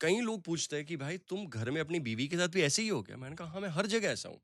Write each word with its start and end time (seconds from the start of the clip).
कई 0.00 0.20
लोग 0.20 0.42
पूछते 0.42 0.76
हैं 0.76 0.84
कि 0.84 0.96
भाई 0.96 1.18
तुम 1.28 1.46
घर 1.46 1.70
में 1.70 1.80
अपनी 1.80 1.98
बीवी 2.00 2.26
के 2.28 2.36
साथ 2.36 2.48
भी 2.48 2.62
ऐसे 2.62 2.82
ही 2.82 2.88
हो 2.88 3.02
गया 3.02 3.16
मैंने 3.16 3.36
कहा 3.36 3.48
हाँ 3.48 3.60
मैं 3.60 3.68
हर 3.68 3.86
जगह 3.86 4.08
ऐसा 4.08 4.28
हूँ। 4.28 4.40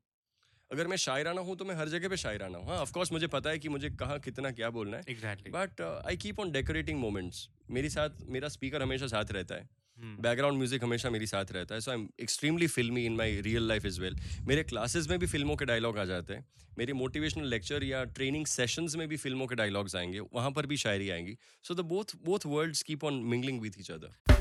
अगर 0.71 0.87
मैं 0.87 0.97
शायराना 0.97 1.41
हूँ 1.41 1.55
तो 1.57 1.65
मैं 1.65 1.75
हर 1.75 1.89
जगह 1.89 2.09
पे 2.09 2.17
शायराना 2.17 2.57
हूँ। 2.57 2.67
हाँ 2.67 2.77
ऑफकोर्स 2.77 3.11
मुझे 3.11 3.27
पता 3.27 3.49
है 3.49 3.59
कि 3.59 3.69
मुझे 3.69 3.89
कहाँ 3.89 4.19
कितना 4.19 4.51
क्या 4.51 4.69
बोलना 4.69 4.97
है। 4.97 5.03
Exactly 5.09 5.51
but 5.51 5.81
I 5.81 6.17
keep 6.17 6.39
on 6.39 6.51
decorating 6.51 6.99
moments 6.99 7.47
मेरे 7.71 7.89
साथ 7.89 8.23
मेरा 8.29 8.47
स्पीकर 8.47 8.81
हमेशा 8.81 9.07
साथ 9.07 9.31
रहता 9.31 9.55
है। 9.55 9.69
हम्म। 9.97 10.21
बैकग्राउंड 10.21 10.57
म्यूज़िक 10.57 10.83
हमेशा 10.83 11.09
मेरी 11.09 11.27
साथ 11.27 11.51
रहता 11.51 11.75
है। 11.75 11.81
सो 11.81 11.91
I 11.91 11.97
am 11.97 12.07
extremely 12.19 12.67
filmy 12.67 13.05
in 13.05 13.15
my 13.15 13.41
real 13.41 13.67
life 13.67 13.85
is 13.85 14.01
well 14.01 14.15
मेरे 14.47 14.63
क्लासेस 14.63 15.09
में 15.09 15.17
भी 15.19 15.27
फ़िल्मों 15.27 15.55
के 15.55 15.65
डायलॉग 15.65 15.97
आ 15.97 16.05
जाते 16.05 16.33
हैं। 16.33 16.45
मेरे 16.77 16.93
मोटिवेशनल 16.93 17.47
लेक्चर 17.47 17.83
या 17.83 18.03
ट्रेनिंग 18.03 18.45
सेशंस 18.47 18.95
में 18.95 19.07
भी 19.07 19.17
फ़िल्मों 19.17 19.47
के 19.47 19.55
डायलॉग्स 19.55 19.95
आएँगे। 19.95 20.19
वहाँ 20.19 20.51
पर 20.51 20.65
भी 20.65 20.77
शायरी 20.77 21.09
आएँगी। 21.09 21.37
So 21.63 21.75
the 21.75 21.85
both 21.87 22.15
both 22.25 22.45
worlds 22.45 22.83
keep 22.83 23.03
on 23.03 23.23
mingling 23.25 23.61
with 23.61 23.79
each 23.79 23.91
other 23.91 24.40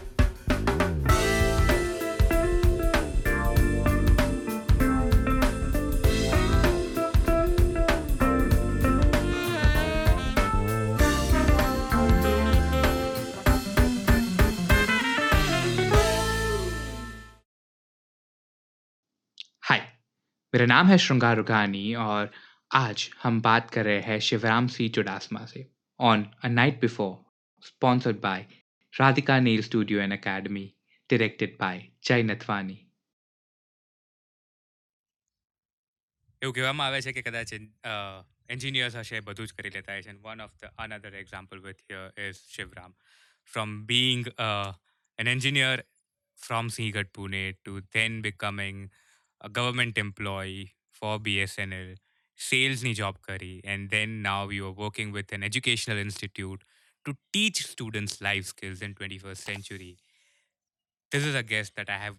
मेरा 20.55 20.67
नाम 20.67 20.87
है 20.87 20.97
श्रृंगार 20.99 21.37
रुघानी 21.37 21.95
और 22.05 22.31
आज 22.75 23.09
हम 23.23 23.41
बात 23.43 23.71
कर 23.71 23.85
रहे 23.85 24.01
हैं 24.01 24.19
शिवराम 24.29 24.67
सी 24.77 24.89
चुडासमा 24.97 25.45
से 25.47 25.67
on 26.01 26.25
a 26.45 26.49
night 26.49 26.81
before 26.81 27.13
sponsored 27.67 28.21
by 28.21 28.45
Radhika 28.95 29.39
Neel 29.41 29.63
studio 29.63 30.01
and 30.01 30.13
academy 30.13 30.65
directed 31.11 31.59
by 31.59 31.75
Jai 32.03 32.23
Nathwani. 32.23 32.79
એવું 36.43 36.55
કહેવામાં 36.55 36.87
આવે 36.87 37.01
છે 37.03 37.13
કે 37.13 37.23
કદાચ 37.23 37.55
એન્જિનિયર્સ 38.49 38.97
હશે 38.97 39.23
બધું 39.23 39.47
જ 39.47 39.57
કરી 39.57 39.73
લેતા 39.73 39.95
હોય 39.95 40.05
છે 40.05 40.15
one 40.21 40.45
of 40.47 40.55
the 40.57 40.85
another 40.85 41.17
example 41.23 41.65
with 41.67 41.83
is 42.19 42.43
Shivram 42.49 42.99
from 43.49 43.75
being 43.87 44.29
an 45.19 45.33
engineer 45.35 45.85
from 46.39 46.71
Sinhagad 46.71 47.11
Pune 47.13 47.43
to 47.55 47.81
then 47.91 48.21
becoming 48.23 48.85
government 49.41 50.05
employ 50.05 50.69
for 51.01 51.17
BSNL 51.21 51.91
સેલ્સની 52.39 52.97
job 52.97 53.23
કરી 53.23 53.57
and 53.67 53.91
then 53.91 54.21
now 54.23 54.55
you 54.59 54.69
are 54.69 54.79
working 54.79 55.17
with 55.17 55.35
an 55.39 55.49
educational 55.49 56.05
institute 56.05 56.65
to 56.67 57.13
teach 57.17 57.61
students 57.65 58.17
life 58.27 58.49
skills 58.49 58.87
in 58.87 58.95
twenty 58.95 59.23
first 59.23 59.51
century 59.51 59.95
this 61.11 61.25
is 61.25 61.35
a 61.35 61.43
guest 61.43 61.75
that 61.77 61.89
I 61.91 61.99
have 61.99 62.17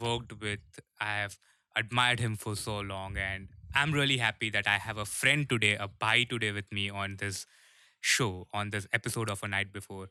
worked 0.00 0.40
with. 0.40 0.60
I 1.00 1.16
have 1.18 1.38
admired 1.76 2.20
him 2.20 2.36
for 2.36 2.56
so 2.56 2.80
long, 2.80 3.16
and 3.16 3.48
I'm 3.74 3.92
really 3.92 4.18
happy 4.18 4.50
that 4.50 4.66
I 4.66 4.78
have 4.78 4.96
a 4.96 5.04
friend 5.04 5.48
today, 5.48 5.74
a 5.76 5.88
bhai 5.88 6.24
today 6.24 6.52
with 6.52 6.70
me 6.72 6.88
on 6.90 7.16
this 7.16 7.46
show, 8.00 8.46
on 8.52 8.70
this 8.70 8.86
episode 8.92 9.28
of 9.30 9.42
A 9.42 9.48
Night 9.48 9.72
Before. 9.72 10.08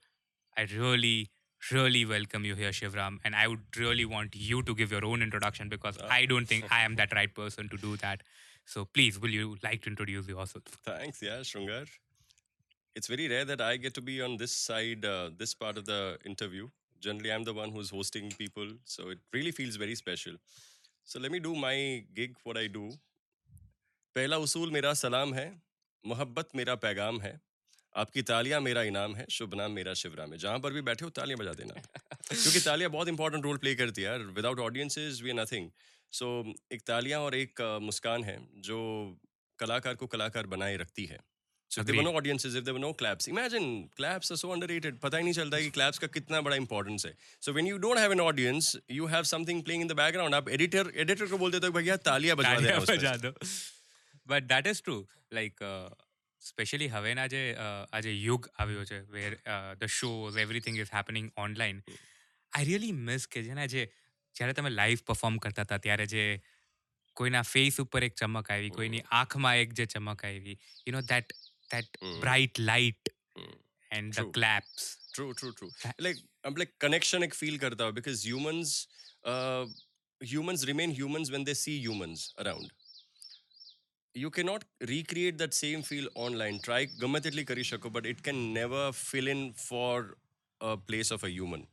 I 0.57 0.63
really, 0.75 1.31
really 1.71 2.05
welcome 2.05 2.45
you 2.45 2.55
here, 2.55 2.71
Shivram, 2.71 3.17
and 3.23 3.35
I 3.35 3.47
would 3.47 3.77
really 3.77 4.05
want 4.05 4.35
you 4.35 4.61
to 4.63 4.75
give 4.75 4.91
your 4.91 5.05
own 5.05 5.21
introduction 5.21 5.69
because 5.69 5.97
Uh, 5.97 6.07
I 6.09 6.25
don't 6.25 6.45
think 6.47 6.71
I 6.71 6.81
am 6.85 6.95
that 6.95 7.13
right 7.21 7.33
person 7.33 7.69
to 7.69 7.77
do 7.77 7.97
that. 7.97 8.21
So 8.65 8.85
please, 8.85 9.19
will 9.19 9.31
you 9.31 9.57
like 9.63 9.81
to 9.83 9.89
introduce 9.89 10.27
yourself? 10.27 10.63
Thanks, 10.85 11.21
yeah, 11.21 11.39
Shrungar. 11.41 11.87
It's 12.95 13.07
very 13.07 13.27
rare 13.27 13.45
that 13.45 13.61
I 13.61 13.77
get 13.77 13.93
to 13.95 14.01
be 14.01 14.21
on 14.21 14.37
this 14.37 14.51
side, 14.51 15.05
uh, 15.05 15.31
this 15.35 15.53
part 15.53 15.77
of 15.77 15.85
the 15.85 16.19
interview. 16.25 16.69
Generally, 17.01 17.31
I'm 17.31 17.43
the 17.43 17.53
one 17.53 17.71
who's 17.71 17.89
hosting 17.89 18.31
people, 18.31 18.71
so 18.85 19.09
it 19.09 19.19
really 19.33 19.51
feels 19.51 19.75
very 19.77 19.95
special. 19.95 20.33
So 21.05 21.19
let 21.19 21.31
me 21.31 21.39
do 21.39 21.55
my 21.55 22.03
gig, 22.15 22.35
what 22.43 22.57
I 22.57 22.67
do. 22.67 22.89
पहला 24.15 24.37
उसूल 24.37 24.71
मेरा 24.71 24.93
सलाम 24.93 25.33
है 25.33 25.61
मोहब्बत 26.03 26.49
मेरा 26.55 26.75
पैगाम 26.85 27.21
है 27.21 27.39
आपकी 27.95 28.21
तालियाँ 28.21 28.59
मेरा 28.61 28.81
इनाम 28.83 29.15
है 29.15 29.25
शुभ 29.29 29.55
नाम 29.55 29.71
मेरा 29.71 29.93
शिवराम 30.01 30.31
है। 30.31 30.37
जहाँ 30.37 30.59
पर 30.59 30.73
भी 30.73 30.81
बैठे 30.89 31.05
हो 31.05 31.09
तालियाँ 31.19 31.39
बजा 31.39 31.53
देना। 31.53 31.73
क्योंकि 31.73 32.59
तालियाँ 32.65 32.91
बहुत 32.91 33.07
इंपॉर्टेंट 33.07 33.43
रोल 33.43 33.57
प्ले 33.57 33.75
करती 33.75 34.01
है 34.01 34.07
यार। 34.07 34.19
Without 34.39 34.59
audiences 34.59 35.21
we 35.21 35.29
are 35.29 35.35
nothing 35.35 35.69
so 36.13 36.29
एक 36.71 36.81
तालियाँ 36.87 37.21
और 37.21 37.35
एक 37.35 37.61
मुस्कान 37.81 38.23
है 38.23 38.37
जो 38.69 38.79
कलाकार 39.59 39.95
को 39.95 40.07
कलाकार 40.07 40.47
बनाए 40.47 40.77
रखती 40.77 41.05
है। 41.05 41.19
So 41.70 41.80
if 41.80 41.86
there 41.86 41.96
were 41.96 42.02
Agreed. 42.02 42.12
no 42.12 42.18
audiences, 42.18 42.54
if 42.54 42.64
there 42.66 42.74
were 42.74 42.82
no 42.82 42.92
claps, 42.98 43.26
imagine 43.26 43.64
claps 43.96 44.30
are 44.30 44.36
so 44.36 44.52
underrated. 44.56 44.98
पता 45.04 45.18
ही 45.18 45.24
नहीं 45.24 45.32
चलता 45.38 45.60
कि 45.60 45.70
claps 45.76 45.98
का 45.98 46.08
कितना 46.16 46.40
बड़ा 46.48 46.56
importance 46.56 47.06
है. 47.06 47.12
So 47.40 47.54
when 47.56 47.66
you 47.70 47.78
don't 47.84 48.00
have 48.02 48.12
an 48.16 48.22
audience, 48.24 48.68
you 48.98 49.08
have 49.14 49.26
something 49.30 49.62
playing 49.68 49.84
in 49.86 49.90
the 49.92 49.96
background. 50.00 50.34
आप 50.34 50.50
editor 50.58 50.84
editor 51.04 51.28
को 51.30 51.38
बोल 51.38 51.50
देते 51.56 51.66
हो 51.66 51.72
भैया 51.78 51.96
तालियां 52.08 52.36
बजवा 52.36 52.60
देना 52.60 52.60
તાલિયા 52.60 52.82
उसमें. 52.84 52.98
બજા 52.98 53.16
દો. 53.24 53.32
But 54.32 54.48
that 54.52 54.70
is 54.72 54.80
true. 54.88 55.00
Like, 55.38 55.64
uh, 55.70 55.88
especially 56.46 56.88
હવેના 56.94 57.26
જે 57.34 57.42
uh, 57.66 57.86
આ 57.92 58.00
જે 58.06 58.12
યુગ 58.26 58.48
આવ્યો 58.58 58.84
છે 58.90 58.98
where 59.16 59.34
uh, 59.54 59.74
the 59.82 59.88
shows, 59.98 60.36
everything 60.44 60.76
is 60.84 60.92
happening 60.98 61.30
online. 61.46 61.80
I 62.52 62.64
really 62.70 62.92
miss 63.08 63.26
કે 63.26 63.42
જેના 63.48 63.66
જે 63.74 63.82
જ્યારે 64.36 64.54
તમે 64.60 64.70
લાઈવ 64.80 65.02
પરફોર્મ 65.10 65.40
કરતા 65.46 65.64
હતા 65.66 65.78
ત્યારે 65.88 66.06
જે 66.14 66.24
કોઈના 67.20 67.42
ફેસ 67.54 67.80
ઉપર 67.86 68.02
એક 68.10 68.14
ચમક 68.20 68.54
આવી 68.54 68.70
કોઈની 68.78 69.02
આંખમાં 69.18 69.64
એક 69.64 69.74
જે 69.80 69.86
ચમક 69.96 70.30
આવી 70.30 70.56
you 70.86 70.94
know 70.96 71.02
that 71.10 71.34
that 71.71 71.85
mm. 72.03 72.19
bright 72.21 72.57
light 72.59 73.03
mm. 73.37 73.53
and 73.91 74.13
true. 74.13 74.25
the 74.25 74.31
claps 74.37 74.97
true 75.13 75.33
true 75.33 75.53
true 75.59 75.71
that, 75.83 75.95
like 75.99 76.17
i'm 76.43 76.55
like 76.61 76.73
connection 76.85 77.23
ek 77.27 77.33
feel 77.41 77.57
karta 77.63 77.87
because 77.99 78.25
humans 78.31 78.73
uh, 79.31 79.65
humans 80.33 80.67
remain 80.71 80.91
humans 81.01 81.31
when 81.35 81.43
they 81.49 81.57
see 81.63 81.77
humans 81.87 82.33
around 82.43 82.69
you 84.13 84.29
cannot 84.37 84.63
recreate 84.93 85.37
that 85.37 85.53
same 85.53 85.81
feel 85.89 86.07
online 86.27 86.59
try 86.67 86.81
gamet 87.01 87.27
itli 87.31 87.45
kari 87.51 87.65
shako 87.71 87.89
but 87.97 88.05
it 88.13 88.21
can 88.29 88.39
never 88.61 88.85
fill 89.07 89.27
in 89.35 89.43
for 89.67 89.93
a 90.71 90.75
place 90.89 91.11
of 91.17 91.23
a 91.29 91.31
human 91.37 91.63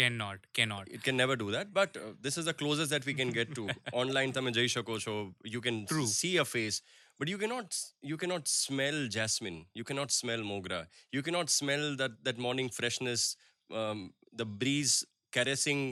cannot 0.00 0.38
cannot 0.58 0.88
it 0.96 1.02
can 1.06 1.16
never 1.22 1.36
do 1.42 1.50
that 1.56 1.72
but 1.78 1.96
uh, 1.96 2.12
this 2.26 2.38
is 2.40 2.44
the 2.50 2.56
closest 2.62 2.90
that 2.94 3.04
we 3.10 3.14
can 3.20 3.30
get 3.38 3.54
to 3.58 3.64
online 4.02 4.32
તમે 4.36 4.50
જઈ 4.58 4.66
શકો 4.74 4.96
so 5.06 5.12
you 5.54 5.60
can 5.66 5.78
True. 5.92 6.06
see 6.20 6.34
a 6.44 6.46
face 6.54 6.78
But 7.19 7.27
you 7.27 7.37
cannot 7.37 7.77
you 8.03 8.17
cannot 8.17 8.47
smell 8.47 9.07
jasmine. 9.07 9.59
You 9.73 9.83
cannot 9.83 10.11
smell 10.11 10.39
mogra. 10.39 10.79
You 11.11 11.21
cannot 11.21 11.49
smell 11.49 11.95
that 11.95 12.23
that 12.23 12.37
morning 12.37 12.69
freshness, 12.69 13.37
um, 13.69 14.13
the 14.33 14.45
breeze 14.45 14.95
caressing 15.31 15.83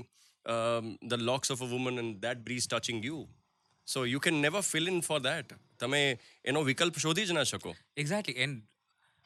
um, 0.45 0.97
the 1.03 1.17
locks 1.17 1.49
of 1.49 1.61
a 1.61 1.65
woman 1.65 1.99
and 1.99 2.21
that 2.21 2.43
breeze 2.43 2.67
touching 2.67 3.03
you. 3.03 3.27
So 3.87 4.03
you 4.03 4.19
can 4.19 4.41
never 4.41 4.61
fill 4.61 4.87
in 4.87 5.01
for 5.01 5.19
that. 5.19 5.53
તમે 5.79 6.01
એનો 6.45 6.61
વિકલ્પ 6.63 6.97
શોધી 6.97 7.25
જ 7.25 7.31
ના 7.31 7.43
શકો 7.43 7.75
exactly 7.97 8.33
and 8.33 8.59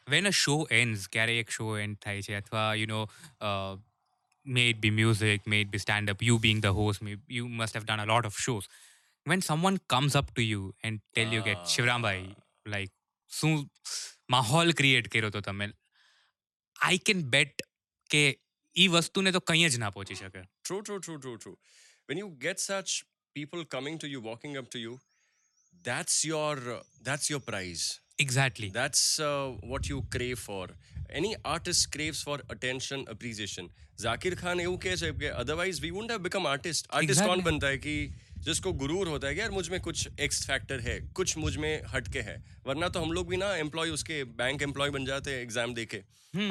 when 0.08 0.28
a 0.28 0.34
show 0.44 0.56
ends 0.72 1.10
ક્યારે 1.10 1.40
એક 1.40 1.50
show 1.50 1.78
and 1.78 1.98
થાય 1.98 2.22
છે 2.22 2.36
અથવા 2.36 2.74
you 2.74 2.86
know 2.86 3.02
may 4.46 4.70
it 4.70 4.78
be 4.78 4.90
music 4.90 5.48
may 5.48 5.62
it 5.62 5.68
be 5.68 5.78
stand 5.78 6.10
up 6.10 6.24
you 6.24 6.38
being 6.38 6.62
the 6.64 6.80
host 6.82 7.02
may 7.02 7.18
you 7.30 7.48
must 7.48 7.76
have 7.76 7.84
done 7.84 8.00
a 8.00 8.06
lot 8.06 8.26
of 8.26 8.40
shows 8.40 8.70
when 9.25 9.43
someone 9.43 9.79
comes 9.89 10.15
up 10.15 10.35
to 10.35 10.43
you 10.43 10.75
and 10.83 11.01
tell 11.15 11.27
you 11.27 11.43
get 11.43 11.57
ah. 11.57 11.65
Shivram 11.65 12.03
bhai, 12.03 12.35
like 12.67 12.91
soon 13.27 13.71
mahal 14.29 14.73
create 14.73 15.11
kero 15.11 15.31
to 15.31 15.41
tamil 15.41 15.73
i 16.83 16.97
can 16.97 17.23
bet 17.23 17.63
ke 18.15 18.37
e 18.75 18.89
vastu 18.89 19.23
ne 19.23 19.33
to 19.33 19.41
kahin 19.41 19.71
j 19.71 19.79
na 19.79 19.91
pahunchi 19.91 20.17
shake. 20.17 20.43
True 20.65 20.83
true 20.83 21.01
true 21.01 21.19
true 21.19 21.39
true. 21.39 21.57
When 22.07 22.19
you 22.19 22.37
get 22.39 22.61
such 22.61 23.05
people 23.35 23.65
coming 23.65 23.99
to 23.99 24.09
you 24.09 24.21
walking 24.21 24.57
up 24.57 24.71
to 24.71 24.79
you 24.79 25.01
that's 25.83 26.25
your 26.25 26.83
that's 27.03 27.31
your 27.31 27.41
prize. 27.41 28.01
Exactly. 28.19 28.69
That's 28.69 29.19
uh, 29.19 29.53
what 29.63 29.89
you 29.89 30.03
crave 30.11 30.39
for. 30.39 30.69
Any 31.09 31.37
artist 31.45 31.91
craves 31.91 32.23
for 32.23 32.41
attention 32.51 33.05
appreciation. 33.09 33.71
Zakir 33.99 34.37
khan 34.37 34.61
eu 34.61 34.77
ke 34.77 35.33
otherwise 35.35 35.81
we 35.81 35.91
wouldn't 35.91 36.11
have 36.11 36.23
become 36.23 36.47
artist. 36.47 36.87
Artist 36.91 37.21
exactly. 37.21 37.43
kon 37.43 38.13
जिसको 38.43 38.73
गुरूर 38.75 39.09
होता 39.09 39.29
है 39.29 39.35
कि 39.35 39.41
यार 39.41 39.51
मुझमें 39.51 39.81
कुछ 39.81 40.09
X 40.21 40.47
factor 40.47 40.81
है 40.81 40.99
कुछ 41.15 41.37
मुझमें 41.39 41.83
हटके 41.89 42.21
है। 42.21 42.37
वरना 42.67 42.89
तो 42.89 43.01
हम 43.01 43.13
लोग 43.13 43.29
भी 43.29 43.37
ना 43.37 43.55
एम्प्लॉय 43.57 43.91
उसके 43.91 44.23
बैंक 44.37 44.63
एम्प्लॉय 44.63 44.91
बन 44.91 45.05
जाते 45.05 45.31
हैं 45.31 45.43
एग्ज़ाम 45.43 45.75
देके। 45.75 46.03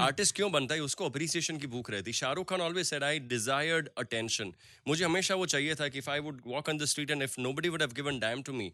आर्टिस्ट 0.01 0.35
क्यों 0.35 0.51
बनता 0.51 0.75
है? 0.75 0.81
उसको 0.81 1.05
अप्रिसिएशन 1.05 1.57
की 1.57 1.67
भूख 1.67 1.89
रहती। 1.91 2.13
Shahrukh 2.13 2.49
Khan 2.49 2.61
always 2.61 2.85
said 2.87 3.03
I 3.03 3.19
desired 3.27 3.89
attention 3.97 4.51
मुझे 4.87 5.03
हमेशा 5.05 5.35
वो 5.35 5.45
चाहिए 5.47 5.75
था 5.75 5.87
कि 5.87 5.97
if 5.97 6.09
I 6.09 6.19
would 6.21 6.41
walk 6.47 6.69
on 6.69 6.77
the 6.77 6.85
street 6.85 7.11
and 7.11 7.23
if 7.23 7.39
nobody 7.41 7.69
would 7.69 7.81
have 7.81 7.93
given 7.95 8.19
damn 8.19 8.41
to 8.41 8.53
me 8.53 8.71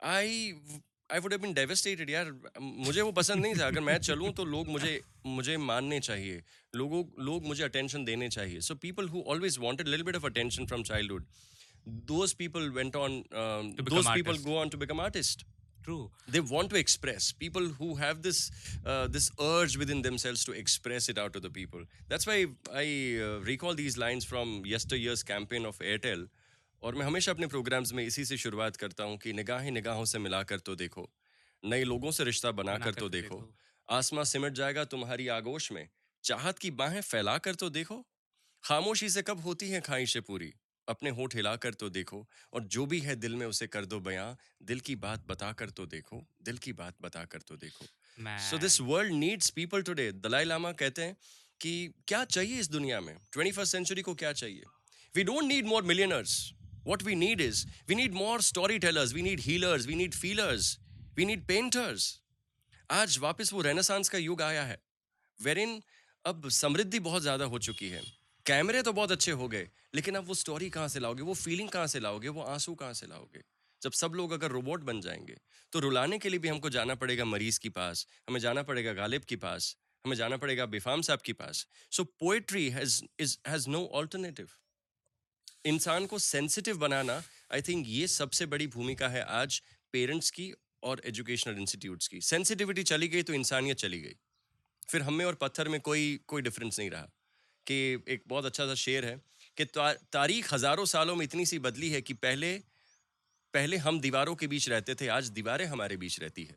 I 0.00 0.52
I 1.12 1.18
would 1.20 1.34
been 1.40 1.52
devastated 1.54 2.10
यार। 2.10 2.30
मुझे 2.60 3.00
वो 3.00 3.10
पसंद 3.12 3.42
नहीं 3.42 3.54
था। 3.54 3.66
अगर 3.66 3.80
मैं 3.80 3.98
चलूँ 4.00 4.32
तो 4.34 4.44
लोग 4.46 4.68
मुझे 4.68 5.00
मुझे 5.26 5.56
मानने 5.64 6.00
चाहिए। 6.00 6.42
लोगों 6.74 7.02
लोग 7.24 7.46
मुझे 7.46 7.62
अटेंशन 7.64 8.04
देने 8.04 8.28
चाहिए। 8.28 8.60
So 8.60 8.74
people 8.76 9.08
who 9.08 9.22
always 9.28 9.58
wanted 9.60 9.88
little 9.88 10.06
bit 10.06 10.16
of 10.16 10.26
attention 10.26 10.66
from 10.66 10.82
childhood 10.84 11.26
those 11.86 12.34
people 12.34 12.70
went 12.72 12.96
on 12.96 13.24
um, 13.32 13.74
those 13.76 14.08
people 14.08 14.32
artists. 14.32 14.44
go 14.44 14.56
on 14.56 14.70
to 14.70 14.76
become 14.76 15.00
artists 15.00 15.44
True. 15.84 16.10
they 16.28 16.40
want 16.40 16.70
to 16.70 16.76
express 16.76 17.32
people 17.32 17.68
who 17.68 17.94
have 17.94 18.22
this 18.22 18.50
uh, 18.86 19.06
this 19.06 19.30
urge 19.40 19.76
within 19.76 20.02
themselves 20.02 20.44
to 20.44 20.52
express 20.52 21.08
it 21.08 21.18
out 21.18 21.32
to 21.32 21.40
the 21.40 21.50
people 21.50 21.80
that's 22.08 22.26
why 22.26 22.46
i 22.74 23.20
uh, 23.22 23.40
recall 23.40 23.74
these 23.74 23.96
lines 23.96 24.24
from 24.24 24.62
yesteryear's 24.66 25.22
campaign 25.22 25.64
of 25.64 25.78
airtel 25.78 26.26
और 26.82 26.94
मैं 26.94 27.06
हमेशा 27.06 27.32
अपने 27.32 27.46
programmes 27.46 27.92
में 27.92 28.04
इसी 28.04 28.24
से 28.24 28.36
शुरुआत 28.36 28.76
करता 28.76 29.04
हूँ 29.04 29.16
कि 29.18 29.32
निगाहें 29.32 29.70
निगाहों 29.70 30.04
से 30.04 30.18
मिलाकर 30.18 30.58
तो 30.58 30.74
देखो 30.74 31.12
नए 31.64 31.84
लोगों 31.84 32.10
से 32.10 32.24
रिश्ता 32.24 32.50
बनाकर 32.50 32.78
बनाकर 32.78 33.00
तो 33.00 33.00
तो 33.00 33.08
देखो 33.08 33.36
देखो। 33.36 33.54
आसमां 33.90 34.24
सिमट 34.24 34.52
जाएगा 34.52 34.84
तुम्हारी 34.84 35.28
आगोश 35.28 35.72
में 35.72 35.88
चाहत 36.24 36.58
की 36.58 36.70
बाहें 36.70 37.00
फैलाकर 37.00 37.54
तो 37.54 37.70
देखो 37.70 38.06
खामोशी 38.64 39.08
से 39.08 39.22
कब 39.22 39.40
होती 39.40 39.70
हैं 39.70 39.82
ख्वाहिशें 39.82 40.22
पूरी 40.22 40.54
अपने 40.88 41.10
होठ 41.10 41.34
हिलाकर 41.34 41.74
तो 41.74 41.88
देखो 41.90 42.26
और 42.52 42.62
जो 42.74 42.86
भी 42.86 43.00
है 43.00 43.16
दिल 43.16 43.34
में 43.34 43.46
उसे 43.46 43.66
कर 43.66 43.84
दो 43.84 44.00
बयां 44.00 44.26
दिल 44.66 44.80
की 44.80 44.96
बात 44.96 45.26
बताकर 45.28 45.70
तो 45.70 45.86
देखो 45.86 46.22
दिल 46.42 46.58
की 46.58 46.72
बात 46.74 46.96
बताकर 47.02 47.40
तो 47.40 47.56
देखो। 47.56 47.86
So 48.40 48.58
this 48.58 48.80
world 48.82 49.12
needs 49.14 49.50
people 49.50 49.82
today 49.82 50.10
Dalai 50.12 50.44
Lama 50.44 50.72
कहते 50.74 51.02
हैं 51.02 51.16
कि 51.60 51.72
क्या 52.08 52.24
चाहिए 52.26 52.58
इस 52.60 52.70
दुनिया 52.70 53.00
में? 53.00 53.16
ट्वेंटी 53.32 53.52
फ़र्स्ट 53.52 53.72
सेंचुरी 53.72 54.02
को 54.02 54.14
क्या 54.14 54.32
चाहिए? 54.34 54.62
We 55.14 55.24
don't 55.24 55.44
need 55.44 55.66
more 55.66 55.82
millionaires 55.84 56.52
what 56.86 57.02
we 57.02 57.14
need 57.20 57.40
is 57.42 57.60
we 57.90 57.96
need 57.98 58.12
more 58.16 58.34
storytellers 58.48 59.12
we 59.14 59.22
need 59.26 59.40
healers 59.44 59.86
we 59.88 59.94
need 60.00 60.16
feelers 60.16 60.66
we 61.16 61.24
need 61.30 61.40
painters. 61.48 62.04
आज 62.90 63.16
वापस 63.18 63.52
वो 63.52 63.62
रेनेसांस 63.62 64.08
का 64.08 64.18
युग 64.18 64.42
आया 64.42 64.62
है 64.64 64.78
वेरिन 65.38 65.80
अब 66.24 66.48
समृद्धि 66.56 66.98
बहुत 67.00 67.22
ज़्यादा 67.22 67.44
हो 67.44 67.58
चुकी 67.58 67.88
है। 67.88 68.02
कैमरे 68.46 68.82
तो 68.82 68.92
बहुत 68.92 69.12
अच्छे 69.12 69.32
हो 69.32 69.48
गए, 69.48 69.68
लेकिन 69.94 70.14
अब 70.14 70.26
वो 70.26 70.34
स्टोरी 70.34 70.68
कहाँ 70.70 70.88
से 70.88 71.00
लाओगे? 71.00 71.22
वो 71.22 71.34
फीलिंग 71.34 71.68
कहाँ 71.68 71.86
से 71.86 72.00
लाओगे? 72.00 72.28
वो 72.28 72.42
आँसू 72.42 72.74
कहाँ 72.74 72.92
से 72.92 73.06
लाओगे? 73.06 73.42
जब 73.82 73.92
सब 73.92 74.12
लोग 74.14 74.32
अगर 74.32 74.50
रोबोट 74.50 74.82
बन 74.82 75.00
जाएँगे 75.00 75.36
तो 75.72 75.78
रुलाने 75.78 76.18
के 76.18 76.28
लिए 76.28 76.38
भी 76.38 76.48
हमको 76.48 76.70
जाना 76.70 76.94
पड़ेगा 76.94 77.24
मरीज़ 77.24 77.58
के 77.60 77.68
पास, 77.70 78.06
हमें 78.28 78.40
जाना 78.40 78.62
पड़ेगा 78.62 78.92
गालिब 78.92 79.22
के 79.22 79.36
पास, 79.36 79.76
हमें 80.04 80.16
जाना 80.16 80.36
पड़ेगा 80.36 80.66
बेफाम 80.66 81.02
साहब 81.02 81.20
के 81.20 81.32
पास। 81.32 81.66
So 81.90 82.04
poetry 82.04 82.68
has 82.70 83.68
no 83.68 83.84
alternative 83.94 84.48
इंसान 85.64 86.06
को 86.06 86.18
सेंसिटिव 86.20 86.78
बनाना 86.78 87.22
आई 87.52 87.62
थिंक 87.62 87.84
ये 87.88 88.06
सबसे 88.08 88.46
बड़ी 88.46 88.66
भूमिका 88.68 89.08
है 89.08 89.22
आज 89.34 89.60
पेरेंट्स 89.94 90.30
की 90.30 90.52
और 90.82 91.02
एजुकेशनल 91.04 91.58
इंस्टीट्यूट्स 91.60 92.08
की। 92.08 92.20
सेंसिटिविटी 92.22 92.82
चली 92.84 93.08
गई 93.08 93.22
तो 93.22 93.32
इंसानियत 93.32 93.76
चली 93.78 94.00
गई। 94.00 94.14
फिर 94.88 95.02
हमें 95.02 95.24
और 95.24 95.34
पत्थर 95.34 95.68
में 95.68 95.80
कोई 95.80 96.18
कोई 96.26 96.42
डिफरेंस 96.42 96.78
नहीं 96.78 96.90
रहा। 96.90 97.08
कि 97.66 97.76
एक 98.08 98.22
बहुत 98.28 98.44
अच्छा 98.44 98.66
सा 98.66 98.74
शेर 98.76 99.04
है 99.04 99.16
कि 99.56 99.64
तारीख 99.64 100.52
हज़ारों 100.52 100.84
सालों 100.86 101.16
में 101.16 101.24
इतनी 101.24 101.46
सी 101.46 101.58
बदली 101.60 101.90
है 101.90 102.00
कि 102.02 102.14
पहले 102.22 102.52
पहले 103.54 103.76
हम 103.78 104.00
दीवारों 104.00 104.34
के 104.34 104.46
बीच 104.46 104.68
रहते 104.68 104.94
थे 104.94 105.08
आज 105.10 105.28
दीवारें 105.32 105.64
हमारे 105.66 105.96
बीच 105.96 106.18
रहती 106.20 106.44
है। 106.44 106.56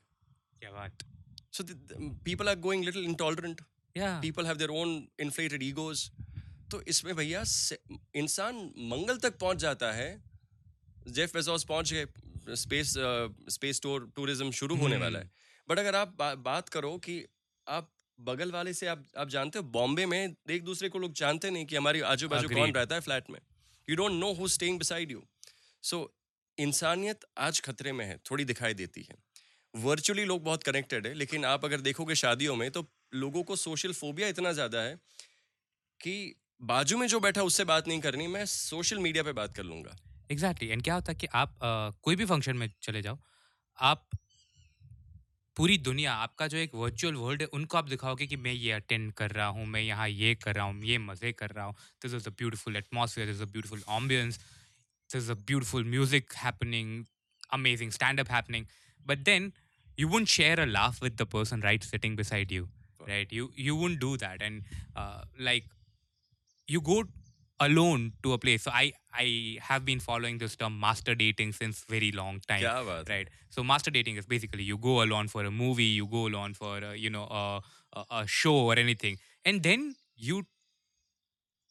क्या 0.61 0.71
बात। 0.71 1.03
So 1.51 1.63
people 2.23 2.50
are 2.50 2.56
going 2.59 2.83
little 2.85 3.03
intolerant 3.06 3.61
people 3.95 4.45
have 4.45 4.57
their 4.57 4.69
own 4.71 4.89
inflated 5.21 5.63
egos 5.63 6.09
तो 6.71 6.81
इसमें 6.88 7.15
भैया 7.15 7.44
इंसान 8.15 8.56
मंगल 8.89 9.17
तक 9.19 9.38
पहुँच 9.39 9.57
जाता 9.59 9.91
है। 9.94 10.09
जेफ 11.09 11.33
बेजोस 11.33 11.63
पहुँच 11.65 11.94
गए 11.94 12.56
स्पेस 12.57 12.94
स्पेस 13.51 13.81
टूर 13.83 14.11
टूरिज़्म 14.15 14.51
शुरू 14.53 14.75
होने 14.77 14.97
वाला 14.97 15.19
है। 15.19 15.31
बट 15.67 15.79
अगर 15.79 15.95
आप 15.95 16.15
बा, 16.19 16.33
बात 16.35 16.69
करो 16.69 16.97
कि 17.00 17.23
आप 17.67 17.91
बगल 18.19 18.51
वाले 18.51 18.74
से 18.74 18.88
आप 18.88 19.06
आप 19.18 19.30
जानते 19.30 19.60
हो 19.60 19.66
बॉम्बे 19.71 20.06
में 20.06 20.36
एक 20.50 20.63
दूसरे 20.63 20.89
को 20.89 21.00
लोग 21.00 21.13
जानते 21.13 21.50
नहीं 21.50 21.66
कि 21.66 21.75
हमारी 21.75 22.01
आजू 22.07 22.30
बाजू 22.30 22.50
कौन 22.50 22.71
रहता 22.71 22.95
है 22.95 23.01
फ्लैट 23.01 23.30
में। 23.30 23.39
You 23.88 23.95
don't 23.95 24.12
know 24.13 24.31
who 24.33 24.48
staying 24.48 24.77
beside 24.80 25.12
you 25.12 25.24
so 25.83 26.00
इंसानियत 26.57 27.25
आज 27.38 27.62
खतरे 27.62 27.92
में 27.92 28.06
है 28.06 28.18
थोड़ी 28.31 28.45
दिखाई 28.45 28.74
देती 28.74 29.01
है। 29.01 29.16
वर्चुअली 29.74 30.25
लोग 30.25 30.44
बहुत 30.44 30.63
कनेक्टेड 30.63 31.07
है 31.07 31.13
लेकिन 31.13 31.45
आप 31.45 31.66
अगर 31.66 31.81
देखोगे 31.81 32.16
शादियों 32.16 32.56
में 32.56 32.69
तो 32.71 32.86
लोगों 33.16 33.44
को 33.44 33.56
सोशल 33.56 33.94
फोबिया 33.94 34.27
इतना 34.27 34.51
ज़्यादा 34.51 34.81
है 34.81 34.95
कि 36.00 36.36
बाजू 36.63 36.98
में 36.98 37.07
जो 37.07 37.19
बैठा 37.19 37.44
उससे 37.44 37.63
बात 37.66 37.88
नहीं 37.88 38.00
करनी 38.01 38.27
मैं 38.27 38.45
सोशल 38.45 39.00
मीडिया 39.00 39.24
पे 39.24 39.31
बात 39.33 39.56
कर 39.56 39.63
लूँगा। 39.63 39.95
एग्जैक्टली 40.31 40.68
एंड 40.69 40.83
क्या 40.83 40.94
होता 40.94 41.12
है 41.12 41.16
कि 41.16 41.27
आप 41.33 41.50
अ, 41.50 42.00
कोई 42.04 42.16
भी 42.16 42.25
फ़ंक्शन 42.25 42.57
में 42.57 42.69
चले 42.81 43.01
जाओ 43.01 43.18
आप 43.80 44.07
पूरी 45.59 45.77
दुनिया 45.77 46.11
आपका 46.15 46.45
जो 46.47 46.57
एक 46.57 46.75
वर्चुअल 46.75 47.15
वर्ल्ड 47.15 47.41
है 47.41 47.47
उनको 47.53 47.77
आप 47.77 47.88
दिखाओगे 47.89 48.25
कि 48.27 48.35
मैं 48.44 48.51
ये 48.51 48.71
अटेंड 48.71 49.11
कर 49.13 49.31
रहा 49.31 49.47
हूँ 49.56 49.65
मैं 49.67 49.81
यहाँ 49.81 50.07
ये 50.09 50.33
कर 50.44 50.56
रहा 50.56 50.65
हूँ 50.65 50.83
ये 50.85 50.97
मज़े 50.97 51.31
कर 51.31 51.50
रहा 51.50 51.65
हूँ। 51.65 51.75
This 52.01 52.13
is 52.13 52.27
a 52.27 52.31
beautiful 52.39 52.75
atmosphere 52.77 53.27
this 53.27 53.35
is 53.35 53.41
a 53.44 53.51
beautiful 53.51 53.81
ambience 53.95 54.38
this 54.38 55.15
is 55.15 55.31
a 55.31 55.35
beautiful 55.41 55.83
music 55.85 56.33
happening 56.44 57.03
amazing 57.53 57.91
stand 57.91 58.19
up 58.19 58.31
happening 58.31 58.65
but 59.01 59.23
then 59.25 59.51
you 59.97 60.07
won't 60.07 60.27
share 60.35 60.59
a 60.59 60.65
laugh 60.67 61.03
with 61.03 61.21
the 61.21 61.27
person 61.33 61.61
right 61.61 61.83
sitting 61.83 62.17
beside 62.17 62.51
you 62.51 62.69
right 63.07 63.33
you 63.33 63.51
you 63.59 63.75
won't 63.75 64.00
do 64.00 64.15
that 64.17 64.41
and 64.41 64.63
like 65.41 65.69
you 66.67 66.81
go 66.81 67.01
alone 67.59 68.13
to 68.23 68.33
a 68.33 68.38
place. 68.38 68.63
So 68.63 68.71
I 68.71 68.94
I 69.13 69.57
have 69.61 69.85
been 69.85 70.00
following 70.00 70.38
this 70.38 70.56
term 70.56 70.79
master 70.79 71.15
dating 71.15 71.53
since 71.53 71.83
very 71.89 72.11
long 72.11 72.41
time. 72.47 72.61
Yeah, 72.61 73.01
right. 73.09 73.27
So 73.50 73.63
master 73.63 73.91
dating 73.91 74.17
is 74.17 74.25
basically 74.25 74.63
you 74.63 74.77
go 74.77 75.01
alone 75.01 75.27
for 75.27 75.44
a 75.45 75.51
movie, 75.51 75.91
you 76.00 76.06
go 76.07 76.27
alone 76.27 76.53
for 76.53 76.77
a, 76.77 76.95
you 76.95 77.09
know 77.09 77.25
a, 77.25 77.61
a, 77.94 78.06
a 78.11 78.27
show 78.27 78.56
or 78.56 78.77
anything, 78.77 79.17
and 79.45 79.63
then 79.63 79.95
you 80.15 80.45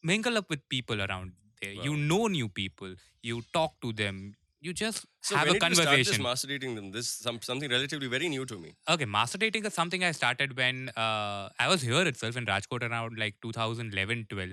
mingle 0.03 0.37
up 0.39 0.49
with 0.51 0.69
people 0.69 1.01
around 1.03 1.33
there. 1.63 1.75
Wow. 1.77 1.83
You 1.85 1.97
know 1.97 2.27
new 2.27 2.49
people. 2.49 2.95
You 3.23 3.43
talk 3.53 3.81
to 3.83 3.93
them. 3.93 4.35
You 4.61 4.73
just 4.73 5.07
so 5.21 5.37
have 5.37 5.49
a 5.49 5.59
conversation. 5.59 5.99
You 5.99 6.05
start 6.05 6.21
master 6.21 6.49
dating. 6.49 6.91
This 6.91 7.09
some, 7.09 7.41
something 7.41 7.71
relatively 7.71 8.09
very 8.09 8.29
new 8.29 8.45
to 8.45 8.59
me. 8.59 8.75
Okay, 8.91 9.05
master 9.05 9.39
dating 9.39 9.65
is 9.65 9.75
something 9.75 10.03
I 10.03 10.11
started 10.11 10.57
when 10.57 10.89
uh, 10.91 11.49
I 11.59 11.69
was 11.69 11.83
here 11.83 12.03
itself 12.03 12.37
in 12.37 12.45
Rajkot 12.45 12.89
around 12.89 13.19
like 13.19 13.37
2011, 13.41 14.27
12. 14.29 14.51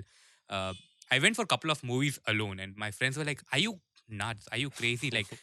Uh, 0.48 0.74
I 1.11 1.19
went 1.19 1.35
for 1.35 1.43
a 1.43 1.47
couple 1.47 1.71
of 1.71 1.83
movies 1.85 2.19
alone, 2.27 2.59
and 2.59 2.77
my 2.77 2.91
friends 2.91 3.17
were 3.17 3.25
like, 3.25 3.41
Are 3.51 3.59
you 3.59 3.73
nuts? 4.21 4.47
Are 4.51 4.57
you 4.57 4.69
crazy? 4.71 5.11
Like, 5.11 5.33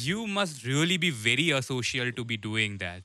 you 0.00 0.26
must 0.28 0.64
really 0.64 0.96
be 0.98 1.10
very 1.10 1.48
asocial 1.58 2.14
to 2.14 2.24
be 2.24 2.38
doing 2.38 2.78
that. 2.78 3.02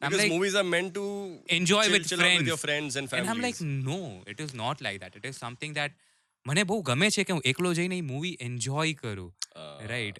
I'm 0.00 0.10
Because 0.10 0.22
like, 0.22 0.32
movies 0.32 0.54
are 0.54 0.64
meant 0.66 0.94
to 0.94 1.04
enjoy 1.48 1.82
chill, 1.82 1.92
with 1.92 2.08
chill 2.08 2.20
out 2.20 2.24
friends. 2.24 2.38
with 2.38 2.46
your 2.46 2.58
friends 2.58 2.96
and 2.96 3.04
And 3.04 3.10
families. 3.12 3.34
I'm 3.34 3.42
like, 3.42 3.60
no, 3.90 4.00
it 4.26 4.40
is 4.40 4.54
not 4.54 4.80
like 4.80 5.00
that. 5.00 5.16
It 5.16 5.26
is 5.32 5.36
something 5.38 5.74
that 5.74 6.00
મને 6.46 6.64
બહુ 6.70 6.76
ગમે 6.88 7.10
છે 7.10 7.24
કે 7.24 7.32
હું 7.32 7.42
એકલો 7.50 7.70
જઈને 7.76 7.96
એ 7.98 8.02
movie 8.08 8.32
enjoy 8.46 8.96
કરું 9.02 9.28
Uh, 9.56 9.86
right 9.90 10.18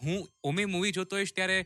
હું 0.00 0.18
ઓમે 0.50 0.66
મૂવી 0.74 0.92
જોતો 0.98 1.16
હોઈશ 1.18 1.32
ત્યારે 1.38 1.56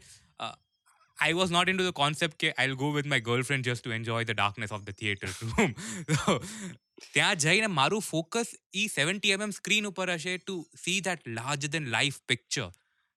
I 0.40 1.34
was 1.40 1.52
not 1.56 1.72
into 1.80 1.86
the 1.88 1.96
concept 1.98 2.38
કે 2.44 2.52
I 2.54 2.78
go 2.84 2.88
with 2.96 3.10
my 3.12 3.26
girlfriend 3.28 3.68
just 3.70 3.84
to 3.84 3.94
enjoy 3.98 4.28
the 4.30 4.36
darkness 4.38 4.72
of 4.78 4.86
the 4.88 4.96
theatre 5.02 5.28
room 5.50 5.74
ત્યાં 7.07 7.37
જઈને 7.37 7.69
મારું 7.73 8.03
ફોકસ 8.03 8.51
ઈ 8.75 8.87
સેવન્ટી 8.89 9.35
એમએમ 9.37 9.51
સ્ક્રીન 9.51 9.89
ઉપર 9.91 10.09
હશે 10.15 10.35
to 10.37 10.57
see 10.83 10.99
that 11.01 11.29
large 11.29 11.69
than 11.69 11.89
life 11.89 12.19
picture 12.27 12.67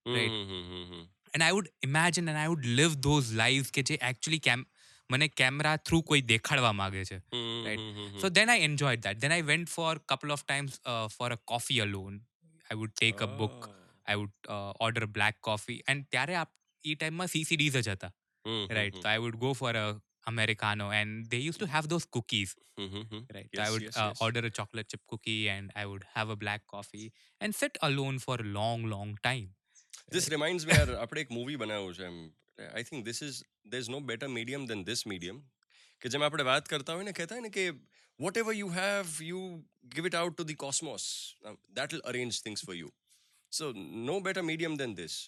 and 0.06 1.42
I 1.42 1.56
would 1.58 1.72
imagine 1.82 2.28
and 2.28 2.38
I 2.38 2.52
would 2.54 2.70
live 2.80 2.96
those 2.98 3.32
live 3.34 3.70
કે 3.70 3.86
જે 3.90 3.98
actually 4.00 4.42
કેમ 4.48 4.64
મને 5.10 5.28
કેમેરા 5.32 5.76
થ્રુ 5.80 6.02
કોઈ 6.02 6.24
દેખાડવા 6.24 6.72
માંગે 6.72 7.04
છે 7.04 7.20
right 7.66 8.18
so 8.20 8.30
then 8.30 8.54
I 8.54 8.66
enjoy 8.68 8.96
that 8.98 9.22
then 9.22 9.36
I 9.36 9.48
went 9.50 9.74
for 9.74 10.02
couple 10.06 10.34
of 10.36 10.44
times 10.44 10.80
for 11.16 11.30
a 11.32 11.40
coffee 11.44 11.80
alone 11.80 12.18
I 12.18 12.80
would 12.80 12.94
take 12.94 13.22
a 13.22 13.30
book 13.34 13.68
I 13.68 14.18
would 14.18 14.52
order 14.80 15.08
black 15.10 15.40
coffee 15.40 15.80
and 15.86 16.08
ત્યારે 16.08 16.38
ઈ 16.84 16.94
ટાઈમમાં 16.94 17.28
CCDs 17.28 17.80
જ 17.80 17.88
હતા 17.90 18.12
right 18.70 19.00
તો 19.00 19.08
I 19.08 19.22
would 19.26 19.38
go 19.38 19.52
for 19.54 19.74
a 19.76 19.84
Americano, 20.26 20.90
and 20.90 21.26
they 21.26 21.38
used 21.38 21.60
to 21.60 21.66
have 21.66 21.88
those 21.88 22.04
cookies. 22.04 22.54
Mm-hmm. 22.78 23.24
Right, 23.34 23.48
yes, 23.52 23.68
I 23.68 23.70
would 23.70 23.82
yes, 23.82 23.96
uh, 23.96 24.08
yes. 24.08 24.20
order 24.20 24.40
a 24.40 24.50
chocolate 24.50 24.88
chip 24.88 25.00
cookie, 25.08 25.48
and 25.48 25.72
I 25.76 25.86
would 25.86 26.04
have 26.14 26.28
a 26.28 26.36
black 26.36 26.66
coffee 26.66 27.12
and 27.40 27.54
sit 27.54 27.76
alone 27.82 28.18
for 28.18 28.36
a 28.40 28.44
long, 28.44 28.84
long 28.84 29.18
time. 29.22 29.54
This 30.10 30.28
right. 30.28 30.32
reminds 30.32 30.66
me, 30.66 30.72
of 30.72 30.88
a 30.88 31.24
movie 31.30 31.30
movie 31.30 31.58
છે 31.98 32.06
I 32.58 32.68
I 32.68 32.82
think 32.82 33.04
this 33.04 33.22
is 33.22 33.42
there 33.66 33.80
is 33.80 33.88
no 33.88 34.00
better 34.00 34.28
medium 34.28 34.66
than 34.66 34.84
this 34.84 35.02
medium 35.06 35.38
કે 36.02 36.08
જેમ 36.08 36.22
આપણે 36.22 36.42
વાત 36.42 36.68
કરતા 36.68 36.96
હોય 36.98 37.04
ને 37.04 37.12
કહેતા 37.12 37.38
હોય 37.38 37.44
ને 37.46 37.52
કે 37.56 37.64
whatever 38.42 38.54
you 38.54 38.68
have 38.78 39.14
you 39.28 39.40
give 39.94 40.08
it 40.10 40.14
out 40.14 40.36
to 40.36 40.48
the 40.50 40.54
cosmos 40.54 41.06
that 41.80 41.96
will 41.96 42.04
arrange 42.12 42.42
things 42.42 42.64
for 42.68 42.76
you 42.80 42.92
so 43.52 43.72
no 44.10 44.20
better 44.28 44.46
medium 44.50 44.76
than 44.82 44.94
this 45.00 45.18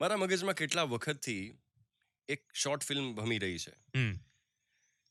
મારા 0.00 0.16
મગજમાં 0.16 0.60
કેટલા 0.62 0.86
વખતથી 0.94 1.44
એક 2.28 2.42
short 2.64 2.90
film 2.90 3.14
ભમી 3.14 3.40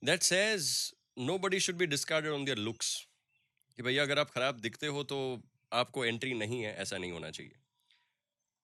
that 0.03 0.23
says 0.23 0.93
nobody 1.37 1.59
should 1.59 1.75
be 1.75 1.85
discarded 1.85 2.31
on 2.31 2.45
their 2.45 2.57
looks 2.57 3.07
कि 3.75 3.83
भैया 3.83 4.03
अगर 4.03 4.19
आप 4.19 4.29
खराब 4.29 4.59
दिखते 4.59 4.87
हो 4.87 5.03
तो 5.03 5.19
आपको 5.73 6.05
एंट्री 6.05 6.33
नहीं 6.33 6.61
है 6.63 6.75
ऐसा 6.75 6.97
नहीं 6.97 7.11
होना 7.11 7.31
चाहिए। 7.31 7.55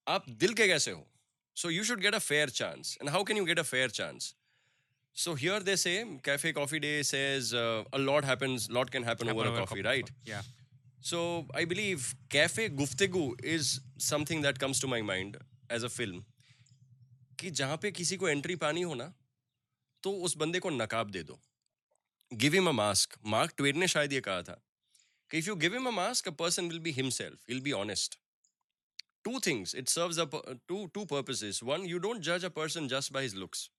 आप 0.07 0.29
दिल 0.29 0.53
के 0.53 0.67
कैसे 0.67 0.91
हो? 0.91 1.07
So 1.55 1.69
you 1.69 1.83
should 1.83 2.01
get 2.01 2.15
a 2.15 2.19
fair 2.19 2.49
chance 2.49 2.97
and 3.01 3.09
how 3.09 3.23
can 3.23 3.37
you 3.37 3.45
get 3.45 3.59
a 3.59 3.63
fair 3.63 3.89
chance 3.89 4.35
so 5.15 5.33
here 5.33 5.63
they 5.63 5.77
say 5.77 6.19
Cafe 6.25 6.51
Coffee 6.53 6.79
Day 6.79 7.03
says 7.03 7.53
a 7.55 7.97
lot 7.97 8.25
happens 8.25 8.67
lot 8.71 8.89
can 8.89 9.03
happen 9.03 9.29
over 9.29 9.47
a 9.47 9.55
a 9.55 9.59
coffee 9.59 9.81
right 9.81 10.09
yeah. 10.27 10.43
So 11.07 11.17
I 11.59 11.61
believe 11.65 12.05
Cafe 12.33 12.63
Guftegu 12.77 13.23
is 13.55 13.67
something 14.05 14.39
that 14.45 14.59
comes 14.61 14.79
to 14.79 14.87
my 14.93 15.01
mind 15.09 15.35
as 15.77 15.83
a 15.83 15.89
film. 15.89 16.23
कि 17.39 17.51
जहाँ 17.51 17.77
पे 17.77 17.91
किसी 17.91 18.17
को 18.17 18.29
entry 18.29 18.55
पानी 18.55 18.81
हो 18.81 18.95
ना 18.95 19.13
तो 20.05 20.11
उस 20.25 20.37
बंदे 20.37 20.59
को 20.59 20.69
नकाब 20.69 21.09
दे 21.11 21.23
दो। 21.23 21.39
Give 22.31 22.53
him 22.53 22.67
a 22.69 22.71
mask 22.71 23.17
Mark 23.25 23.53
Twain 23.57 23.77
ने 23.77 23.87
शायद 23.87 24.13
ये 24.13 24.21
कहा 24.21 24.41
था 24.41 24.61
कि 25.31 25.37
if 25.37 25.47
you 25.47 25.55
give 25.55 25.73
him 25.73 25.87
a 25.87 25.91
mask 25.91 26.27
a 26.27 26.31
person 26.31 26.67
will 26.69 26.79
be 26.79 26.91
himself 26.91 27.49
will 27.49 27.61
be 27.61 27.71
honest 27.71 28.19
two 29.23 29.39
things 29.39 29.75
it 29.75 29.89
serve 29.89 30.25
two 30.67 30.85
two 30.87 31.05
purposes 31.05 31.63
one 31.63 31.85
you 31.85 31.97
don't 31.97 32.21
जज 32.21 32.45
a 32.45 32.49
person 32.49 32.87
just 32.87 33.13
by 33.13 33.23
his 33.23 33.35
looks 33.35 33.69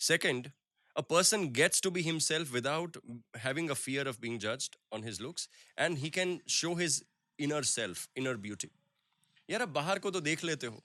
second 0.00 0.50
a 0.96 1.00
person 1.10 1.48
gets 1.52 1.82
to 1.82 1.90
be 1.90 2.02
himself 2.02 2.52
without 2.52 2.98
having 3.36 3.70
a 3.70 3.74
fear 3.74 4.08
of 4.08 4.20
being 4.20 4.38
judged 4.40 4.76
on 4.92 5.04
his 5.04 5.20
looks 5.20 5.48
and 5.78 5.98
he 5.98 6.10
can 6.10 6.40
show 6.48 6.74
his 6.74 7.02
inner 7.38 7.64
self 7.64 8.08
inner 8.16 8.36
beauty 8.36 8.70
यार 9.50 9.66
बाहर 9.66 9.98
को 9.98 10.10
तो 10.10 10.20
देख 10.20 10.44
लेते 10.44 10.66
हो। 10.66 10.82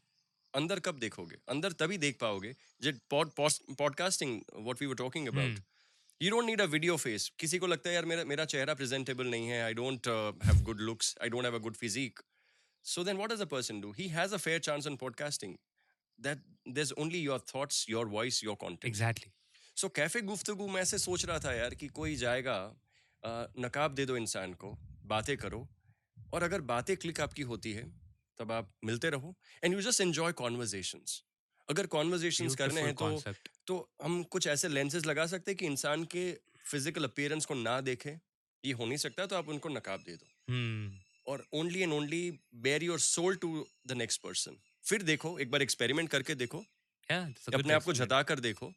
अंदर 0.55 0.79
कब 0.87 0.99
देखोगे? 0.99 1.37
अंदर 1.49 1.71
तभी 1.79 1.97
देख 1.97 2.17
पाओगे 2.21 2.53
podcasting 3.13 4.41
what 4.55 4.81
we 4.81 4.87
were 4.87 4.95
talking 4.95 5.27
about 5.27 5.59
you 6.21 6.31
don't 6.31 6.45
need 6.45 6.61
a 6.61 6.65
video 6.75 6.97
face 6.97 7.31
किसी 7.39 7.57
को 7.59 7.67
लगता 7.67 7.89
है 7.89 7.95
यार 7.95 8.05
मेरा 8.05 8.23
मेरा 8.25 8.45
चेहरा 8.45 8.73
प्रेजेंटेबल 8.73 9.27
नहीं 9.27 9.47
है. 9.47 9.61
I 9.63 9.73
don't 9.73 10.07
have 10.45 10.63
good 10.65 10.81
looks 10.81 11.15
I 11.21 11.29
don't 11.29 11.45
have 11.45 11.55
a 11.55 11.63
good 11.67 11.75
physique 11.75 12.19
so 12.85 13.03
then 13.07 13.19
what 13.19 13.31
does 13.31 13.41
a 13.43 13.45
person 13.51 13.77
do? 13.83 13.89
He 13.97 14.05
has 14.13 14.33
a 14.37 14.37
fair 14.45 14.61
chance 14.67 14.87
on 14.89 14.95
podcasting. 15.01 15.51
That 16.19 16.41
there's 16.77 16.89
only 17.03 17.19
your 17.19 17.37
thoughts 17.51 17.77
your 17.91 18.01
voice 18.07 18.39
your 18.45 18.55
content. 18.63 18.85
Exactly 18.85 19.31
so 19.77 19.89
cafe 19.89 20.21
Guftagu 20.21 20.67
मैं 20.67 20.81
ऐसे 20.81 20.97
सोच 20.97 21.25
रहा 21.25 21.39
था 21.39 21.53
यार 21.53 21.75
कि 21.75 21.87
कोई 21.99 22.15
जाएगा 22.15 22.55
नकाब 23.65 23.95
दे 23.95 24.05
दो 24.05 24.17
इंसान 24.17 24.53
को 24.63 24.71
बातें 25.05 25.35
करो 25.37 25.61
और 26.33 26.43
अगर 26.43 26.61
बातें 26.71 26.95
क्लिक 26.97 27.21
आपकी 27.21 27.41
होती 27.51 27.71
है 27.73 27.85
तब 28.39 28.51
आप 28.51 28.73
मिलते 28.85 29.09
रहो 29.09 29.35
and 29.63 29.73
you 29.73 29.81
just 29.81 30.01
enjoy 30.01 30.31
conversations 30.41 31.21
अगर 31.69 31.87
कॉन्वर्जेशंस 31.87 32.55
करने 32.55 32.81
हैं 32.81 32.93
तो 32.95 33.33
तो 33.67 33.75
हम 34.03 34.21
कुछ 34.31 34.47
ऐसे 34.47 34.67
लेंसेज 34.69 35.05
लगा 35.05 35.25
सकते 35.27 35.51
हैं 35.51 35.57
कि 35.57 35.65
इंसान 35.65 36.03
के 36.05 36.31
फ़िज़िकल 36.65 37.03
अपीयरेंस 37.03 37.45
को 37.45 37.53
ना 37.55 37.79
देखे। 37.81 38.09
ये 38.63 38.71
हो 38.73 38.85
नहीं 38.85 38.97
सकता 38.97 39.25
तो 39.25 39.35
आप 39.35 39.49
उनको 39.49 39.69
नकाब 39.69 40.03
दे 40.05 40.15
दो। 40.15 40.25
हम्म। 40.49 40.99
और 41.27 41.45
only 41.53 41.81
and 41.81 41.93
only 41.93 42.21
bare 42.63 42.83
your 42.83 42.99
soul 42.99 43.35
to 43.35 43.65
the 43.87 43.91
next 43.97 44.21
person 44.21 44.57
फिर 44.83 45.03
देखो 45.03 45.37
एक 45.39 45.51
बार 45.51 45.61
एक्सपेरिमेंट 45.61 46.09
करके 46.09 46.35
देखो। 46.35 46.63
Yeah, 47.09 47.53
अपने 47.53 47.73
आप 47.73 47.83
को 47.83 47.93
जता 47.93 48.21
कर 48.23 48.39
देखो। 48.39 48.71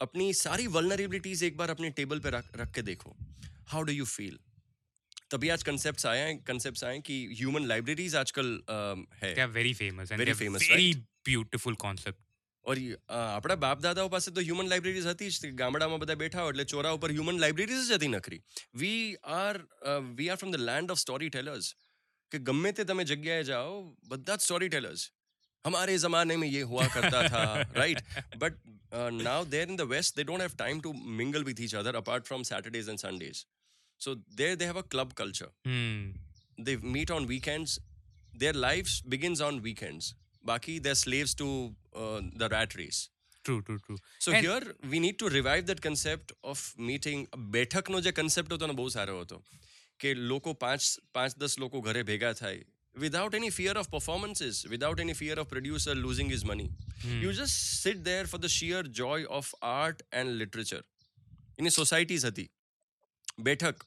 अपनी 0.00 0.32
सारी 0.34 0.66
वल्नरेबिलिटीज 0.68 1.42
एक 1.44 1.56
बार 1.56 1.70
अपने 1.70 1.90
टेबल 1.92 2.20
पे 2.20 2.30
रख 2.30 2.50
रख 2.56 2.72
के 2.74 2.82
देखो। 2.82 3.16
हाउ 3.68 3.82
डू 3.82 3.92
यू 3.92 4.04
फील 4.06 4.38
तभी 5.33 5.49
आज 5.49 5.63
कंसेप्ट्स 5.63 6.05
आए 6.05 6.19
हैं 6.19 6.37
कंसेप्ट्स 6.43 6.83
आए 6.83 6.93
हैं 6.93 7.01
कि 7.01 7.15
ह्यूमन 7.33 7.65
लाइब्रेरीज 7.65 8.15
आजकल 8.15 8.47
अम, 8.69 9.05
है 9.15 9.33
they 9.35 9.43
are 9.43 9.53
very 9.57 9.73
famous 9.81 10.13
and 10.13 10.21
Very 10.21 10.31
they're 10.31 10.39
famous, 10.39 10.65
very 10.69 10.89
beautiful 11.29 11.77
concept 11.85 12.25
और 12.65 12.79
ઈ, 12.79 12.87
અ, 13.09 13.19
આપણા 13.35 13.55
બાપ 13.55 13.83
દાદાઓ 13.83 14.09
પાસે 14.09 14.31
તો 14.31 14.41
હ્યુમન 14.41 14.67
લાઇબ્રેરીઝ 14.67 15.05
હતી 15.07 15.29
જ 15.29 15.43
તે 15.43 15.51
ગામડામાં 15.59 15.99
બધા 15.99 16.15
બેઠા 16.15 16.41
હોય 16.41 16.53
એટલે 16.53 16.65
ચોરા 16.73 16.95
ઉપર 16.97 17.11
હ્યુમન 17.11 17.39
લાઇબ્રેરીઝ 17.39 17.85
જ 17.87 17.91
હતી 17.91 18.07
નખરી 18.07 18.41
we 18.75 18.97
are 19.35 19.61
we 20.17 20.29
are 20.29 20.35
from 20.35 20.51
the 20.51 20.65
land 20.71 20.91
of 20.91 20.99
storytellers 21.29 21.69
કે 22.31 22.41
ગમે 22.49 22.71
તે 22.71 22.83
તમે 22.83 23.05
જગ્યાએ 23.13 23.43
જાઓ 23.43 23.71
બધા 24.07 24.35
જ 24.35 24.49
સ્ટોરી 24.49 24.69
ટેલર્સ 24.69 25.07
हमारे 25.65 25.95
जमाने 26.01 26.35
में 26.41 26.47
ये 26.49 26.59
हुआ 26.67 26.83
करता 26.91 27.21
था 27.31 27.39
right 27.77 27.97
but 28.43 28.59
now 29.23 29.47
there 29.53 29.65
in 29.69 29.75
the 29.75 29.87
west 29.89 30.15
they 30.15 30.23
don't 30.23 30.41
have 30.41 30.53
time 30.57 30.79
to 30.81 30.93
mingle 31.17 31.43
with 31.43 31.59
each 31.61 31.73
other 31.75 31.95
apart 31.95 32.25
from 32.25 32.43
Saturdays 32.49 32.89
and 32.89 32.99
Sundays 32.99 33.41
So 34.04 34.16
there 34.38 34.56
they 34.60 34.68
have 34.72 34.80
a 34.82 34.86
club 34.94 35.14
culture. 35.22 35.50
Hmm. 35.64 36.04
They 36.58 36.76
meet 36.96 37.10
on 37.16 37.26
weekends. 37.32 37.78
Their 38.42 38.52
lives 38.66 39.00
begins 39.14 39.40
on 39.40 39.62
weekends. 39.62 40.14
Baki, 40.48 40.82
they're 40.82 41.00
slaves 41.06 41.34
to 41.42 41.48
uh, 41.96 42.20
the 42.42 42.48
rat 42.54 42.74
race. 42.80 43.00
True, 43.44 43.60
true, 43.62 43.78
true. 43.86 43.96
So 44.18 44.32
and 44.32 44.44
here 44.46 44.62
we 44.90 45.00
need 45.00 45.18
to 45.22 45.28
revive 45.28 45.66
that 45.66 45.80
concept 45.86 46.32
of 46.52 46.60
meeting. 46.90 47.26
બેઠકનો 47.56 48.00
જે 48.06 48.12
concept 48.20 48.54
હતો 48.56 48.66
ને 48.70 48.76
બહુ 48.80 48.86
સારો 48.96 49.16
હતો 49.22 49.38
કે 50.00 50.14
લોકો 50.30 50.54
પાંચ 50.64 50.88
પાંચ 51.18 51.36
દસ 51.42 51.58
લોકો 51.64 51.82
ઘરે 51.88 52.02
ભેગા 52.10 52.32
થાય 52.42 52.64
without 53.04 53.34
any 53.34 53.50
fear 53.50 53.74
of 53.80 53.86
performances, 53.94 54.58
without 54.72 55.00
any 55.04 55.14
fear 55.20 55.36
of 55.42 55.48
producer 55.52 55.94
losing 55.94 56.28
his 56.34 56.44
money. 56.50 56.68
Hmm. 57.04 57.20
You 57.22 57.32
just 57.32 57.56
sit 57.84 58.04
there 58.10 58.26
for 58.32 58.38
the 58.44 58.50
sheer 58.56 58.82
joy 59.00 59.24
of 59.38 59.54
art 59.62 60.04
and 60.12 60.38
literature. 60.42 60.84
In 61.58 61.70
society's 61.80 62.24
હતી 62.30 62.46
બેઠક 63.48 63.84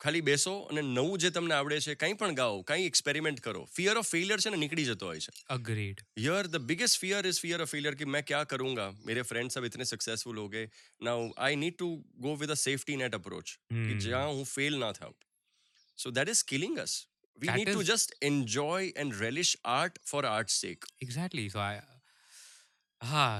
ખાલી 0.00 0.20
બેસો 0.22 0.52
અને 0.64 0.80
નવું 0.88 1.18
જે 1.18 1.28
તમને 1.30 1.54
આવડે 1.54 1.76
છે 1.80 1.94
કંઈ 1.96 2.14
પણ 2.14 2.34
ગાઓ 2.34 2.56
કંઈ 2.64 2.88
એક્સપેરિમેન્ટ 2.88 3.38
કરો 3.40 3.62
ફિયર 3.72 3.94
ઓફ 3.96 4.08
ફેલિયર 4.08 4.38
છે 4.40 4.50
ને 4.50 4.58
નીકળી 4.58 4.84
જતો 4.86 5.06
હોય 5.06 5.20
છે 5.20 5.32
agreed 5.54 6.02
yeah 6.22 6.48
the 6.48 6.60
biggest 6.66 7.00
fear 7.00 7.26
is 7.26 7.40
fear 7.40 7.62
of 7.62 7.70
failure 7.70 7.94
कि 7.94 8.08
मैं 8.08 8.22
क्या 8.24 8.42
करूंगा 8.46 8.86
मेरे 9.06 9.24
फ्रेंड्स 9.24 9.58
सब 9.58 9.68
इतने 9.70 9.86
सक्सेसफुल 9.86 10.38
हो 10.38 10.46
गए 10.50 10.64
now 11.00 11.24
I 11.40 11.56
need 11.56 11.78
to 11.78 11.88
go 12.20 12.34
with 12.36 12.50
a 12.50 12.58
safety 12.62 12.96
net 12.96 13.14
approach 13.14 13.52
कि 13.52 13.80
Hmm. 13.80 14.00
जहां 14.00 14.28
हूं 14.30 14.44
फेल 14.52 14.78
ना 14.78 14.92
था 14.94 15.10
so 15.98 16.10
that 16.12 16.28
is 16.28 16.42
killing 16.52 16.78
us 16.78 16.98
we 17.38 17.48
That 17.48 17.56
need 17.56 17.72
to 17.72 17.80
is- 17.80 17.88
just 17.88 18.14
enjoy 18.24 18.92
and 18.96 19.18
relish 19.20 19.54
art 19.72 19.98
for 20.06 20.22
art's 20.28 20.60
sake 20.60 20.86
exactly 21.02 21.48
so 21.50 21.64
i 21.64 21.74
ah 23.00 23.34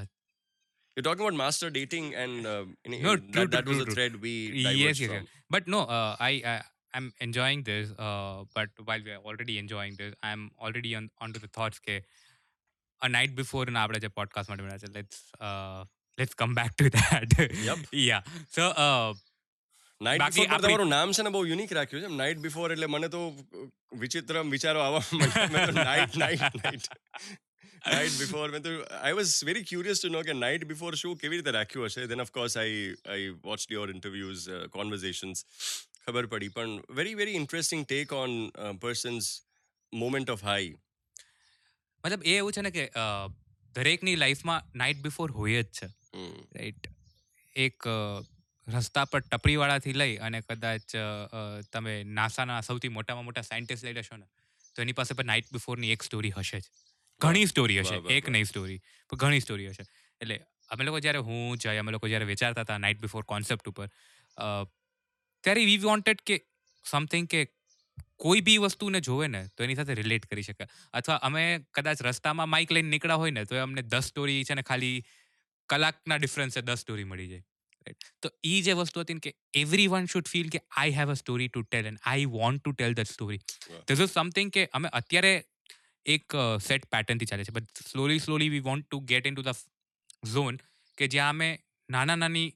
you're 0.97 1.07
talking 1.09 1.25
about 1.25 1.35
master 1.35 1.69
dating 1.71 2.15
and 2.15 2.47
uh, 2.47 2.65
in, 2.85 3.03
No, 3.03 3.13
in- 3.13 3.25
true, 3.33 3.33
that, 3.33 3.51
that 3.51 3.67
true, 3.67 3.75
was 3.75 3.83
true, 3.83 3.93
a 3.93 3.97
thread 3.97 4.21
we 4.21 4.33
yes, 4.55 4.73
diverged 4.73 5.01
yes, 5.01 5.11
from 5.11 5.17
yes. 5.17 5.43
But 5.51 5.69
no, 5.69 5.81
uh, 5.97 6.17
I, 6.19 6.33
I 6.53 6.55
I'm 6.95 7.13
enjoying 7.21 7.63
this. 7.65 7.91
Uh, 7.99 8.45
but 8.55 8.71
while 8.85 9.03
we 9.05 9.11
are 9.11 9.23
already 9.31 9.59
enjoying 9.59 9.97
this, 9.97 10.15
I'm 10.23 10.51
already 10.59 10.95
on 10.95 11.11
onto 11.21 11.39
the 11.39 11.49
thoughts. 11.49 11.79
Ke 11.79 11.97
a 13.03 13.09
night 13.09 13.37
before 13.41 13.67
na 13.77 13.85
આપણે 13.85 14.01
જે 14.05 14.11
podcast 14.19 14.49
માટે 14.51 14.63
બનાવ્યા 14.63 14.79
છે, 14.85 14.91
let's 14.99 15.19
uh, 15.49 15.81
let's 16.19 16.37
come 16.43 16.55
back 16.61 16.73
to 16.83 16.91
that. 16.99 17.37
Yup. 17.69 17.81
yeah. 18.09 18.23
So 18.57 18.65
uh, 18.87 19.11
night 20.01 20.21
બાકી 20.21 20.41
before 20.41 20.55
આપણી- 20.55 20.71
તમારું 20.71 20.89
નામ 20.95 21.13
છે 21.17 21.23
ને 21.27 21.31
બહુ 21.37 21.41
યુનિક 21.51 21.71
રાખ્યું 21.79 22.03
છે 22.05 22.09
નાઇટ 22.21 22.41
બિફોર 22.47 22.67
એટલે 22.73 22.89
મને 22.95 23.09
તો 23.15 23.21
વિચિત્ર 24.03 24.41
વિચારો 24.55 24.81
આવવા 24.87 25.03
માંડ્યા 25.21 25.77
night 25.79 26.17
night 26.23 26.57
night 26.65 26.89
night 27.82 28.18
before 28.18 28.48
મેં 28.52 28.64
તો 28.64 28.72
I 28.98 29.16
was 29.20 29.32
very 29.44 29.64
curious 29.64 30.02
to 30.02 30.10
know 30.10 30.22
કે 30.22 30.34
નાઇટ 30.36 30.66
બિફોર 30.66 30.92
શું 30.96 31.16
કેવી 31.18 31.38
રીતે 31.38 31.52
રાખ્યું 31.52 31.88
હશે? 31.88 32.08
Then 32.08 32.22
of course 32.22 32.58
I 32.58 32.82
I 33.10 33.30
watch 33.46 33.66
your 33.72 33.90
interviews 33.90 34.44
conversations 34.72 35.46
ખબર 36.06 36.26
પડી. 36.26 36.50
પણ 36.50 36.72
very 36.92 37.16
very 37.16 37.38
interesting 37.42 37.86
take 37.86 38.14
on 38.14 38.36
persons 38.82 39.32
moment 39.94 40.30
of 40.30 40.44
high 40.44 40.74
મતલબ 42.04 42.24
એ 42.26 42.36
એવું 42.36 42.54
છે 42.54 42.62
ને 42.62 42.72
કે 42.72 42.86
દરેકની 43.76 44.16
લાઈફમાં 44.16 44.70
નાઇટ 44.76 45.02
બિફોર 45.02 45.32
હોય 45.32 45.64
જ 45.64 45.72
છે. 45.72 45.88
રાઈટ 46.56 46.84
એક 47.56 47.90
રસ્તા 48.68 49.06
પર 49.06 49.22
ટપરીવાળાથી 49.22 49.94
લઈ 49.94 50.16
અને 50.28 50.42
કદાચ 50.42 50.96
તમે 51.74 51.94
નાસાના 52.04 52.62
સૌથી 52.62 52.94
મોટામાં 52.98 53.26
મોટા 53.26 53.42
સાયન્ટિસ્ટ 53.42 53.86
લઈ 53.86 53.94
લેશો 53.94 54.18
ને 54.18 54.28
તો 54.76 54.82
એની 54.82 54.94
પાસે 54.94 55.14
પણ 55.14 55.26
નાઇટ 55.26 55.52
બિફોરની 55.54 55.92
એક 55.96 56.04
સ્ટોરી 56.04 56.34
હશે 56.38 56.60
જ. 56.60 56.66
ઘણી 57.22 57.48
સ્ટોરી 57.48 57.80
હશે 57.80 57.98
એક 58.18 58.30
નહીં 58.30 58.50
સ્ટોરી 58.52 58.80
પણ 59.10 59.22
ઘણી 59.24 59.44
સ્ટોરી 59.46 59.70
હશે. 59.70 59.86
એટલે 60.22 60.38
અમે 60.70 60.84
લોકો 60.84 61.00
જ્યારે 61.00 61.22
હું 61.30 61.58
જય 61.58 61.78
અમે 61.80 61.92
લોકો 61.92 62.08
જ્યારે 62.08 62.30
વિચારતા 62.34 62.66
હતા 62.68 62.80
નાઇટ 62.80 63.02
બિફોર 63.02 63.26
કોન્સેપ્ટ 63.26 63.72
ઉપર 63.72 63.88
ત્યારે 65.44 65.66
વી 65.70 65.82
વોન્ટેડ 65.86 66.24
કે 66.26 66.40
સમથિંગ 66.86 67.28
કે 67.28 67.42
કોઈ 68.18 68.42
બી 68.42 68.58
વસ્તુને 68.58 69.00
જોવે 69.02 69.28
ને 69.28 69.42
તો 69.56 69.64
એની 69.66 69.78
સાથે 69.80 69.96
રિલેટ 70.00 70.26
કરી 70.32 70.44
શકે. 70.44 70.66
અથવા 70.94 71.20
અમે 71.28 71.44
કદાચ 71.74 72.04
રસ્તામાં 72.08 72.50
માઇક 72.50 72.72
લઈને 72.72 72.90
નીકળ્યા 72.90 73.22
હોય 73.24 73.32
ને 73.32 73.46
તો 73.46 73.62
અમને 73.64 73.84
દસ 73.84 74.12
સ્ટોરી 74.12 74.44
છે 74.44 74.58
ને 74.60 74.64
ખાલી 74.64 74.98
કલાકના 75.70 76.18
ડિફરન્સે 76.18 76.62
દસ 76.62 76.86
સ્ટોરી 76.86 77.08
મળી 77.12 77.30
જાય? 77.32 77.44
તો 78.24 78.30
એ 78.44 78.56
જે 78.62 78.74
વસ્તુ 78.74 79.04
હતી 79.04 79.14
ને 79.14 79.24
કે 79.28 79.32
એવરી 79.56 79.88
વન 79.88 80.10
શુડ 80.14 80.28
ફીલ 80.28 80.50
કે 80.50 80.62
I 80.78 80.94
have 80.94 81.14
a 81.14 81.16
story 81.16 81.50
to 81.50 81.64
tell 81.64 81.90
and 81.92 82.04
I 82.06 82.28
want 82.36 82.64
to 82.64 82.74
tell 82.74 82.94
the 82.94 83.10
story. 83.14 83.42
This 83.88 84.00
is 84.00 84.12
something 84.12 84.52
કે 84.52 84.68
અમે 84.74 84.94
અત્યારે 84.94 85.34
એક 86.06 86.38
સેટ 86.62 86.88
પેટર્નથી 86.92 87.30
ચાલે 87.32 87.44
છે. 87.44 87.52
But 87.52 87.88
slowly 87.88 88.20
slowly 88.20 88.50
we 88.50 88.66
want 88.70 88.88
to 88.88 89.02
get 89.12 89.28
into 89.36 89.44
the 89.44 89.62
zone 90.28 90.60
કે 90.98 91.08
જ્યાં 91.08 91.36
અમે 91.36 91.50
નાના 91.90 92.16
નાની 92.16 92.48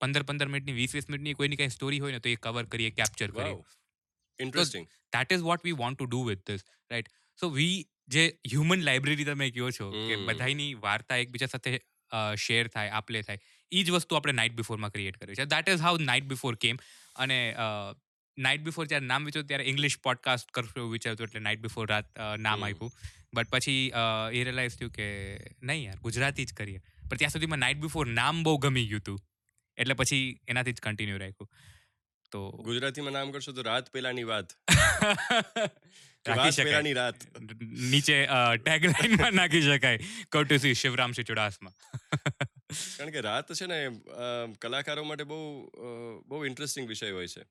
પંદર 0.00 0.22
પંદર 0.22 0.48
મિનિટની 0.48 0.78
વીસ 0.78 0.94
વીસ 0.94 1.08
મિનિટની 1.08 1.34
કોઈની 1.34 1.56
કાંઈ 1.56 1.76
સ્ટોરી 1.76 2.00
હોય 2.04 2.12
ને 2.12 2.20
તો 2.20 2.28
એ 2.28 2.38
કવર 2.46 2.64
કરીએ 2.66 2.90
કેપ્ચર 2.92 3.30
કરીએ. 3.32 3.58
Interesting 4.38 4.88
that 5.12 5.36
is 5.36 5.44
what 5.50 5.64
we 5.64 5.76
want 5.82 5.98
to 5.98 6.06
do 6.06 6.22
with 6.30 6.42
this 6.46 6.64
right 6.90 7.12
so 7.38 7.50
we 7.50 7.76
જે 8.08 8.24
હ્યુમન 8.52 8.86
લાઇબ્રેરી 8.88 9.28
તમે 9.28 9.50
કહો 9.50 9.70
છો 9.70 9.90
કે. 9.90 10.16
બધાની 10.26 10.72
વાર્તા 10.80 11.20
એકબીજા 11.24 11.52
સાથે 11.52 11.78
શેર 12.38 12.64
થાય 12.68 12.90
આપલે 12.98 13.22
થાય 13.22 13.40
એ 13.72 13.82
જ 13.82 13.90
વસ્તુ 13.90 14.16
આપણે 14.16 14.36
નાઇટ 14.40 14.58
બિફોરમાં 14.58 14.92
ક્રિએટ 14.92 15.16
કરીએ 15.20 15.34
છે. 15.34 15.46
That 15.46 15.68
is 15.68 15.80
how 15.80 16.02
night 16.02 16.28
before 16.32 16.54
came 16.56 16.82
અને 17.16 17.38
નાઇટ 18.38 18.60
બિફોર 18.60 18.86
જ્યારે 18.86 19.06
નામ 19.06 19.24
વિચાર્યું 19.24 19.48
ત્યારે 19.48 19.64
ઇંગ્લિશ 19.64 19.98
પોડકાસ્ટ 19.98 20.50
કરશું 20.50 20.80
એવું 20.80 20.92
વિચાર્યું 20.92 21.28
એટલે 21.28 21.40
નાઇટ 21.40 21.60
બિફોર 21.60 21.88
રાત 21.90 22.18
નામ 22.38 22.64
આપ્યું. 22.64 22.92
બટ 23.34 23.48
પછી 23.48 23.92
એ 24.32 24.44
રિયલાઇઝ 24.44 24.76
થયું 24.78 24.92
કે 24.92 25.06
નહીં 25.62 25.84
યાર 25.84 25.96
ગુજરાતી 25.96 26.44
જ 26.44 26.54
કરીએ. 26.54 26.80
પણ 27.10 27.16
ત્યાં 27.16 27.30
સુધીમાં 27.30 27.58
નાઇટ 27.58 27.76
બિફોર 27.76 28.06
નામ 28.06 28.42
બહુ 28.42 28.58
ગમી 28.58 28.86
ગયું 28.86 29.00
હતું. 29.00 29.20
એટલે 29.76 29.94
પછી 29.94 30.40
એનાથી 30.48 30.72
જ 30.72 30.80
કન્ટિન્યુ 30.80 31.18
રાખ્યું. 31.18 31.50
તો 32.30 32.50
ગુજરાતીમાં 32.50 33.12
નામ 33.12 33.30
કરશો 33.30 33.52
તો 33.52 33.62
રાત 33.62 33.92
પેલાની 33.92 34.24
વાત. 34.24 34.52
રાખી 36.26 36.50
શકાય. 36.50 36.92
રાત. 36.92 37.42
નીચે 37.90 38.28
ટેગલાઇનમાં 38.64 39.32
નાખી 39.32 39.62
શકાય. 39.62 39.98
કોટુસી 40.32 40.74
શ્રી 40.74 41.22
ચુડાસમા 41.22 41.72
કારણ 42.96 43.10
કે 43.10 43.20
રાત 43.20 43.52
છે 43.52 43.66
ને 43.66 43.78
કલાકારો 44.58 45.04
માટે 45.04 45.24
બહુ 45.24 45.70
બહુ 46.26 46.44
ઇન્ટરેસ્ટિંગ 46.44 46.88
વિષય 46.88 47.10
હોય 47.10 47.28
છે. 47.28 47.44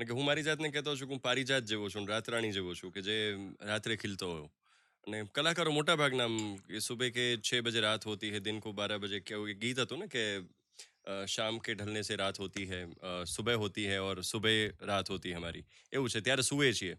કારણ 0.00 0.06
કે 0.06 0.14
હું 0.14 0.24
મારી 0.24 0.44
જાતને 0.44 0.70
કહેતો 0.70 0.96
છું 0.96 1.08
કે 1.08 1.12
હું 1.12 1.20
પારિજાત 1.20 1.64
જેવો 1.64 1.90
છું 1.90 2.08
રાતરાણી 2.08 2.52
જેવો 2.52 2.74
છું 2.74 2.92
કે 2.92 3.02
જે 3.02 3.16
રાત્રે 3.64 3.96
ખીલતો 3.96 4.30
હોઉં 4.30 4.48
અને 5.06 5.28
કલાકારો 5.34 5.72
મોટા 5.72 5.96
ભાગના 5.96 6.30
સુબહ 6.80 7.04
કે 7.10 7.26
છः 7.42 7.62
બજે 7.62 7.80
રાત 7.80 8.04
હોતી 8.04 8.32
હૈ 8.32 8.40
દિન 8.40 8.60
કો 8.60 8.72
બારહ 8.72 8.98
બજે 8.98 9.20
કેવું 9.22 9.60
ગીત 9.60 9.78
હતું 9.78 10.04
ને 10.04 10.08
કે 10.08 10.24
શામ 11.28 11.60
કે 11.60 11.74
ઢલને 11.74 12.02
સે 12.02 12.16
રાત 12.16 12.36
હોતી 12.38 12.66
હૈ 12.66 12.82
સુબહ 13.26 13.54
હોતી 13.56 13.86
હૈ 13.86 14.00
ઓર 14.00 14.16
સુબહ 14.24 14.50
રાત 14.84 15.14
હોતી 15.14 15.32
હૈ 15.32 15.38
હમારી 15.38 15.64
એવું 15.92 16.08
છે 16.08 16.20
ત્યારે 16.20 16.42
સુએ 16.42 16.72
છીએ 16.72 16.98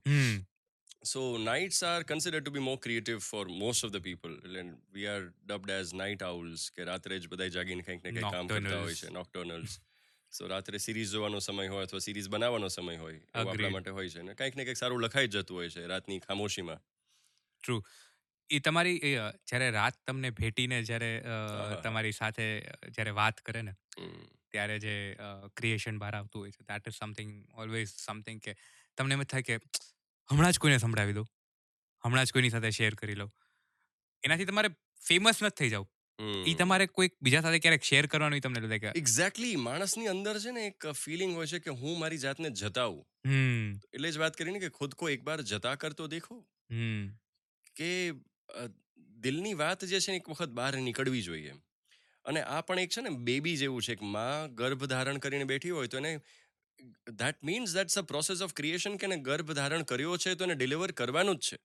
so 1.04 1.22
nights 1.42 1.84
are 1.84 2.02
consider 2.04 2.42
to 2.42 2.52
be 2.52 2.66
more 2.66 2.80
creative 2.80 3.22
for 3.26 3.46
most 3.60 3.86
of 3.86 3.94
the 3.94 4.04
people 4.04 4.36
એટલે 4.40 4.66
we 4.94 5.08
are 5.08 5.24
dubbed 5.46 5.78
as 5.78 5.96
night 5.96 6.28
owls 6.28 6.68
કે 6.72 6.86
રાત્રે 6.86 7.20
જ 7.20 7.32
બધા 7.32 7.54
જાગીને 7.56 7.88
કંઈક 7.88 8.04
ને 8.04 8.12
કંઈક 8.12 8.36
કામ 8.36 8.52
કરતા 8.52 8.84
હોય 8.84 9.00
છે 9.00 9.16
નોક્ટર્નલ્સ 9.16 9.80
સો 10.32 10.48
રાત્રે 10.48 10.78
સિરીઝ 10.78 11.12
જોવાનો 11.12 11.40
સમય 11.40 11.68
હોય 11.68 11.86
અથવા 11.86 12.00
સિરીઝ 12.00 12.30
બનાવવાનો 12.30 12.68
સમય 12.68 12.98
હોય 12.98 13.16
એવું 13.16 13.50
આપણા 13.50 13.70
માટે 13.70 13.90
હોય 13.90 14.10
છે 14.10 14.22
ને? 14.22 14.34
કંઈક 14.34 14.56
ને 14.56 14.64
કંઈક 14.66 14.78
સારું 14.78 15.02
લખાઈ 15.02 15.28
જતું 15.28 15.58
હોય 15.58 15.70
છે 15.70 15.86
રાતની 15.86 16.20
ખામોશીમાં. 16.20 16.80
એ 18.50 18.60
તમારી 18.60 19.00
જ્યારે 19.48 19.72
રાત 19.72 19.98
તમને 20.08 20.30
ભેટીને 20.30 20.84
જ્યારે 20.84 21.12
તમારી 21.84 22.12
સાથે 22.12 22.48
જ્યારે 22.90 23.12
વાત 23.12 23.42
કરે 23.42 23.62
ને 23.62 23.74
ત્યારે 24.52 24.80
જે 24.80 24.96
ક્રિએશન 25.58 26.00
બહાર 26.00 26.16
આવતું 26.16 26.42
હોય 26.42 26.52
છે 26.52 26.64
that 26.64 26.88
is 26.88 26.94
something 26.94 27.32
always 27.56 27.94
something 27.98 28.42
કે 28.42 28.56
તમને 28.98 29.14
એમ 29.14 29.24
થાય 29.24 29.42
કે 29.42 29.56
હમણાં 30.30 30.52
જ 30.52 30.60
કોઈને 30.60 30.78
સંભળાવી 30.78 31.14
દઉં. 31.14 31.28
હમણાં 32.04 32.26
જ 32.26 32.34
કોઈની 32.34 32.50
સાથે 32.50 32.70
શેર 32.72 32.96
કરી 32.96 33.16
લઉં. 33.16 33.32
એનાથી 34.24 34.46
તમારે 34.46 34.70
ફેમસ 35.08 35.44
નથી 35.44 35.56
થઈ 35.56 35.70
જાવ. 35.70 35.88
હમ. 36.22 36.44
એ 36.48 36.54
તમારે 36.54 36.86
કોઈક 36.86 37.14
બીજા 37.22 37.42
સાથે 37.42 37.60
ક્યારેક 37.60 37.84
શેર 37.84 38.06
કરવાનું 38.06 38.38
ઈ 38.38 38.40
તમને 38.40 38.68
લાગે 38.68 38.88
એક્ઝેક્ટલી 38.88 39.56
માણસની 39.56 40.08
અંદર 40.08 40.40
છે 40.40 40.52
ને 40.52 40.68
એક 40.68 40.88
ફિલિંગ 40.88 41.36
હોય 41.36 41.48
છે 41.48 41.60
કે 41.60 41.70
હું 41.70 42.00
મારી 42.00 42.18
જાતને 42.18 42.50
જતાવું. 42.50 43.06
હમ. 43.26 43.80
એટલે 43.94 44.12
જ 44.12 44.18
વાત 44.18 44.38
કરીને 44.38 44.60
કે 44.60 44.70
ખુદ 44.70 44.94
કો 44.94 45.10
એક 45.10 45.24
બાર 45.24 45.42
જતા 45.42 45.76
કરતો 45.76 46.08
દેખો. 46.08 46.46
હમ. 46.72 47.08
કે 47.76 48.10
અ, 48.50 48.68
દિલની 49.10 49.54
વાત 49.54 49.86
જે 49.86 50.00
છે 50.00 50.12
ને 50.12 50.18
એક 50.18 50.30
વખત 50.30 50.50
બહાર 50.50 50.78
નીકળવી 50.78 51.22
જોઈએ. 51.22 51.54
અને 52.26 52.42
આ 52.42 52.62
પણ 52.62 52.80
એક 52.80 52.90
છે 52.90 53.02
ને 53.02 53.10
બેબી 53.10 53.58
જેવું 53.58 53.82
છે. 53.82 53.92
એક 53.92 54.02
માં 54.02 54.56
ગર્ભ 54.56 54.86
ધારણ 54.86 55.18
કરીને 55.18 55.44
બેઠી 55.44 55.70
હોય 55.70 55.88
તો 55.88 55.98
એને 55.98 56.20
that 57.12 57.44
means 57.44 57.74
that's 57.74 57.98
a 57.98 58.02
process 58.02 58.42
of 58.42 58.54
creation 58.54 58.96
કે 58.96 59.06
એને 59.06 59.18
ગર્ભ 59.18 59.52
ધારણ 59.52 59.82
કર્યો 59.82 60.18
છે 60.18 60.36
તો 60.36 60.44
એને 60.44 60.56
ડિલિવર 60.56 60.92
કરવાનું 60.92 61.36
જ 61.36 61.40
છે. 61.40 61.58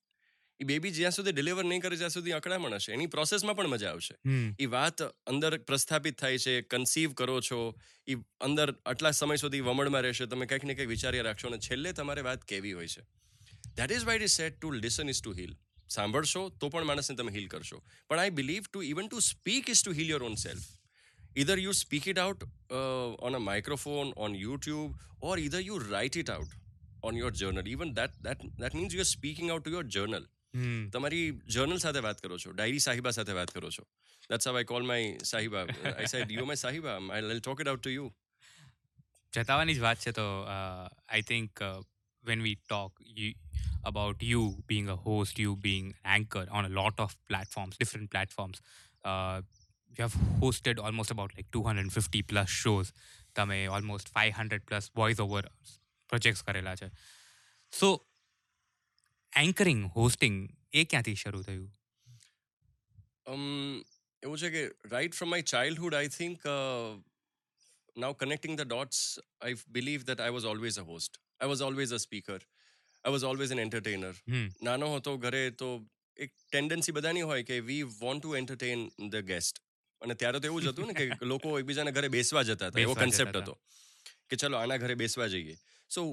એ 0.60 0.66
બેબી 0.66 0.92
જ્યાં 0.92 1.16
સુધી 1.16 1.34
ડિલિવર 1.34 1.66
નહીં 1.66 1.82
કરે 1.82 1.98
જ્યાં 1.98 2.14
સુધી 2.16 2.34
અકળામણ 2.34 2.76
હશે 2.76 2.94
એની 2.96 3.08
પ્રોસેસમાં 3.08 3.56
પણ 3.56 3.72
મજા 3.74 3.92
આવશે 3.92 4.16
હમ 4.28 4.50
એ 4.60 4.68
વાત 4.74 5.04
અંદર 5.28 5.58
પ્રસ્થાપિત 5.70 6.18
થાય 6.18 6.42
છે 6.46 6.54
કન્સીવ 6.66 7.14
કરો 7.14 7.38
છો 7.42 7.60
એ 8.08 8.18
અંદર 8.42 8.68
આટલા 8.86 9.12
સમય 9.12 9.42
સુધી 9.44 9.62
વમળમાં 9.62 10.06
રહેશે 10.08 10.28
તમે 10.28 10.46
કંઈક 10.46 10.64
ને 10.64 10.76
કંઈક 10.76 10.92
વિચાર્યા 10.94 11.28
રાખશો 11.30 11.52
અને 11.52 11.60
છેલ્લે 11.68 11.94
તમારે 11.94 12.26
વાત 12.30 12.46
કેવી 12.54 12.74
હોય 12.74 12.92
છે 12.96 13.08
that 13.80 13.96
is 13.98 14.06
what 14.12 14.28
is 14.28 14.36
said 14.36 14.60
to 14.60 14.74
listen 14.78 15.14
is 15.16 15.22
to 15.22 15.34
heal 15.40 15.56
સાંભળશો 15.90 16.44
તો 16.60 16.70
પણ 16.70 16.92
માણસને 16.92 17.16
તમે 17.16 17.34
હીલ 17.38 17.48
કરશો 17.48 17.82
પણ 18.10 18.20
I 18.20 18.36
believe 18.42 18.70
to 18.70 18.84
even 18.92 19.10
to 19.10 19.24
speak 19.30 19.74
is 19.76 19.84
to 19.84 19.98
heal 20.00 20.14
your 20.14 20.24
own 20.24 20.36
self 20.36 20.70
either 21.36 21.58
you 21.58 21.74
speak 21.74 22.08
it 22.08 22.18
out 22.18 22.44
uh, 22.44 23.10
on 23.28 23.36
a 23.36 23.40
microphone 23.40 24.10
on 24.18 24.34
youtube 24.36 24.96
or 25.22 25.38
either 25.38 25.62
you 25.62 25.80
write 25.80 26.16
it 26.16 26.30
out 26.30 26.56
on 27.04 27.16
your 27.16 27.32
journal 27.32 27.68
even 27.68 27.94
that 27.94 28.18
that 28.22 28.42
that 28.60 28.74
means 28.74 28.94
you're 28.94 29.12
speaking 29.12 29.50
out 29.50 29.64
to 29.64 29.72
your 29.72 29.84
journal 29.98 30.26
hmm 30.28 30.35
તમારી 30.92 31.42
journal 31.48 31.78
સાથે 31.78 32.00
વાત 32.00 32.22
કરો 32.22 32.38
છો 32.38 32.52
diary 32.52 32.80
સાહિબા 32.80 33.12
સાથે 33.12 33.32
વાત 33.32 33.52
કરો 33.52 33.70
છો 33.70 33.84
that's 34.34 34.48
how 34.48 34.62
i 34.62 34.66
call 34.74 34.84
my 34.84 35.02
sahiba 35.24 35.62
i 36.00 36.06
said 36.06 36.32
you're 36.32 36.50
my 36.50 36.60
sahiba 36.66 37.16
i'll, 37.16 37.32
I'll 37.32 37.46
talk 37.50 37.62
it 37.62 37.68
out 37.68 37.82
to 37.88 37.94
you 37.94 38.10
જતાવાની 39.34 39.74
જ 39.74 39.80
વાત 39.80 39.98
છે 40.00 40.12
તો 40.12 40.46
I 41.10 41.22
think 41.22 41.60
when 42.24 42.42
we 42.42 42.56
talk 42.56 43.02
about 43.90 44.24
you 44.24 44.42
being 44.68 44.90
a 44.90 44.98
host, 44.98 45.40
you 45.40 45.56
being 45.58 45.88
anchor 46.18 46.46
on 46.52 46.66
a 46.66 46.70
lot 46.70 47.00
of 47.00 47.16
platforms, 47.30 47.78
different 47.78 48.10
platforms. 48.12 48.62
Uh, 49.06 49.42
you 49.92 50.02
have 50.02 50.16
hosted 50.40 50.80
almost 50.80 51.12
about 51.12 51.32
like 51.38 51.50
250 51.52 52.22
plus 52.22 52.50
shows. 52.66 52.94
તમે 53.36 53.66
almost 53.66 54.10
500 54.14 54.60
plus 54.70 54.86
voice 54.96 55.20
over 55.20 55.42
projects 56.10 56.42
કરેલા 56.46 56.76
છે 56.76 56.92
સો 57.80 58.06
anchoring 59.36 59.84
hosting 59.96 60.38
એ 60.74 60.84
ક્યાંથી 60.86 61.16
શરૂ 61.16 61.44
થયું 61.44 61.70
um 63.28 63.46
એવું 64.24 64.38
છે 64.38 64.50
કે 64.50 64.64
right 64.92 65.14
from 65.14 65.30
my 65.36 65.42
childhood 65.54 65.94
i 65.96 66.08
think 66.10 66.46
uh, 66.48 66.90
now 67.96 68.12
connecting 68.14 68.56
the 68.56 68.66
dots 68.66 69.00
i 69.42 69.54
believe 69.72 70.06
that 70.06 70.20
i 70.20 70.30
was 70.30 70.46
always 70.46 70.78
a 70.78 70.84
host 70.84 71.20
i 71.42 71.50
was 71.54 71.62
always 71.62 71.92
a 71.92 72.00
speaker 72.00 72.40
i 73.06 73.10
was 73.10 73.24
always 73.24 73.52
an 73.52 73.64
entertainer 73.68 74.14
હમ 74.30 74.46
નાનો 74.62 74.92
હતો 74.96 75.18
ઘરે 75.26 75.44
તો 75.56 75.70
એક 76.18 76.32
ટેન્ડન્સી 76.46 76.92
બધાની 76.92 77.28
હોય 77.32 77.44
કે 77.44 77.60
we 77.70 77.84
want 77.98 78.24
to 78.24 78.38
entertain 78.42 78.82
the 79.10 79.26
guest 79.26 79.62
અને 80.02 80.16
ત્યારે 80.16 80.40
તો 80.40 80.52
એવું 80.52 80.64
જ 80.64 80.74
હતું 80.74 80.92
ને 80.92 80.96
કે 81.00 81.30
લોકો 81.34 81.58
એકબીજાના 81.60 81.96
ઘરે 81.98 82.10
બેસવા 82.10 82.44
જતા 82.44 82.72
હતા 82.72 82.86
એવો 82.86 82.96
બેસવા 82.96 83.08
કન્સેપ્ટ 83.08 83.32
જતા 83.32 83.44
હતો 83.44 83.56
કે 84.30 84.42
ચલો 84.44 84.62
આના 84.62 84.80
ઘરે 84.84 84.96
બેસવા 84.96 85.30
જઈએ 85.36 85.56
So 85.92 86.06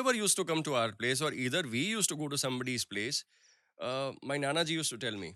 whosoever 0.00 0.14
used 0.20 0.36
to 0.36 0.46
come 0.50 0.62
to 0.66 0.76
our 0.82 0.90
place 1.02 1.24
or 1.28 1.32
either 1.46 1.64
we 1.74 1.88
used 1.94 2.08
to 2.10 2.20
go 2.22 2.30
to 2.30 2.42
somebody's 2.44 2.86
place 2.94 3.24
my 4.28 4.44
Nanaji 4.46 4.78
use 4.80 4.92
to 4.92 5.00
tell 5.02 5.18
મી 5.24 5.34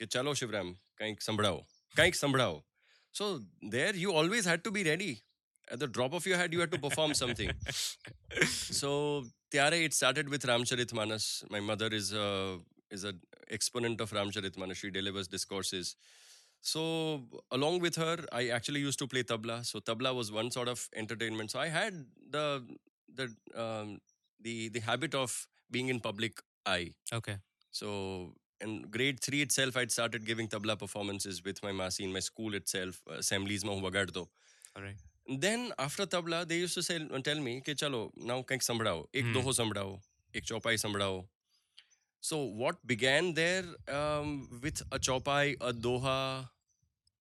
કે 0.00 0.10
ચાલો 0.16 0.38
શિવરામ 0.42 0.72
કંઈક 1.02 1.26
સંભળાવો 1.28 1.60
કંઈક 2.00 2.22
સંભળાવો 2.22 2.58
so 3.20 3.28
there 3.76 3.92
you 4.06 4.16
always 4.22 4.50
had 4.52 4.64
to 4.64 4.74
be 4.78 4.88
ready 4.90 5.14
at 5.74 5.78
the 5.84 5.92
drop 5.92 6.18
of 6.20 6.32
your 6.32 6.42
head 6.44 6.58
you 6.58 6.64
had 6.64 6.74
to 6.74 6.82
perform 6.88 7.14
something 7.22 7.54
so 8.80 8.90
ત્યારે 9.54 9.78
it 9.86 9.94
started 10.00 10.28
with 10.32 10.44
Ramcharitmanas. 10.50 11.24
My 11.54 11.60
mother 11.60 11.88
is 12.00 12.12
a, 12.12 12.58
is 12.90 13.04
an 13.04 13.20
exponent 13.50 14.00
of 14.00 14.10
Ramcharitmanas. 14.18 14.76
She 14.76 14.90
delivers 14.90 15.28
discourses. 15.28 15.96
So 16.64 16.82
along 17.50 17.80
with 17.80 17.96
her, 17.96 18.16
I 18.32 18.48
actually 18.56 18.80
used 18.80 19.00
to 19.00 19.08
play 19.12 19.24
tabla. 19.32 19.56
So 19.70 19.80
tabla 19.80 20.14
was 20.14 20.30
one 20.40 20.50
sort 20.50 20.68
of 20.68 20.88
entertainment. 21.02 21.50
So 21.50 21.58
I 21.58 21.68
had 21.68 21.94
the 22.30 22.46
the 23.13 23.33
um, 23.55 23.99
the 24.39 24.69
the 24.69 24.79
habit 24.79 25.15
of 25.15 25.47
being 25.71 25.89
in 25.89 25.99
public 25.99 26.41
eye. 26.65 26.91
Okay. 27.13 27.37
So 27.71 28.33
in 28.61 28.83
grade 28.89 29.19
three 29.19 29.41
itself, 29.41 29.77
I'd 29.77 29.91
started 29.91 30.25
giving 30.25 30.47
tabla 30.47 30.77
performances 30.77 31.43
with 31.43 31.61
my 31.63 31.71
masi 31.71 32.01
in 32.01 32.13
my 32.13 32.19
school 32.19 32.55
itself. 32.55 33.01
Uh, 33.09 33.15
Assemblies 33.15 33.63
mein 33.65 33.79
hua. 33.79 33.91
All 34.75 34.83
right. 34.83 34.95
Then 35.27 35.73
after 35.77 36.05
tabla, 36.05 36.47
they 36.47 36.57
used 36.57 36.73
to 36.75 36.83
say, 36.83 37.05
uh, 37.13 37.19
tell 37.19 37.39
me, 37.39 37.59
ke 37.61 37.75
chalo, 37.75 38.11
now 38.15 38.41
kank 38.41 38.61
sambrao, 38.61 39.07
ek 39.13 39.25
hmm. 39.25 39.33
doho 39.33 39.53
sambrao, 39.61 39.99
ek 40.33 40.45
chopai 40.45 40.75
sambrao." 40.83 41.25
So 42.21 42.37
what 42.43 42.85
began 42.85 43.33
there 43.33 43.65
um, 43.87 44.47
with 44.61 44.81
a 44.91 44.99
chopai, 44.99 45.55
a 45.61 45.73
doha, 45.73 46.49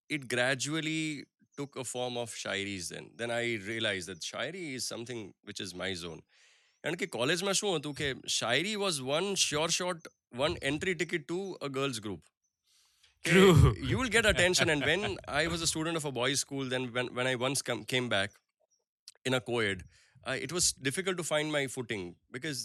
it 0.08 0.28
gradually 0.28 1.24
took 1.59 1.75
a 1.83 1.85
form 1.93 2.17
of 2.23 2.35
shairis 2.43 2.89
then 2.93 3.07
then 3.21 3.31
i 3.39 3.43
realized 3.71 4.07
that 4.11 4.21
shairi 4.31 4.65
is 4.77 4.85
something 4.93 5.21
which 5.49 5.61
is 5.65 5.73
my 5.83 5.91
zone 6.03 6.21
કારણ 6.83 6.97
કે 7.01 7.07
કોલેજમાં 7.15 7.53
શું 7.59 7.71
હતું 7.77 7.95
કે 8.01 8.07
shayari 8.39 8.75
was 8.83 8.99
one 9.09 9.27
sure 9.45 9.69
shot 9.79 10.11
one 10.39 10.53
entry 10.69 10.95
ticket 10.99 11.25
to 11.27 11.39
a 11.65 11.73
girls 11.77 11.99
group 12.07 12.21
True. 13.25 13.75
you 13.89 13.97
will 13.99 14.11
get 14.13 14.25
attention 14.29 14.69
and 14.73 14.85
when 14.89 15.03
i 15.39 15.43
was 15.53 15.61
a 15.65 15.67
student 15.71 15.97
of 15.99 16.05
a 16.09 16.11
boys 16.19 16.39
school 16.45 16.65
then 16.73 16.85
when, 16.95 17.07
when 17.17 17.27
i 17.31 17.35
once 17.43 17.59
come, 17.67 17.81
came 17.91 18.07
back 18.13 18.31
in 19.29 19.35
a 19.39 19.41
co-ed 19.49 19.83
uh, 20.27 20.37
it 20.45 20.51
was 20.57 20.65
difficult 20.87 21.17
to 21.21 21.25
find 21.31 21.51
my 21.57 21.61
footing 21.75 22.03
because 22.37 22.61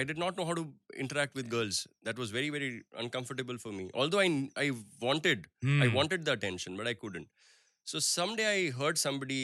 i 0.00 0.02
did 0.10 0.18
not 0.22 0.36
know 0.38 0.46
how 0.48 0.56
to 0.60 0.64
interact 1.04 1.38
with 1.40 1.46
girls 1.54 1.78
that 2.08 2.18
was 2.22 2.32
very 2.38 2.50
very 2.56 2.70
uncomfortable 3.04 3.58
for 3.64 3.72
me 3.78 3.86
although 3.94 4.22
i 4.26 4.30
i 4.64 4.68
wanted 5.06 5.46
i 5.86 5.88
wanted 5.98 6.24
the 6.28 6.34
attention 6.38 6.80
but 6.80 6.90
i 6.92 6.96
couldn't 7.04 7.28
so 7.91 7.99
someday 7.99 8.47
i 8.57 8.71
heard 8.79 8.97
somebody 9.05 9.41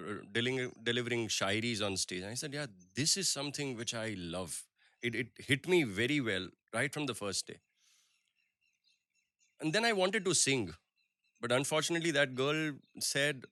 uh, 0.00 0.14
deling- 0.36 0.72
delivering 0.88 1.24
shairis 1.38 1.82
on 1.88 1.96
stage 2.04 2.22
and 2.22 2.30
i 2.34 2.38
said 2.42 2.54
yeah 2.58 2.66
this 3.00 3.16
is 3.22 3.28
something 3.38 3.76
which 3.80 3.94
i 4.04 4.08
love 4.36 4.52
it, 5.02 5.14
it 5.22 5.28
hit 5.50 5.68
me 5.74 5.82
very 6.00 6.20
well 6.30 6.46
right 6.78 6.92
from 6.96 7.06
the 7.06 7.14
first 7.22 7.46
day 7.46 7.58
and 9.60 9.72
then 9.72 9.84
I 9.84 9.92
wanted 9.92 10.24
to 10.24 10.34
sing. 10.34 10.74
But 11.40 11.52
unfortunately, 11.52 12.10
that 12.12 12.34
girl 12.34 12.72
said, 13.00 13.44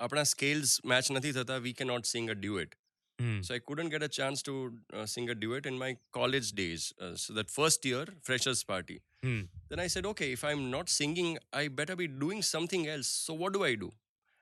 Apna 0.00 0.26
scales 0.26 0.80
match 0.84 1.08
nathi 1.08 1.32
thata, 1.34 1.62
we 1.62 1.72
cannot 1.72 2.06
sing 2.06 2.30
a 2.30 2.34
duet. 2.34 2.74
Mm. 3.20 3.44
So 3.44 3.54
I 3.54 3.58
couldn't 3.58 3.88
get 3.88 4.02
a 4.02 4.08
chance 4.08 4.42
to 4.42 4.72
uh, 4.92 5.04
sing 5.04 5.28
a 5.28 5.34
duet 5.34 5.66
in 5.66 5.76
my 5.76 5.96
college 6.12 6.52
days. 6.52 6.92
Uh, 7.00 7.14
so 7.16 7.32
that 7.34 7.50
first 7.50 7.84
year, 7.84 8.06
freshers 8.22 8.62
party. 8.62 9.02
Mm. 9.24 9.48
Then 9.68 9.80
I 9.80 9.88
said, 9.88 10.06
okay, 10.06 10.32
if 10.32 10.44
I'm 10.44 10.70
not 10.70 10.88
singing, 10.88 11.38
I 11.52 11.68
better 11.68 11.96
be 11.96 12.06
doing 12.06 12.42
something 12.42 12.86
else. 12.86 13.08
So 13.08 13.34
what 13.34 13.52
do 13.52 13.64
I 13.64 13.74
do? 13.74 13.92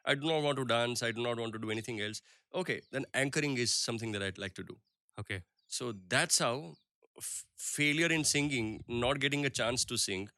I 0.05 0.15
do 0.15 0.27
not 0.27 0.43
want 0.43 0.59
to 0.59 0.65
dance. 0.65 1.03
I 1.03 1.11
do 1.11 1.23
not 1.23 1.39
want 1.39 1.53
to 1.55 1.59
do 1.59 1.71
anything 1.71 2.01
else. 2.01 2.21
Okay, 2.55 2.81
then 2.93 3.07
anchoring 3.15 3.57
is 3.57 3.73
something 3.75 4.13
that 4.13 4.23
I'd 4.23 4.39
like 4.39 4.55
to 4.55 4.63
do. 4.63 4.77
Okay. 5.19 5.43
So 5.69 5.95
that's 6.09 6.39
how 6.39 6.75
f- 7.19 7.45
failure 7.57 8.07
in 8.07 8.25
singing, 8.25 8.85
not 8.87 9.19
getting 9.21 9.45
a 9.47 9.51
chance 9.51 9.85
to 9.87 9.97
sing, 9.97 10.29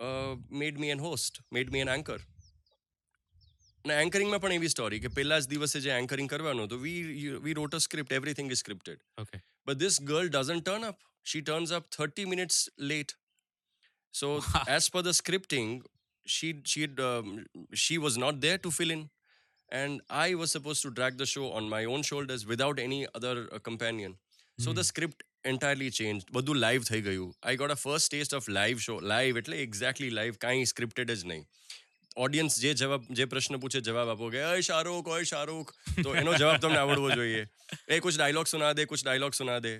uh, 0.00 0.36
made 0.50 0.78
me 0.78 0.90
an 0.90 1.00
host, 1.00 1.40
made 1.50 1.70
me 1.72 1.80
an 1.80 1.88
anchor. 1.88 2.18
અને 3.85 3.93
એન્કરિંગમાં 4.05 4.41
પણ 4.43 4.57
એવી 4.59 4.71
story 4.75 5.01
કે 5.05 5.11
પહેલા 5.19 5.39
જ 5.43 5.51
દિવસે 5.53 5.77
જે 5.85 5.91
anchoring 6.01 6.29
કરવાનું 6.33 6.67
હતું 6.67 6.81
we 6.85 7.29
we 7.45 7.55
wrote 7.59 7.77
a 7.77 7.81
script 7.87 8.17
everything 8.19 8.51
is 8.55 8.61
scripted 8.63 8.99
Okay. 9.23 9.39
But 9.67 9.79
this 9.83 9.97
girl 10.11 10.27
doesn't 10.37 10.63
turn 10.69 10.83
up. 10.89 10.99
She 11.23 11.39
turns 11.49 11.71
up 11.77 11.85
30 11.95 12.25
minutes 12.25 12.57
late. 12.91 13.11
So 14.13 14.27
as 14.67 14.89
per 14.89 15.01
the 15.01 15.13
scripting, 15.21 15.71
she 16.25 16.49
she 16.63 16.87
um, 17.09 17.45
she 17.73 17.97
was 18.05 18.17
not 18.17 18.41
there 18.45 18.59
to 18.65 18.71
fill 18.71 18.91
in, 18.91 19.03
and 19.71 20.01
I 20.09 20.35
was 20.35 20.51
supposed 20.51 20.81
to 20.87 20.91
drag 20.99 21.17
the 21.17 21.27
show 21.33 21.51
on 21.51 21.69
my 21.75 21.83
own 21.85 22.01
shoulders 22.01 22.45
without 22.45 22.79
any 22.79 23.01
other 23.19 23.35
uh, 23.51 23.59
companion. 23.59 24.17
So 24.57 24.73
the 24.73 24.83
script 24.83 25.23
entirely 25.45 25.89
changed. 25.99 26.25
બધું 26.37 26.57
live 26.65 26.83
થઈ 26.91 27.01
ગયું. 27.01 27.27
I 27.51 27.55
got 27.55 27.71
a 27.71 27.79
first 27.85 28.07
taste 28.15 28.33
of 28.39 28.47
live 28.59 28.79
show. 28.87 28.97
Live 29.13 29.37
એટલે 29.41 29.57
exactly 29.67 30.09
live. 30.19 30.35
કાંઈ 30.45 30.65
scripted 30.73 31.11
જ 31.19 31.23
નહીં. 31.23 31.45
Audience 32.17 32.55
જે 32.61 32.71
જવાબ 32.75 33.05
જે 33.11 33.25
પ્રશ્ન 33.33 33.59
પૂછે 33.63 33.79
જવાબ 33.83 34.09
આપો 34.13 34.29
કે 34.33 34.41
અય 34.45 34.63
શાહરુખ 34.69 35.07
ઓય 35.09 35.27
શાહરુખ 35.31 35.71
તો 36.03 36.15
એનો 36.15 36.33
જવાબ 36.41 36.59
તમને 36.63 36.79
આવડવો 36.81 37.09
જોઈએ 37.15 37.43
એ 37.89 37.99
કુછ 37.99 38.17
ડાયલોગ 38.17 38.47
સુના 38.53 38.73
દે 38.73 38.85
કુછ 38.85 39.03
ડાયલોગ 39.03 39.37
સુના 39.39 39.59
દે 39.59 39.73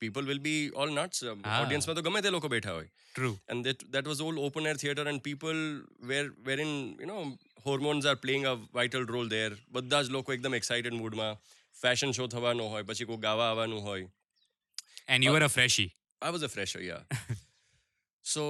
people 0.00 0.26
will 0.30 0.40
be 0.46 0.62
all 0.82 0.90
nuts 0.94 1.18
Ah. 1.26 1.58
ઓડિયન્સમાં 1.62 1.96
તો 1.98 2.02
ગમે 2.02 2.22
તે 2.22 2.30
લોકો 2.30 2.48
બેઠા 2.48 2.74
હોય 2.78 2.88
True. 3.18 3.34
and 3.48 3.68
that 3.68 3.84
that 3.94 4.08
was 4.12 4.18
all 4.20 4.40
open 4.46 4.66
air 4.66 4.78
theater 4.82 5.04
and 5.12 5.22
people 5.22 5.60
were 6.10 6.26
wherein 6.48 6.72
you 7.02 7.08
know 7.10 7.20
hormones 7.66 8.08
are 8.10 8.18
playing 8.24 8.44
a 8.46 8.54
vital 8.80 9.06
role 9.14 9.30
there 9.36 9.52
બધા 9.76 10.02
જ 10.02 10.16
લોકો 10.16 10.36
એકદમ 10.36 10.58
એક્સાઇટેડ 10.60 10.98
મૂડમાં 11.00 11.38
ફેશન 11.76 12.12
શો 12.18 12.26
થવાનો 12.34 12.68
હોય 12.74 12.88
પછી 12.90 13.08
કોઈ 13.12 13.22
ગાવા 13.26 13.48
આવવાનું 13.52 13.82
હોય 13.82 14.08
And 15.14 15.24
you 15.24 15.32
were 15.32 15.44
a 15.44 15.50
freshie. 15.50 15.88
I 16.22 16.30
was 16.30 16.42
a 16.42 16.48
fresher, 16.48 16.80
yeah. 16.82 17.02
so 18.30 18.44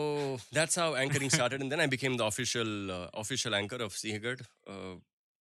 that's 0.52 0.74
how 0.74 0.88
anchoring 0.96 1.30
started, 1.30 1.60
and 1.62 1.70
then 1.72 1.80
I 1.80 1.86
became 1.86 2.16
the 2.16 2.24
official 2.24 2.70
uh, 2.90 3.08
official 3.14 3.54
anchor 3.54 3.80
of 3.88 3.92
Sinhgad. 4.04 4.40
Uh, 4.66 4.94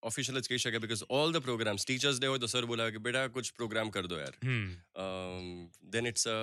official 0.03 0.37
જ 0.45 0.49
કહી 0.51 0.57
શકે 0.63 0.79
because 0.85 1.03
all 1.17 1.29
the 1.35 1.41
programs 1.49 1.83
teachers 1.91 2.17
day 2.23 2.29
હોય 2.31 2.41
તો 2.45 2.49
sir 2.53 2.63
બોલાવે 2.71 2.89
કે 2.95 3.01
બેટા 3.07 3.21
કુછ 3.35 3.51
programme 3.59 3.91
કર 3.97 4.03
દો 4.13 4.17
યાર 4.23 4.33
Hmm. 4.47 4.65
um, 5.03 5.45
then 5.95 6.05
it's 6.11 6.25
a 6.33 6.39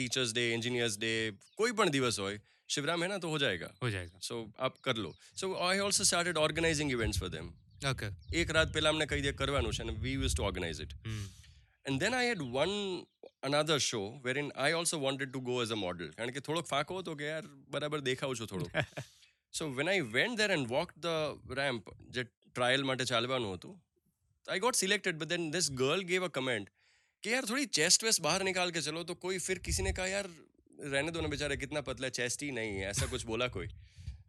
teachers 0.00 0.30
day 0.38 0.46
engineers 0.58 0.94
day 1.04 1.18
कोई 1.60 1.70
પણ 1.80 1.92
દિવસ 1.96 2.18
હોય 2.24 2.38
शिवराम 2.68 3.02
है 3.04 3.08
ना 3.12 3.18
तो 3.24 3.28
हो 3.34 3.38
जाएगा 3.44 3.68
हो 3.82 3.90
जाएगा. 3.96 4.16
so 4.28 4.34
आप 4.68 4.78
कर 4.86 4.96
लो 5.04 5.10
so 5.40 5.50
I 5.70 5.74
also 5.86 6.06
started 6.12 6.38
organizing 6.46 6.94
events 6.96 7.18
for 7.24 7.30
them 7.36 7.50
Okay. 7.92 8.10
એક 8.42 8.54
રાત 8.58 8.72
પહેલા 8.76 8.94
અમને 8.94 9.06
કહી 9.12 9.20
દે 9.28 9.32
કરવાનું 9.42 9.74
છે 9.78 9.82
અને 9.86 9.94
we 10.06 10.14
used 10.24 10.38
to 10.40 10.46
organize 10.50 10.80
it 10.86 10.94
Hmm. 11.10 11.24
and 11.86 12.04
then 12.04 12.14
I 12.22 12.24
had 12.30 12.42
one 12.62 12.74
another 13.42 13.78
show 13.80 14.04
wherein 14.22 14.50
I 14.56 14.72
also 14.72 14.98
wanted 14.98 15.32
to 15.34 15.40
go 15.40 15.56
as 15.64 15.70
a 15.70 15.78
model. 15.84 16.08
કારણ 16.18 16.32
કે 16.36 16.40
થોડોક 16.46 16.66
ફાકો 16.72 17.00
હતો 17.00 17.14
કે 17.20 17.26
યાર 17.30 17.44
બરાબર 17.74 18.00
દેખાવ 18.10 18.32
છું 18.40 18.46
થોડુંક 18.52 18.72
so 19.54 19.68
when 19.78 19.88
I 19.94 19.98
went 20.16 20.34
there 20.42 20.52
and 20.56 20.72
walked 20.76 20.96
the 21.08 21.16
ramp 21.60 21.84
જે 22.16 22.24
ટ્રાયલ 22.24 22.82
માટે 22.90 23.04
ચાલવાનું 23.12 23.52
હતું 23.56 23.74
I 24.46 24.58
got 24.66 24.76
selected 24.82 25.14
but 25.20 25.28
then 25.34 25.44
this 25.56 25.68
girl 25.82 26.00
gave 26.12 26.24
a 26.30 26.32
comment 26.38 26.66
कि 27.24 27.30
यार 27.34 27.44
थोड़ी 27.50 27.66
चेस्ट 27.78 28.04
वेस्ट 28.04 28.20
बाहर 28.28 28.42
निकाल 28.50 28.70
के 28.76 28.80
चलो 28.88 29.02
तो 29.10 29.14
कोई 29.26 29.38
फिर 29.48 29.58
किसी 29.68 29.82
ने 29.88 29.92
कहा 29.98 30.06
यार 30.14 30.26
रहने 30.94 31.10
दो 31.16 31.20
ना 31.26 31.28
बेचारे 31.34 31.56
कितना 31.64 31.80
पतला 31.90 32.08
चेस्ट 32.18 32.42
ही 32.42 32.50
नहीं 32.58 32.72
है 32.78 32.88
ऐसा 32.90 33.06
कुछ 33.12 33.24
बोला 33.32 33.48
कोई 33.56 33.68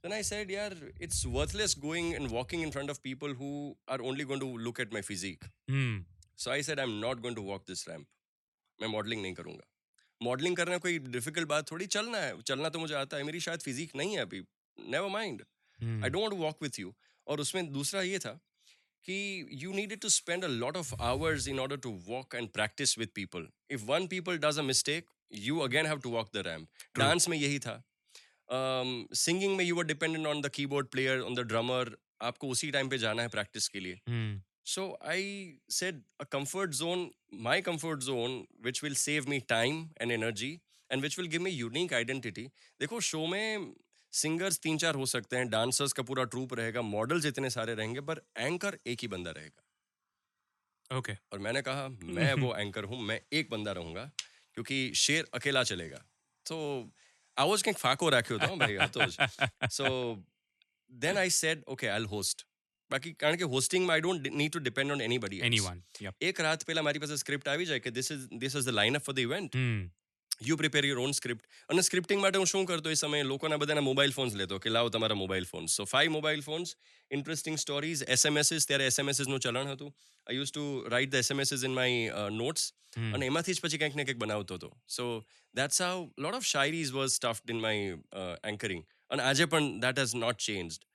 then 0.04 0.14
I 0.18 0.22
said 0.30 0.52
यार 0.54 0.74
it's 1.06 1.20
worthless 1.38 1.74
going 1.88 2.08
and 2.18 2.32
walking 2.38 2.64
in 2.66 2.72
front 2.76 2.94
of 2.94 3.02
people 3.10 3.32
who 3.40 3.52
are 3.96 4.00
only 4.10 4.28
going 4.32 4.44
to 4.46 4.50
look 4.68 4.82
at 4.86 4.94
my 4.98 5.04
physique 5.12 5.48
Hmm. 5.74 5.96
So 6.44 6.50
I 6.52 6.64
said 6.68 6.80
I 6.80 6.86
am 6.86 6.94
not 7.02 7.20
going 7.22 7.36
to 7.36 7.42
walk 7.44 7.64
this 7.68 7.88
ramp 7.90 8.08
मैं 8.83 8.89
modelling 8.89 9.23
नहीं 9.23 9.35
करूँगा। 9.35 9.67
Modelling 10.21 10.57
करना 10.57 10.79
कोई 10.79 10.99
difficult 10.99 11.49
बात 11.49 11.71
थोड़ी 11.71 11.87
चलना 11.89 12.19
है 12.19 12.41
चलना 12.43 12.69
तो 12.69 12.79
मुझे 12.79 12.95
आता 12.95 13.17
है 13.17 13.23
मेरी 13.25 13.41
शायद 13.41 13.61
फिजिक 13.61 13.95
नहीं 13.97 14.15
है 14.15 14.23
अभी 14.23 14.41
never 14.79 15.09
mind. 15.09 15.43
I 15.79 16.11
don't 16.11 16.33
walk 16.39 16.63
with 16.63 16.79
you 16.81 16.95
और 17.27 17.41
उसमें 17.41 17.73
दूसरा 17.73 18.03
ये 18.03 18.19
था 18.19 18.33
कि 19.05 19.17
you 19.63 19.73
needed 19.73 20.01
to 20.01 20.09
spend 20.09 20.45
a 20.45 20.49
lot 20.49 20.77
of 20.77 20.95
hours 21.03 21.49
in 21.49 21.61
order 21.61 21.77
to 21.77 21.91
walk 22.07 22.35
and 22.35 22.49
practise 22.51 22.99
with 22.99 23.15
people 23.15 23.47
if 23.71 23.85
one 23.85 24.07
people 24.07 24.39
does 24.39 24.59
a 24.59 24.63
mistake 24.63 25.07
you 25.33 25.59
again 25.59 25.87
have 25.87 26.01
to 26.01 26.11
walk 26.11 26.31
the 26.35 26.43
ramp. 26.47 26.67
Dance 26.99 27.29
में 27.29 27.37
यही 27.39 27.59
था। 27.59 27.83
Singing 28.49 29.57
में 29.57 29.65
you 29.65 29.77
were 29.77 29.85
dependent 29.87 30.27
on 30.27 30.41
the 30.43 30.49
keyboard 30.51 30.87
player 30.89 31.21
on 31.21 31.35
the 31.35 31.41
drummer 31.49 31.97
आपको 32.23 32.49
उसी 32.49 32.71
time 32.71 32.89
पे 32.89 32.99
जाना 32.99 33.23
है 33.23 33.29
practice 33.29 33.69
के 33.69 33.81
लिए। 33.81 34.01
Hmm. 34.09 34.39
So 34.71 34.83
I 35.03 35.55
said 35.69 36.03
a 36.21 36.27
comfort 36.27 36.75
zone, 36.75 37.11
my 37.33 37.61
comfort 37.61 38.03
zone, 38.05 38.47
which 38.61 38.83
will 38.83 38.95
save 38.95 39.27
me 39.27 39.41
time 39.43 39.79
and 39.97 40.13
energy 40.13 40.61
and 40.91 41.03
which 41.03 41.17
will 41.19 41.27
give 41.27 41.43
me 41.43 41.51
unique 41.53 41.93
identity. 41.93 42.45
Dekho, 42.81 43.01
show 43.03 43.27
में 43.29 43.75
singers 44.13 44.59
तीन 44.63 44.79
चार 44.79 44.95
हो 44.95 45.07
सकते 45.07 45.37
हैं 45.37 45.49
डांसर्स 45.51 45.93
का 45.93 46.03
पूरा 46.03 46.25
ट्रूप 46.31 46.55
रहेगा 46.55 46.83
मॉडल्स 46.83 47.27
इतने 47.27 47.51
सारे 47.51 47.75
रहेंगे 47.75 48.01
पर 48.09 48.21
एंकर 48.39 48.79
एक 48.87 49.01
ही 49.03 49.09
बंदा 49.09 49.31
रहेगा 49.31 50.97
ओके 50.97 51.13
okay. 51.13 51.23
और 51.33 51.39
मैंने 51.39 51.63
कहा 51.63 51.89
मैं 51.89 52.33
वो 52.35 52.55
एंकर 52.59 52.85
हूँ 52.85 53.01
मैं 53.09 53.21
एक 53.33 53.51
बंदा 53.51 53.73
रहूँगा 53.73 54.05
क्योंकि 54.57 54.79
शेर 55.03 55.29
अकेला 55.35 55.63
चलेगा 55.63 56.03
तो 56.47 56.59
आवाज़ 57.37 57.65
कहीं 57.65 57.75
फाको 57.75 58.09
रखे 58.17 58.35
होता 58.35 58.47
हूँ 58.47 58.59
भाई 58.59 58.89
तो 58.97 59.11
so 59.71 59.87
then 60.91 61.19
I 61.19 61.31
said 61.39 61.65
okay 61.75 61.87
I 61.89 62.05
host 62.15 62.47
બાકી 62.91 63.15
કારણ 63.23 63.41
કે 63.43 63.51
હોસ્ટિંગમાં 63.55 63.97
I 63.97 64.05
don't 64.07 64.29
need 64.43 64.53
to 64.57 64.63
depend 64.67 64.97
on 64.97 65.07
anybody. 65.07 65.41
Yep. 66.01 66.15
એક 66.31 66.45
રાત 66.49 66.67
પહેલા 66.69 66.87
મારી 66.89 67.03
પાસે 67.07 67.17
સ્ક્રિપ્ટ 67.23 67.55
આવી 67.55 67.71
જાય 67.71 67.87
કે 67.87 67.95
this 67.97 68.13
is 68.17 68.29
this 68.45 68.61
is 68.61 68.69
the 68.69 68.79
line 68.81 69.01
up 69.01 69.09
for 69.09 69.17
the 69.19 69.27
event. 69.29 69.59
You 70.49 70.57
prepare 70.61 70.83
your 70.89 71.01
own 71.05 71.13
script 71.17 71.45
અને 71.73 71.83
સ્ક્રિપ્ટિંગ 71.87 72.21
માટે 72.25 72.39
હું 72.41 72.49
શું 72.53 72.67
કરતો 72.69 72.93
એ 72.95 72.99
સમયે 73.01 73.25
લોકોના 73.31 73.59
બધાના 73.63 73.85
મોબાઈલ 73.89 74.15
ફોન્સ 74.19 74.37
લેતો 74.41 74.59
કે 74.65 74.73
લાવો 74.73 74.93
તમારા 74.95 75.19
mobile 75.23 75.49
phones 75.51 75.77
so 75.81 75.85
five 75.93 76.15
mobile 76.17 76.45
phones 76.47 76.75
interesting 77.11 77.59
stories 77.65 78.05
SMSes 78.17 78.69
ત્યારે 78.71 78.87
એસએમએસીસનું 78.93 79.43
ચલણ 79.47 79.73
હતું. 79.75 79.91
I 80.27 80.39
use 80.41 80.53
to 80.55 80.65
write 80.95 81.13
the 81.15 81.23
SMSes 81.25 81.67
in 81.69 81.77
my 81.81 82.29
notes. 82.39 82.65
અને 83.15 83.27
એમાંથી 83.31 83.57
જ 83.59 83.65
પછી 83.65 83.81
કંઈક 83.83 83.99
ને 84.01 84.07
કંઈક 84.09 84.23
બનાવતો 84.25 84.61
હતો. 84.61 84.71
So 84.97 85.05
that's 85.55 85.83
how 85.85 85.99
lot 86.19 86.41
of 86.41 86.49
shayaris 86.53 86.95
was 86.99 87.13
stuffed 87.19 87.57
in 87.57 87.61
my 87.67 88.31
anchoring 88.53 88.87
અને 89.11 89.27
આજે 89.29 89.45
પણ 89.47 89.69
that 89.85 90.03
has 90.05 90.17
not 90.25 90.41
changed 90.49 90.90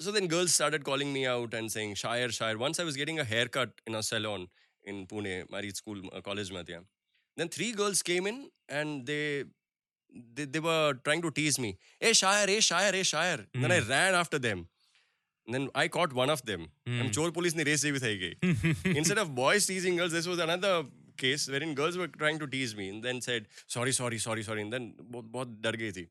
So 0.00 0.10
then 0.10 0.26
girls 0.26 0.54
started 0.54 0.84
calling 0.84 1.12
me 1.12 1.26
out 1.26 1.54
and 1.54 1.70
saying, 1.70 1.94
Shire, 1.94 2.28
Shire. 2.30 2.58
Once 2.58 2.80
I 2.80 2.84
was 2.84 2.96
getting 2.96 3.18
a 3.18 3.24
haircut 3.24 3.70
in 3.86 3.94
a 3.94 4.02
salon 4.02 4.48
in 4.84 5.06
Pune, 5.06 5.48
Mari 5.50 5.70
School, 5.70 6.00
uh, 6.12 6.20
college. 6.20 6.52
Mein 6.52 6.64
thya. 6.64 6.80
Then 7.36 7.48
three 7.48 7.72
girls 7.72 8.02
came 8.02 8.26
in 8.26 8.50
and 8.68 9.06
they, 9.06 9.44
they 10.34 10.44
they 10.44 10.60
were 10.60 10.94
trying 11.04 11.22
to 11.22 11.30
tease 11.30 11.58
me. 11.58 11.76
Hey, 12.00 12.12
Shire, 12.12 12.46
hey, 12.46 12.60
Shire, 12.60 12.92
hey, 12.92 13.02
Shire. 13.02 13.46
Then 13.54 13.70
I 13.70 13.78
ran 13.80 14.14
after 14.14 14.38
them. 14.38 14.66
And 15.46 15.54
then 15.54 15.68
I 15.74 15.88
caught 15.88 16.12
one 16.12 16.30
of 16.30 16.44
them. 16.44 16.66
And 16.86 17.14
Chor 17.14 17.30
police 17.30 17.54
ni 17.54 17.64
race 17.64 17.84
jeevi 17.84 18.00
thai 18.00 18.16
gayi. 18.24 18.96
Instead 18.96 19.18
of 19.18 19.34
boys 19.34 19.66
teasing 19.66 19.96
girls, 19.96 20.12
this 20.12 20.26
was 20.26 20.38
another 20.38 20.84
case 21.16 21.48
wherein 21.48 21.74
girls 21.74 21.96
were 21.96 22.08
trying 22.08 22.38
to 22.38 22.46
tease 22.46 22.76
me 22.76 22.88
and 22.90 23.02
then 23.02 23.20
said, 23.20 23.48
sorry, 23.66 23.92
sorry, 23.92 24.18
sorry, 24.18 24.42
sorry. 24.42 24.62
And 24.62 24.72
then 24.72 24.94
बहुत 25.10 25.32
बहुत 25.32 25.60
डर 25.62 25.76
गई 25.76 25.92
थी. 25.92 26.06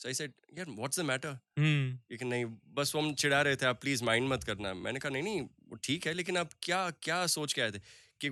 So 0.00 0.08
I 0.08 0.12
said, 0.12 0.32
यार 0.58 0.66
the 0.94 1.04
matter? 1.04 1.38
Hmm. 1.58 1.88
लेकिन 2.10 2.28
नहीं 2.28 2.44
बस 2.74 2.92
वो 2.94 3.02
हम 3.02 3.14
चिढ़ा 3.14 3.42
रहे 3.42 3.56
थे 3.56 3.66
आप 3.66 3.80
प्लीज़ 3.80 4.04
माइंड 4.04 4.28
मत 4.28 4.44
करना 4.44 4.72
मैंने 4.74 4.98
कहा 4.98 5.12
नहीं 5.12 5.22
नहीं 5.22 5.40
वो 5.40 5.76
ठीक 5.84 6.06
है 6.06 6.12
लेकिन 6.12 6.36
आप 6.36 6.50
क्या 6.62 6.78
क्या 7.02 7.26
सोच 7.26 7.52
के 7.52 7.62
आए 7.62 7.70
थे 7.70 7.80
कि 8.20 8.28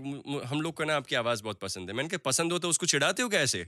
हम 0.49 0.61
लोग 0.61 0.75
को 0.75 0.85
ना 0.85 0.97
आपकी 0.97 1.15
आवाज़ 1.15 1.43
बहुत 1.43 1.61
पसंद 1.61 1.91
है 1.91 1.97
मैंने 1.97 2.09
कहा 2.09 2.19
पसंद 2.25 2.53
हो 2.53 2.59
तो 2.59 2.69
उसको 2.69 2.87
चिढ़ाते 2.87 3.23
हो 3.23 3.29
कैसे 3.29 3.67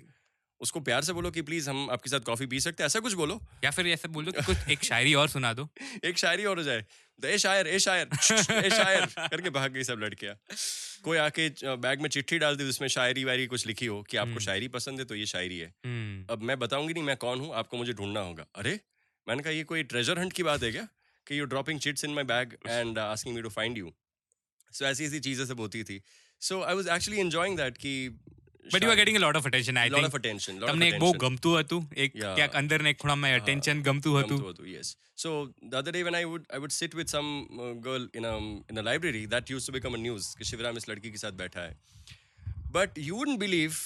उसको 0.61 0.81
प्यार 0.81 1.03
से 1.03 1.13
बोलो 1.13 1.31
कि 1.31 1.43
प्लीज़ 1.43 1.71
हम 1.71 1.91
आपके 1.91 2.11
साथ 2.11 2.21
कॉफ़ी 2.21 2.47
पी 2.47 2.61
सकते 2.61 2.83
हैं। 2.83 2.87
ऐसा 2.87 3.01
कुछ 3.01 3.13
बोलो? 3.13 3.41
या 3.65 3.71
फिर 3.71 3.87
ऐसा 3.89 4.09
बोल 4.09 4.25
दो 4.25 4.33
कि 4.33 4.43
कुछ 4.43 4.57
एक 4.71 4.85
शायरी 4.85 5.15
और 5.15 5.29
सुना 5.29 5.53
दो। 5.53 5.69
एक 6.05 6.19
शायरी 6.19 6.45
और 6.45 6.59
हो 6.59 6.63
जाए। 6.63 6.85
तो 7.23 7.29
ए 7.29 7.39
शायर 7.39 7.67
ए 7.67 7.79
शायर 7.79 8.09
ए 8.67 8.71
शायर 8.71 9.07
करके 9.19 9.51
भाग 9.51 9.73
गई 9.73 9.83
सब 9.85 9.99
लड़कियाँ। 9.99 10.35
कोई 11.03 11.19
आके 11.19 11.77
बैग 11.77 12.01
में 12.01 12.09
चिट्ठी 12.09 12.39
डाल 12.39 12.57
दी 12.57 12.65
जिसमें 12.65 12.89
शायरी 12.89 13.25
वायरी 13.25 13.47
कुछ 13.47 13.67
लिखी 13.67 13.87
हो 13.87 14.03
कि 14.03 14.17
आपको 14.17 14.31
हम्म। 14.31 14.41
शायरी 14.41 14.69
पसंद 14.69 14.99
है 14.99 15.05
तो 15.05 15.15
ये 15.15 15.27
शायरी 15.27 15.59
है। 15.59 15.69
Hmm. 15.69 16.33
अब 16.33 16.43
मैं 16.43 16.59
बताऊँगी 16.59 16.95
नहीं 16.95 17.05
मैं 17.05 17.17
कौन 17.17 17.41
हूँ 17.41 17.55
आपको 17.55 17.77
मुझे 17.77 17.93
ढूंढना 17.93 18.21
होगा। 18.21 18.47
अरे 18.55 18.81
मैंने 19.29 19.43
कहा 19.43 19.53
ये 19.53 19.65
कोई 19.65 19.83
ट्रेजर 19.83 20.19
हंट 20.19 20.33
की 20.33 20.43
बात 20.43 20.63
है 20.63 20.73
क्या? 20.73 20.89
कि 21.27 21.39
you 21.39 21.45
dropping 21.45 21.81
chits 21.81 22.05
in 22.05 22.11
my 22.11 22.25
bag 22.25 22.57
and 22.69 22.99
asking 22.99 23.37
me 23.37 23.43
to 23.43 23.49
find 23.49 23.79
you 23.79 23.93
so 24.73 24.85
ऐसी 24.85 25.05
ऐसी 25.05 25.21
चीज़ें 25.21 25.47
सब 25.47 25.61
होती 25.61 25.85
थी। 25.85 26.03
So 26.41 26.63
I 26.63 26.75
was 26.75 26.89
actually 26.89 27.21
enjoying 27.21 27.57
that 27.57 27.77
कि 27.77 27.93
But 28.74 28.84
you 28.84 28.90
are 28.92 28.96
getting 29.00 29.18
a 29.18 29.22
lot 29.24 29.36
of 29.40 29.46
attention, 29.48 29.78
I 29.78 29.88
lot 29.88 29.98
think. 29.98 30.08
of 30.10 30.16
attention 30.20 30.54
lot 30.62 30.70
તમને 30.72 30.88
of 30.88 30.94
એક 30.94 31.00
બહુ 31.02 31.10
attention. 31.10 31.24
ગમતું 31.26 31.52
હતું 31.60 31.82
એક 32.06 32.12
Yeah. 32.22 32.32
ક્યાંક 32.38 32.56
અંદર 32.62 32.80
ને 32.86 32.90
એક 32.94 32.98
ખૂણામાં 33.04 33.34
attention 33.40 33.84
ગમતું 33.88 34.16
હતું 34.22 34.38
ગમતું 34.38 34.54
હતું, 34.54 34.70
yes 34.76 34.88
so 35.24 35.30
the 35.74 35.78
other 35.82 35.92
day 35.98 36.02
when 36.08 36.16
i 36.22 36.24
would 36.32 36.46
i 36.56 36.62
would 36.64 36.74
sit 36.78 36.96
with 37.00 37.10
some 37.16 37.30
uh, 37.66 37.74
girl 37.88 38.08
in 38.20 38.26
a 38.32 38.34
in 38.72 38.82
a 38.84 38.86
library 38.90 39.22
that 39.36 39.54
used 39.56 39.68
to 39.70 39.76
become 39.78 39.94
a 40.00 40.02
news 40.08 40.26
कि 40.40 40.46
शिवराम 40.52 40.78
इस 40.82 40.90
लड़की 40.90 41.12
के 41.12 41.22
साथ 41.26 41.38
बैठा 41.44 41.62
है 41.68 41.76
but 42.78 42.98
you 43.10 43.20
wouldn't 43.20 43.42
believe 43.46 43.78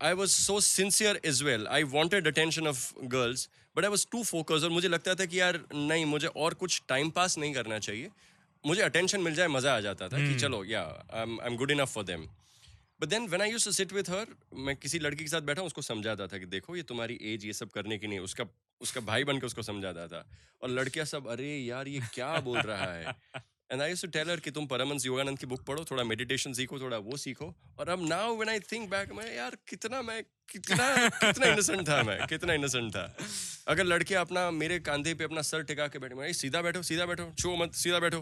I 0.00 0.12
was 0.14 0.32
so 0.38 0.54
sincere 0.64 1.12
as 1.28 1.38
well. 1.44 1.62
I 1.74 1.82
wanted 1.92 2.26
attention 2.30 2.66
of 2.70 2.80
girls, 3.12 3.44
but 3.76 3.84
I 3.86 3.90
was 3.94 4.02
too 4.14 4.24
focused. 4.30 4.64
और 4.64 4.70
मुझे 4.70 4.88
लगता 4.88 5.14
था 5.20 5.24
कि 5.26 5.38
यार 5.40 5.58
नहीं 5.74 6.04
मुझे 6.06 6.28
और 6.44 6.54
कुछ 6.62 6.80
टाइम 6.88 7.10
पास 7.18 7.36
नहीं 7.38 7.52
करना 7.54 7.78
चाहिए 7.86 8.10
मुझे 8.64 8.82
अटेंशन 8.82 9.20
मिल 9.20 9.34
जाए 9.34 9.48
मजा 9.54 9.76
आ 9.76 9.80
जाता 9.86 10.08
था 10.08 10.16
कि 10.16 10.24
हम्म। 10.24 10.38
चलो 10.42 10.64
या 10.64 10.82
I 11.14 11.46
am 11.50 11.56
good 11.62 11.70
enough 11.70 11.92
for 11.94 12.04
them 12.04 12.26
but 13.01 13.07
then 13.07 13.27
when 13.27 13.41
I 13.41 13.51
you 13.51 13.57
to 13.65 13.71
sit 13.71 13.93
with 13.93 14.09
her 14.09 14.27
मैं 14.55 14.75
किसी 14.75 14.99
लड़की 14.99 15.23
के 15.23 15.29
साथ 15.29 15.41
बैठा, 15.41 15.61
उसको 15.61 15.81
समझाता 15.81 16.27
था 16.27 16.37
कि 16.37 16.45
देखो, 16.45 16.75
ये 16.75 16.83
तुम्हारी 16.83 17.19
एज 17.21 17.45
ये 17.45 17.53
सब 17.53 17.69
करने 17.69 17.97
की 17.97 18.07
नहीं 18.07 18.19
उसका 18.19 18.45
उसका 18.81 19.01
भाई 19.01 19.23
बन 19.23 19.39
के 19.39 19.45
उसको 19.45 19.61
समझाता 19.61 20.07
था। 20.07 20.29
और 20.61 20.69
लड़कियाँ 20.69 21.05
सब, 21.05 21.27
अरे 21.27 21.57
यार, 21.57 21.87
ये 21.87 22.01
क्या 22.13 22.39
बोल 22.39 22.59
रहा 22.59 22.85
है? 22.85 23.15
एंड 23.71 23.81
आई 23.81 23.93
टेल 24.05 24.29
हर 24.29 24.39
कि 24.39 24.51
तुम 24.51 24.65
परमहंस 24.67 25.05
योगानंद 25.05 25.39
की 25.39 25.45
बुक 25.47 25.63
पढ़ो 25.65 25.83
थोड़ा 25.91 26.03
मेडिटेशन 26.03 26.53
सीखो 26.53 26.79
थोड़ा 26.79 26.97
वो 26.99 27.17
सीखो. 27.17 27.45
और 27.79 27.89
अब 27.89 28.07
now 28.07 28.35
when 28.35 28.49
I 28.49 28.59
think 28.71 28.89
back 28.89 29.11
मैं 29.13 29.35
यार 29.35 29.57
कितना 29.69 30.01
मैं 30.01 30.21
कितना 30.51 30.87
कितना 31.07 31.47
इनोसेंट 31.47 31.87
था 31.89 32.01
मैं 32.03 32.17
कितना 32.27 32.53
इनोसेंट 32.53 32.91
था. 32.95 33.03
अगर 33.67 33.83
लड़के 33.85 34.15
अपना 34.15 34.49
मेरे 34.51 34.79
कंधे 34.81 35.13
पे 35.13 35.23
अपना 35.23 35.41
सर 35.41 35.63
टिका 35.63 35.87
के 35.87 35.99
बैठे 35.99 36.15
मैं 36.15 36.31
सीधा 36.33 36.61
बैठो 36.61 36.81
सीधा 36.83 37.05
बैठो 37.05 37.31
छो 37.39 37.55
मत 37.57 37.73
सीधा 37.75 37.99
बैठो. 37.99 38.19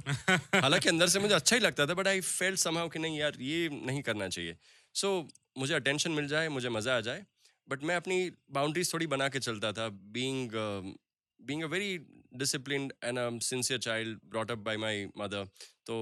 हालाँकि 0.59 0.89
अंदर 0.89 1.07
से 1.07 1.19
मुझे 1.19 1.33
अच्छा 1.35 1.55
ही 1.55 1.61
लगता 1.61 1.87
था 1.87 1.93
बट 1.93 2.07
आई 2.07 2.21
फेल 2.21 2.55
समहाउ 2.65 2.89
कि 2.89 2.99
नहीं 2.99 3.19
यार 3.19 3.41
ये 3.41 3.69
नहीं 3.71 4.01
करना 4.01 4.27
चाहिए। 4.27 4.55
सो 4.95 5.07
so, 5.19 5.35
मुझे 5.57 5.73
अटेंशन 5.73 6.11
मिल 6.11 6.27
जाए 6.27 6.47
मुझे 6.49 6.69
मज़ा 6.69 6.97
आ 6.97 6.99
जाए 7.01 7.25
बट 7.67 7.83
मैं 7.83 7.95
अपनी 7.95 8.31
बाउंड्रीज 8.51 8.93
थोड़ी 8.93 9.07
बना 9.07 9.27
के 9.29 9.39
चलता 9.39 9.71
था 9.73 9.87
being 10.13 10.51
being 11.39 11.63
a 11.63 11.67
very 11.67 11.97
disciplined 12.33 12.93
and 13.03 13.41
sincere 13.41 13.79
child 13.79 14.19
brought 14.25 14.51
up 14.51 14.57
by 14.57 14.77
my 14.77 15.09
mother 15.17 15.45
तो 15.85 15.95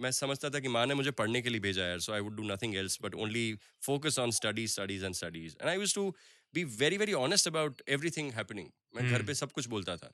मैं 0.00 0.10
समझता 0.10 0.50
था 0.50 0.60
कि 0.60 0.68
माँ 0.68 0.86
ने 0.86 0.94
मुझे 0.94 1.10
पढ़ने 1.10 1.42
के 1.42 1.48
लिए 1.48 1.60
भेजा 1.60 1.84
है 1.84 1.98
so 1.98 2.12
I 2.12 2.20
would 2.20 2.36
do 2.36 2.42
nothing 2.42 2.76
else 2.76 2.98
but 3.02 3.14
only 3.14 3.54
focus 3.82 4.18
on 4.18 4.30
studies 4.30 4.72
studies 4.72 5.04
and 5.04 5.14
studies 5.14 5.56
and 5.60 5.70
I 5.70 5.76
use 5.76 5.94
to 5.94 6.16
be 6.54 6.64
very 6.64 6.98
very 6.98 7.12
honest 7.12 7.48
about 7.48 7.82
everything 7.88 8.32
happening 8.32 8.68
मैं 8.96 9.12
घर 9.12 9.18
Hmm. 9.18 9.26
पे 9.26 9.34
सब 9.34 9.52
कुछ 9.52 9.66
बोलता 9.68 9.96
था। 9.96 10.12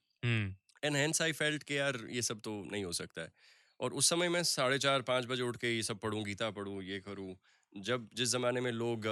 एंड 0.84 0.96
हेंस 0.96 1.22
आई 1.22 1.32
फेल्ट 1.32 1.62
कि 1.62 1.78
यार 1.78 1.98
ये 2.10 2.22
सब 2.22 2.40
तो 2.40 2.64
नहीं 2.72 2.84
हो 2.84 2.92
सकता 2.92 3.22
है। 3.22 3.32
और 3.80 3.92
उस 3.92 4.08
समय 4.10 4.28
मैं 4.28 4.42
साढ़े 4.42 4.78
चार 4.78 5.02
पाँच 5.02 5.26
बजे 5.26 5.42
उठ 5.42 5.56
के 5.56 5.76
ये 5.76 5.82
सब 5.82 5.98
पढ़ूँ 5.98 6.24
गीता 6.24 6.50
पढ़ूँ 6.50 6.82
ये 6.82 7.00
करूँ। 7.00 7.36
जब 7.72 8.08
जिस 8.14 8.28
ज़माने 8.28 8.60
में 8.60 8.72
लोग 8.72 9.02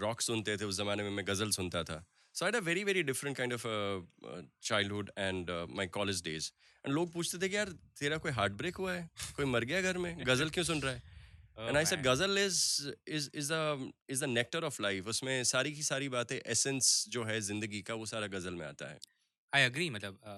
रॉक 0.00 0.20
सुनते 0.20 0.56
थे 0.56 0.64
उस 0.64 0.76
ज़माने 0.76 1.02
में 1.02 1.10
मैं 1.10 1.26
गज़ल 1.26 1.50
सुनता 1.50 1.82
था। 1.82 2.04
so 2.35 2.45
I 2.45 2.51
a 2.53 2.59
very 2.63 2.83
very 2.83 3.03
different 3.03 3.37
kind 3.37 3.53
of 3.53 3.65
childhood 4.63 5.11
and 5.19 5.51
my 5.71 5.87
college 5.93 6.21
days 6.23 6.51
and 6.85 6.93
लोग 6.93 7.11
पूछते 7.13 7.37
थे 7.37 7.49
कि 7.49 7.55
यार 7.55 7.69
तेरा 7.99 8.17
कोई 8.19 8.31
हार्ट 8.33 8.53
ब्रेक 8.55 8.75
हुआ 8.77 8.93
है 8.93 9.09
कोई 9.35 9.45
मर 9.47 9.63
गया 9.65 9.81
घर 9.83 9.97
में 9.99 10.11
गज़ल 10.25 10.49
क्यों 10.51 10.65
सुन 10.65 10.81
रहा 10.81 10.93
है 10.93 11.13
Oh, 11.57 11.65
and 11.67 11.77
I 11.77 11.85
said 11.85 12.01
ghazal 12.03 12.37
is 12.37 12.55
is 13.09 13.29
is 13.35 13.49
the 13.51 13.91
is 14.09 14.21
the 14.21 14.27
nectar 14.29 14.63
of 14.65 14.79
life 14.81 15.05
उसमें 15.07 15.43
सारी 15.45 15.71
की 15.73 15.83
सारी 15.85 16.09
बातें 16.09 16.35
एसेंस 16.53 16.89
जो 17.09 17.23
है 17.25 17.37
जिंदगी 17.43 17.79
का 17.83 17.93
वो 17.95 18.05
सारा 18.07 18.27
गजल 18.29 18.55
में 18.55 18.65
आता 18.67 18.89
है 18.89 18.97
આઈ 19.53 19.65
અગ્રી 19.65 19.87
મતલબ 19.89 20.17
અ, 20.23 20.33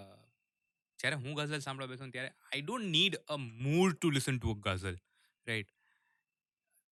જ્યારે 1.00 1.18
હું 1.18 1.34
ગઝલ 1.38 1.62
સાંભળવા 1.62 1.88
બેસું 1.88 2.12
ત્યારે 2.12 2.30
I 2.44 2.62
don't 2.62 2.90
need 2.92 3.18
a 3.28 3.38
mood 3.63 3.96
to 3.96 4.12
listen 4.12 4.38
to 4.38 4.54
a 4.54 4.62
ghazal 4.68 5.00
right 5.48 5.72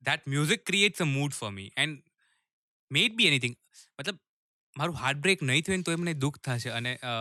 that 0.02 0.28
music 0.28 0.66
creates 0.66 1.02
a 1.02 1.10
mood 1.12 1.38
for 1.38 1.52
me 1.54 1.70
and 1.78 2.02
made 2.92 3.16
be 3.16 3.30
anything 3.30 3.56
મતલબ 4.00 4.18
મારું 4.76 4.98
હાર્ટ 5.04 5.22
બ્રેક 5.26 5.46
નહીં 5.52 5.62
થયું 5.68 5.78
ને 5.78 5.88
તો 5.90 5.98
મને 5.98 6.14
દુઃખ 6.26 6.40
થશે 6.48 6.74
અને 6.80 6.92
અ, 7.12 7.14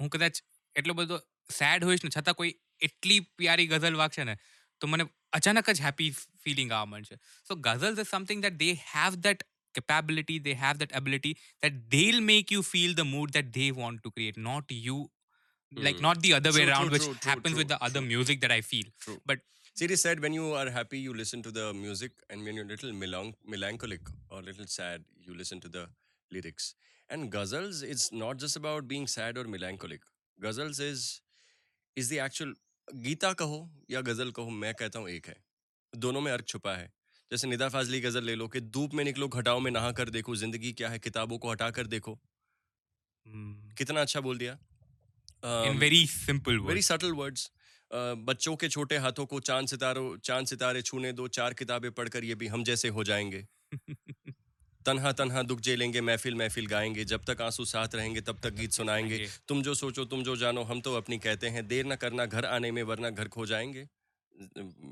હું 0.00 0.10
કદાચ 0.16 0.40
એટલો 0.76 0.96
બધો 1.00 1.20
સેડ 1.50 1.86
હોઈશ 1.90 2.04
ને 2.06 2.10
છતાં 2.16 2.38
કોઈ 2.40 2.54
એટલી 2.88 3.20
પ્યારી 3.40 3.68
ગઝલ 3.74 4.00
વાગશે 4.02 4.24
ને 4.30 4.36
તો 4.80 4.90
મને 4.94 5.06
અચાનક 5.32 5.70
જ 5.70 5.86
હેપી 5.88 6.10
ફિલિંગ 6.44 6.72
આવવા 6.72 6.90
મળશે 6.94 7.16
so 7.48 7.58
ghazals 7.68 8.02
is 8.04 8.10
something 8.14 8.42
that 8.46 8.58
they 8.64 8.70
have 8.96 9.22
that 9.28 9.46
capability 9.74 10.36
they 10.44 10.54
have 10.60 10.78
that 10.82 10.92
ability 11.00 11.30
that 11.62 11.74
they'll 11.92 12.22
make 12.28 12.52
you 12.54 12.62
feel 12.68 12.92
the 13.00 13.04
mood 13.10 13.32
that 13.36 13.48
they 13.56 13.66
want 13.80 13.98
to 14.04 14.10
create 14.10 14.38
not 14.46 14.72
you 14.86 14.96
like 15.76 15.98
Hmm. 15.98 16.04
not 16.06 16.20
the 16.22 16.32
other 16.38 16.52
way 16.52 16.62
True, 16.62 16.70
around 16.70 16.86
true, 16.86 16.94
which 16.94 17.04
true, 17.04 17.14
true, 17.16 17.30
happens 17.30 17.56
with 17.58 17.66
true, 17.66 17.72
the 17.72 17.78
other 17.86 18.00
true. 18.00 18.10
music 18.12 18.40
that 18.44 18.52
i 18.52 18.60
feel 18.62 18.86
True. 18.98 19.16
but 19.26 19.44
See, 19.76 19.84
it 19.84 19.92
is 19.96 20.02
said 20.02 20.22
when 20.24 20.32
you 20.32 20.46
are 20.54 20.68
happy, 20.70 20.98
you 20.98 21.12
listen 21.14 21.42
to 21.42 21.50
the 21.50 21.66
music, 21.74 22.12
and 22.30 22.42
when 22.42 22.56
you're 22.56 22.64
a 22.64 22.70
little 22.70 22.92
melan- 23.02 23.34
melancholic 23.46 24.08
or 24.30 24.38
a 24.40 24.46
little 24.48 24.68
sad, 24.68 25.04
you 25.26 25.34
listen 25.34 25.60
to 25.60 25.68
the 25.68 25.84
lyrics. 26.35 26.73
And 27.09 27.31
ghazals, 27.31 27.81
it's 27.93 28.05
not 28.23 28.37
just 28.43 28.59
about 28.61 28.87
being 28.87 29.07
sad 29.13 29.37
or 29.37 29.45
melancholic. 29.55 30.03
Ghazals 30.39 30.79
is 30.79 31.05
is 31.97 32.09
the 32.09 32.19
actual 32.27 32.53
Gita 32.87 33.31
कहो 33.33 33.59
या 33.91 34.01
गज़ल 34.01 34.31
कहो 34.37 34.49
मैं 34.49 34.73
कहता 34.75 34.99
हूँ 34.99 35.09
एक 35.09 35.27
है 35.27 35.35
दोनों 35.93 36.21
में 36.21 36.31
अर्थ 36.31 36.45
छुपा 36.47 36.75
है। 36.75 36.91
जैसे 37.31 37.47
निदा 37.47 37.69
फाजली 37.69 37.99
गज़ल 38.01 38.23
ले 38.23 38.35
लो 38.35 38.47
कि 38.47 38.61
धूप 38.61 38.93
में 38.93 39.03
निकलो 39.03 39.27
घटाओं 39.27 39.59
में 39.59 39.71
नहा 39.71 39.91
कर 39.99 40.09
देखो 40.09 40.35
ज़िंदगी 40.35 40.71
क्या 40.73 40.89
है 40.89 40.99
किताबों 40.99 41.37
को 41.37 41.51
हटा 41.51 41.69
कर 41.77 41.87
देखो। 41.87 42.19
mm, 43.25 43.77
कितना 43.77 44.01
अच्छा 44.01 44.21
बोल 44.21 44.37
दिया। 44.37 44.57
In 45.65 45.79
very 45.79 46.05
simple 46.07 46.57
words. 46.57 46.67
Very 46.67 46.81
subtle 46.81 47.11
words 47.11 47.51
बच्चों 48.27 48.55
के 48.55 48.69
छोटे 48.69 48.97
हाथों 48.97 49.25
को 49.25 49.39
चाँद 49.39 49.67
सितारों 49.67 50.17
चाँद 50.17 50.47
सितारे 50.47 50.81
छूने 50.81 51.11
दो 51.13 51.27
चार 51.27 51.53
किताबें 51.53 51.91
पढ़कर 51.91 52.23
ये 52.23 52.35
भी 52.35 52.47
हम 52.47 52.63
जैसे 52.63 52.87
हो 52.89 53.03
जाएँगे। 53.03 53.45
तनहा 54.85 55.11
तनहा 55.13 55.41
दुख 55.43 55.59
झेलेंगे 55.61 56.01
महफिल 56.01 56.35
महफिल 56.35 56.67
गाएँगे। 56.67 57.05
जब 57.05 57.23
तक 57.25 57.41
आँसू 57.41 57.65
साथ 57.65 57.95
रहेंगे 57.95 58.21
तब 58.21 58.39
तक 58.43 58.53
गीत 58.53 58.71
सुनाएँगे। 58.73 59.27
तुम 59.47 59.61
जो 59.63 59.73
सोचो 59.75 60.05
तुम 60.05 60.23
जो 60.23 60.35
जानो 60.35 60.63
हम 60.63 60.81
तो 60.81 60.95
अपनी 60.97 61.17
कहते 61.19 61.49
हैं 61.49 61.67
देर 61.67 61.85
ना 61.85 61.95
करना 61.97 62.25
घर 62.27 62.45
आने 62.47 62.71
में 62.71 62.81
वरना 62.83 63.09
घर 63.11 63.27
खो 63.27 63.45
जाएँगे। 63.45 63.87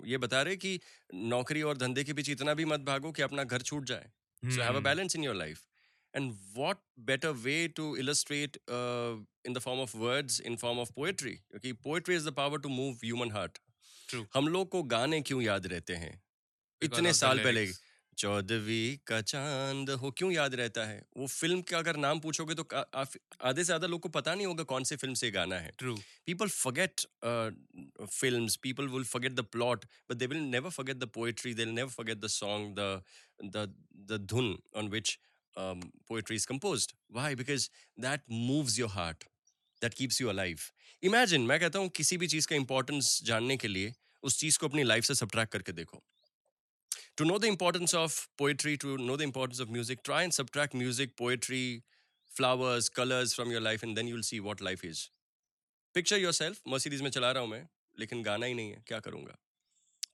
ये 0.05 0.17
बता 0.19 0.41
रहे 0.41 0.55
कि 0.57 0.79
नौकरी 1.13 1.61
और 1.61 1.77
धंधे 1.77 2.03
के 2.03 2.13
पीछे 2.13 2.31
इतना 2.31 2.53
भी 2.53 2.65
मत 2.65 2.79
भागो 2.85 3.11
कि 3.11 3.21
अपना 3.21 3.43
घर 3.43 3.61
छूट 3.63 3.85
जाए। 3.85 4.09
So 4.43 4.61
have 4.61 4.75
a 4.75 4.79
balance 4.81 5.15
in 5.15 5.23
your 5.23 5.35
life 5.35 5.63
and 6.13 6.31
what 6.55 6.77
better 7.07 7.29
way 7.39 7.67
to 7.75 7.95
illustrate 7.97 8.57
in 8.69 9.53
the 9.53 9.59
form 9.59 9.79
of 9.79 9.97
words 9.97 10.39
in 10.41 10.55
form 10.57 10.79
of 10.79 10.91
poetry 10.95 11.31
क्योंकि 11.31 11.73
poetry 11.83 12.15
is 12.15 12.29
the 12.29 12.33
power 12.33 12.59
to 12.59 12.69
move 12.69 12.93
human 13.03 13.31
heart 13.31 13.57
हम 14.33 14.47
लोग 14.47 14.69
को 14.69 14.83
गाने 14.85 15.21
क्यों 15.21 15.41
याद 15.41 15.67
रहते 15.67 15.95
हैं? 15.95 16.21
इतने 16.81 17.13
साल 17.13 17.39
पहले. 17.39 17.65
चौदहवी 18.17 18.99
का 19.07 19.19
चाँद 19.21 19.89
हो 20.01 20.09
क्यों 20.11 20.31
याद 20.31 20.55
रहता 20.55 20.85
है? 20.85 21.01
वो 21.17 21.27
फ़िल्म 21.27 21.61
का 21.69 21.77
अगर 21.77 21.97
नाम 21.97 22.19
पूछोगे 22.19 22.55
तो 22.55 22.65
आधे 23.43 23.63
से 23.63 23.73
आधा 23.73 23.87
लोग 23.87 24.01
को 24.01 24.09
पता 24.09 24.33
नहीं 24.35 24.45
होगा 24.45 24.63
कौन 24.71 24.83
से 24.83 24.95
फ़िल्म 24.95 25.13
से 25.21 25.31
गाना 25.31 25.55
है। 25.55 25.71
True. 25.77 25.95
People 26.25 26.47
forget 26.49 27.01
film 28.11 28.47
people 28.63 28.87
will 28.87 29.03
forget 29.05 29.33
the 29.33 29.45
plot 29.51 29.85
but 30.09 30.17
they 30.17 30.25
will 30.27 30.39
never 30.49 30.69
forget 30.71 30.97
the 30.97 31.09
poetry 31.13 31.53
they 31.53 31.65
never 31.65 31.89
forget 31.91 32.17
the 32.17 32.27
song 32.29 32.79
the 33.49 34.17
धुन 34.25 34.57
on 34.77 34.89
which 34.89 35.17
poetry 35.55 36.35
is 36.35 36.47
compose 36.47 36.87
why 37.11 37.35
because 37.35 37.69
that 37.99 38.21
moves 38.31 38.79
your 38.79 38.89
heart 38.89 39.23
that 39.81 39.93
keeps 39.93 40.21
your 40.21 40.33
life 40.33 40.71
imagine 41.03 41.41
मैं 41.43 41.59
कहता 41.59 41.79
हूँ 41.79 41.89
किसी 41.95 42.17
भी 42.17 42.27
चीज़ 42.27 42.47
का 42.47 42.55
importance 42.55 43.19
जानने 43.25 43.57
के 43.57 43.67
लिए 43.67 43.93
उस 44.23 44.39
चीज़ 44.39 44.59
को 44.59 44.67
अपनी 44.67 44.83
लाइफ 44.83 45.03
से 45.03 45.15
सब्ट्रैक्ट 45.15 45.51
करके 45.53 45.71
देखो। 45.73 46.01
To 47.21 47.27
know 47.27 47.37
the 47.37 47.47
importance 47.47 47.93
of 47.93 48.27
poetry 48.37 48.77
to 48.77 48.97
know 48.97 49.15
the 49.15 49.25
importance 49.25 49.59
of 49.59 49.69
music 49.69 50.03
try 50.03 50.23
and 50.23 50.33
subtract 50.33 50.73
music 50.73 51.15
poetry 51.17 51.83
flowers 52.37 52.89
colors 52.89 53.35
from 53.39 53.51
your 53.51 53.61
life 53.61 53.83
and 53.83 53.97
then 53.97 54.07
you'll 54.07 54.27
see 54.29 54.39
what 54.49 54.61
life 54.61 54.85
is. 54.91 55.09
Picture 55.93 56.17
yourself 56.33 56.61
Mercedes 56.67 57.01
में 57.01 57.09
चला 57.09 57.31
रहा 57.31 57.43
हूँ 57.43 57.49
मैं 57.49 57.67
लेकिन 57.99 58.23
गाना 58.23 58.45
ही 58.45 58.53
नहीं 58.53 58.71
है 58.71 58.83
क्या 58.87 58.99
करूँगा? 58.99 59.37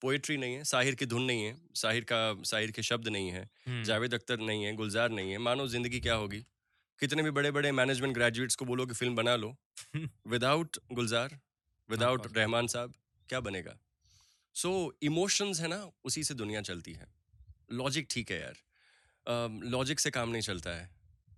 पोएट्री 0.02 0.38
नहीं 0.38 0.54
है 0.54 0.64
साहिर 0.64 0.96
की 0.96 1.06
धुन 1.06 1.22
नहीं 1.22 1.44
है 1.44 1.58
साहिर 1.76 2.04
का 2.04 2.44
साहिर 2.44 2.72
के 2.72 2.84
शब्द 2.84 3.08
नहीं 3.08 3.30
है 3.30 3.50
Hmm. 3.70 3.84
जावेद 3.84 4.14
अख्तर 4.14 4.40
नहीं 4.40 4.64
है 4.64 4.74
गुलजार 4.74 5.10
नहीं 5.10 5.32
है 5.32 5.38
मानो 5.38 5.68
ज़िंदगी 5.68 6.00
क्या 6.00 6.16
होगी? 6.16 6.40
कितने 7.00 7.24
भी 7.24 7.32
बड़े 7.32 7.52
बड़े 7.52 7.72
मैनेजमेंट 7.72 8.14
ग्रेजुएट्स 8.14 8.56
को 8.56 8.66
बोलो 8.66 8.86
कि 8.86 8.94
फ़िल्म 8.94 9.16
बना 9.16 9.36
लो। 9.36 9.58
विदाउट 10.28 10.78
गुलजार 10.92 11.40
विदाउट 11.90 12.38
रहमान 12.38 12.68
साहब 12.68 12.94
क्या 13.30 13.40
बनेगा? 13.40 13.78
सो 14.57 14.71
इमोशंस 15.03 15.61
है 15.61 15.69
ना 15.69 15.81
उसी 16.05 16.25
से 16.25 16.35
दुनिया 16.35 16.61
चलती 16.63 16.93
है 16.95 17.07
लॉजिक 17.75 18.07
ठीक 18.11 18.31
है 18.31 18.41
यार 18.41 18.59
लॉजिक 19.69 20.01
से 20.01 20.11
काम 20.13 20.31
नहीं 20.31 20.43
चलता 20.43 20.75
है 20.77 20.91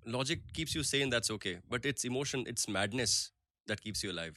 logic 0.08 0.42
keeps 0.54 0.76
you 0.76 0.82
sane 0.84 1.10
that's 1.10 1.30
okay 1.30 1.54
but 1.70 1.86
it's 1.86 2.06
emotion 2.06 2.44
it's 2.48 2.68
madness 2.70 3.14
that 3.66 3.80
keeps 3.80 4.04
you 4.04 4.12
live 4.14 4.34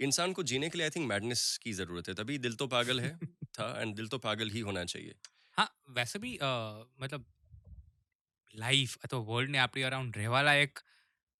इंसान 0.00 0.32
को 0.32 0.42
जीने 0.44 0.68
के 0.68 0.78
लिए 0.78 0.86
आई 0.86 0.90
थिंक 0.90 1.06
मैडनेस 1.08 1.42
की 1.58 1.72
जरूरत 1.74 2.08
है 2.08 2.14
तभी 2.14 2.38
दिल 2.40 2.54
तो 2.56 2.66
पागल 2.68 3.00
है 3.00 3.10
था 3.52 3.68
एंड 3.80 3.94
दिल 3.96 4.08
तो 4.08 4.18
पागल 4.20 4.50
ही 4.50 4.62
होना 4.62 4.84
चाहिए 4.88 5.14
હા 5.58 5.64
વૈસે 5.96 6.18
બી 6.18 6.30
અ, 6.40 6.48
મતલબ 7.00 7.24
લાઈફ 8.54 8.94
અથવા 9.00 9.20
વર્લ્ડને 9.28 9.58
આપણી 9.58 9.84
અરાઉન્ડ 9.84 10.16
રહેવા 10.16 10.40
લાયક 10.42 10.82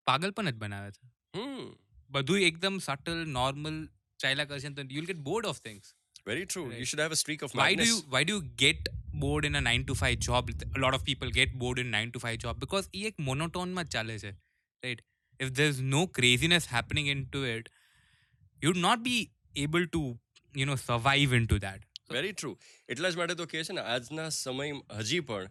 પાગલપન 0.06 0.48
જ 0.48 0.56
બનાવે 0.58 0.90
છે 0.92 1.08
हम्म 1.34 1.64
બધું 2.10 2.44
એકદમ 2.44 2.76
સટલ 2.80 3.20
નોર્મલ 3.32 3.76
ચાલ્યા 4.20 4.46
કરશે 4.46 4.68
ને 4.68 4.76
તો 4.80 4.96
you'll 4.96 5.06
get 5.06 5.22
bored 5.24 5.48
of 5.48 5.60
things 5.60 5.90
Very 6.29 6.45
true. 6.53 6.65
You 6.79 6.85
should 6.85 7.03
have 7.03 7.15
a 7.17 7.19
streak 7.21 7.43
of 7.47 7.55
madness. 7.55 7.61
Why 7.65 7.83
do 7.83 7.89
you 7.89 7.99
why 8.15 8.23
do 8.29 8.37
you 8.37 8.43
get 8.63 8.89
bored 9.23 9.49
in 9.49 9.59
a 9.59 9.63
nine 9.67 9.85
to 9.91 9.95
five 9.95 10.17
job? 10.27 10.49
A 10.75 10.79
lot 10.85 10.97
of 10.99 11.03
people 11.03 11.35
get 11.39 11.57
bored 11.63 11.83
in 11.83 11.91
nine 11.91 12.11
to 12.15 12.23
five 12.25 12.39
job 12.45 12.63
because 12.65 12.89
ek 13.03 13.21
monotone 13.29 13.75
ma 13.79 13.85
chale 13.95 14.15
right? 14.83 15.01
If 15.39 15.53
there's 15.53 15.79
no 15.97 16.05
craziness 16.19 16.65
happening 16.67 17.07
into 17.07 17.43
it, 17.43 17.69
you'd 18.61 18.81
not 18.87 19.03
be 19.03 19.17
able 19.55 19.87
to 19.97 20.03
you 20.53 20.65
know 20.65 20.75
survive 20.75 21.37
into 21.41 21.59
that. 21.67 21.87
Very 22.11 22.33
true. 22.33 22.55
એટલા 22.93 23.09
જ 23.13 23.19
માટે 23.21 23.35
તો 23.39 23.45
કહે 23.51 23.63
છે 23.65 23.73
ને 23.77 23.81
આજના 23.95 24.29
સમય 24.37 24.67
હજી 25.01 25.19
પણ 25.29 25.49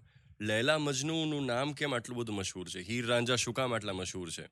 લૈલા 0.50 0.78
મજનુનું 0.86 1.46
નામ 1.52 1.74
કેમ 1.80 1.94
આટલું 1.98 2.18
બધું 2.20 2.38
મશહૂર 2.40 2.66
છે 2.74 2.82
હીર 2.88 3.06
રાંઝા 3.12 3.38
શું 3.44 3.54
કામ 3.58 3.76
આટલા 3.78 3.96
મશહૂર 4.00 4.34
છે 4.36 4.44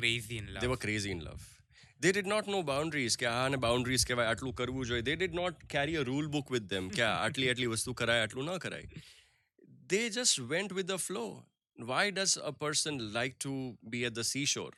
crazy 0.00 0.40
in 0.42 0.50
love 0.54 0.78
crazy 0.84 1.14
in 1.16 1.22
love 1.28 1.57
crazy 1.97 1.97
in 1.97 1.97
love 1.97 2.01
they 2.01 2.11
did 2.11 2.27
not 2.27 2.45
know 2.45 2.63
boundaries 2.63 3.15
કે 3.15 3.25
આને 3.25 3.55
boundaries 3.55 4.05
કહેવાય 4.05 4.27
આટલું 4.27 4.53
કરવું 4.53 4.85
જોઈએ 4.85 5.01
they 5.01 5.15
did 5.15 5.33
not 5.33 5.53
carry 5.67 5.95
a 5.95 6.03
rule 6.03 6.27
book 6.27 6.49
with 6.49 6.69
them 6.69 6.89
કે 6.89 7.01
આટલી 7.01 7.49
આટલી 7.49 7.65
વસ્તુ 7.65 7.93
કરાય 7.93 8.21
આટલું 8.21 8.55
ન 8.55 8.59
કરાય 8.59 8.87
they 9.87 10.09
just 10.09 10.39
went 10.39 10.71
with 10.71 10.87
the 10.87 10.97
flow 10.97 11.45
why 11.75 12.11
does 12.11 12.37
a 12.37 12.51
person 12.51 13.13
like 13.13 13.39
to 13.39 13.77
be 13.89 14.05
at 14.05 14.13
the 14.13 14.23
seashore 14.23 14.73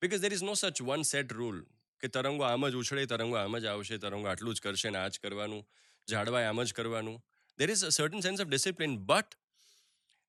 because 0.00 0.20
there 0.20 0.32
is 0.32 0.42
no 0.42 0.54
such 0.54 0.80
one 0.80 1.04
set 1.04 1.32
rule 1.32 1.62
કે 2.00 2.08
તરંગો 2.08 2.44
આમ 2.44 2.68
જ 2.68 2.74
ઉછળે 2.74 3.06
તરંગો 3.06 3.36
આમ 3.36 3.58
જ 3.58 3.66
આવશે 3.66 3.98
તરંગો 3.98 4.28
આટલું 4.28 4.54
જ 4.54 4.60
કરશે 4.60 4.90
ને 4.90 4.98
આ 4.98 5.08
જ 5.08 5.18
કરવાનું 5.18 5.62
ઝાડવાય 6.08 6.48
આમ 6.48 6.62
જ 6.64 6.72
કરવાનું 6.72 7.20
there 7.56 7.70
is 7.70 7.82
a 7.82 7.92
certain 7.92 8.22
sense 8.22 8.40
of 8.40 8.50
discipline 8.50 8.98
but 9.12 9.34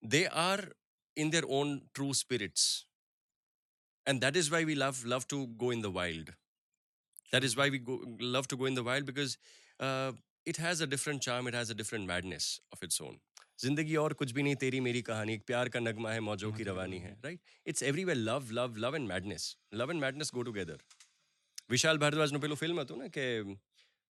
they 0.04 0.28
are 0.28 0.64
in 1.16 1.30
their 1.30 1.46
own 1.48 1.90
true 1.94 2.14
spirits 2.14 2.86
and 4.08 4.22
that 4.22 4.36
is 4.36 4.48
why 4.52 4.62
we 4.64 4.76
love 4.76 5.00
love 5.06 5.26
to 5.28 5.40
go 5.64 5.72
in 5.72 5.82
the 5.82 5.92
wild 5.96 6.30
that 7.34 7.44
is 7.44 7.56
why 7.58 7.68
we 7.70 7.80
go, 7.80 7.96
love 8.36 8.48
to 8.48 8.58
go 8.58 8.66
in 8.66 8.78
the 8.80 8.86
wild 8.86 9.06
because 9.06 9.34
uh, 9.80 10.12
it 10.46 10.58
has 10.58 10.82
a 10.82 10.88
different 10.94 11.22
charm 11.22 11.50
it 11.52 11.58
has 11.60 11.70
a 11.70 11.78
different 11.82 12.12
madness 12.14 12.48
of 12.72 12.88
its 12.90 13.02
own 13.08 13.20
जिंदगी 13.60 13.96
और 14.02 14.14
कुछ 14.20 14.32
भी 14.32 14.44
नहीं 14.44 14.56
तेरी 14.56 14.80
मेरी 14.82 15.02
कहानी 15.02 15.34
एक 15.34 15.44
प्यार 15.48 15.70
का 15.70 15.80
नगमा 15.80 16.12
है 16.12 16.20
मौजों 16.26 16.52
की 16.54 16.64
रवानी 16.64 16.98
है 17.00 17.12
right 17.24 17.40
it's 17.68 17.84
everywhere 17.84 18.18
love 18.18 18.52
love 18.60 18.78
love 18.86 18.96
and 18.96 19.08
madness 19.08 19.48
love 19.82 19.92
and 19.92 20.02
madness 20.02 20.32
go 20.36 20.44
together 20.50 20.80
Vishal 21.72 21.98
ભારદ્વાજનું 22.04 22.40
પેલું 22.44 22.58
ફિલ્મ 22.62 22.78
હતું 22.82 23.00
ને 23.02 23.08
કે 23.16 23.26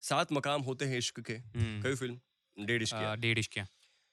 સાત 0.02 0.32
મકામ 0.36 0.66
હોતે 0.68 0.84
हैं 0.90 0.98
इश्क 1.04 1.16
के 1.28 1.36
Hmm. 1.56 1.78
કયું 1.84 1.96
ફિલ્મ 2.02 2.18
ડેડ 2.56 2.82
ઇશ્ક 2.86 2.98
Uh, 2.98 3.14
डेढ़ 3.24 3.38
इश्किया 3.44 3.64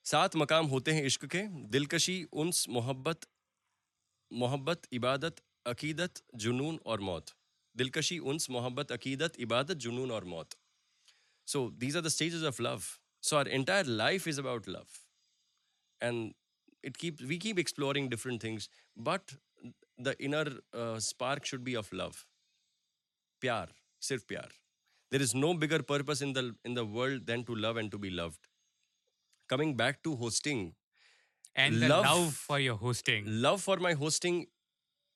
सात 0.06 0.36
मकाम 0.44 0.66
होते 0.72 0.96
हैं 0.96 1.04
इश्क 1.12 1.26
के 1.36 1.42
दिलकशी 1.76 2.16
उन्स 2.44 2.58
मोहब्बत 2.78 3.28
मोहब्बत 4.32 4.88
इबादत 5.00 5.42
अकीदत 5.68 6.22
जुनून 6.46 6.80
और 6.94 7.00
मौत 7.10 7.34
दिलकशी 7.76 8.18
उन्स 8.34 8.50
मोहब्बत 8.50 8.92
अकीदत 8.92 9.40
इबादत 9.48 9.84
जुनून 9.88 10.12
और 10.12 10.26
मौत 10.36 10.56
so 11.54 11.60
these 11.82 11.96
are 12.00 12.02
the 12.06 12.12
stages 12.14 12.44
of 12.50 12.60
love 12.66 12.86
so 13.30 13.38
our 13.40 13.50
entire 13.58 13.88
life 13.98 14.24
is 14.34 14.38
about 14.44 14.68
love 14.76 14.94
and 16.02 16.34
it 16.90 16.98
keeps 17.04 17.26
we 17.32 17.38
keep 17.44 17.60
exploring 17.64 18.08
different 18.14 18.42
things 18.46 18.68
but 19.10 19.34
the 20.08 20.14
inner 20.28 20.46
uh, 20.52 21.00
spark 21.10 21.46
should 21.52 21.64
be 21.68 21.76
of 21.82 21.92
love 22.02 22.24
pyar 23.46 23.66
sirf 24.10 24.26
pyar 24.32 24.48
there 25.12 25.26
is 25.28 25.34
no 25.44 25.52
bigger 25.64 25.82
purpose 25.94 26.24
in 26.28 26.34
the 26.40 26.44
in 26.70 26.80
the 26.80 26.86
world 26.98 27.26
than 27.32 27.46
to 27.52 27.56
love 27.68 27.82
and 27.84 27.94
to 27.96 28.02
be 28.08 28.12
loved 28.22 28.50
coming 29.50 29.76
back 29.84 30.04
to 30.10 30.16
hosting 30.26 30.66
And 31.64 31.76
the 31.82 31.88
Love- 31.90 32.06
love 32.06 32.32
for 32.38 32.56
your 32.62 32.74
hosting. 32.80 33.28
love 33.44 33.60
for 33.66 33.76
my 33.84 33.92
hosting 34.00 34.40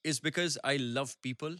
is 0.03 0.19
because 0.27 0.53
i 0.65 0.75
love 0.97 1.11
people 1.27 1.55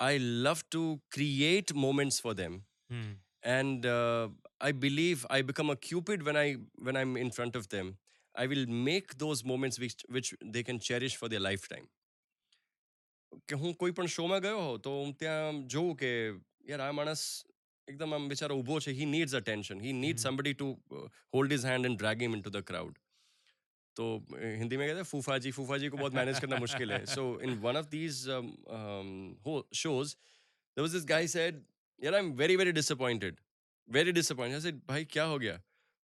i 0.00 0.14
love 0.46 0.62
to 0.70 0.82
create 1.16 1.74
moments 1.86 2.18
for 2.20 2.34
them 2.42 2.56
Hmm. 2.90 3.12
and 3.52 3.86
uh, 3.92 4.26
i 4.60 4.72
believe 4.84 5.22
i 5.36 5.38
become 5.50 5.70
a 5.72 5.76
cupid 5.86 6.24
when 6.28 6.36
i 6.42 6.48
when 6.88 6.96
i'm 7.00 7.14
in 7.24 7.30
front 7.38 7.56
of 7.60 7.64
them 7.74 7.88
i 8.34 8.46
will 8.52 8.66
make 8.88 9.14
those 9.22 9.40
moments 9.52 9.78
which 9.84 9.96
which 10.16 10.30
they 10.56 10.62
can 10.68 10.78
cherish 10.88 11.16
for 11.22 11.28
their 11.32 11.44
lifetime 11.48 11.86
કે 13.50 13.58
હું 13.62 13.74
કોઈ 13.80 13.90
પણ 13.98 14.12
શોમાં 14.16 14.38
ગયો 14.44 14.60
હો 14.66 14.76
તો 14.86 14.92
હું 15.00 15.10
ત્યાં 15.22 15.58
જોઉં 15.74 15.90
કે 16.02 16.10
યાર 16.70 16.80
આ 16.86 16.92
માણસ 16.98 17.24
એકદમ 17.88 18.14
આમ 18.18 18.28
બિચારો 18.32 18.54
ઊભો 18.60 18.78
છે 18.86 18.94
he 19.00 19.06
needs 19.16 19.34
attention 19.40 19.82
he 19.86 19.92
needs 20.04 20.20
Mhm. 20.20 20.26
somebody 20.28 20.52
to 20.62 20.68
uh, 20.98 21.06
hold 21.34 21.56
his 21.56 21.66
hand 21.70 21.88
and 21.90 22.00
drag 22.02 22.24
him 22.26 22.36
into 22.38 22.52
the 22.56 22.62
crowd 22.70 22.94
तो 23.95 24.05
हिंदी 24.33 24.77
में 24.77 24.87
कहते 24.87 24.97
हैं 24.97 25.03
फूफा 25.05 25.37
जी 25.37 25.51
फूफा 25.51 25.77
जी 25.77 25.89
को 25.89 25.97
बहुत 25.97 26.13
मैनेज 26.13 26.39
करना 26.39 26.57
मुश्किल 26.57 26.91
है। 26.91 27.05
So 27.05 27.39
in 27.41 27.57
one 27.59 27.77
of 27.77 27.85
these 27.87 28.21
shows 29.75 30.13
there 30.13 30.81
was 30.81 30.91
this 30.91 31.05
guy 31.05 31.27
said 31.27 31.61
यार 31.99 32.15
I 32.15 32.19
am 32.19 32.31
very 32.35 32.55
very 32.55 32.71
disappointed 32.71 33.39
very 33.89 34.11
disappointed 34.11 34.61
said 34.61 34.81
भाई 34.87 35.05
क्या 35.07 35.23
हो 35.25 35.37
गया? 35.39 35.55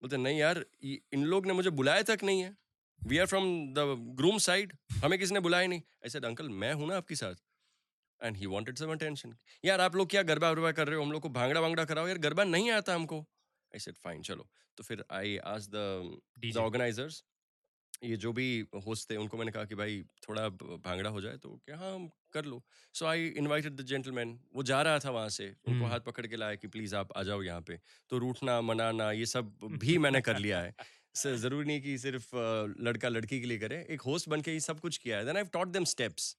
बोलते 0.02 0.18
नहीं 0.18 0.40
यार 0.40 0.66
इन 0.84 1.24
लोग 1.26 1.46
ने 1.48 1.54
मुझे 1.54 1.70
बुलाया 1.72 2.02
तक 2.04 2.24
नहीं 2.24 2.42
है। 2.42 2.56
We 3.02 3.18
are 3.18 3.26
from 3.26 3.46
the 3.74 3.86
groom 4.18 4.38
side 4.40 4.74
हमें 5.04 5.18
किसी 5.20 5.34
ने 5.34 5.40
बुलाया 5.40 5.68
नहीं. 5.68 5.82
आई 5.82 6.10
सेड 6.10 6.26
अंकल 6.26 6.50
मैं 6.52 6.74
हूँ 6.74 6.88
ना 6.88 6.98
आपके 6.98 7.16
साथ. 7.16 7.36
And 8.22 8.38
he 8.38 8.46
wanted 8.46 8.78
some 8.78 8.92
attention 8.92 9.34
यार 9.66 9.82
आप 9.82 9.96
लोग 9.96 10.10
क्या 10.10 10.22
गरबा 10.24 10.50
वरबा 10.52 10.72
कर 10.72 10.88
रहे 10.88 10.98
हो? 10.98 11.04
हम 11.04 11.12
लोग 11.12 11.22
को 11.22 11.30
भांगड़ा 11.32 11.62
वांगड़ा 11.62 11.86
कराओ 11.86 12.08
यार 12.08 12.18
गरबा 12.20 12.44
नहीं 12.46 12.70
आता 12.72 12.96
हमको. 12.96 13.20
आई 13.72 13.80
सेड 13.80 13.98
फाइन 13.98 14.22
चलो. 14.22 14.48
तो 14.78 14.84
फिर 14.84 15.04
आई 15.12 15.38
आज 15.48 15.70
द 15.70 16.58
ऑर्गेनाइजर्स 16.58 17.24
ये 18.04 18.18
जो 18.18 18.32
भी 18.34 18.66
होस्ट 18.88 19.12
थे 19.12 19.16
उनको 19.16 19.38
मैंने 19.38 19.52
कहा 19.52 19.66
कि 19.66 19.76
भाई 19.76 20.02
थोड़ा 20.30 20.50
भांगड़ा 20.50 21.10
हो 21.10 21.22
जाए 21.22 21.38
तो 21.38 21.50
क्या 21.66 21.78
हाँ 21.78 21.94
हम 21.96 22.10
कर 22.34 22.46
लो। 22.46 22.64
So 22.94 23.06
I 23.06 23.28
invited 23.28 23.74
the 23.74 23.82
gentleman 23.82 24.40
वो 24.56 24.64
जा 24.64 24.82
रहा 24.82 25.00
था 25.00 25.10
वहाँ 25.10 25.30
से। 25.30 25.48
उनको 25.48 25.72
हम्म। 25.72 25.86
हाथ 25.86 26.00
पकड़ 26.00 26.28
के 26.28 26.36
लाया 26.36 26.56
कि 26.56 26.68
प्लीज़ 26.68 26.96
आप 26.96 27.18
आ 27.18 27.24
जाओ 27.24 27.42
यहाँ 27.42 27.62
पे। 27.62 27.80
तो 28.10 28.18
रूठना 28.18 28.62
मनाना 28.62 29.12
ये 29.12 29.26
सब 29.26 29.58
भी 29.64 29.98
मैंने 30.06 30.22
कर 30.22 30.38
लिया 30.38 30.60
है। 30.60 30.74
सर 31.16 31.36
ज़रूरी 31.36 31.68
नहीं 31.68 31.82
कि 31.82 31.98
सिर्फ़ 31.98 32.30
लड़का 32.80 33.10
लड़की 33.10 33.40
के 33.42 33.48
लिए 33.48 33.58
करे। 33.58 33.86
एक 33.90 34.02
होस्ट 34.02 34.30
बन 34.30 34.42
के 34.42 34.52
ये 34.52 34.60
सब 34.60 34.80
कुछ 34.80 34.98
किया 34.98 35.18
है। 35.18 35.26
Then 35.26 35.38
I 35.38 35.44
taught 35.44 35.68
them 35.68 35.84
steps 35.84 36.36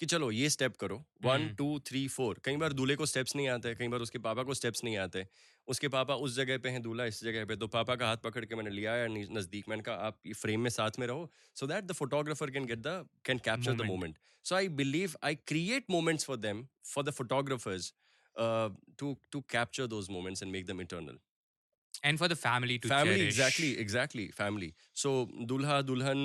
कि 0.00 0.06
चलो 0.06 0.30
ये 0.30 0.48
स्टेप 0.50 0.76
करो। 0.76 0.96
वन। 1.24 1.48
टू 1.58 1.78
थ्री 1.86 2.06
फोर 2.08 2.40
कई 2.44 2.56
बार 2.56 2.72
दूल्हे 2.72 2.96
को 2.96 3.06
स्टेप्स 3.06 3.36
नहीं 3.36 3.48
आते 3.48 3.74
कई 3.74 3.88
बार 3.88 4.00
उसके 4.00 4.18
पापा 4.20 4.42
को 4.42 4.54
स्टेप्स 4.54 4.84
नहीं 4.84 4.96
आते। 4.98 5.26
उसके 5.68 5.88
पापा 5.88 6.14
उस 6.16 6.34
जगह 6.36 6.58
पे 6.58 6.68
हैं 6.68 6.82
दूल्हा 6.82 7.06
इस 7.06 7.22
जगह 7.24 7.44
पे। 7.44 7.56
तो 7.56 7.66
पापा 7.68 7.94
का 7.96 8.06
हाथ 8.06 8.16
पकड़ 8.24 8.44
के 8.44 8.54
मैंने 8.54 8.70
लिया 8.70 8.92
है 8.92 9.08
नज़दीक। 9.08 9.68
मैंने 9.68 9.82
कहा 9.82 9.94
आप 10.06 10.18
ये 10.26 10.32
फ्रेम 10.34 10.60
में 10.60 10.70
साथ 10.70 10.98
में 10.98 11.06
रहो 11.06 11.30
so 11.56 11.66
that 11.66 11.84
the 11.84 11.92
photographer 11.94 12.50
can 12.50 12.64
get 12.66 12.78
the 12.78 13.04
can 13.26 13.38
capture 13.44 13.74
the 13.74 13.86
moment 13.86 14.18
so 14.44 14.54
I 14.54 14.68
believe 14.80 15.14
I 15.24 15.34
create 15.46 15.90
moments 15.90 16.24
for 16.24 16.36
them 16.38 16.66
for 16.86 17.04
the 17.04 17.10
photographers 17.12 17.92
to 18.98 19.16
to 19.32 19.40
capture 19.50 19.86
those 19.86 20.10
moments 20.10 20.42
and 20.42 20.52
make 20.52 20.66
them 20.66 20.80
eternal 20.80 21.18
And 22.04 22.20
for 22.20 22.28
the 22.30 22.36
family 22.38 22.78
to 22.78 22.88
family 22.88 23.14
cherish. 23.14 23.28
Exactly 23.28 23.70
exactly 23.82 24.26
family 24.38 24.72
so 25.02 25.12
दूल्हा 25.52 25.80
दुल्हन 25.82 26.18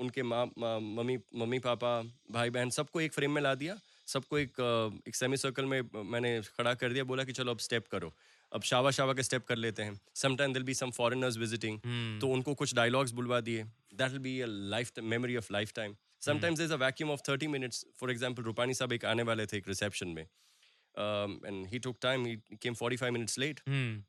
उनके 0.00 0.22
माँ 0.24 0.44
मम्मी 0.58 1.16
मम्मी 1.36 1.58
पापा 1.64 1.90
भाई 2.32 2.50
बहन 2.50 2.70
सबको 2.76 3.00
एक 3.00 3.12
फ्रेम 3.12 3.30
में 3.30 3.42
ला 3.42 3.54
दिया। 3.54 3.76
सबको 4.06 4.38
एक 4.38 4.60
एक 5.08 5.14
सेमी 5.14 5.36
सर्कल 5.36 5.64
में 5.64 5.80
मैंने 6.12 6.40
खड़ा 6.58 6.74
कर 6.74 6.92
दिया 6.92 7.04
बोला 7.04 7.24
कि 7.24 7.32
चलो 7.32 7.50
अब 7.50 7.58
स्टेप 7.66 7.86
करो। 7.92 8.12
अब 8.52 8.62
शावा 8.62 8.90
शावा 8.90 9.12
के 9.14 9.22
स्टेप 9.22 9.44
कर 9.46 9.56
लेते 9.56 9.82
हैं। 9.82 9.98
Sometime 10.16 10.52
there'll 10.52 10.62
be 10.62 10.74
some 10.74 10.90
foreigners 10.98 11.36
visiting. 11.38 11.78
तो 12.20 12.28
उनको 12.32 12.54
कुछ 12.54 12.74
डायलॉग्स 12.74 13.12
बुलवा 13.12 13.40
दिए। 13.40 13.64
That 13.94 14.10
will 14.10 14.20
be 14.20 14.40
a 14.40 14.46
life 14.48 14.98
memory 15.14 15.36
of 15.36 15.52
lifetime 15.76 15.96
sometimes 16.26 16.60
is 16.60 16.72
a 16.72 16.76
vacuum 16.84 17.10
of 17.10 17.20
thirty 17.28 17.46
minutes 17.48 17.84
for 18.00 18.10
example 18.10 18.42
Rupani 18.42 18.74
sahab 18.74 18.92
एक 18.92 19.04
आने 19.04 19.22
वाले 19.22 19.46
थे 19.46 19.56
एक 19.56 19.68
रिसेप्शन 19.68 20.08
में। 20.08 20.22
And 20.22 21.66
he 21.68 21.78
took 21.78 21.96
time 22.02 22.26
he 22.26 22.36
came 22.62 22.74
forty 22.74 22.96
five 22.96 23.12
minutes 23.12 23.38
late. 23.38 23.60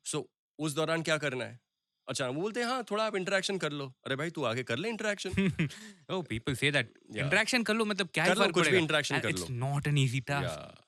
So 0.04 0.28
उस 0.58 0.74
दौरान 0.74 1.02
क्या 1.02 1.16
करना 1.18 1.44
है? 1.44 1.58
अच्छा 2.08 2.28
वो 2.28 2.40
बोलते 2.40 2.60
हैं 2.60 2.66
हाँ 2.66 2.82
थोड़ा 2.90 3.04
आप 3.04 3.16
इंटरेक्शन 3.16 3.58
कर 3.58 3.72
लो। 3.72 3.86
अरे 4.06 4.16
भाई 4.16 4.30
तू 4.30 4.44
आगे 4.44 4.62
कर 4.62 4.76
ले 4.76 4.88
interaction 4.88 5.30
people 6.28 6.56
say 6.60 6.70
that. 6.76 6.92
Yeah. 7.10 7.24
Interaction 7.24 7.64
कर 7.66 7.74
लो 7.74 7.84
मतलब 7.84 8.08
क्या 8.14 8.26
कर 8.26 8.36
लो, 8.36 8.46
कुछ 8.52 8.68
भी 8.68 8.80
And 8.80 9.22
कर 9.22 9.32
लो। 9.32 9.46
not 9.62 9.88
an 9.92 9.98
easy 10.02 10.20
task. 10.30 10.84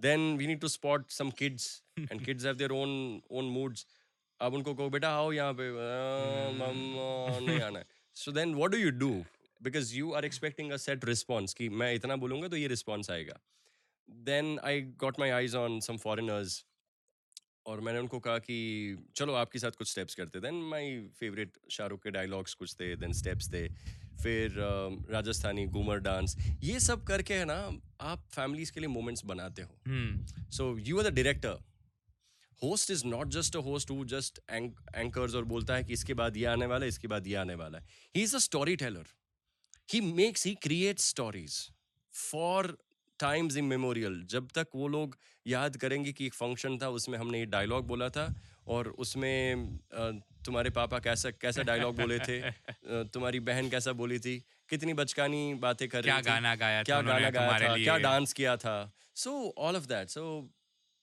Then 0.00 0.36
we 0.36 0.46
need 0.46 0.60
to 0.60 0.68
spot 0.68 1.10
some 1.10 1.30
kids 1.38 1.66
and 1.98 2.24
kids 2.24 2.44
have 2.46 2.54
their 2.54 2.70
own 2.72 2.90
own 3.30 3.44
moods 3.58 3.86
अब 4.40 4.54
उनको 4.54 4.74
कहो 4.74 4.88
बेटा 4.90 5.10
आओ 5.16 5.30
यहाँ 5.32 5.52
पे। 5.60 5.70
मम्मा 6.58 7.38
नहीं 7.46 7.60
आना 7.60 7.78
है। 7.78 7.86
So 8.16 8.32
then 8.32 8.54
what 8.54 8.70
do 8.70 8.78
you 8.78 8.90
do 8.90 9.10
because 9.60 9.94
you 9.96 10.12
are 10.12 10.24
expecting 10.24 10.70
a 10.72 10.76
set 10.76 11.04
response 11.04 11.54
कि 11.54 11.68
मैं 11.82 11.92
इतना 11.94 12.16
बोलूँगा 12.24 12.48
तो 12.48 12.56
ये 12.56 12.66
रिस्पॉन्स 12.68 13.10
आएगा। 13.10 13.38
Then 14.08 14.58
I 14.64 14.80
got 15.02 15.20
my 15.20 15.30
eyes 15.30 15.54
on 15.56 15.78
some 15.80 15.96
foreigners 16.04 16.64
और 17.66 17.80
मैंने 17.80 17.98
उनको 17.98 18.18
कहा 18.20 18.38
कि 18.38 18.56
चलो 19.16 19.34
आपके 19.34 19.58
साथ 19.58 19.78
कुछ 19.78 19.90
स्टेप्स 19.90 20.14
करते। 20.14 20.40
देन 20.40 20.54
माय 20.70 20.98
फेवरेट 21.18 21.58
शाहरुख 21.72 22.02
के 22.02 22.10
डायलॉग्स 22.10 22.54
कुछ 22.54 22.74
थे 22.80 22.94
देन 22.96 23.12
स्टेप्स 23.14 23.52
थे। 23.52 23.68
फिर 24.22 24.54
राजस्थानी 25.10 25.66
घूमर 25.66 25.98
डांस 26.00 26.36
ये 26.62 26.80
सब 26.80 27.04
करके 27.06 27.34
है 27.34 27.44
ना 27.44 27.56
आप 28.02 28.26
फैमिलीज़ 28.32 28.72
के 28.72 28.80
लिए 28.80 28.88
मोमेंट्स 28.88 29.24
बनाते 29.26 29.62
हो. 29.62 29.78
So 30.50 30.76
you 30.80 30.98
are 30.98 31.10
the 31.10 31.14
director 31.14 31.58
host 32.62 32.90
is 32.90 33.04
not 33.06 33.28
just 33.30 33.56
a 33.56 33.60
host 33.62 33.90
who 33.90 34.04
just 34.06 34.38
anchors 34.50 35.34
और 35.34 35.44
बोलता 35.44 35.74
है 35.74 35.84
कि 35.84 35.92
इसके 35.92 36.14
बाद 36.14 36.36
ये 36.36 36.44
आने 36.46 36.66
वाला 36.66 36.84
है 36.84 36.88
इसके 36.88 37.08
बाद 37.08 37.26
ये 37.26 37.34
आने 37.36 37.54
वाला 37.54 37.78
है। 37.78 37.86
He 38.16 38.22
is 38.22 38.36
a 38.36 38.38
storyteller 38.76 39.06
he 39.88 40.00
makes 40.12 40.46
he 40.46 40.54
create 40.62 40.98
stories 41.00 41.58
for 42.14 42.76
times 43.20 43.56
in 43.56 43.64
memorial 43.64 44.22
जब 44.26 44.48
तक 44.54 44.66
वो 44.74 44.88
लोग 44.88 45.16
याद 45.46 45.76
करेंगे 45.76 46.12
कि 46.12 46.26
एक 46.26 46.34
फ़ंक्शन 46.34 46.78
था 46.78 46.88
उसमें 46.88 47.18
हमने 47.18 47.38
ये 47.38 47.46
डायलॉग 47.46 47.86
बोला 47.86 48.08
था 48.08 48.34
और 48.66 48.88
उसमें 48.88 49.78
तुम्हारे 50.44 50.70
पापा 50.70 50.98
कैसा 50.98 51.30
कैसा 51.30 51.62
डायलॉग 51.62 51.96
बोले 51.96 52.18
थे 52.18 52.40
तुम्हारी 52.84 53.40
बहन 53.40 53.70
कैसा 53.70 53.92
बोली 53.92 54.18
थी 54.18 54.36
कितनी 54.68 54.94
बचकानी 54.94 55.54
बातें 55.54 55.88
कर 55.88 56.02
क्या 56.02 56.14
रही 56.14 56.22
थी 56.22 56.30
गाना 56.30 56.54
गाया 56.54 56.82
क्या 56.82 57.00
गाना 57.00 57.30
गाया 57.30 57.58
था 57.58 57.76
क्या 57.76 57.96
डांस 57.98 58.32
किया 58.32 58.56
था। 58.56 58.92
So 59.14 59.54
all 59.58 59.76
of 59.76 59.86
that 59.86 60.08
so 60.08 60.50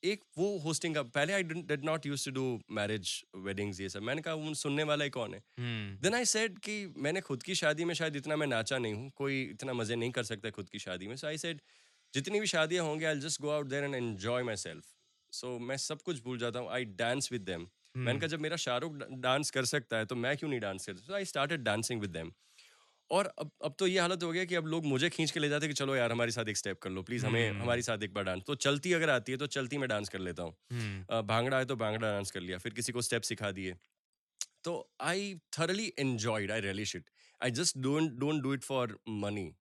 एक 0.04 0.24
वो 0.38 0.58
होस्टिंग 0.60 0.96
का 0.96 1.02
पहले 1.16 1.34
I 1.34 1.44
did 1.44 1.84
not 1.86 2.06
use 2.06 2.26
to 2.26 2.32
do 2.32 2.62
marriage 2.72 3.24
weddings 3.36 3.82
ये 3.82 3.90
सब। 3.90 4.02
मैंने 4.02 4.22
कहा 4.22 4.34
उन 4.34 4.54
सुनने 4.54 4.84
वाला 4.84 5.04
ही 5.04 5.10
कौन 5.10 5.34
है. 5.34 5.42
देन 6.02 6.16
आई 6.16 6.26
सेड 6.26 6.58
कि 6.60 6.94
मैंने 6.98 7.22
खुद 7.22 7.44
की 7.44 7.56
शादी 7.56 7.86
में 7.86 7.94
शायद 7.96 8.16
इतना 8.16 8.36
मैं 8.36 8.48
नाचा 8.48 8.78
नहीं 8.78 8.94
हूँ 8.94 9.12
कोई 9.16 9.42
इतना 9.44 9.74
मज़े 9.74 9.96
नहीं 9.96 10.12
कर 10.12 10.24
सकता 10.24 10.50
खुद 10.50 10.70
की 10.70 10.80
शादी 10.80 11.08
में। 11.08 11.16
सो 11.16 11.28
आई 11.28 11.38
सेड 11.38 11.62
जितनी 12.14 12.40
भी 12.40 12.48
शादियाँ 12.48 12.86
होंगी 12.86 13.06
I 13.06 13.20
just 13.20 13.42
go 13.42 13.50
out 13.50 13.68
there 13.68 13.84
and 13.84 13.96
enjoy 13.96 14.44
myself 14.58 14.86
so 15.34 15.58
मैं 15.62 15.78
सब 15.80 16.02
कुछ 16.02 16.24
भूल 16.24 16.38
जाता 16.38 16.60
हूँ। 16.60 16.70
आई 16.72 16.86
डांस 16.98 17.32
विद 17.32 17.42
दैम 17.44 17.68
मैंने 17.98 18.20
कहा 18.20 18.28
जब 18.28 18.40
मेरा 18.42 18.56
शाहरुख 18.58 18.94
डांस 19.22 19.52
कर 19.52 19.66
सकता 19.66 19.98
है 19.98 20.06
तो 20.06 20.16
मैं 20.16 20.36
क्यों 20.38 20.50
नहीं 20.50 20.60
डांस 20.60 20.86
कर 20.86 20.96
सकता? 20.96 21.16
I 21.16 21.26
started 21.26 21.64
dancing 21.64 22.02
with 22.02 22.10
them 22.12 22.32
और 23.12 23.26
अब 23.40 23.52
अब 23.64 23.74
तो 23.80 23.88
ये 23.88 24.00
हालत 24.00 24.24
हो 24.24 24.32
गया 24.32 24.44
कि 24.46 24.56
अब 24.56 24.68
लोग 24.68 24.86
मुझे 24.86 25.10
खींच 25.10 25.32
के 25.32 25.40
ले 25.40 25.50
जाते 25.50 25.68
कि 25.68 25.74
चलो 25.74 25.96
यार 25.96 26.12
हमारे 26.12 26.32
साथ 26.32 26.50
एक 26.50 26.58
स्टेप 26.58 26.80
कर 26.82 26.90
लो 26.90 27.02
प्लीज़ 27.04 27.26
हमें 27.26 27.48
हम्म। 27.50 27.62
हमारे 27.62 27.82
साथ 27.82 28.04
एक 28.04 28.14
बार 28.14 28.24
डांस 28.24 28.44
तो 28.48 28.56
चलती 28.66 28.94
अगर 28.94 29.10
आती 29.10 29.32
है 29.32 29.38
तो 29.38 29.48
चलती 29.56 29.78
मैं 29.78 29.90
डांस 29.90 30.10
कर 30.10 30.20
लेता 30.20 30.44
हूँ। 30.44 30.54
हम्म, 30.72 31.22
भांगड़ा 31.24 31.58
है 31.58 31.66
तो 31.66 31.76
भांगड़ा 31.76 32.12
डांस 32.12 32.32
कर 32.32 32.42
लिया 32.42 32.58
फिर 32.58 32.74
किसी 32.74 32.92
को 32.92 33.02
स्टेप 33.02 33.22
सिखा 33.24 33.52
दिए। 33.52 33.76
तो 34.64 34.76
I 35.02 35.34
thoroughly 35.58 35.92
enjoyed 36.00 36.52
I 36.52 36.62
really 36.62 36.86
shit 36.86 37.10
I 37.42 37.52
just 37.52 37.78
don't 37.80 38.12
don't 38.20 38.42
do 38.44 38.54
it 38.54 38.64
for 38.64 38.98
money 39.26 39.52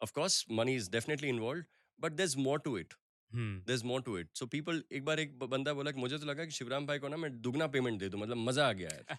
of 0.00 0.12
course 0.14 0.44
money 0.52 0.74
is 0.76 0.90
definitely 0.90 1.28
involve 1.28 1.64
but 2.00 2.12
there 2.12 2.26
is 2.26 2.36
more 2.38 2.58
to 2.64 2.76
it 2.78 2.94
there 3.30 3.74
is 3.74 3.84
more 3.86 4.02
to 4.02 4.18
it 4.18 4.28
so 4.34 4.46
people 4.46 4.82
एक 4.92 5.04
बार 5.04 5.20
एक 5.20 5.38
बंदा 5.40 5.72
बोला 5.74 5.90
कि 5.90 6.00
मुझे 6.00 6.18
तो 6.18 6.26
लगा 6.26 6.44
कि 6.44 6.50
शिवराम 6.50 6.86
भाई 6.86 6.98
को 6.98 7.08
ना 7.08 7.16
मैं 7.16 7.30
दुगना 7.40 7.66
पेमेंट 7.74 7.98
दे 8.00 8.08
दू 8.08 8.18
मतलब 8.18 8.36
मज़ा 8.48 8.68
आ 8.68 8.72
गया 8.80 8.94
है 8.94 9.18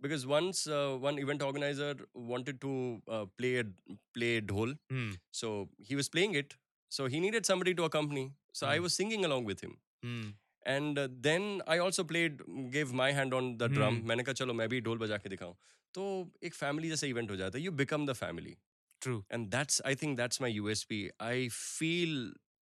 because 0.00 0.26
once 0.26 0.64
one 1.02 1.18
event 1.18 1.42
organiser 1.42 2.04
wanted 2.28 2.58
to 2.58 2.74
play 3.08 3.62
play 3.62 4.40
dhol 4.52 4.76
so 5.40 5.52
he 5.88 5.94
was 5.94 6.10
playing 6.10 6.36
it 6.36 6.54
so 6.92 7.06
he 7.06 7.20
needed 7.20 7.44
somebody 7.44 7.74
to 7.74 7.84
accompany 7.96 8.30
so 8.54 8.66
I 8.66 8.78
was 8.78 8.92
singing 8.92 9.24
along 9.24 9.48
with 9.48 9.64
him 9.64 9.74
and 10.66 10.98
then 11.24 11.60
I 11.68 11.78
also 11.78 12.04
play 12.04 12.28
give 12.72 12.92
my 12.94 13.12
hand 13.12 13.34
on 13.34 13.56
the 13.56 13.70
drum 13.74 14.00
मैंने 14.08 14.22
कहा 14.22 14.32
चलो 14.34 14.54
मैं 14.54 14.68
भी 14.68 14.80
ढोल 14.80 14.98
बजा 14.98 15.16
के 15.16 15.28
दिखाऊँ. 15.28 15.54
तो 15.94 16.02
एक 16.44 16.54
फैमिली 16.54 16.88
जैसा 16.88 17.06
इवेंट 17.06 17.30
हो 17.30 17.36
जाता 17.36 17.58
है. 17.58 17.64
You 17.64 17.72
become 17.72 18.06
the 18.06 18.12
family 18.14 18.56
True. 19.00 19.24
and 19.30 19.50
that's 19.50 19.80
i 19.84 19.94
think 19.94 20.16
that's 20.16 20.40
my 20.40 20.48
usp 20.60 20.94
i 21.20 21.48
feel 21.50 22.14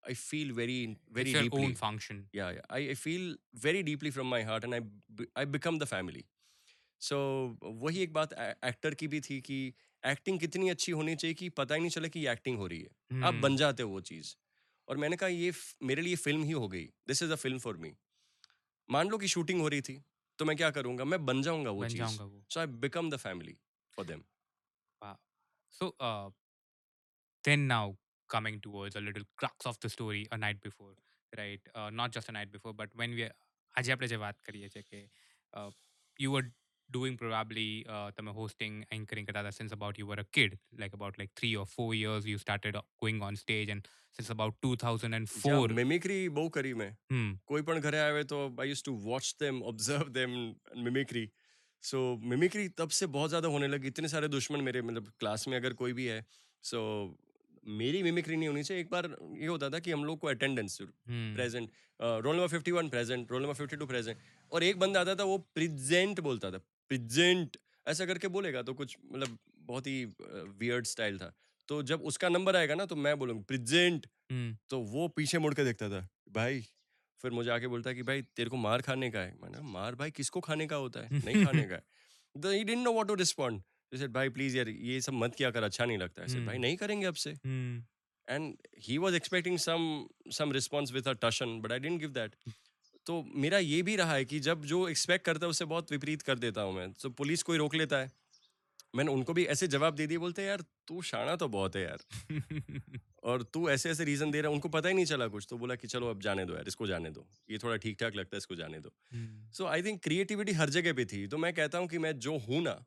i 0.04 0.14
feel 0.14 0.54
very 0.54 0.96
very 1.10 1.30
it's 1.30 1.32
your 1.32 1.42
deeply 1.42 1.64
own 1.64 1.74
function. 1.74 2.26
yeah, 2.32 2.50
yeah. 2.50 2.60
I, 2.70 2.78
I 2.90 2.94
feel 2.94 3.36
very 3.54 3.82
deeply 3.82 4.10
from 4.10 4.28
my 4.28 4.42
heart 4.42 4.64
and 4.64 4.74
I 4.74 4.80
I 5.36 5.44
become 5.44 5.78
the 5.78 5.86
family. 5.86 6.24
So 7.02 7.18
वही 7.62 8.02
एक 8.02 8.12
बात 8.12 8.32
actor 8.64 8.94
की 8.94 9.08
भी 9.08 9.20
थी 9.20 9.40
कि 9.40 9.58
acting 10.02 10.38
कितनी 10.40 10.68
अच्छी 10.70 10.92
होनी 10.92 11.14
चाहिए 11.16 11.34
कि 11.34 11.48
पता 11.60 11.74
ही 11.74 11.80
नहीं 11.80 11.90
चले 11.90 12.08
कि 12.08 12.26
एक्टिंग 12.26 12.58
हो 12.58 12.66
रही 12.66 12.80
है 12.80 12.88
hmm. 12.88 13.24
आप 13.24 13.32
हम्म, 13.32 13.42
बन 13.42 13.56
जाते 13.56 13.82
हो 13.82 13.90
वो 13.90 14.00
चीज़ 14.00 14.34
और 14.88 14.96
मैंने 14.96 15.16
कहा 15.16 15.28
ये 15.28 15.52
मेरे 15.82 16.02
लिए 16.02 16.16
फ़िल्म 16.16 16.44
ही 16.44 16.52
हो 16.52 16.68
गई 16.68 16.84
this 17.08 17.22
is 17.22 17.32
a 17.32 17.36
film 17.36 17.58
for 17.58 17.76
me 17.76 17.92
मान 18.90 19.08
लो 19.08 19.18
कि 19.18 19.28
शूटिंग 19.28 19.60
हो 19.60 19.68
रही 19.68 19.80
थी 19.80 20.00
तो 20.38 20.44
मैं 20.44 20.56
क्या 20.56 20.70
करूँगा 20.70 21.04
मैं 21.04 21.24
बन 21.26 21.42
जाऊँगा 21.42 21.70
वो 21.70 21.86
चीज़ 21.86 22.18
so 22.48 22.60
I 22.60 22.66
become 22.86 23.10
the 23.10 23.16
family 23.16 23.56
for 23.96 24.06
them 24.06 24.22
So 25.70 25.86
uh, 26.00 26.28
then 27.44 27.66
now 27.66 27.86
coming 28.28 28.60
towards 28.60 28.96
a 28.96 29.00
little 29.00 29.24
crux 29.36 29.66
of 29.66 29.76
the 29.80 29.88
story 29.88 30.26
a 30.30 30.38
night 30.38 30.60
before 30.60 30.94
right? 31.38 31.60
Uh, 31.74 31.90
not 31.90 32.12
just 32.16 32.28
a 32.28 32.32
night 32.32 32.50
before 32.50 32.72
but 32.72 32.88
when 32.96 33.14
we 33.16 33.28
આજે 33.76 33.92
આપણે 33.92 34.06
જે 34.06 34.16
વાત 34.16 34.36
doing 36.96 37.14
probably 37.16 37.84
uh, 37.84 38.28
hosting 38.32 38.74
anchoring 38.96 39.26
કરતા 39.26 39.50
since 39.50 39.72
about 39.76 39.98
you 39.98 40.06
were 40.06 40.20
a 40.20 40.26
kid 40.36 40.50
like 40.78 40.94
about 40.94 41.18
like 41.18 41.30
three 41.40 41.54
or 41.56 41.66
four 41.66 41.94
years 41.94 42.26
you 42.26 42.38
started 42.38 42.74
going 43.04 43.20
on 43.22 43.34
stage 43.36 43.68
and 43.68 43.82
since 44.18 44.30
about 44.36 44.54
2004 44.62 45.72
mimicry 45.72 46.28
બહુ 46.28 46.50
કરી 46.50 46.72
મેં 46.72 46.96
કોઈ 47.44 47.62
પણ 47.62 47.80
ઘરે 47.80 47.98
આવે 47.98 48.24
તો 48.24 48.54
I 48.58 48.68
use 48.68 48.84
to 48.84 48.94
watch 48.96 49.22
them 49.40 49.62
observe 49.62 50.08
them 50.08 50.30
mimicry. 50.86 51.26
So 51.82 52.00
mimicry 52.24 52.68
तब 52.78 52.88
से 52.90 53.06
बहुत 53.08 53.28
ज़्यादा 53.30 53.48
होने 53.48 53.68
लगी। 53.68 53.88
इतने 53.88 54.08
सारे 54.08 54.28
दुश्मन 54.28 54.60
मेरे 54.60 54.82
मतलब 54.82 55.12
क्लास 55.20 55.48
में 55.48 55.56
अगर 55.56 55.72
कोई 55.72 55.92
भी 55.92 56.06
है 56.06 56.24
सो 56.64 56.80
मेरी 57.66 58.02
मिमिक्री 58.02 58.36
नहीं 58.36 58.48
होनी 58.48 58.62
चाहिए। 58.62 58.82
एक 58.82 58.90
बार 58.90 59.06
ये 59.36 59.46
होता 59.46 59.68
था 59.70 59.78
कि 59.78 59.90
हम 59.90 60.04
लोग 60.04 60.18
को 60.18 60.26
attendance 60.26 60.78
present 60.82 61.70
roll 62.00 62.36
number 62.36 62.48
fifty 62.48 62.70
one 62.70 62.88
present 62.88 63.32
roll 63.32 63.42
number 63.42 63.54
fifty 63.54 63.76
two 63.76 63.86
present 63.86 64.18
और 64.52 64.62
एक 64.62 64.78
बंदा 64.78 65.00
आता 65.00 65.14
था 65.14 65.24
वो 65.24 65.38
प्रेजेंट 65.54 66.20
बोलता 66.20 66.50
था 66.50 66.58
प्रेजेंट 66.90 67.56
ऐसा 67.86 68.06
करके 68.06 68.28
बोलेगा 68.28 68.62
तो 68.62 68.74
कुछ 68.74 68.96
मतलब 69.12 69.38
बहुत 69.58 69.86
ही 69.86 70.04
वियर्ड 70.60 70.86
स्टाइल 70.86 71.18
था। 71.18 71.32
तो 71.68 71.82
जब 71.82 72.02
उसका 72.02 72.28
नंबर 72.28 72.56
आएगा 72.56 72.74
ना 72.74 72.84
तो 72.86 72.96
मैं 72.96 73.18
बोलूँगा 73.18 73.42
प्रेजेंट 73.48 74.06
hmm, 74.32 74.54
तो 74.70 74.80
वो 74.80 75.08
पीछे 75.08 75.38
मुड़ 75.38 75.54
के 75.54 75.64
देखता 75.64 75.88
था 75.88 76.08
भाई 76.32 76.64
फिर 77.22 77.30
मुझे 77.30 77.50
आके 77.50 77.66
बोलता 77.66 77.90
है 77.90 77.96
कि 77.96 78.02
भाई 78.02 78.22
तेरे 78.22 78.50
को 78.50 78.56
मार 78.56 78.82
खाने 78.82 79.10
का 79.10 79.18
है। 79.18 79.36
मैंने 79.42 79.58
मार 79.60 79.94
भाई? 79.94 80.10
किसको 80.10 80.40
खाने 80.40 80.66
का 80.66 80.76
होता 80.76 81.00
है? 81.00 81.08
नहीं 81.12 81.44
खाने 81.44 81.62
का 81.62 81.74
है। 81.74 81.82
तो 82.42 82.50
he 82.50 82.64
didn't 82.64 82.84
know 82.84 82.92
what 82.92 83.08
to 83.08 83.14
respond 83.14 83.62
जैसे 83.92 84.08
भाई 84.08 84.28
प्लीज़ 84.28 84.56
यार 84.56 84.68
ये 84.68 85.00
सब 85.00 85.12
मत 85.12 85.34
किया 85.34 85.50
कर 85.50 85.62
अच्छा 85.62 85.84
नहीं 85.84 85.98
लगता 85.98 86.22
है। 86.22 86.28
भाई 86.28 86.54
हम्म। 86.54 86.62
नहीं 86.62 86.76
करेंगे 86.76 87.06
अब 87.06 87.14
से। 87.14 87.32
hmm, 87.34 87.88
and 88.30 88.56
he 88.78 88.98
was 88.98 89.14
expecting 89.14 89.58
some 89.58 90.06
some 90.30 90.52
response 90.52 90.92
with 90.92 91.08
a 91.08 91.12
Tashan 91.12 91.60
but 91.60 91.72
I 91.72 91.78
didn't 91.78 92.00
give 92.00 92.10
that 92.10 92.36
तो 93.06 93.26
मेरा 93.34 93.58
ये 93.58 93.82
भी 93.82 93.96
रहा 93.96 94.14
है 94.14 94.24
कि 94.24 94.40
जब 94.40 94.64
जो 94.64 94.88
एक्सपेक्ट 94.88 95.26
करता 95.26 95.46
है 95.46 95.50
उससे 95.50 95.64
बहुत 95.64 95.92
विपरीत 95.92 96.22
कर 96.22 96.38
देता 96.38 96.62
हूँ 96.62 96.74
मैं। 96.74 96.92
तो 96.92 97.10
पुलिस 97.10 97.42
कोई 97.42 97.58
रोक 97.58 97.74
लेता 97.74 97.96
है। 97.96 98.12
मैंने 98.94 99.12
उनको 99.12 99.32
भी 99.32 99.44
ऐसे 99.44 99.66
जवाब 99.68 99.94
दे 99.94 100.06
दिए 100.06 100.18
बोलते 100.18 100.42
हैं 100.42 100.48
यार 100.48 100.64
तू 100.88 101.02
शाना 101.02 101.36
तो 101.36 101.48
बहुत 101.48 101.76
है 101.76 101.82
यार। 101.82 101.98
और 103.24 103.42
तू 103.42 103.68
ऐसे 103.70 103.90
ऐसे 103.90 104.04
रीजन 104.04 104.30
दे 104.30 104.40
रहा 104.40 104.52
उनको 104.52 104.68
पता 104.68 104.88
ही 104.88 104.94
नहीं 104.94 105.04
चला 105.04 105.26
कुछ। 105.28 105.46
तो 105.50 105.58
बोला 105.58 105.74
कि 105.74 105.88
चलो 105.88 106.10
अब 106.10 106.20
जाने 106.20 106.44
दो 106.44 106.54
यार 106.54 106.68
इसको 106.68 106.86
जाने 106.86 107.10
दो। 107.10 107.26
ये 107.50 107.58
थोड़ा 107.58 107.76
ठीक 107.76 107.98
ठाक 108.00 108.14
लगता 108.16 108.36
है 108.36 108.38
इसको 108.38 108.54
जाने 108.54 108.80
दो। 108.80 108.92
सो 109.52 109.66
आई 109.66 109.82
थिंक 109.82 110.02
क्रिएटिविटी 110.02 110.52
हर 110.52 110.70
जगह 110.70 110.92
पे 110.92 111.04
थी। 111.04 111.26
तो 111.26 111.38
मैं 111.38 111.52
कहता 111.54 111.78
हूँ 111.78 111.88
कि 111.88 111.98
मैं 111.98 112.18
जो 112.18 112.38
हूँ 112.38 112.62
ना 112.62 112.84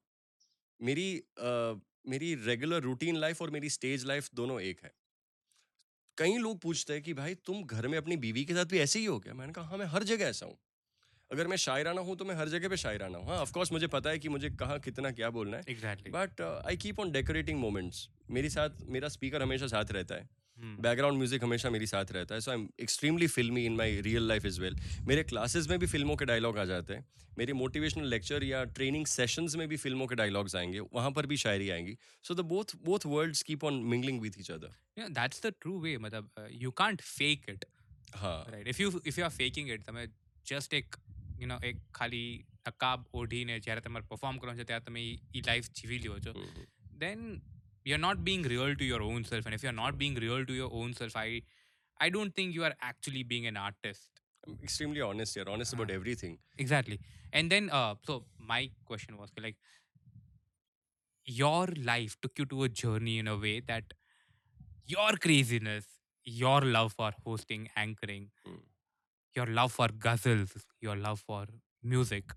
मेरी 0.80 1.18
अ, 1.18 1.82
मेरी 2.08 2.34
रेगुलर 2.36 2.82
रूटीन 2.82 3.16
लाइफ 3.16 3.42
और 3.42 3.50
मेरी 3.50 3.70
स्टेज 3.70 4.06
लाइफ 4.06 4.30
दोनों 4.36 4.62
एक 4.62 4.82
है। 4.84 4.94
कई 6.18 6.38
लोग 6.38 6.60
पूछते 6.60 6.94
हैं 6.94 7.02
कि 7.02 7.14
भाई 7.14 7.36
तुम 7.36 7.64
घर 7.64 7.88
में 7.88 7.98
अपनी 7.98 8.18
बीवी 8.18 8.44
के 8.46 8.54
साथ 8.54 8.66
भी 8.66 8.80
ऐसे 8.80 9.00
ही 9.00 9.06
हो 9.06 9.20
गया 9.20 9.34
मैंने 9.34 9.54
कहा 9.54 9.66
हाँ 9.66 9.78
मैं 9.78 9.86
हर 9.86 10.04
जगह 10.04 10.26
ऐसा 10.26 10.46
हूँ। 10.46 10.58
अगर 11.32 11.48
मैं 11.48 11.58
शायराना 11.58 12.02
हूँ 12.02 12.16
तो 12.18 12.26
मैं 12.26 12.36
हर 12.36 12.50
जगह 12.50 12.70
पे 12.70 12.78
शायराना 12.78 13.18
हूँ। 13.18 13.28
हाँ 13.28 13.38
ऑफकोर्स 13.38 13.72
मुझे 13.72 13.88
पता 13.88 14.10
है 14.10 14.20
कि 14.20 14.30
मुझे 14.30 14.50
कहाँ 14.60 14.80
कितना 14.80 15.12
क्या 15.12 15.30
बोलना 15.30 15.58
है। 15.58 15.76
But 16.10 16.42
I 16.42 16.78
keep 16.78 17.00
on 17.00 17.12
decorating 17.12 17.60
moments 17.60 18.08
मेरे 18.32 18.50
साथ 18.50 18.84
मेरा 18.90 19.08
स्पीकर 19.10 19.42
हमेशा 19.42 19.68
साथ 19.68 19.92
रहता 19.92 20.16
है। 20.16 20.30
बैकग्राउंड 20.58 21.18
म्यूज़िक 21.18 21.44
हमेशा 21.44 21.70
मेरे 21.70 21.86
साथ 21.88 22.12
रहता 22.12 22.36
है। 22.36 22.42
सो 22.42 22.52
I 22.52 22.58
am 22.58 22.68
extremely 22.82 23.28
filmy 23.28 23.66
in 23.66 23.76
my 23.76 24.02
real 24.02 24.28
life 24.28 24.46
is 24.46 24.60
well 24.62 24.76
मेरे 25.08 25.24
क्लासेज 25.24 25.68
में 25.68 25.78
भी 25.80 25.88
फ़िल्मों 25.88 26.16
के 26.16 26.26
डायलॉग 26.26 26.58
आ 26.58 26.66
जाते 26.66 26.94
हैं। 26.94 27.06
मेरे 27.38 27.54
मोटिवेशनल 27.54 28.08
लेक्चर 28.08 28.44
या 28.44 28.64
ट्रेनिंग 28.76 29.06
सेशंस 29.08 29.56
में 29.56 29.68
भी 29.68 29.78
फ़िल्मों 29.78 30.08
के 30.08 30.16
डायलॉग्स 30.16 30.56
आएँगे। 30.56 30.80
वहाँ 30.80 31.12
पर 31.12 31.26
भी 31.26 31.38
शायरी 31.38 31.70
आएँगी। 31.70 31.98
So 32.24 32.36
the 32.36 32.46
both 32.48 32.76
both 32.86 33.06
worlds 33.06 33.44
keep 33.44 33.64
on 33.64 33.82
mingling 33.86 34.22
with 34.22 34.40
each 34.40 34.52
other 34.52 35.10
that's 35.12 35.46
the 35.46 35.54
true 35.62 35.80
way 35.80 35.98
मतलब 35.98 36.48
यू 36.52 36.72
कांट 36.82 37.02
फेक 37.02 37.50
इट 37.50 37.66
हाँ। 38.16 38.46
Right 38.50 38.68
if 38.68 38.82
you 38.82 39.02
if 39.06 39.20
you 39.20 39.26
are 39.26 39.32
faking 39.32 39.72
it 39.72 39.84
तो 39.84 39.94
मैं 39.94 40.08
जस्ट 40.46 40.74
एक 40.74 40.96
યુ 41.42 41.50
નો 41.54 41.60
એક 41.72 41.80
ખાલી 42.00 42.28
નકાબ 42.68 43.08
ઓઢીને 43.14 43.60
જ્યારે 43.60 43.86
તમારે 43.88 44.10
પરફોર્મ 44.10 44.38
કરવાનું 44.38 44.64
છે 44.64 44.68
ત્યારે 44.72 44.88
તમે 44.90 45.06
એ 45.36 45.42
લાઈફ 45.48 45.72
જીવી 45.80 46.00
લ્યો 46.06 46.20
છો. 46.20 46.36
Then 46.98 47.26
you 47.88 47.94
are 47.94 48.04
not 48.08 48.24
being 48.30 48.48
real 48.54 48.76
to 48.76 48.92
your 48.92 49.02
own 49.10 49.28
self 49.32 49.48
and 49.48 49.60
if 49.60 49.66
you 49.66 49.74
are 49.74 49.80
not 49.82 50.00
being 50.04 50.20
real 50.26 50.46
to 50.46 50.54
your 50.54 50.80
own 50.84 50.98
self 51.02 51.18
I 51.18 51.44
I 51.98 52.10
don't 52.10 52.36
think 52.36 52.56
you 52.56 52.68
are 52.70 52.76
actually 52.90 53.24
being 53.34 53.46
an 53.46 53.58
artist 53.58 54.22
extremely 54.68 55.02
honest 55.08 55.36
you're 55.38 55.50
honest 55.50 55.74
about 55.74 55.92
ah. 55.92 55.96
everything. 55.96 56.38
Exactly. 56.58 57.00
And 57.32 57.52
then 57.52 57.70
uh, 57.80 57.96
so 58.04 58.26
my 58.52 58.62
question 58.86 59.18
was 59.18 59.30
like 59.38 59.58
your 61.28 61.68
life 61.90 62.16
took 62.22 62.40
you 62.40 62.46
to 62.54 62.64
a 62.64 62.70
journey 62.84 63.18
in 63.20 63.28
a 63.28 63.38
way 63.38 63.60
that 63.68 63.94
your 64.88 65.12
craziness 65.26 65.86
your 66.26 66.62
love 66.62 66.94
for 66.94 67.12
hosting 67.26 67.70
anchoring. 67.76 68.32
Hmm 68.46 68.58
your 69.35 69.47
love 69.59 69.73
for 69.73 69.89
ghazals 70.07 70.53
your 70.81 70.97
love 70.97 71.21
for 71.29 71.45
music 71.83 72.35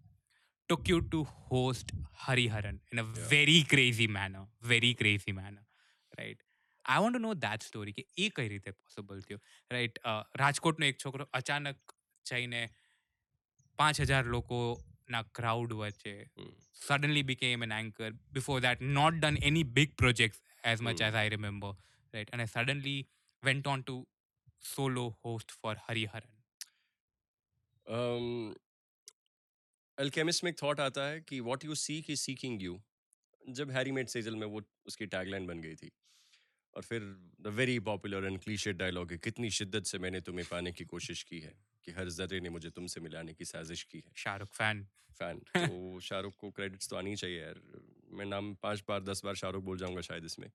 took 0.68 0.90
you 0.92 1.00
to 1.14 1.20
host 1.50 1.88
hariharan 2.28 2.78
in 2.92 3.00
a 3.00 3.06
Yeah. 3.06 3.28
very 3.36 3.64
crazy 3.74 4.08
manner 4.08 4.44
very 4.74 4.94
crazy 4.94 5.34
manner 5.42 5.66
right 6.20 6.40
I 6.86 7.00
want 7.04 7.14
to 7.18 7.22
know 7.24 7.34
that 7.46 7.64
story 7.70 7.92
કે 7.98 8.04
એ 8.18 8.30
કઈ 8.38 8.48
રીતે 8.54 8.72
possible 8.82 9.20
થયો 9.28 9.40
right 9.74 9.98
રાજકોટનો 10.42 10.86
એક 10.92 10.98
છોકરો 11.04 11.26
અચાનક 11.40 11.94
જઈને 12.26 12.62
પાંચ 13.80 14.02
હજાર 14.02 14.24
લોકોના 14.36 15.22
ક્રાઉડ 15.40 15.74
વચ્ચે 15.82 16.16
Hmm. 16.40 16.52
suddenly 16.88 17.24
became 17.30 17.62
an 17.68 17.72
anchor. 17.78 18.10
Before 18.38 18.60
that, 18.66 18.82
not 19.00 19.14
done 19.24 19.38
any 19.50 19.64
big 19.80 19.96
projects 20.04 20.40
as 20.74 20.84
much 20.88 21.00
Hmm. 21.02 21.08
as 21.10 21.16
I 21.24 21.26
remember, 21.36 21.72
right? 22.14 22.30
And 22.34 22.42
I 22.46 22.48
suddenly 22.58 22.98
went 23.44 23.66
on 23.74 23.84
to 23.90 23.96
solo 24.76 25.06
Hariharan. 27.89 28.51
Um, 28.51 28.59
Alchemist 29.99 30.45
में 30.45 30.51
एक 30.51 30.63
थॉट 30.63 30.81
आता 30.81 31.09
है 31.09 31.21
कि 31.21 31.41
what 31.41 31.65
you 31.65 31.75
seek 31.75 32.11
is 32.11 32.21
seeking 32.21 32.63
you 32.63 32.83
जब 33.49 33.71
Harry 33.71 33.93
made 33.93 34.07
Sejal 34.07 34.37
में 34.37 34.47
वो 34.47 34.63
उसकी 34.87 35.07
tagline 35.07 35.47
बन 35.47 35.61
गई 35.61 35.75
थी। 35.75 35.91
और 36.75 36.83
फिर 36.83 37.03
the 37.41 37.47
very 37.47 37.81
popular 37.81 38.25
and 38.25 38.41
clichéd 38.41 38.77
dialogue 38.77 39.13
है 39.13 39.19
कितनी 39.19 39.51
शिद्दत 39.51 39.85
से 39.85 39.99
मैंने 39.99 40.21
तुम्हें 40.21 40.47
पाने 40.51 40.73
की 40.73 40.85
कोशिश 40.85 41.23
की 41.23 41.41
है 41.41 41.55
कि 41.85 41.93
हर 41.93 42.09
जर्रे 42.09 42.41
ने 42.41 42.49
मुझे 42.49 42.71
तुमसे 42.71 43.01
मिलाने 43.01 43.35
की 43.35 43.45
साजिश 43.45 43.83
की 43.83 43.99
है। 43.99 44.13
शाहरुख 44.17 44.49
fan. 44.49 44.85
फ़ैन। 45.13 45.39
तो 45.57 46.01
शाहरुख 46.01 46.35
को 46.37 46.51
क्रेडिट्स 46.51 46.89
तो 46.89 46.97
आनी 46.97 47.17
चाहिए 47.17 47.41
यार। 47.41 47.61
मैं 48.09 48.25
नाम 48.25 48.55
पाँच 48.55 48.85
बार 48.89 49.03
दस 49.03 49.25
बार 49.25 49.35
शाहरुख 49.35 49.65
बोल 49.65 49.79
जाऊँगा 49.79 50.01
शायद 50.01 50.25
इसमें। 50.25 50.51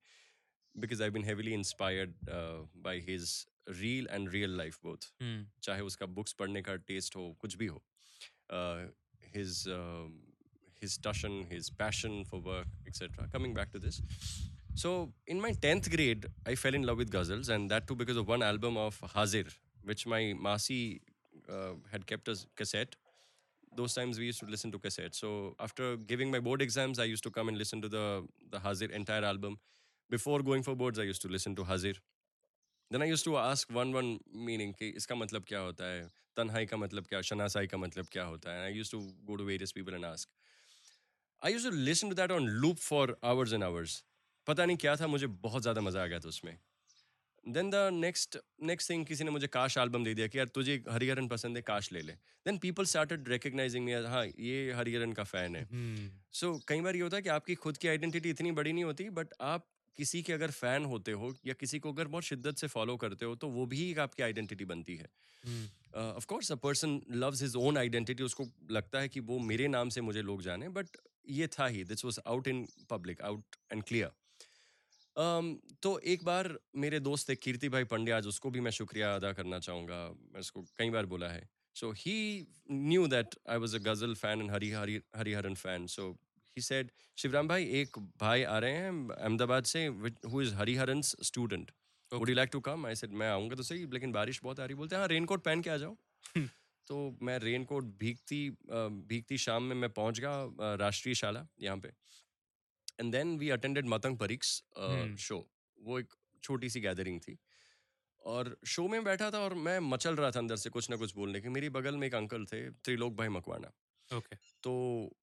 because 0.79 1.01
I've 1.01 1.13
been 1.13 1.23
heavily 1.23 1.53
inspired 1.53 2.13
uh, 2.29 2.63
by 2.87 2.97
his 2.99 3.45
real 3.81 4.05
and 4.09 4.31
real 4.33 4.49
life 4.49 4.79
both. 4.83 5.05
हम्म 5.21 5.45
चाहे 5.63 5.81
उसका 5.81 6.05
बुक्स 6.19 6.33
पढ़ने 6.39 6.61
का 6.61 6.75
टेस्ट 6.91 7.15
हो 7.15 7.25
कुछ 7.41 7.55
भी 7.61 7.65
हो 7.67 7.81
uh, 8.49 8.85
his 9.35 9.61
um, 9.77 10.11
his 10.81 10.97
passion 11.07 11.37
his 11.51 11.69
passion 11.83 12.17
for 12.31 12.39
work 12.47 12.67
etc 12.91 13.27
coming 13.35 13.53
back 13.59 13.71
to 13.75 13.79
this 13.85 14.01
so 14.83 14.91
in 15.35 15.41
my 15.45 15.51
10th 15.65 15.89
grade 15.95 16.25
i 16.51 16.55
fell 16.63 16.77
in 16.79 16.83
love 16.89 16.97
with 17.03 17.11
ghazals 17.15 17.49
and 17.55 17.71
that 17.75 17.87
too 17.91 17.95
because 18.01 18.17
of 18.23 18.27
one 18.33 18.43
album 18.49 18.77
of 18.85 18.99
hazir 19.15 19.45
which 19.91 20.05
my 20.13 20.21
masi 20.47 20.79
uh, 21.55 21.73
had 21.93 22.05
kept 22.11 22.31
as 22.35 22.45
cassette 22.61 22.95
those 23.79 23.93
times 23.99 24.19
we 24.23 24.27
used 24.31 24.41
to 24.45 24.49
listen 24.55 24.71
to 24.75 24.79
cassette 24.87 25.15
so 25.21 25.31
after 25.69 25.87
giving 26.11 26.29
my 26.35 26.41
board 26.49 26.61
exams 26.67 26.99
i 27.05 27.07
used 27.13 27.23
to 27.29 27.31
come 27.39 27.53
and 27.53 27.57
listen 27.63 27.81
to 27.87 27.89
the 27.97 28.05
the 28.55 28.61
hazir 28.67 28.91
entire 29.01 29.25
album 29.31 29.57
Before 30.10 30.38
going 30.42 30.64
for 30.68 30.74
boards 30.76 30.98
i 30.98 31.06
used 31.08 31.22
to 31.22 31.28
listen 31.34 31.54
to 31.56 31.64
hazir. 31.64 31.94
Then 32.90 33.02
i 33.02 33.06
used 33.06 33.24
to 33.24 33.36
ask 33.38 33.74
one 33.74 33.92
one 33.96 34.08
meaning 34.46 34.72
कि 34.78 34.88
इसका 34.96 35.14
मतलब 35.16 35.44
क्या 35.48 35.58
होता 35.60 35.90
है? 35.90 36.02
तन्हाई 36.36 36.66
का 36.66 36.76
मतलब 36.76 37.06
क्या? 37.06 37.20
शनासाई 37.28 37.66
का 37.66 37.78
मतलब 37.78 38.06
क्या 38.12 38.24
होता 38.24 38.52
है? 38.52 38.64
I 38.64 38.72
use 38.72 38.90
to 38.92 39.00
go 39.26 39.36
to 39.36 39.44
various 39.44 39.72
people 39.72 39.94
and 39.94 40.04
ask 40.04 40.28
I 41.42 41.52
use 41.52 41.68
to 41.68 41.76
listen 41.76 42.08
to 42.08 42.14
that 42.14 42.30
on 42.30 42.48
loop 42.64 42.76
for 42.78 43.16
hours 43.24 43.52
and 43.52 43.64
hours 43.64 44.02
पता 44.46 44.64
नहीं 44.66 44.76
क्या 44.76 44.96
था 44.96 45.06
मुझे 45.06 45.26
बहुत 45.46 45.62
ज़्यादा 45.62 45.80
मज़ा 45.80 46.02
आ 46.02 46.06
गया 46.06 46.18
था 46.18 46.28
उसमें। 46.28 46.56
Then 47.44 47.70
the 47.70 47.88
next 47.94 48.38
next 48.70 48.90
thing 48.90 49.04
किसी 49.06 49.24
ने 49.24 49.30
मुझे 49.30 49.46
काश 49.48 49.76
एल्बम 49.78 50.04
दे 50.04 50.14
दिया 50.14 50.26
कि 50.26 50.38
यार 50.38 50.48
तुझे 50.54 50.82
हरिहरन 50.90 51.28
पसंद 51.28 51.56
है 51.56 51.62
काश 51.62 51.92
ले 51.92 52.00
ले। 52.02 52.12
Then 52.46 52.58
people 52.58 52.84
started 52.84 53.28
recognising 53.28 53.84
me 53.84 53.92
हाँ 54.14 54.24
ये 54.26 54.72
हरिहरन 54.72 55.12
का 55.12 55.24
फ़ैन 55.24 55.56
है। 55.56 55.62
हम्म। 55.72 56.10
सो 56.40 56.52
कई 56.68 56.80
बार 56.80 56.96
ये 56.96 57.02
होता 57.02 57.16
है 57.16 57.22
कि 57.22 57.28
आपकी 57.36 57.54
खुद 57.64 57.76
की 57.76 57.88
आइडेंटिटी 57.88 58.30
इतनी 58.30 58.52
बड़ी 58.52 58.72
नहीं 58.72 58.84
होती 58.84 59.08
बट 59.18 59.34
आप 59.50 59.66
किसी 60.00 60.22
के 60.22 60.32
अगर 60.32 60.50
फ़ैन 60.52 60.84
होते 60.86 61.12
हो 61.12 61.32
या 61.46 61.54
किसी 61.60 61.78
को 61.78 61.92
अगर 61.92 62.08
बहुत 62.08 62.24
शिद्दत 62.24 62.56
से 62.56 62.66
फॉलो 62.68 62.96
करते 62.96 63.24
हो 63.24 63.34
तो 63.36 63.48
वो 63.50 63.66
भी 63.66 63.90
एक 63.90 63.98
आपकी 63.98 64.22
आइडेंटिटी 64.22 64.64
बनती 64.64 64.96
है। 64.96 65.08
Of 65.96 66.26
course 66.26 66.52
a 66.52 66.54
person 66.62 67.00
loves 67.16 67.42
his 67.42 67.56
own 67.56 67.78
identity 67.78 68.22
उसको 68.22 68.46
लगता 68.70 69.00
है 69.00 69.08
कि 69.08 69.20
वो 69.30 69.38
मेरे 69.44 69.68
नाम 69.68 69.88
से 69.88 70.00
मुझे 70.00 70.22
लोग 70.22 70.42
जाने 70.42 70.68
बट 70.78 70.96
ये 71.30 71.46
था 71.58 71.66
he 71.66 71.84
this 71.84 72.04
was 72.04 72.20
out 72.26 72.48
in 72.48 72.66
public 72.90 73.22
out 73.22 73.56
and 73.72 73.82
clear 73.82 74.10
तो 75.82 75.98
एक 76.12 76.24
बार 76.24 76.48
मेरे 76.76 77.00
दोस्त 77.00 77.28
थे 77.28 77.34
कीर्ति 77.36 77.68
भाई 77.68 77.84
पंड्या 77.84 78.16
आज 78.16 78.26
उसको 78.26 78.50
भी 78.50 78.60
मैं 78.60 78.70
शुक्रिया 78.70 79.14
अदा 79.14 79.32
करना 79.32 79.58
चाहूँगा 79.58 79.96
मैं 80.32 80.40
उसको 80.40 80.62
कई 80.78 80.90
बार 80.90 81.06
बोला 81.06 81.28
है। 81.28 81.48
So 81.76 81.90
he 81.96 82.14
knew 82.70 83.06
that 83.06 83.34
I 83.48 83.56
was 83.58 83.76
a 83.76 83.78
ghazal 83.82 84.14
fan 84.14 84.40
and 84.40 84.50
Hari 84.50 84.70
Hari 84.70 85.00
Hariharan 85.16 85.54
fan 85.56 85.86
so 85.86 86.06
he 86.56 86.62
said 86.62 86.90
Shivram 87.18 87.48
भाई 87.48 87.64
एक 87.80 87.98
भाई 88.20 88.42
आ 88.44 88.58
रहे 88.58 88.76
हैं 88.76 88.92
अहमदाबाद 89.10 89.64
से 89.64 89.86
who 89.86 90.42
is 90.42 90.54
Hariharan 90.54 91.00
student 91.02 91.70
you 92.12 92.34
like 92.34 92.50
to 92.52 92.60
come 92.60 92.86
I 92.86 92.94
said 92.94 93.12
मैं 93.14 93.28
आऊँगा 93.30 93.56
तो 93.56 93.62
सही 93.62 93.86
लेकिन 93.92 94.12
बारिश 94.12 94.40
बहुत 94.44 94.60
आ 94.60 94.64
रही 94.64 94.74
बोलते 94.76 94.96
हैं 94.96 95.00
हाँ 95.00 95.08
रेनकोट 95.08 95.44
पहन 95.44 95.62
के 95.62 95.70
आ 95.70 95.76
जाओ। 95.76 95.96
तो 96.88 96.96
मैं 97.22 97.38
रेनकोट 97.38 97.84
भीगती 97.98 98.38
भीगती 99.08 99.38
शाम 99.38 99.62
में 99.62 99.74
मैं 99.76 99.90
पहुँच 99.92 100.18
गया 100.20 100.74
राष्ट्रीय 100.76 101.14
शाला 101.14 101.46
यहाँ 101.60 101.76
पे। 101.76 101.88
एंड 103.00 103.12
देन 103.12 103.36
वी 103.38 103.50
अटेंडेड 103.50 103.86
मतंग 103.88 104.18
परीक्स. 104.18 104.62
शो 105.18 105.38
वो 105.78 105.98
एक 105.98 106.14
छोटी 106.42 106.70
सी 106.70 106.80
गैदरिंग 106.80 107.20
थी। 107.20 107.36
और 108.22 108.56
शो 108.66 108.86
में 108.88 109.04
बैठा 109.04 109.30
था 109.30 109.38
और 109.40 109.54
मैं 109.56 109.78
मचल 109.82 110.16
रहा 110.16 110.30
था 110.30 110.38
अंदर 110.38 110.56
से 110.56 110.70
कुछ 110.70 110.90
ना 110.90 110.96
कुछ 110.96 111.14
बोलने 111.14 111.40
के। 111.40 111.48
मेरी 111.48 111.68
बगल 111.70 111.96
में 111.96 112.06
एक 112.06 112.14
अंकल 112.14 112.44
थे 112.46 112.68
त्रिलोक 112.70 113.14
भाई 113.16 113.28
मकवाना। 113.30 113.72
ओके। 114.10 114.36
तो 114.62 114.72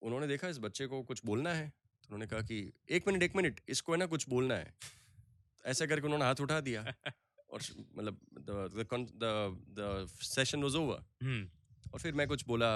उन्होंने 0.01 0.27
देखा 0.27 0.47
इस 0.47 0.59
बच्चे 0.59 0.87
को 0.87 1.01
कुछ 1.03 1.21
बोलना 1.25 1.53
है 1.53 1.67
तो 1.69 2.07
उन्होंने 2.09 2.27
कहा 2.27 2.41
कि 2.41 2.57
एक 2.89 3.07
मिनट 3.07 3.23
एक 3.23 3.35
मिनट 3.35 3.59
इसको 3.69 3.91
है 3.91 3.97
ना 3.97 4.05
कुछ 4.05 4.29
बोलना 4.29 4.55
है। 4.55 4.73
ऐसा 5.65 5.85
करके 5.85 6.05
उन्होंने 6.05 6.25
हाथ 6.25 6.41
उठा 6.41 6.59
दिया 6.59 6.81
और 7.49 7.61
मतलब 7.97 8.19
द 9.79 10.07
सेशन 10.21 10.63
वाज 10.63 10.75
ओवर। 10.75 11.03
हम्म। 11.23 11.47
और 11.93 11.99
फिर 11.99 12.13
मैं 12.13 12.27
कुछ 12.27 12.45
बोला 12.47 12.69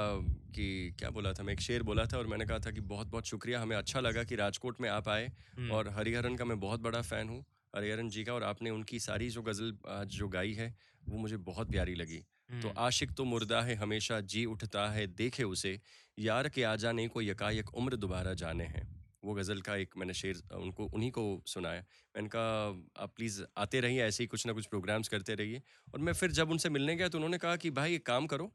कि 0.55 0.95
क्या 0.99 1.09
बोला 1.09 1.33
था? 1.33 1.43
मैं 1.43 1.53
एक 1.53 1.59
शेर 1.59 1.83
बोला 1.83 2.05
था 2.05 2.17
और 2.17 2.27
मैंने 2.27 2.45
कहा 2.45 2.59
था 2.59 2.71
कि 2.71 2.81
बहुत 2.81 3.07
बहुत 3.07 3.25
शुक्रिया 3.25 3.61
हमें 3.61 3.75
अच्छा 3.75 3.99
लगा 3.99 4.23
कि 4.23 4.35
राजकोट 4.35 4.81
में 4.81 4.89
आप 4.89 5.09
आए 5.09 5.27
हम्म, 5.27 5.71
और 5.71 5.89
हरिहरन 5.89 6.35
का 6.35 6.45
मैं 6.45 6.59
बहुत 6.59 6.79
बड़ा 6.79 7.01
फ़ैन 7.01 7.29
हूँ। 7.29 7.43
हरिहरन 7.75 8.09
जी 8.09 8.23
का 8.23 8.33
और 8.33 8.43
आपने 8.43 8.69
उनकी 8.69 8.99
सारी 8.99 9.29
जो 9.29 9.41
गज़ल 9.41 9.77
आज 9.87 10.07
जो 10.07 10.27
गाई 10.27 10.53
है 10.53 10.73
वो 11.07 11.17
मुझे 11.17 11.37
बहुत 11.37 11.71
प्यारी 11.71 11.95
लगी। 11.95 12.23
तो 12.51 12.55
हम्म, 12.57 12.73
आशिक 12.77 13.11
तो 13.13 13.23
मुर्दा 13.25 13.61
है 13.61 13.75
हमेशा 13.75 14.19
जी 14.23 14.45
उठता 14.47 14.87
है 14.91 15.05
देखे 15.07 15.43
उसे। 15.45 15.79
यार 16.17 16.49
के 16.49 16.63
आ 16.63 16.75
जाने 16.75 17.07
को 17.07 17.21
यकायक 17.21 17.73
उम्र 17.73 17.95
दोबारा 17.97 18.33
जाने 18.35 18.63
हैं। 18.65 18.87
वो 19.23 19.33
गज़ल 19.33 19.61
का 19.61 19.75
एक 19.75 19.93
मैंने 19.97 20.13
शेर 20.13 20.41
उनको 20.55 20.85
उन्हीं 20.87 21.11
को 21.11 21.23
सुनाया। 21.47 21.81
मैंने 22.15 22.29
कहा 22.29 23.03
आप 23.03 23.13
प्लीज़ 23.15 23.41
आते 23.57 23.79
रहिए 23.79 24.03
ऐसे 24.03 24.23
ही 24.23 24.27
कुछ 24.27 24.45
ना 24.47 24.53
कुछ 24.53 24.65
प्रोग्राम्स 24.67 25.07
करते 25.07 25.35
रहिए। 25.35 25.61
और 25.93 25.99
मैं 25.99 26.13
फिर 26.13 26.31
जब 26.31 26.51
उनसे 26.51 26.69
मिलने 26.69 26.95
गया 26.95 27.07
तो 27.09 27.17
उन्होंने 27.17 27.37
कहा 27.37 27.55
कि 27.55 27.71
भाई 27.71 27.95
एक 27.95 28.05
काम 28.05 28.27
करो 28.27 28.51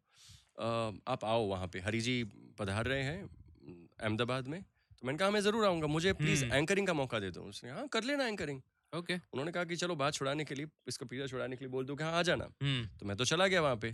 आप 1.08 1.24
आओ 1.24 1.44
वहाँ 1.46 1.68
पे। 1.68 1.80
हरी 1.80 2.00
जी 2.00 2.22
पधार 2.58 2.86
रहे 2.86 3.02
हैं 3.02 3.22
अहमदाबाद 3.22 4.48
में। 4.48 4.60
तो 4.62 5.06
मैंने 5.06 5.18
कहा 5.18 5.30
मैं 5.30 5.40
ज़रूर 5.40 5.64
आऊँगा। 5.66 5.86
मुझे 5.88 6.12
प्लीज़ 6.14 6.44
हम्म। 6.44 6.54
एंकरिंग 6.54 6.86
का 6.86 6.94
मौका 6.94 7.18
दे 7.20 7.30
दो। 7.30 7.42
उसने 7.44 7.70
हाँ 7.70 7.86
कर 7.88 8.04
लेना 8.04 8.26
एंकरिंग 8.26 8.60
ओके। 8.94 9.14
उन्होंने 9.14 9.52
कहा 9.52 9.64
कि 9.64 9.76
चलो 9.76 9.94
बात 9.96 10.14
छुड़ाने 10.14 10.44
के 10.44 10.54
लिए 10.54 10.66
इसका 10.88 11.06
पिज्जा 11.06 11.26
छुड़ाने 11.26 11.56
के 11.56 11.64
लिए 11.64 11.70
बोल 11.70 11.84
दो 11.84 11.94
कि 11.96 12.04
हाँ 12.04 12.12
आ 12.12 12.22
जाना। 12.22 12.48
हम्म। 12.62 12.86
तो 13.00 13.06
मैं 13.06 13.16
तो 13.16 13.24
चला 13.24 13.46
गया 13.46 13.62
वहाँ 13.62 13.76
पे। 13.76 13.92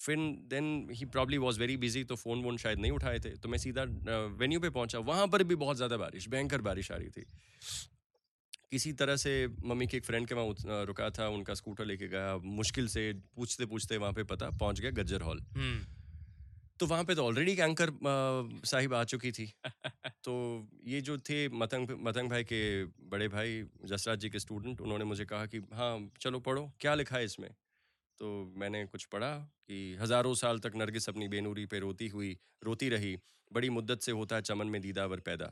फिर 0.00 0.18
then 0.50 0.88
he 0.92 1.04
probably 1.04 1.38
was 1.38 1.58
very 1.60 1.76
busy 1.76 2.04
तो 2.04 2.16
फ़ोन 2.16 2.42
वोन 2.42 2.56
शायद 2.56 2.78
नहीं 2.78 2.92
उठाए 2.92 3.18
थे। 3.18 3.30
तो 3.36 3.48
मैं 3.48 3.58
सीधा 3.58 3.82
वेन्यू 4.38 4.60
पे 4.60 4.70
पहुँचा। 4.70 4.98
वहाँ 4.98 5.26
पर 5.28 5.42
भी 5.42 5.54
बहुत 5.54 5.76
ज़्यादा 5.76 5.96
बारिश 5.96 6.28
भयंकर 6.28 6.60
बारिश 6.60 6.90
आ 6.92 6.96
रही 6.96 7.08
थी। 7.08 7.24
किसी 8.70 8.92
तरह 8.92 9.16
से 9.16 9.32
मम्मी 9.64 9.86
के 9.86 9.96
एक 9.96 10.04
फ्रेंड 10.04 10.26
के 10.28 10.34
वहाँ 10.34 10.84
रुका 10.86 11.08
था 11.10 11.28
उनका 11.28 11.54
स्कूटर 11.54 11.84
लेके 11.84 12.08
गया। 12.08 12.36
मुश्किल 12.36 12.88
से 12.88 13.12
पूछते 13.36 13.66
पूछते 13.66 13.96
वहाँ 13.96 14.12
पे 14.12 14.22
पता 14.24 14.50
पहुँच 14.50 14.80
गया 14.80 14.90
गज्जर 14.90 15.22
हॉल 15.22 15.40
हम्म। 15.56 15.81
तो 16.82 16.86
वहाँ 16.86 17.04
पे 17.04 17.14
तो 17.14 17.24
ऑलरेडी 17.26 17.52
एंकर 17.52 17.90
साहिब 18.66 18.94
आ 18.94 19.02
चुकी 19.04 19.30
थी। 19.32 19.44
तो 20.24 20.32
ये 20.86 21.00
जो 21.00 21.16
थे 21.18 21.48
मतंग 21.48 21.90
मतंग 22.00 22.30
भाई 22.30 22.44
के 22.44 22.60
बड़े 23.10 23.28
भाई 23.28 23.62
जसराज 23.84 24.18
जी 24.18 24.30
के 24.30 24.38
स्टूडेंट 24.38 24.80
उन्होंने 24.80 25.04
मुझे 25.04 25.24
कहा 25.24 25.46
कि 25.46 25.58
हाँ 25.72 25.92
चलो 26.20 26.40
पढ़ो 26.40 26.64
क्या 26.80 26.94
लिखा 26.94 27.16
है 27.16 27.24
इसमें? 27.24 27.48
तो 28.20 28.52
मैंने 28.56 28.84
कुछ 28.86 29.04
पढ़ा 29.04 29.30
कि 29.68 29.78
हज़ारों 30.00 30.34
साल 30.34 30.58
तक 30.58 30.72
नरगिस 30.76 31.08
अपनी 31.08 31.28
बेनूरी 31.28 31.66
पे 31.66 31.78
रोती 31.78 32.08
हुई 32.08 32.36
रोती 32.62 32.88
रही 32.88 33.16
बड़ी 33.50 33.70
मुद्दत 33.70 34.02
से 34.02 34.12
होता 34.12 34.36
है 34.36 34.42
चमन 34.42 34.66
में 34.66 34.80
दीदावर 34.82 35.20
पैदा। 35.20 35.46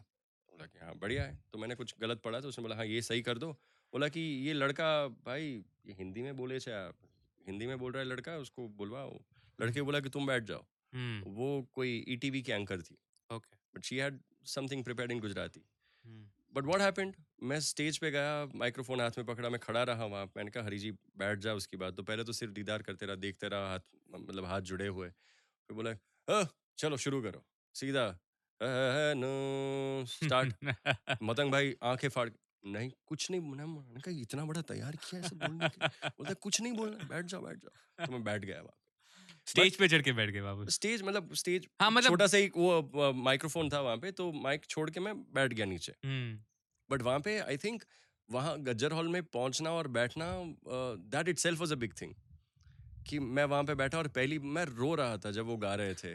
बोला 0.48 0.66
कि 0.66 0.78
हाँ 0.78 0.94
बढ़िया 0.98 1.24
है। 1.24 1.38
तो 1.52 1.58
मैंने 1.58 1.74
कुछ 1.74 1.94
गलत 2.00 2.20
पढ़ा 2.24 2.40
तो 2.40 2.48
उसने 2.48 2.62
बोला 2.62 2.76
हाँ 2.76 2.86
ये 2.86 3.02
सही 3.02 3.22
कर 3.22 3.38
दो। 3.38 3.52
बोला 3.92 4.08
कि 4.08 4.20
ये 4.46 4.52
लड़का 4.52 4.90
भाई 5.26 5.46
ये 5.86 5.94
हिंदी 5.98 6.22
में 6.22 6.36
बोले 6.36 6.60
से 6.60 6.72
आप 6.72 6.96
हिंदी 7.44 7.66
में 7.66 7.78
बोल 7.78 7.92
रहा 7.92 8.02
है 8.02 8.08
लड़का 8.08 8.36
उसको 8.38 8.68
बुलवाओ। 8.78 9.18
लड़के 9.58 9.82
बोला 9.82 10.00
कि 10.00 10.08
तुम 10.08 10.26
बैठ 10.26 10.44
जाओ। 10.44 10.66
हम्म। 10.92 11.22
वो 11.28 11.62
कोई 11.72 12.04
ईटीवी 12.08 12.42
की 12.42 12.52
एंकर 12.52 12.82
थी। 12.82 12.96
Okay 13.30 13.56
but 13.74 13.84
she 13.84 13.96
had 13.98 14.20
something 14.48 14.84
prepared 14.84 15.12
in 15.12 15.20
Gujarati 15.20 15.62
but 16.52 16.64
what 16.64 16.80
happened 16.80 17.14
मैं 17.42 17.58
स्टेज 17.60 17.98
पे 17.98 18.10
गया 18.10 18.44
माइक्रोफोन 18.56 19.00
हाथ 19.00 19.18
में 19.18 19.26
पकड़ा 19.26 19.50
मैं 19.50 19.60
खड़ा 19.60 19.82
रहा 19.84 20.04
वहाँ। 20.06 20.24
मैंने 20.36 20.50
कहा 20.50 20.64
हरी 20.64 20.78
जी 20.78 20.90
बैठ 21.18 21.38
जा 21.40 21.54
उसकी 21.54 21.76
बात 21.76 21.96
तो 21.96 22.02
पहले 22.02 22.24
तो 22.24 22.32
सिर्फ़ 22.32 22.52
दीदार 22.54 22.82
करते 22.82 23.06
रहा 23.06 23.16
देखते 23.18 23.48
रहा 23.48 23.70
हाथ 23.70 23.80
मतलब 24.10 24.44
हाथ 24.46 24.60
जुड़े 24.62 24.86
हुए। 24.88 25.08
फिर 25.10 25.74
बोला 25.76 25.90
"हाँ, 26.28 26.48
चलो 26.78 26.96
शुरू 26.98 27.22
करो। 27.22 27.44
सीधा 27.74 28.08
स्टार्ट 30.06 30.54
मतंग 31.22 31.52
भाई 31.52 31.74
आँखें 31.84 32.08
फाड़ 32.08 32.28
नहीं 32.64 32.90
कुछ 33.06 33.30
नहीं 33.30 33.40
मैंने 33.40 34.00
कहा 34.00 34.14
इतना 34.22 34.44
बड़ा 34.44 34.62
तैयार 34.64 34.96
किया 34.96 35.20
है 35.20 35.30
बोलने 35.36 35.68
के 35.68 35.80
बोलता 35.80 36.34
कुछ 36.40 36.60
नहीं 36.60 36.72
बोलना 36.72 36.98
बैठ 37.04 37.24
जाओ 37.26 37.42
बैठ 37.42 37.58
जाओ। 37.58 37.70
तो 38.04 38.12
मैं 38.12 38.22
बैठ 38.24 38.44
गया 38.44 38.60
वहाँ 38.62 38.78
स्टेज 39.50 39.76
पे 39.76 39.88
चढ़ 39.88 40.02
के 40.02 40.12
बैठ 40.12 40.30
गए 40.30 40.40
बाबू 40.40 40.66
स्टेज 40.70 41.02
मतलब 41.02 41.34
स्टेज 41.34 41.66
हाँ 41.80 41.90
मतलब 41.90 42.08
छोटा 42.08 42.26
सा 42.26 42.38
एक 42.38 42.56
वो 42.56 43.12
माइक्रोफोन 43.22 43.70
था 43.70 43.80
वहाँ 43.80 43.96
पे 43.96 44.10
तो 44.12 44.30
माइक 44.42 44.64
छोड़ 44.66 44.90
के 44.90 45.00
मैं 45.00 45.14
बैठ 45.34 45.52
गया 45.52 45.66
नीचे। 45.66 45.92
हम्म। 46.04 46.38
बट 46.90 47.02
वहाँ 47.02 47.20
पे 47.20 47.38
आई 47.38 47.56
थिंक 47.56 47.84
वहाँ 48.28 48.58
गज्जर 48.62 48.92
हॉल 48.92 49.08
में 49.08 49.22
पहुँचना 49.22 49.70
और 49.70 49.88
बैठना 49.88 50.26
that 51.14 51.28
itself 51.38 51.60
was 51.60 51.72
a 51.72 51.76
big 51.76 51.92
thing 52.02 52.14
कि 53.08 53.18
मैं 53.18 53.44
वहाँ 53.44 53.64
पे 53.64 53.74
बैठा 53.74 53.98
और 53.98 54.08
पहली 54.08 54.38
मैं 54.38 54.64
रो 54.64 54.94
रहा 54.94 55.16
था 55.16 55.30
जब 55.30 55.46
वो 55.46 55.56
गा 55.56 55.74
रहे 55.74 55.94
थे। 55.94 56.14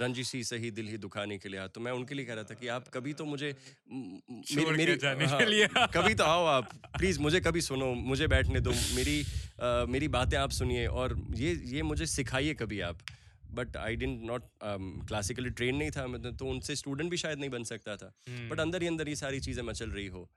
रंजिशी 0.00 0.42
सही 0.44 0.70
दिल 0.70 0.86
ही 0.88 0.96
दुखाने 0.98 1.38
के 1.38 1.48
लिए 1.48 1.60
आ 1.60 1.66
तो 1.66 1.80
मैं 1.80 1.92
उनके 1.92 2.14
लिए 2.14 2.24
कह 2.26 2.34
रहा 2.34 2.44
था 2.44 2.54
कि 2.54 2.68
आप 2.68 2.88
कभी 2.88 3.12
तो 3.12 3.24
मुझे 3.24 3.50
म- 3.92 4.18
म- 4.30 4.42
छोड़ 4.42 4.76
के 4.76 4.96
जाने 4.96 5.26
के 5.26 5.46
लिए। 5.46 5.66
कभी 5.94 6.14
तो 6.14 6.24
आओ 6.24 6.44
आप 6.44 6.74
प्लीज़ 6.98 7.20
मुझे 7.20 7.40
कभी 7.40 7.60
सुनो 7.60 7.92
मुझे 7.94 8.26
बैठने 8.26 8.60
दो 8.60 8.70
मेरी 8.70 9.20
अ, 9.22 9.84
मेरी 9.88 10.08
बातें 10.08 10.36
आप 10.38 10.50
सुनिए 10.50 10.86
और 10.86 11.26
ये 11.34 11.52
ये 11.66 11.82
मुझे 11.82 12.06
सिखाइए 12.06 12.54
कभी 12.54 12.80
आप। 12.80 12.98
But 13.50 13.76
I 13.76 13.96
didn't 13.96 14.22
not 14.22 14.42
classically 15.08 15.50
train 15.50 15.76
नहीं 15.76 15.90
था 15.90 16.06
मतलब 16.06 16.36
तो 16.36 16.46
उनसे 16.46 16.76
स्टूडेंट 16.76 17.10
भी 17.10 17.16
शायद 17.16 17.38
नहीं 17.38 17.50
बन 17.50 17.64
सकता 17.64 17.96
था। 17.96 18.12
हम्म, 18.28 18.48
बट 18.48 18.60
अंदर 18.60 18.82
ही 18.82 18.88
अंदर 18.88 19.08
ये 19.08 19.16
सारी 19.16 19.40
चीज़ें 19.40 19.62
मचल 19.62 19.90
रही 19.90 20.06
हो। 20.06 20.30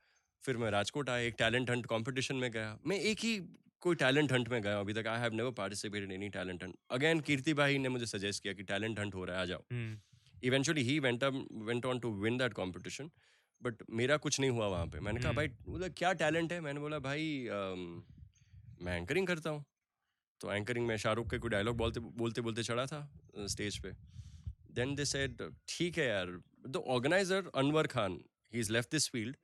फिर 0.43 0.57
मैं 0.57 0.69
राजकोट 0.71 1.09
आया 1.09 1.27
एक 1.27 1.35
टैलेंट 1.39 1.69
हंट 1.69 1.85
कंपटीशन 1.85 2.35
में 2.35 2.51
गया। 2.51 2.77
मैं 2.87 2.99
एक 2.99 3.19
ही 3.19 3.39
कोई 3.81 3.95
टैलेंट 3.95 4.31
हंट 4.31 4.49
में 4.49 4.61
गया 4.61 4.79
अभी 4.79 4.93
तक। 4.93 5.07
I 5.07 5.19
have 5.19 5.33
never 5.33 5.51
participated 5.57 6.11
any 6.11 6.29
talent 6.29 6.63
hunt 6.63 6.75
again 6.91 7.19
Kirti 7.21 7.53
भाई 7.53 7.77
ने 7.77 7.89
मुझे 7.89 8.05
सजेस्ट 8.07 8.43
किया 8.43 8.53
कि 8.53 8.63
टैलेंट 8.65 8.99
हंट 8.99 9.15
हो 9.15 9.25
रहा 9.25 9.35
है 9.35 9.41
आ 9.41 9.45
जाओ। 9.45 9.63
Eventually 10.43 10.83
he 10.83 10.99
went 10.99 11.23
up 11.23 11.37
went 11.69 11.85
on 11.85 12.01
to 12.01 12.09
win 12.23 12.41
that 12.41 13.09
but 13.61 13.83
मेरा 13.91 14.17
कुछ 14.17 14.39
नहीं 14.39 14.49
हुआ 14.49 14.67
वहाँ 14.67 14.87
पे। 14.87 14.99
मैंने 14.99 15.19
कहा। 15.21 15.31
भाई 15.33 15.47
बोला 15.47 15.87
क्या 15.97 16.11
टैलेंट 16.15 16.51
है? 16.53 16.59
मैंने 16.61 16.79
बोला 16.79 16.99
भाई 16.99 17.47
मैं 18.81 18.97
एंकरिंग 18.97 19.27
करता 19.27 19.49
हूँ। 19.49 19.63
तो 20.41 20.51
एंकरिंग 20.53 20.85
में 20.87 20.95
शाहरुख 20.97 21.29
के 21.29 21.37
कोई 21.37 21.49
डायलॉग 21.49 21.77
बोलते 21.77 21.99
बोलते 21.99 22.41
बोलते 22.41 22.63
चढ़ा 22.63 22.85
था 22.85 22.99
स्टेज 23.47 23.77
पे। 23.83 23.91
देन 24.75 24.93
दे 24.95 25.05
सेड 25.05 25.41
ठीक 25.69 25.97
है 25.97 26.07
यार। 26.07 26.39
The 26.67 26.83
organiser 26.87 27.49
Anwar 27.55 27.87
Khan 27.87 28.19
he 28.53 28.59
is 28.59 28.71
left 28.73 28.91
this 28.91 29.09
field 29.11 29.35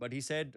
but 0.00 0.14
he 0.14 0.20
said 0.22 0.56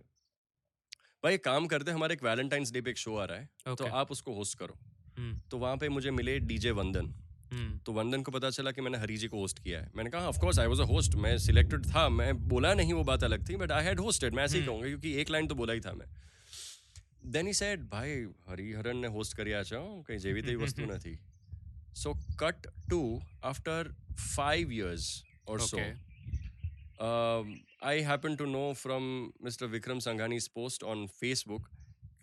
भाई 1.23 1.35
एक 1.35 1.45
काम 1.45 1.67
करते 1.67 1.91
हैं 1.91 1.97
हमारे 1.97 2.15
एक 2.15 2.23
वैलेंटाइंस 2.25 2.73
डे 2.73 2.81
पे 2.81 2.91
एक 2.91 2.99
शो 2.99 3.17
आ 3.17 3.25
रहा 3.25 3.39
है 3.39 3.49
तो 3.67 3.75
Okay. 3.75 3.91
आप 3.95 4.11
उसको 4.11 4.35
होस्ट 4.35 4.59
करो 4.59 4.79
हम्म, 5.19 5.35
तो 5.51 5.59
वहाँ 5.59 5.77
पे 5.77 5.89
मुझे 5.91 6.11
मिले 6.13 6.39
डीजे 6.43 6.71
वंदन 6.73 7.13
हम्म, 7.53 7.79
तो 7.79 7.93
वंदन 7.93 8.23
को 8.23 8.33
पता 8.33 8.51
चला 8.51 8.71
कि 8.71 8.81
मैंने 8.81 8.99
हरी 8.99 9.17
जी 9.17 9.29
को 9.29 9.39
होस्ट 9.39 9.59
किया 9.59 9.81
है 9.81 9.91
मैंने 9.97 10.11
कहा 10.11 10.29
of 10.29 10.39
course 10.41 10.59
I 10.59 10.67
was 10.67 10.81
a 10.81 10.85
host 10.87 11.15
मैं 11.25 11.37
सिलेक्टेड 11.41 11.87
था 11.87 12.09
मैं 12.11 12.33
बोला 12.49 12.73
नहीं 12.75 12.93
वो 12.93 13.05
बात 13.05 13.25
अलग 13.25 13.49
थी 13.49 13.57
बट 13.57 13.73
आई 13.73 13.85
हैड 13.85 14.01
होस्टेड 14.01 14.35
मैं 14.35 14.45
ऐसे 14.45 14.57
ही 14.57 14.63
हम्म। 14.63 14.73
कहूँगा 14.73 14.89
क्योंकि 14.89 15.13
एक 15.21 15.31
लाइन 15.31 15.47
तो 15.47 15.55
बोला 15.55 15.73
ही 15.73 15.81
था 15.81 15.93
मैं 15.95 16.07
देन 17.33 17.47
ही 17.47 17.53
सेड 17.55 17.83
भाई 17.91 18.15
हरिहरन 18.49 18.97
ने 18.99 19.09
होस्ट 19.11 19.37
કર્યા 19.37 19.63
છે 19.65 19.77
હો, 19.77 19.91
કઈ 20.05 20.19
જેવી 20.19 20.43
તેવી 20.43 20.65
વસ્તુ 20.65 20.87
નથી 20.87 21.15
so 21.97 22.11
cut 22.41 22.67
to 22.91 22.99
after 23.45 23.79
5 24.27 24.71
years 24.73 25.09
or 25.47 25.57
so 25.63 25.77
Okay. 25.77 25.91
um, 27.01 27.51
I 27.82 27.96
happen 28.00 28.36
to 28.38 28.46
know 28.48 28.74
from 28.74 29.34
Mr. 29.44 29.70
Vikram 29.70 30.02
Sanghani's 30.02 30.48
post 30.48 30.84
on 30.84 31.08
Facebook 31.08 31.62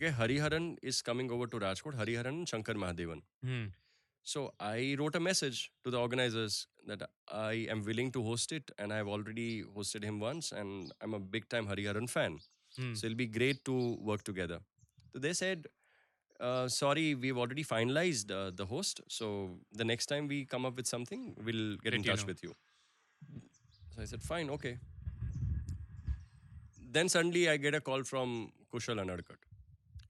that 0.00 0.14
Hariharan 0.14 0.76
is 0.82 1.00
coming 1.02 1.30
over 1.30 1.46
to 1.46 1.58
Rajkot, 1.58 1.94
Hariharan 1.94 2.48
Shankar 2.48 2.74
Mahadevan. 2.74 3.22
Hmm. 3.44 3.66
So 4.22 4.52
I 4.58 4.96
wrote 4.98 5.14
a 5.14 5.20
message 5.20 5.70
to 5.84 5.90
the 5.90 5.98
organizers 5.98 6.66
that 6.86 7.08
I 7.30 7.66
am 7.70 7.84
willing 7.84 8.10
to 8.12 8.22
host 8.22 8.52
it 8.52 8.70
and 8.78 8.92
I've 8.92 9.06
already 9.06 9.62
hosted 9.62 10.02
him 10.02 10.18
once 10.18 10.50
and 10.50 10.92
I'm 11.00 11.14
a 11.14 11.20
big 11.20 11.48
time 11.48 11.66
Hariharan 11.66 12.08
fan. 12.10 12.38
Hmm. 12.76 12.94
So 12.94 13.06
it'll 13.06 13.16
be 13.16 13.26
great 13.26 13.64
to 13.66 13.96
work 14.00 14.24
together. 14.24 14.60
So 15.12 15.18
they 15.20 15.34
said, 15.34 15.66
uh, 16.40 16.68
sorry, 16.68 17.14
we've 17.14 17.38
already 17.38 17.62
finalized 17.62 18.32
uh, 18.32 18.50
the 18.54 18.66
host. 18.66 19.02
So 19.08 19.58
the 19.72 19.84
next 19.84 20.06
time 20.06 20.26
we 20.26 20.44
come 20.44 20.66
up 20.66 20.76
with 20.76 20.86
something, 20.86 21.36
we'll 21.44 21.76
get 21.76 21.90
Did 21.90 21.94
in 21.94 22.02
touch 22.02 22.20
know. 22.20 22.26
with 22.26 22.42
you. 22.42 22.54
So 23.94 24.02
I 24.02 24.06
said, 24.06 24.22
fine, 24.22 24.50
okay 24.50 24.78
then 26.94 27.08
suddenly 27.08 27.48
I 27.48 27.56
get 27.56 27.74
a 27.74 27.80
call 27.80 28.02
from 28.02 28.52
Kushal 28.72 29.00
Anadkat, 29.04 29.40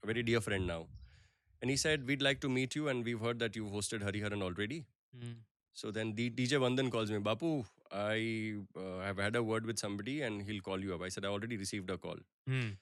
a 0.03 0.07
very 0.07 0.23
dear 0.23 0.41
friend 0.41 0.67
now. 0.67 0.85
And 1.61 1.69
he 1.69 1.77
said, 1.77 2.07
We'd 2.07 2.21
like 2.21 2.39
to 2.41 2.49
meet 2.49 2.75
you, 2.75 2.87
and 2.89 3.03
we've 3.03 3.19
heard 3.19 3.39
that 3.39 3.55
you've 3.55 3.71
hosted 3.71 4.03
Hariharan 4.03 4.41
already. 4.41 4.85
Mm. 5.17 5.35
So 5.73 5.91
then 5.91 6.13
D- 6.13 6.29
DJ 6.31 6.59
Vandan 6.63 6.89
calls 6.89 7.11
me, 7.11 7.17
Bapu, 7.17 7.65
I 7.91 8.55
uh, 8.79 9.01
have 9.01 9.17
had 9.17 9.35
a 9.35 9.43
word 9.43 9.65
with 9.65 9.77
somebody 9.77 10.21
and 10.21 10.41
he'll 10.41 10.61
call 10.61 10.79
you 10.79 10.95
up. 10.95 11.01
I 11.01 11.09
said, 11.09 11.25
I 11.25 11.27
already 11.27 11.57
received 11.57 11.89
a 11.89 11.97
call. 11.97 12.15
Mm. 12.49 12.77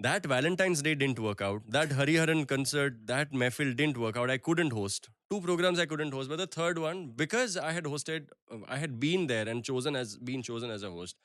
That 0.00 0.26
Valentine's 0.26 0.82
Day 0.82 0.94
didn't 0.94 1.18
work 1.18 1.40
out. 1.40 1.62
That 1.66 1.88
Hariharan 1.88 2.46
concert, 2.46 3.06
that 3.06 3.32
Mehfil 3.32 3.74
didn't 3.74 3.96
work 3.96 4.16
out. 4.18 4.30
I 4.30 4.36
couldn't 4.36 4.72
host. 4.72 5.08
Two 5.30 5.40
programs 5.40 5.78
I 5.78 5.86
couldn't 5.86 6.12
host, 6.12 6.28
but 6.28 6.36
the 6.36 6.46
third 6.46 6.78
one, 6.78 7.12
because 7.16 7.56
I 7.56 7.72
had 7.72 7.84
hosted, 7.84 8.28
uh, 8.52 8.58
I 8.68 8.76
had 8.76 9.00
been 9.00 9.26
there 9.26 9.48
and 9.48 9.64
chosen 9.64 9.96
as, 9.96 10.16
been 10.16 10.42
chosen 10.42 10.70
as 10.70 10.82
a 10.82 10.90
host, 10.90 11.16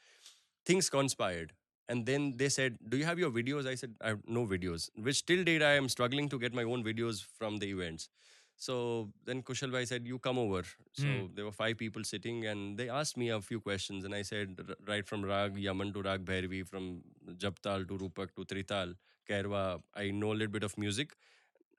things 0.65 0.89
conspired. 0.89 1.51
And 1.89 2.05
then 2.05 2.33
they 2.37 2.49
said, 2.49 2.77
Do 2.87 2.97
you 2.97 3.05
have 3.05 3.19
your 3.19 3.31
videos? 3.31 3.67
I 3.67 3.75
said, 3.75 3.95
I 4.01 4.09
have 4.09 4.21
no 4.27 4.45
videos. 4.47 4.89
Which 4.95 5.25
till 5.25 5.43
date 5.43 5.61
I 5.61 5.73
am 5.73 5.89
struggling 5.89 6.29
to 6.29 6.39
get 6.39 6.53
my 6.53 6.63
own 6.63 6.83
videos 6.83 7.23
from 7.37 7.57
the 7.57 7.67
events. 7.69 8.09
So 8.55 9.09
then 9.25 9.41
Kushal 9.43 9.71
Bhai 9.71 9.85
said, 9.85 10.05
You 10.07 10.19
come 10.19 10.37
over. 10.37 10.63
So 10.93 11.07
Hmm. 11.07 11.33
there 11.35 11.45
were 11.45 11.51
five 11.51 11.77
people 11.77 12.03
sitting 12.03 12.45
and 12.45 12.77
they 12.77 12.89
asked 12.89 13.17
me 13.17 13.29
a 13.29 13.41
few 13.41 13.59
questions. 13.59 14.05
And 14.05 14.15
I 14.15 14.21
said, 14.21 14.59
Right 14.87 15.05
from 15.05 15.23
Rag 15.25 15.57
Yaman 15.57 15.93
to 15.93 16.01
Rag 16.01 16.23
Bhairavi, 16.25 16.65
from 16.67 17.01
Japtal 17.45 17.87
to 17.87 17.97
Rupak 17.97 18.33
to 18.35 18.45
Trital, 18.45 18.95
Kairwa, 19.29 19.81
I 19.95 20.11
know 20.11 20.31
a 20.31 20.37
little 20.41 20.53
bit 20.59 20.63
of 20.63 20.77
music. 20.77 21.15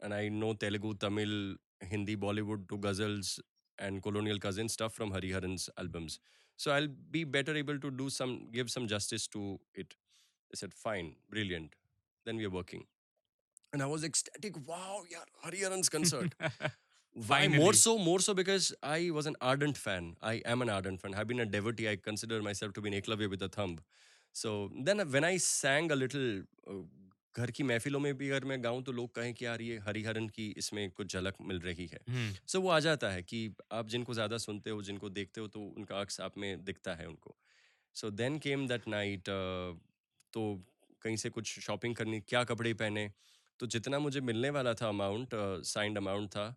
And 0.01 0.13
I 0.15 0.29
know 0.29 0.53
Telugu, 0.55 0.95
Tamil, 0.95 1.57
Hindi, 1.81 2.17
Bollywood 2.17 2.69
to 2.69 2.79
ghazals 2.79 3.41
and 3.79 4.03
colonial 4.03 4.39
cousin 4.39 4.69
stuff 4.69 4.93
from 4.95 5.13
Hariharan's 5.13 5.69
albums. 5.79 6.19
So 6.57 6.73
I'll 6.73 6.89
be 7.11 7.25
better 7.25 7.55
able 7.57 7.79
to 7.79 7.91
do 7.91 8.09
some, 8.11 8.49
give 8.53 8.71
some 8.71 8.87
justice 8.87 9.27
to 9.29 9.59
it. 9.75 9.95
I 10.53 10.57
said, 10.57 10.73
Fine, 10.73 11.17
brilliant. 11.31 11.75
Then 12.25 12.37
we 12.37 12.45
are 12.45 12.51
working. 12.51 12.85
And 13.73 13.83
I 13.83 13.87
was 13.87 14.05
ecstatic. 14.05 14.55
Wow, 14.69 15.03
yeah, 15.11 15.19
Hariharan's 15.45 15.89
concert. 15.89 16.35
Why 17.27 17.49
more 17.49 17.73
so? 17.73 17.99
More 17.99 18.19
so 18.21 18.35
because 18.35 18.73
I 18.83 19.11
was 19.11 19.27
an 19.27 19.37
ardent 19.41 19.77
fan. 19.77 20.17
I 20.23 20.35
am 20.45 20.63
an 20.63 20.69
ardent 20.69 21.01
fan. 21.01 21.15
I've 21.15 21.29
been 21.29 21.41
a 21.41 21.47
devotee. 21.47 21.89
I 21.89 21.97
consider 21.97 22.43
myself 22.43 22.73
to 22.75 22.81
be 22.81 22.95
an 22.95 23.01
Eklavya 23.01 23.31
with 23.31 23.43
a 23.43 23.49
thumb. 23.49 23.79
So 24.33 24.71
then 24.83 24.99
when 25.11 25.23
I 25.25 25.37
sang 25.37 25.93
a 25.93 25.97
little 25.97 26.43
uh, 26.69 26.73
घर 27.37 27.51
की 27.51 27.63
महफिलों 27.63 28.01
में 28.01 28.13
भी 28.19 28.29
अगर 28.31 28.45
मैं 28.45 28.63
गाऊं 28.65 28.83
तो 28.83 28.93
लोग 28.93 29.15
कहें 29.15 29.33
कि 29.35 29.45
यार 29.45 29.63
ये 29.63 29.79
हरिहरन 29.79 30.29
की 30.29 30.49
इसमें 30.59 30.91
कुछ 30.91 31.13
झलक 31.13 31.35
मिल 31.43 31.61
रही 31.61 31.87
है। 31.87 32.01
सो 32.47 32.61
वो 32.61 32.71
आ 32.71 32.79
जाता 32.81 33.11
है 33.11 33.23
कि 33.23 33.41
आप 33.73 33.89
जिनको 33.89 34.15
ज़्यादा 34.15 34.39
सुनते 34.39 34.71
हो 34.71 34.83
जिनको 34.83 35.09
देखते 35.11 35.41
हो 35.41 35.49
तो 35.49 35.61
उनका 35.61 36.01
अक्स 36.01 36.21
आप 36.21 36.39
में 36.39 36.65
दिखता 36.65 36.95
है 36.95 37.07
उनको। 37.09 37.37
So 37.97 38.11
then 38.13 38.39
came 38.39 38.67
that 38.69 38.89
night 38.89 39.29
तो 40.33 40.45
कहीं 41.03 41.17
से 41.17 41.31
कुछ 41.31 41.59
शॉपिंग 41.61 41.95
करनी 41.97 42.21
क्या 42.23 42.45
कपड़े 42.45 42.73
पहने? 42.75 43.11
तो 43.61 43.67
जितना 43.69 43.99
मुझे 43.99 44.21
मिलने 44.23 44.51
वाला 44.51 44.75
था 44.75 44.89
अमाउंट 44.89 45.35
साइंड 45.67 45.99
अमाउंट 45.99 46.29
था 46.31 46.55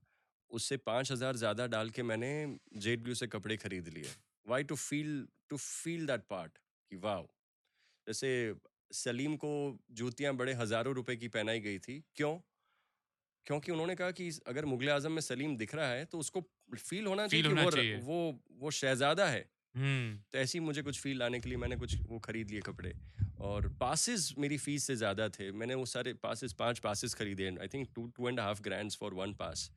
उससे 0.51 0.77
पाँच 0.79 1.11
हज़ार 1.11 1.35
ज़्यादा 1.35 1.67
डाल 1.67 1.89
के 1.89 2.03
मैंने 2.03 2.29
जेड 2.77 3.03
ब्लू 3.03 3.15
से 3.15 3.27
कपड़े 3.27 3.57
खरीद 3.57 3.87
लिए। 3.87 4.09
Why 4.45 4.63
to 4.63 4.75
feel 4.77 5.27
to 5.49 5.57
feel 5.57 6.05
that 6.07 6.21
part 6.29 6.57
कि 6.91 6.95
वाह 6.97 7.21
जैसे 8.07 8.29
सलीम 8.91 9.35
को 9.35 9.79
जूतियाँ 9.91 10.33
बड़े 10.33 10.53
हज़ारों 10.53 10.93
रुपए 10.95 11.15
की 11.15 11.27
पहनाई 11.27 11.59
गई 11.59 11.79
थी। 11.79 12.03
क्यों? 12.15 12.37
क्योंकि 13.45 13.71
उन्होंने 13.71 13.95
कहा 13.95 14.11
कि 14.11 14.29
अगर 14.47 14.65
मुगल 14.65 14.89
आज़म 14.89 15.11
में 15.11 15.21
सलीम 15.21 15.57
दिख 15.57 15.75
रहा 15.75 15.89
है 15.89 16.05
तो 16.05 16.19
उसको 16.19 16.41
फील 16.77 17.05
होना 17.05 17.27
चाहिए 17.27 17.43
कि 17.43 17.53
वो 17.53 17.71
चाहिए। 17.71 17.95
वो 17.95 18.39
वो 18.59 18.71
शहजादा 18.71 19.25
है। 19.25 19.49
हम्म, 19.75 20.17
तो 20.31 20.37
ऐसी 20.37 20.59
मुझे 20.59 20.81
कुछ 20.81 20.99
फील 20.99 21.17
लाने 21.19 21.39
के 21.39 21.49
लिए 21.49 21.57
मैंने 21.57 21.75
कुछ 21.75 21.95
वो 22.07 22.19
खरीद 22.19 22.51
लिए 22.51 22.61
कपड़े। 22.61 22.93
और 23.39 23.67
पासिस 23.69 24.37
मेरी 24.37 24.57
फ़ीस 24.57 24.83
से 24.83 24.95
ज़्यादा 24.95 25.29
थे। 25.29 25.51
मैंने 25.51 25.75
वो 25.75 25.85
सारे 25.85 26.13
पासिस 26.13 26.53
पाँच 26.53 26.79
पासिस 26.79 27.13
खरीदे। 27.13 27.47
I 27.61 27.67
think 27.67 27.87
two 27.95 28.07
two 28.07 28.29
and 28.29 28.39
half 28.39 28.61
grand 28.61 28.91
for 28.91 29.13
one 29.13 29.33
pass 29.33 29.71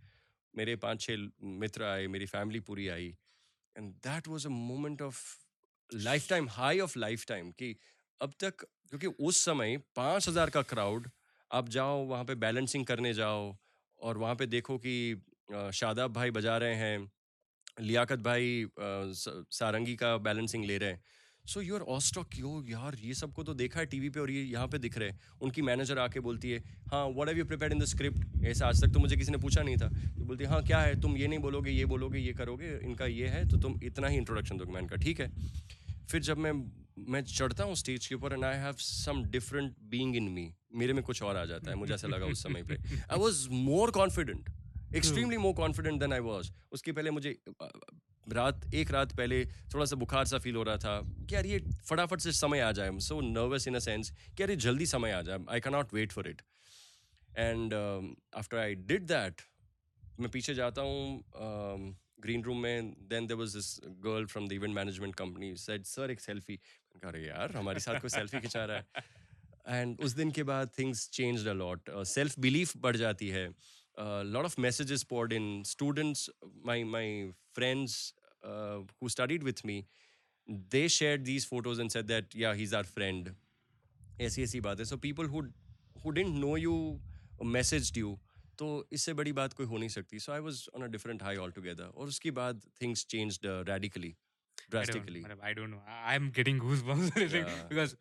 मेरे 0.54 0.76
पाँच 0.76 1.00
छः 1.00 1.28
मित्र 1.42 1.84
आए 1.84 2.06
मेरी 2.06 2.26
फैमिली 2.26 2.60
पूरी 2.60 2.88
आई। 2.88 3.14
And 3.76 3.92
that 4.06 4.28
was 4.28 4.46
a 4.46 4.50
moment 4.50 5.02
of 5.02 5.22
lifetime 6.28 6.48
high 6.48 6.80
of 6.80 6.98
lifetime 7.26 7.50
कि 7.50 7.76
अब 8.20 8.32
तक 8.40 8.66
क्योंकि 8.92 9.06
उस 9.20 9.44
समय 9.44 9.76
पाँच 9.96 10.28
हज़ार 10.28 10.50
का 10.50 10.62
क्राउड 10.64 11.08
आप 11.50 11.68
जाओ, 11.68 12.04
वहाँ 12.06 12.24
पे 12.24 12.34
बैलेंसिंग 12.36 12.86
करने 12.86 13.12
जाओ 13.14 13.54
और 14.00 14.18
वहाँ 14.18 14.34
पे 14.34 14.46
देखो 14.48 14.78
कि 14.78 15.22
शादाब 15.74 16.12
भाई 16.12 16.30
बजा 16.30 16.56
रहे 16.58 16.74
हैं, 16.74 17.10
लियाकत 17.80 18.18
भाई 18.20 18.66
सारंगी 18.78 19.94
का 19.96 20.16
बैलेंसिंग 20.18 20.64
ले 20.64 20.78
रहे 20.78 20.90
हैं। 20.90 21.02
सो 21.44 21.60
यू 21.60 21.74
आर 21.74 21.80
ऑस्टॉक 21.88 22.36
यो 22.38 22.50
यार, 22.68 22.96
ये 23.00 23.14
सबको 23.14 23.42
तो 23.44 23.54
देखा 23.54 23.80
है 23.80 23.86
टीवी 23.86 24.08
पे 24.10 24.20
और 24.20 24.30
ये 24.30 24.42
यहाँ 24.42 24.66
पे 24.68 24.78
दिख 24.78 24.98
रहे 24.98 25.08
हैं। 25.08 25.20
उनकी 25.42 25.62
मैनेजर 25.62 25.98
आके 25.98 26.20
बोलती 26.20 26.50
है 26.50 26.58
हाँ 26.92 27.06
what 27.06 27.28
have 27.28 27.38
you 27.38 27.44
prepared 27.44 27.74
in 27.74 27.80
the 27.80 27.84
script 27.86 28.44
ऐसा 28.46 28.66
आज 28.66 28.82
तक 28.82 28.92
तो 28.94 29.00
मुझे 29.00 29.16
किसी 29.16 29.32
ने 29.32 29.38
पूछा 29.38 29.62
नहीं 29.62 29.76
था। 29.76 29.88
तो 29.88 30.24
बोलती 30.24 30.44
है 30.44 30.50
हाँ 30.50 30.62
क्या 30.64 30.80
है? 30.80 31.00
तुम 31.00 31.16
ये 31.16 31.28
नहीं 31.28 31.38
बोलोगे, 31.38 31.70
ये 31.70 31.84
बोलोगे, 31.86 32.18
ये 32.18 32.32
करोगे, 32.34 32.78
इनका 32.84 33.06
ये 33.06 33.28
है 33.28 33.48
तो 33.48 33.56
तुम 33.58 33.78
इतना 33.82 34.08
ही 34.08 34.16
इंट्रोडक्शन 34.16 34.56
दोगे 34.56 34.72
मैं 34.72 34.80
इनका 34.80 34.96
ठीक 34.96 35.20
है? 35.20 35.30
फिर 36.10 36.22
जब 36.22 36.38
मैं 36.38 36.52
मैं 37.08 37.22
चढ़ता 37.26 37.64
हूँ 37.64 37.74
स्टेज 37.76 38.06
के 38.06 38.14
ऊपर 38.14 38.32
and 38.32 38.44
I 38.44 38.56
have 38.58 38.74
some 38.80 39.22
different 39.30 39.74
being 39.90 40.16
in 40.16 40.28
me 40.30 40.52
मेरे 40.74 40.92
में 40.92 41.02
कुछ 41.04 41.22
और 41.22 41.36
आ 41.36 41.44
जाता 41.44 41.70
है, 41.70 41.76
मुझे 41.76 41.94
ऐसा 41.94 42.08
लगा 42.08 42.26
उस 42.26 42.42
समय 42.42 42.62
पे। 42.62 42.74
I 42.74 43.18
was 43.18 43.46
more 43.50 43.90
confident 43.92 44.50
extremely 44.96 45.36
more 45.38 45.54
confident 45.54 46.00
then 46.00 46.12
I 46.12 46.20
was 46.20 46.52
उसके 46.72 46.92
पहले 46.92 47.10
मुझे 47.10 47.38
रात, 48.26 48.74
एक 48.74 48.90
रात 48.90 49.16
पहले 49.16 49.44
थोड़ा 49.74 49.84
सा 49.84 49.96
बुखार 49.96 50.24
सा 50.26 50.38
फील 50.38 50.56
हो 50.56 50.62
रहा 50.62 50.76
था 50.78 51.00
कि 51.04 51.34
यार 51.34 51.46
ये 51.46 51.58
फटाफट 51.88 52.20
से 52.20 52.32
समय 52.32 52.60
आ 52.60 52.70
जाए। 52.72 52.98
So 53.00 53.20
nervous 53.20 53.66
in 53.68 53.74
a 53.74 53.78
sense 53.80 54.10
कि 54.10 54.42
यार 54.42 54.54
जल्दी 54.56 54.86
समय 54.86 55.12
आ 55.12 55.20
जाए। 55.22 55.38
I 55.50 55.60
cannot 55.72 55.94
wait 55.94 56.12
for 56.12 56.28
it 56.28 56.42
and 57.38 57.74
after 57.74 58.58
I 58.58 58.74
did 58.74 59.06
that 59.06 59.42
मैं 60.20 60.30
पीछे 60.30 60.54
जाता 60.54 60.82
हूँ 60.82 61.96
ग्रीन 62.22 62.42
रूम 62.44 62.58
में 62.62 62.92
then 63.10 63.26
there 63.26 63.36
was 63.36 63.56
this 63.56 63.68
girl 64.06 64.26
from 64.26 64.48
the 64.48 64.52
event 64.52 64.74
management 64.74 65.14
company 65.16 65.54
said 65.56 65.84
sir 65.86 66.10
एक 66.10 66.20
सेल्फी 66.20 66.58
अरे 66.94 67.26
यार, 67.26 67.52
हमारे 67.56 67.80
साथ 67.80 68.00
कोई 68.00 68.10
सेल्फी 68.10 68.40
खिंचा 68.40 68.64
रहा 68.64 68.76
है। 68.76 68.84
एंड 69.80 70.00
उस 70.00 70.12
दिन 70.12 70.30
के 70.30 70.42
बाद 70.44 70.70
things 70.78 71.08
change 71.12 71.46
a 71.48 71.52
lot 71.54 71.90
self 72.08 72.38
belief 72.40 72.76
बढ़ 72.78 72.96
जाती 72.96 73.28
है। 73.28 73.46
Lot 74.26 74.44
of 74.44 74.60
messages 74.60 75.04
poured 75.12 75.32
in 75.32 75.62
students 75.66 76.28
my 76.66 76.84
my 76.86 77.30
friends 77.54 77.96
who 79.02 79.08
studied 79.08 79.42
with 79.44 79.64
me 79.66 79.84
they 80.48 80.88
share 80.88 81.18
these 81.20 81.46
photos 81.48 81.80
and 81.80 81.90
said 81.90 82.06
that 82.06 82.36
yeah 82.36 82.52
he 82.52 82.62
is 82.62 82.74
our 82.76 82.84
friend 82.86 83.34
ऐसी 84.20 84.42
ऐसी 84.42 84.60
बात। 84.60 84.78
है 84.78 84.84
so 84.84 84.96
people 84.98 85.26
who 85.26 86.10
didn't 86.10 86.34
know 86.36 86.56
you 86.56 87.00
message 87.58 87.92
you 87.98 88.18
तो 88.58 88.66
इससे 88.92 89.12
बड़ी 89.14 89.32
बात 89.32 89.52
कोई 89.52 89.66
हो 89.66 89.78
नहीं 89.78 89.88
सकती। 89.88 90.18
So 90.18 90.32
I 90.32 90.40
was 90.40 90.64
on 90.74 90.82
a 90.82 90.86
different 90.88 91.22
high 91.22 91.36
altogether 91.52 91.84
और 91.84 92.08
उसके 92.08 92.30
बाद 92.38 92.62
things 92.82 93.06
changed 93.10 93.46
radically 93.68 94.14
drastically. 94.74 95.22
I 95.24 95.28
don't, 95.32 95.44
I 95.50 95.52
don't 95.58 95.70
know. 95.76 95.82
I- 95.96 96.14
I'm 96.14 96.30
getting 96.38 96.60
goosebumps 96.64 97.20
Yeah. 97.34 97.52
because 97.74 97.96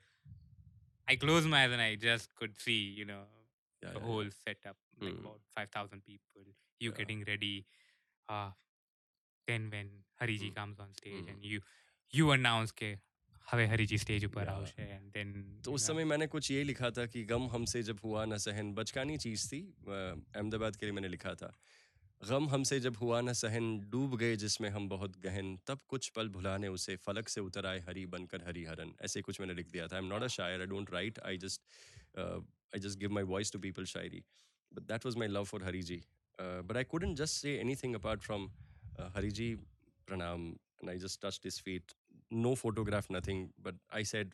I 1.08 1.16
closed 1.26 1.50
my 1.54 1.60
eyes 1.64 1.72
and 1.78 1.82
I 1.90 1.92
just 2.08 2.34
could 2.42 2.58
see, 2.68 2.80
you 3.02 3.06
know, 3.12 3.22
Yeah, 3.84 3.92
the 3.94 4.00
yeah, 4.00 4.06
whole 4.08 4.30
setup, 4.38 4.78
like 5.02 5.14
Mm. 5.14 5.20
about 5.26 5.42
5,000 5.58 6.02
people, 6.08 6.48
you 6.86 6.90
Yeah. 6.92 6.98
getting 6.98 7.22
ready. 7.30 7.54
Uh, 8.38 8.50
then 9.52 9.70
when 9.76 9.92
Hariji 10.22 10.50
Mm. 10.50 10.56
comes 10.58 10.82
on 10.86 10.90
stage 11.02 11.22
Mm. 11.22 11.30
and 11.36 11.46
you 11.52 11.62
you 12.18 12.32
announce 12.34 12.72
के 12.82 12.88
हवे 13.52 13.66
Hari ji 13.72 13.98
stage 14.04 14.26
ऊपर 14.26 14.44
Yeah. 14.46 14.54
आवશે 14.56 14.86
and 14.98 15.12
then 15.18 15.32
तो 15.66 15.74
उस 15.78 15.86
समय 15.88 16.06
मैंने 16.12 16.28
कुछ 16.36 16.50
ये 16.52 16.64
लिखा 16.70 16.90
था 16.98 17.06
कि 17.14 17.24
गम 17.32 17.48
हमसे 17.54 17.82
जब 17.90 18.00
हुआ 18.04 18.26
न 18.26 18.38
सहन 18.46 18.74
बचकानी 18.80 19.18
चीज़ 19.26 19.48
थी 19.52 19.62
अहमदाबाद 19.88 20.76
के 20.76 20.86
लिए 20.86 20.94
मैंने 21.00 21.08
लिखा 21.16 21.34
था 21.42 21.52
गम 22.22 22.48
हमसे 22.50 22.80
जब 22.80 22.96
हुआ 22.98 23.20
न 23.22 23.34
सहन 23.34 23.68
डूब 23.90 24.16
गए 24.20 24.36
जिसमें 24.36 24.70
हम 24.70 24.88
बहुत 24.90 25.18
गहन 25.22 25.58
तब 25.68 25.80
कुछ 25.88 26.10
पल 26.16 26.30
भुलाने 26.30 26.68
उसे 26.68 26.96
फलक 27.06 27.30
से 27.30 27.42
उतर 27.42 27.66
आए 27.66 27.80
हरी 27.88 28.06
बनकर 28.16 28.44
हरिहरन 28.48 28.94
ऐसे 29.02 29.22
कुछ 29.22 29.40
मैंने 29.42 29.54
लिख 29.54 29.70
दिया 29.72 29.88
था 29.88 29.96
आई 29.96 30.02
am 30.04 30.10
not 30.10 30.24
a 30.24 30.28
shayar 30.36 30.62
I 30.62 30.68
don't 30.68 30.94
write 30.94 31.20
I 31.26 31.38
just 31.38 31.62
I 32.18 32.80
just 32.80 33.00
give 33.00 33.12
my 33.12 33.24
voice 33.34 33.52
to 33.52 33.60
people 33.60 33.86
shayari 33.94 34.24
but 34.72 34.88
that 34.92 35.06
was 35.06 35.18
my 35.18 35.28
love 35.28 35.44
for 35.44 35.64
Hari 35.64 35.82
ji 35.82 36.02
but 36.40 36.78
I 36.78 36.84
couldn't 36.96 37.16
just 37.16 37.42
say 37.42 37.58
anything 37.76 37.96
apart 37.96 38.32
uh, 38.32 39.10
Hari 39.16 39.32
ji 39.32 39.56
and 40.82 40.90
I 40.90 40.98
just 40.98 41.22
touched 41.22 41.44
his 41.44 41.60
feet. 41.60 41.94
No 42.32 42.56
photograph, 42.56 43.10
nothing. 43.10 43.50
But 43.62 43.76
I 43.92 44.04
said, 44.04 44.32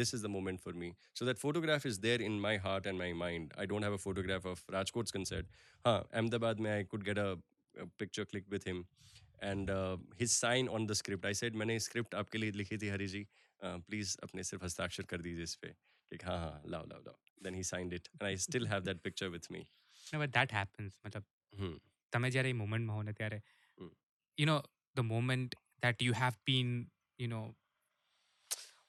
this 0.00 0.12
is 0.18 0.22
the 0.22 0.28
moment 0.28 0.60
for 0.60 0.72
me. 0.72 0.88
So 1.14 1.24
that 1.26 1.38
photograph 1.38 1.84
is 1.86 1.98
there 1.98 2.20
in 2.28 2.38
my 2.40 2.56
heart 2.56 2.86
and 2.86 2.98
my 2.98 3.12
mind. 3.12 3.52
I 3.56 3.66
don't 3.72 3.82
have 3.82 3.92
a 3.92 4.02
photograph 4.04 4.44
of 4.52 4.62
Rajkot's 4.76 5.12
concert. 5.18 5.46
Huh, 5.86 6.02
Ahmedabad 6.12 6.60
mein 6.66 6.78
I 6.78 6.82
could 6.94 7.04
get 7.04 7.18
a, 7.18 7.28
a 7.84 7.86
picture 8.04 8.24
clicked 8.24 8.50
with 8.50 8.64
him. 8.64 8.84
And 9.42 9.70
uh, 9.70 9.96
his 10.18 10.32
sign 10.32 10.68
on 10.68 10.86
the 10.86 10.94
script. 10.94 11.24
I 11.26 11.32
said, 11.40 11.54
मैंने 11.62 11.78
script 11.86 12.14
आपके 12.14 12.38
लिए 12.38 12.50
लिखी 12.60 12.78
थी 12.82 12.88
हरी 12.96 13.06
जी 13.14 13.26
please 13.64 14.16
अपने 14.22 14.42
सिर्फ 14.44 14.64
हस्ताक्षर 14.64 15.02
कर 15.10 15.20
दीजिए 15.26 15.42
इस 15.50 15.54
पे 15.62 15.68
कि 16.12 16.24
हाँ 16.24 16.38
हाँ 16.38 16.62
लाओ 16.74 16.86
लाओ 16.90 17.00
लाओ 17.06 17.16
then 17.44 17.54
he 17.54 17.62
signed 17.70 17.92
it 17.94 18.08
and 18.14 18.22
I 18.28 18.36
still 18.44 18.66
have 18.68 18.80
that 18.88 19.00
picture 19.04 19.28
with 19.36 19.50
me 19.52 19.66
no, 20.12 20.20
but 20.22 20.32
that 20.38 20.54
happens 20.60 20.98
મતલબ 21.06 21.24
Hmm. 21.60 21.74
તમે 22.14 22.28
જ્યારે 22.34 22.50
એ 22.54 22.56
મોમેન્ટમાં 22.62 22.94
હો 22.98 23.02
ને 23.08 23.12
ત્યારે 23.20 23.38
Hmm. 23.80 23.90
You 24.38 24.46
know 24.52 24.56
the 24.96 25.04
moment 25.12 25.54
that 25.86 26.02
you 26.06 26.14
have 26.22 26.36
been 26.50 26.72
you 27.22 27.28
know 27.34 27.44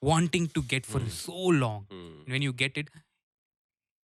wanting 0.01 0.47
to 0.55 0.61
get 0.71 0.87
for 0.93 0.99
Hmm. 1.03 1.13
so 1.19 1.43
long 1.61 1.83
Hmm. 1.93 2.09
when 2.33 2.43
you 2.47 2.53
get 2.63 2.75
it 2.81 2.89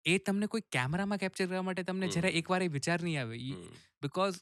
એ 0.05 0.18
તમને 0.28 0.47
કોઈ 0.53 0.62
કેમેરામાં 0.76 1.18
capture 1.24 1.45
કરવા 1.45 1.62
માટે 1.68 1.84
તમને 1.89 2.07
જરા 2.16 2.30
Hmm. 2.30 2.38
એકવાર 2.39 2.62
એ 2.68 2.70
વિચાર 2.78 2.97
નહીં 3.07 3.18
આવે 3.24 3.38
Hmm. 3.41 3.68
because 4.05 4.39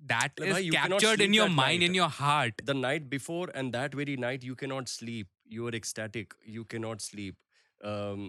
that 0.00 0.26
એટલે 0.32 0.46
is 0.48 0.52
ભાઈ, 0.52 0.66
you 0.66 0.74
cannot 0.74 1.00
captured 1.04 1.20
in 1.26 1.30
sleep 1.30 1.38
your 1.38 1.48
that 1.48 1.56
mind 1.60 1.80
night. 1.82 1.88
in 1.88 1.94
your 2.00 2.10
heart 2.18 2.60
the 2.72 2.76
night 2.80 3.06
before 3.14 3.46
and 3.60 3.76
that 3.78 3.96
very 4.00 4.16
night 4.26 4.44
you 4.48 4.56
cannot 4.64 4.92
sleep 4.96 5.30
you 5.56 5.70
are 5.70 5.74
ecstatic 5.78 6.36
you 6.56 6.64
cannot 6.74 7.06
sleep 7.06 7.36
um, 7.92 8.20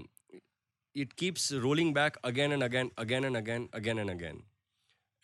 it 0.96 1.12
keeps 1.24 1.44
rolling 1.66 1.92
back 2.00 2.18
again 2.32 2.56
and 2.58 2.66
again 2.70 2.90
again 3.06 3.28
and 3.30 3.42
again 3.42 3.68
again 3.82 4.02
and 4.06 4.14
again 4.16 4.40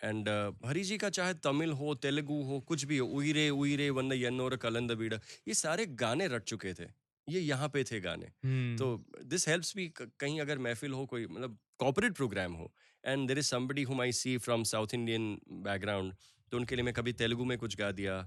and 0.01 0.27
Hari 0.65 0.81
ji 0.87 0.95
का 1.01 1.09
चाहे 1.17 1.33
तमिल 1.45 1.71
हो 1.81 1.93
तेलुगु 2.05 2.35
हो 2.47 2.59
कुछ 2.69 2.83
भी 2.89 2.97
हो 2.97 3.05
उइरे 3.19 3.45
उइरे 3.61 3.89
one 3.97 4.13
यन्नोर 4.13 4.55
Qalandar 4.63 4.91
Bir 5.01 5.13
ये 5.49 5.53
सारे 5.59 5.85
गाने 6.01 6.27
रट 6.33 6.43
चुके 6.51 6.73
थे 6.79 6.87
ये 7.29 7.39
यहाँ 7.41 7.69
पे 7.69 7.83
थे 7.83 7.99
गाने 7.99 8.25
Hmm. 8.25 8.77
तो 8.79 9.05
दिस 9.25 9.47
हेल्प्स 9.47 9.75
भी 9.75 9.87
कहीं 9.97 10.39
अगर 10.41 10.57
महफिल 10.59 10.91
हो 10.91 11.05
कोई 11.05 11.25
मतलब 11.27 11.57
कॉपरेट 11.79 12.13
प्रोग्राम 12.15 12.53
हो 12.53 12.71
and 13.03 13.27
there 13.27 13.39
is 13.39 13.45
somebody 13.45 13.83
whom 13.83 14.01
I 14.01 14.11
see 14.11 14.37
from 14.39 14.63
south 14.63 14.93
Indian 14.93 15.37
background 15.63 16.13
तो 16.51 16.57
उनके 16.57 16.75
लिए 16.75 16.85
मैं 16.85 16.93
कभी 16.93 17.13
तेलुगु 17.13 17.45
में 17.45 17.57
कुछ 17.57 17.77
गा 17.77 17.91
दिया 17.91 18.17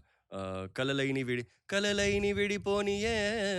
కలలైని 0.77 1.23
విడి 1.25 1.45
కలలైని 1.69 2.31
విడిపోనియే 2.33 3.13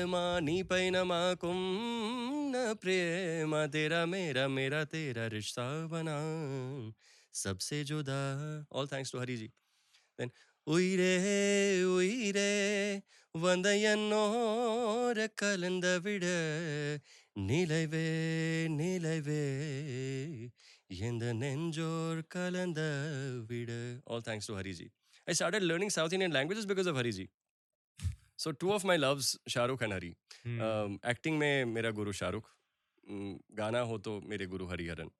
మా 0.05 0.23
నీ 0.39 0.57
పైన 0.63 0.97
మాకున్న 1.11 2.55
ప్రేమ 2.83 3.53
तेरा 3.75 4.01
मेरा 4.05 4.43
मेरा 4.57 4.81
तेरा 4.93 5.25
रिश्ता 5.35 5.65
बना 5.93 6.17
सबसे 7.33 7.83
जुदा 7.83 8.19
all 8.71 8.87
thanks 8.87 9.11
to 9.11 9.19
Hari 9.19 9.37
ji 9.37 9.47
then 10.19 10.31
உயிரே 10.67 11.13
உயிரே 11.97 12.51
வந்த 13.35 13.69
என்னோர 13.91 15.25
கலந்த 15.41 15.87
விட 16.05 16.25
நிலைவே 17.49 18.07
நிலைவே 18.79 19.43
எந்த 21.07 21.25
நெஞ்சோர் 21.41 22.21
கலந்த 22.35 22.81
விட 23.51 23.71
all 24.13 24.25
thanks 24.29 24.49
to 24.51 24.55
Hariji 24.61 24.87
I 25.27 25.33
started 25.33 25.61
learning 25.61 25.91
South 25.91 26.11
Indian 26.11 26.31
languages 26.31 26.65
because 26.65 26.87
of 26.87 26.95
Hariji. 26.95 27.29
So 28.35 28.51
two 28.51 28.71
of 28.71 28.83
my 28.83 28.95
loves, 28.97 29.37
Shahrukh 29.47 29.81
and 29.81 29.93
Hari. 29.93 30.15
Hmm. 30.45 30.61
Um, 30.61 30.99
acting 31.03 31.37
में 31.37 31.65
मेरा 31.67 31.91
गुरु 31.91 32.11
शाहरुख 32.13 32.45
um, 33.07 33.33
गाना 33.53 33.79
हो 33.91 33.97
तो 34.07 34.13
मेरे 34.25 34.45
गुरु 34.47 34.65
Hariharan 34.67 35.11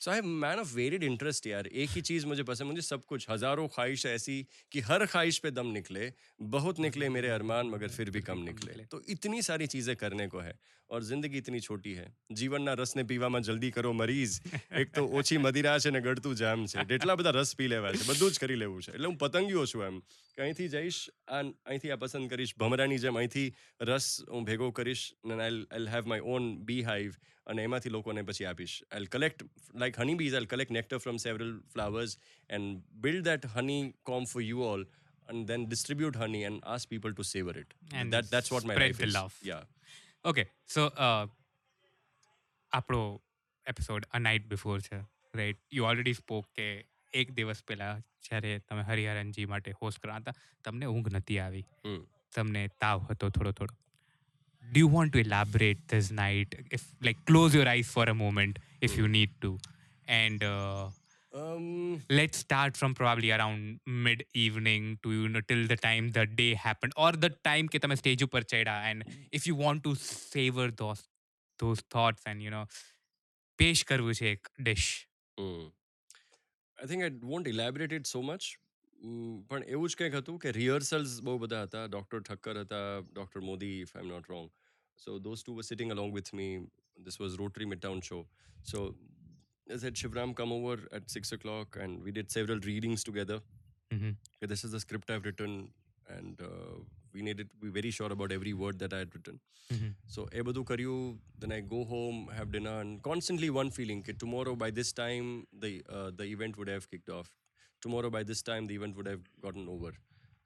so 0.00 0.10
I 0.10 0.20
man 0.38 0.58
of 0.58 0.74
varied 0.74 1.02
interest 1.04 1.46
यार 1.46 1.66
एक 1.76 1.90
ही 1.90 2.00
चीज़ 2.02 2.26
मुझे 2.26 2.42
पसंद 2.44 2.66
मुझे 2.66 2.82
सब 2.84 3.04
कुछ 3.06 3.28
हज़ारों 3.30 3.66
ख्वाहिश 3.70 4.06
ऐसी 4.08 4.38
कि 4.72 4.80
हर 4.82 5.06
ख्वाहिश 5.06 5.38
पे 5.38 5.50
दम 5.52 5.72
निकले 5.72 6.12
बहुत 6.50 6.78
निकले 6.80 7.08
मेरे 7.10 7.28
अरमान 7.30 7.70
मगर 7.70 7.88
फिर 7.90 8.10
भी 8.10 8.20
कम 8.22 8.42
निकले 8.44 8.86
तो 8.86 9.02
इतनी 9.10 9.42
सारी 9.44 9.66
चीज़ें 9.68 9.94
करने 9.96 10.28
को 10.28 10.40
है 10.40 10.58
और 10.90 11.02
ज़िंदगी 11.04 11.38
इतनी 11.38 11.60
छोटी 11.60 11.92
है 11.94 12.06
જીવનના 12.32 12.74
રસને 12.74 13.04
પીવામાં 13.04 13.40
જલ્દી 13.40 13.70
કરો 13.70 13.92
મરીઝ 13.92 14.34
એક 14.72 14.92
તો 14.92 15.02
ઓછી 15.12 15.38
મદિરા 15.38 15.78
છે 15.78 15.90
ને 15.90 16.00
ગળતું 16.00 16.36
જામ 16.36 16.66
છે 16.66 16.84
એટલા 16.90 17.16
બધા 17.16 17.32
રસ 17.32 17.54
પી 17.54 17.68
લેવા 17.68 17.92
છે 17.92 18.04
બધું 18.04 18.30
જ 18.30 18.38
કરી 18.38 18.56
લેવું 18.56 18.80
છે 18.80 18.92
એટલે 18.92 19.06
હું 19.06 19.18
પતંગિયો 19.18 19.66
છું 19.66 19.86
એમ 19.86 19.96
કે 20.38 20.42
અહીંથી 20.42 20.68
જઈશ 20.68 21.00
આ 21.28 21.40
અહીંથી 21.40 21.92
આ 21.92 21.98
પસંદ 21.98 22.28
કરીશ 22.28 22.54
ભમરાની 22.56 22.98
જેમ 22.98 23.16
અહીંથી 23.16 23.48
રસ 23.82 24.08
હું 24.28 24.44
ભેગો 24.44 24.70
કરીશ 24.72 25.04
અને 25.24 25.34
I 25.38 25.62
I 25.70 25.92
have 25.94 26.12
my 26.12 26.28
own 26.34 26.50
beehive 26.84 27.18
અને 27.47 27.63
એમાંથી 27.63 27.89
લોકોને 27.89 28.21
પછી 28.21 28.45
આપીશ 28.45 28.77
I'll 28.91 29.07
collect 29.07 29.45
like 29.75 29.99
honey 29.99 30.15
bees 30.15 30.33
I'll 30.33 30.47
collect 30.47 30.71
nectar 30.71 30.97
from 30.97 31.17
several 31.17 31.53
flowers 31.73 32.17
and 32.49 32.81
build 33.05 33.23
that 33.23 33.45
honey 33.55 33.93
comb 34.03 34.25
for 34.25 34.43
you 34.43 34.65
all 34.71 34.83
and 35.27 35.47
then 35.47 35.61
distribute 35.69 36.15
honey 36.15 36.43
and 36.43 36.63
ask 36.65 36.89
people 36.89 37.13
to 37.13 37.23
savor 37.23 37.53
it. 37.57 37.73
And 37.93 38.13
that 38.13 38.29
that's 38.31 38.51
what 38.51 38.65
my 38.65 38.75
life 38.75 38.97
the 38.97 39.07
is. 39.07 39.13
love. 39.13 39.35
Yeah. 39.43 39.63
Okay 40.25 40.43
so 40.67 40.83
આપણો 42.71 43.01
episode 43.67 44.07
a 44.11 44.19
night 44.19 44.47
before 44.47 44.79
છે 44.81 44.99
right 45.33 45.59
you 45.73 45.85
already 45.85 46.13
spoke 46.13 46.49
કે 46.55 46.67
એક 47.13 47.31
દિવસ 47.31 47.61
પહેલા 47.63 47.93
જ્યારે 48.27 48.51
તમે 48.69 48.83
હરિહરનજી 48.83 49.45
માટે 49.45 49.71
host 49.81 49.99
કરાતા 49.99 50.33
હતા 50.35 50.61
તમને 50.63 50.85
ઊંઘ 50.85 51.09
નથી 51.13 51.39
આવી. 51.39 51.65
તમને 52.35 52.63
તાવ 52.79 53.07
હતો 53.11 53.29
થોડો 53.29 53.51
થોડો 53.51 53.73
do 54.72 54.80
you 54.80 54.88
want 54.88 55.12
to 55.12 55.18
elaborate 55.18 55.80
this 55.88 56.10
night 56.10 56.54
if 56.70 56.84
like 57.02 57.18
close 57.24 57.54
your 57.54 57.68
eyes 57.68 57.88
for 57.96 58.04
a 58.04 58.14
moment 58.14 58.58
if 58.80 58.96
you 58.96 59.08
need 59.08 59.30
to 59.40 59.58
and 60.08 60.42
uh, 60.42 60.86
Um, 61.36 62.02
let's 62.08 62.38
start 62.38 62.78
from 62.78 62.94
probably 62.94 63.30
around 63.30 63.80
mid 63.84 64.24
evening 64.32 64.98
to 65.02 65.12
you 65.12 65.28
know 65.28 65.42
till 65.42 65.66
the 65.66 65.76
time 65.76 66.10
the 66.12 66.24
day 66.24 66.54
happened 66.54 66.94
or 66.96 67.10
the 67.24 67.30
time 67.48 67.66
કે 67.72 67.78
તમે 67.84 67.96
stage 68.02 68.22
ઉપર 68.26 68.42
ચડ્યા 68.52 68.76
and 68.90 69.00
if 69.38 69.48
you 69.48 69.56
want 69.64 69.82
to 69.86 69.92
savor 70.04 70.66
those 70.82 71.02
those 71.62 71.82
thoughts 71.94 72.22
and 72.30 72.46
you 72.46 72.52
know 72.54 72.64
પેશ 73.58 73.82
કરવું 73.90 74.16
છે 74.20 74.30
એક 74.36 74.52
dish 74.68 74.86
hmm. 75.38 75.66
I 76.78 76.86
think 76.92 77.02
I 77.08 77.10
won't 77.32 77.50
elaborate 77.54 77.92
it 77.98 78.06
so 78.14 78.22
much. 78.30 78.46
Mm, 79.04 79.34
પણ 79.50 79.68
એવું 79.74 79.88
જ 79.92 79.96
કંઈક 80.00 80.14
હતું 80.20 80.38
કે 80.42 80.54
રિહર્સલ્સ 80.58 81.12
બહુ 81.26 81.34
બધા 81.42 81.64
હતા 81.68 81.84
ડૉક્ટર 81.92 82.20
ઠક્કર 82.28 82.56
હતા 82.64 82.86
doctor 83.10 83.42
Modi 83.50 83.74
if 83.84 83.92
I 83.96 84.04
am 84.06 84.12
not 84.14 84.30
wrong 84.34 84.48
so 85.03 85.17
those 85.17 85.41
two 85.41 85.53
were 85.53 85.63
sitting 85.63 85.91
along 85.91 86.11
with 86.11 86.31
me. 86.31 86.47
This 87.03 87.17
was 87.17 87.37
Rotary 87.39 87.65
Midtown 87.65 88.03
show. 88.03 88.25
So 88.61 88.93
I 89.73 89.77
said, 89.77 89.95
Shivram, 89.95 90.35
come 90.35 90.51
over 90.51 90.77
at 90.91 91.09
six 91.09 91.31
o'clock, 91.31 91.77
and 91.81 92.03
we 92.03 92.11
did 92.11 92.31
several 92.31 92.59
readings 92.59 93.03
together. 93.03 93.39
Mm-hmm. 93.91 94.11
This 94.47 94.63
is 94.63 94.71
the 94.71 94.79
script 94.79 95.09
I've 95.09 95.25
written, 95.25 95.69
and 96.07 96.39
uh, 96.39 96.75
we 97.13 97.23
needed 97.23 97.49
to 97.49 97.57
be 97.65 97.69
very 97.69 97.89
sure 97.89 98.11
about 98.11 98.31
every 98.31 98.53
word 98.53 98.77
that 98.79 98.93
I 98.93 98.99
had 98.99 99.15
written. 99.15 99.39
Mm-hmm. 99.73 99.87
So 100.05 100.27
Ebadu 100.41 100.63
Karyu, 100.65 101.17
then 101.39 101.51
I 101.51 101.61
go 101.61 101.83
home, 101.83 102.29
have 102.35 102.51
dinner, 102.51 102.79
and 102.81 103.01
constantly 103.01 103.49
one 103.49 103.71
feeling: 103.71 104.03
that 104.05 104.19
tomorrow 104.19 104.55
by 104.55 104.69
this 104.69 104.93
time 104.93 105.47
the 105.65 105.83
uh, 105.89 106.11
the 106.15 106.25
event 106.25 106.57
would 106.59 106.67
have 106.67 106.89
kicked 106.91 107.09
off. 107.09 107.33
Tomorrow 107.81 108.11
by 108.11 108.23
this 108.23 108.43
time 108.43 108.67
the 108.67 108.75
event 108.75 108.95
would 108.95 109.07
have 109.07 109.21
gotten 109.41 109.67
over. 109.67 109.93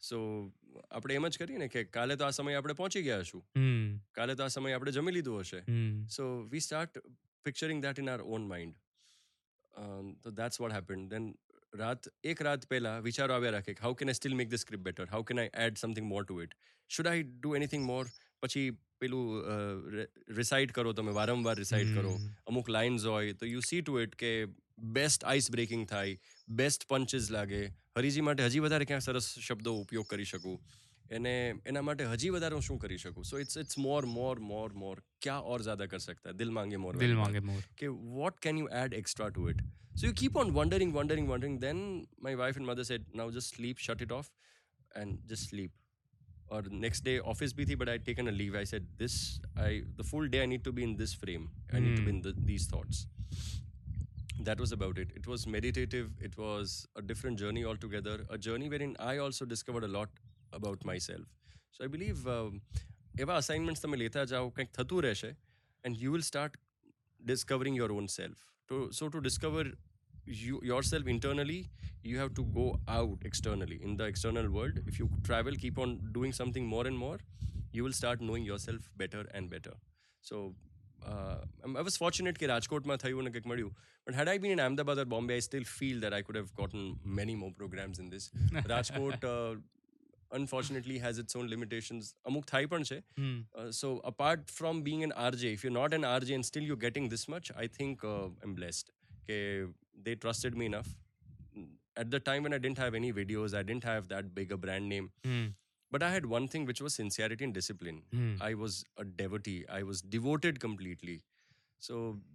So 0.04 0.50
આપણે 0.92 1.16
એમ 1.16 1.28
જ 1.28 1.40
કરીએ 1.40 1.58
ને 1.58 1.68
કે 1.68 1.84
કાલે 1.84 2.16
તો 2.16 2.26
આ 2.26 2.30
સમયે 2.30 2.56
આપણે 2.56 2.74
પહોંચી 2.74 3.04
ગયા 3.04 3.20
હશું. 3.20 3.46
Hmm. 3.58 3.98
કાલે 4.12 4.36
તો 4.36 4.44
આ 4.44 4.48
સમયે 4.48 4.74
આપણે 4.74 4.92
જમી 4.92 5.12
લીધું 5.12 5.40
હશે. 5.40 5.62
So 6.08 6.44
we 6.44 6.60
start 6.60 6.98
picturing 7.44 7.82
that 7.82 8.00
in 8.00 8.10
our 8.10 8.22
own 8.22 8.48
mind 8.48 8.76
તો 10.24 10.32
દેટ્સ 10.32 10.62
વોટ 10.62 10.72
હેપન 10.72 11.08
દેન 11.08 11.36
રાત 11.74 12.10
એક 12.24 12.42
રાત 12.42 12.70
પહેલા 12.70 13.00
વિચારો 13.00 13.34
આવ્યા 13.34 13.52
રાખે 13.52 13.76
how 13.82 13.94
can 13.94 14.10
I 14.10 14.14
still 14.14 14.36
make 14.36 14.50
the 14.50 14.56
script 14.56 14.84
better 14.84 15.06
how 15.06 15.24
can 15.24 15.40
I 15.40 15.50
add 15.58 15.78
something 15.78 16.08
more 16.08 16.24
to 16.24 16.42
it 16.42 16.56
should 16.90 17.08
I 17.08 17.24
do 17.24 17.56
anything 17.56 17.86
more 17.86 18.06
પછી 18.42 18.78
પેલું 19.02 20.06
રિસાઇટ 20.34 20.72
કરો 20.72 20.94
તમે 20.94 21.14
વારંવાર 21.14 21.58
રિસાઇટ 21.58 21.92
કરો 21.94 22.14
અમુક 22.46 22.70
લાઇન્સ 22.70 23.08
હોય 23.08 23.36
તો 23.36 23.46
યુ 23.48 23.64
સી 23.64 23.82
ટુ 23.82 24.00
ઇટ 24.02 24.16
કે 24.16 24.32
બેસ્ટ 24.94 25.24
આઈસ 25.26 25.52
બ્રેકિંગ 25.52 25.86
થાય 25.88 26.16
બેસ્ટ 26.56 26.88
પંચીસ 26.88 27.30
લાગે 27.32 27.62
હરીજી 27.96 28.22
માટે 28.22 28.44
હજી 28.46 28.66
વધારે 28.66 28.86
ક્યાં 28.86 29.02
સરસ 29.02 29.30
શબ્દો 29.40 29.78
ઉપયોગ 29.80 30.08
કરી 30.08 30.26
શકું 30.26 30.60
એને 31.12 31.34
એના 31.66 31.82
માટે 31.82 32.04
હજી 32.06 32.32
વધારે 32.32 32.58
હું 32.58 32.64
શું 32.64 32.80
કરી 32.80 32.98
શકું 32.98 33.30
so 33.32 33.40
it's 33.40 33.58
it's 33.58 33.80
more 33.80 34.02
more 34.10 34.36
more 34.46 34.68
મોર 34.76 34.96
ક્યા 35.22 35.46
ઓર 35.48 35.60
જ્યાદા 35.62 35.88
કર 35.88 36.02
સકતા 36.02 36.34
દિલ 36.34 36.52
માંગે 36.52 36.78
મોર 36.80 36.94
દિલ 36.98 37.16
માંગે 37.16 37.42
મોર 37.44 37.62
કે 37.78 37.92
what 38.14 38.40
can 38.40 38.62
you 38.64 38.72
add 38.76 38.98
extra 39.00 39.30
to 39.30 39.48
it 39.54 39.64
so 39.96 40.08
you 40.08 40.16
keep 40.16 40.42
on 40.44 40.54
wondering 40.54 40.94
wondering 40.94 41.32
wondering 41.32 41.58
then 41.62 41.82
my 42.20 42.42
wife 42.44 42.62
and 42.62 42.70
mother 42.70 42.90
said 42.92 43.10
now 43.14 43.34
just 43.34 43.58
sleep 43.58 43.84
shut 43.86 44.08
it 44.08 44.16
off 44.20 44.32
and 44.96 45.22
just 45.26 45.50
sleep 45.50 45.85
or 46.49 46.61
next 46.85 47.05
day 47.09 47.17
office 47.33 47.53
bhi 47.59 47.67
thi 47.71 47.77
but 47.83 47.89
i'd 47.93 48.05
taken 48.11 48.29
a 48.33 48.35
leave 48.41 48.57
i 48.61 48.65
said 48.73 48.87
this 49.03 49.17
i 49.69 49.71
the 50.01 50.07
full 50.11 50.29
day 50.35 50.43
i 50.43 50.49
need 50.53 50.65
to 50.69 50.73
be 50.79 50.85
in 50.89 50.95
this 51.03 51.15
frame 51.23 51.49
i 51.73 51.81
need 51.85 51.97
to 51.97 52.05
be 52.09 52.13
in 52.17 52.23
the, 52.27 52.35
these 52.51 52.67
thoughts 52.67 53.07
that 54.49 54.59
was 54.65 54.73
about 54.79 54.99
it 54.99 55.11
it 55.21 55.27
was 55.33 55.47
meditative 55.57 56.09
it 56.29 56.37
was 56.45 56.87
a 56.97 57.03
different 57.11 57.39
journey 57.45 57.65
altogether 57.73 58.17
a 58.37 58.39
journey 58.49 58.69
wherein 58.75 58.97
i 59.13 59.17
also 59.27 59.45
discovered 59.55 59.85
a 59.91 59.93
lot 59.99 60.23
about 60.61 60.89
myself 60.93 61.27
so 61.71 61.85
i 61.85 61.91
believe 61.97 62.27
um, 62.37 62.61
એવા 63.23 63.37
assignments 63.43 63.81
તમે 63.85 63.97
લેતા 64.03 64.23
જાઓ 64.33 64.51
કંઈક 64.57 64.69
થતું 64.77 65.01
રહેશે 65.07 65.31
and 65.85 66.03
you 66.03 66.13
will 66.15 66.25
start 66.29 66.55
discovering 67.25 67.75
your 67.75 67.93
own 67.93 68.09
self. 68.09 68.47
To, 68.69 68.93
so 68.93 69.09
to 69.09 69.21
discover 69.21 69.65
you, 70.27 70.61
yourself 70.63 71.07
internally, 71.07 71.61
you 72.05 72.19
have 72.19 72.33
to 72.35 72.45
go 72.59 72.67
out 72.89 73.19
externally 73.25 73.79
in 73.83 73.97
the 73.97 74.05
external 74.05 74.49
world. 74.51 74.81
If 74.87 74.99
you 74.99 75.09
travel, 75.23 75.55
keep 75.57 75.79
on 75.79 75.91
doing 76.13 76.33
something 76.33 76.67
more 76.67 76.87
and 76.87 76.99
more, 76.99 77.19
you 77.73 77.85
will 77.85 77.93
start 77.93 78.21
knowing 78.21 78.45
yourself 78.45 78.91
better 78.97 79.23
and 79.33 79.51
better. 79.51 79.75
So 80.25 80.37
uh, 81.03 81.37
I'm- 81.65 81.77
I 81.77 81.83
was 81.83 81.97
fortunate 81.97 82.37
કે 82.41 82.47
રાજકોટમાં 82.53 82.97
થયું 83.05 83.23
ને 83.27 83.31
કંઈક 83.35 83.47
મળ્યું 83.53 83.71
but 84.07 84.15
had 84.15 84.29
I 84.33 84.39
been 84.43 84.53
in 84.57 84.61
Ahmedabad 84.65 84.99
or 84.99 85.07
Bombay, 85.13 85.37
I 85.37 85.45
still 85.47 85.67
feel 85.79 85.97
that 86.05 86.15
I 86.19 86.23
could 86.27 86.37
have 86.37 86.51
gotten 86.61 86.83
many 87.19 87.35
more 87.43 87.53
programs 87.61 87.99
in 88.03 88.09
this. 88.15 88.25
Rajkot, 88.73 89.25
uh, 89.35 89.53
unfortunately, 90.33 90.97
has 90.99 91.19
its 91.19 91.35
own 91.39 91.47
limitations. 91.49 92.05
અમુક 92.29 92.45
થાય 92.53 92.67
પણ 92.73 92.85
છે 92.91 92.99
હમ 93.21 93.37
uh, 93.59 93.71
so 93.81 93.89
apart 94.13 94.43
from 94.59 94.75
being 94.89 95.03
an 95.09 95.13
RJ, 95.31 95.45
if 95.57 95.63
you're 95.65 95.79
not 95.83 95.93
an 95.99 96.05
RJ 96.19 96.31
and 96.39 96.47
still 96.51 96.67
you're 96.69 96.85
getting 96.87 97.07
this 97.15 97.25
much, 97.35 97.49
I 97.65 97.69
think 97.79 98.05
uh, 98.15 98.27
I'm 98.45 98.55
blessed. 98.61 98.89
Okay, 99.25 99.43
they 100.07 100.15
trusted 100.25 100.57
me 100.63 100.67
enough. 100.73 100.91
Mm, 101.59 101.71
At 102.03 102.11
the 102.15 102.21
time 102.29 102.43
when 102.47 102.55
I 102.57 102.61
didn't 102.65 102.79
have 102.79 102.95
any 103.01 103.11
videos, 103.21 103.55
I 103.61 103.63
didn't 103.71 103.87
have 103.93 104.05
that 104.15 104.35
big 104.39 104.53
a 104.57 104.61
brand 104.67 104.89
name, 104.95 105.09
hmm 105.31 105.49
but 105.95 106.03
I 106.07 106.11
had 106.15 106.27
one 106.33 106.45
thing 106.51 106.65
which 106.71 106.81
was 106.87 106.95
sincerity 107.01 107.45
and 107.49 107.55
discipline. 107.59 107.99
Hmm 108.17 108.33
I 108.49 108.53
was 108.63 108.75
a 109.05 109.07
devotee. 109.23 109.59
I 109.79 109.83
was 109.91 110.01
devoted 110.17 110.61
completely. 110.67 111.17
So 111.87 111.95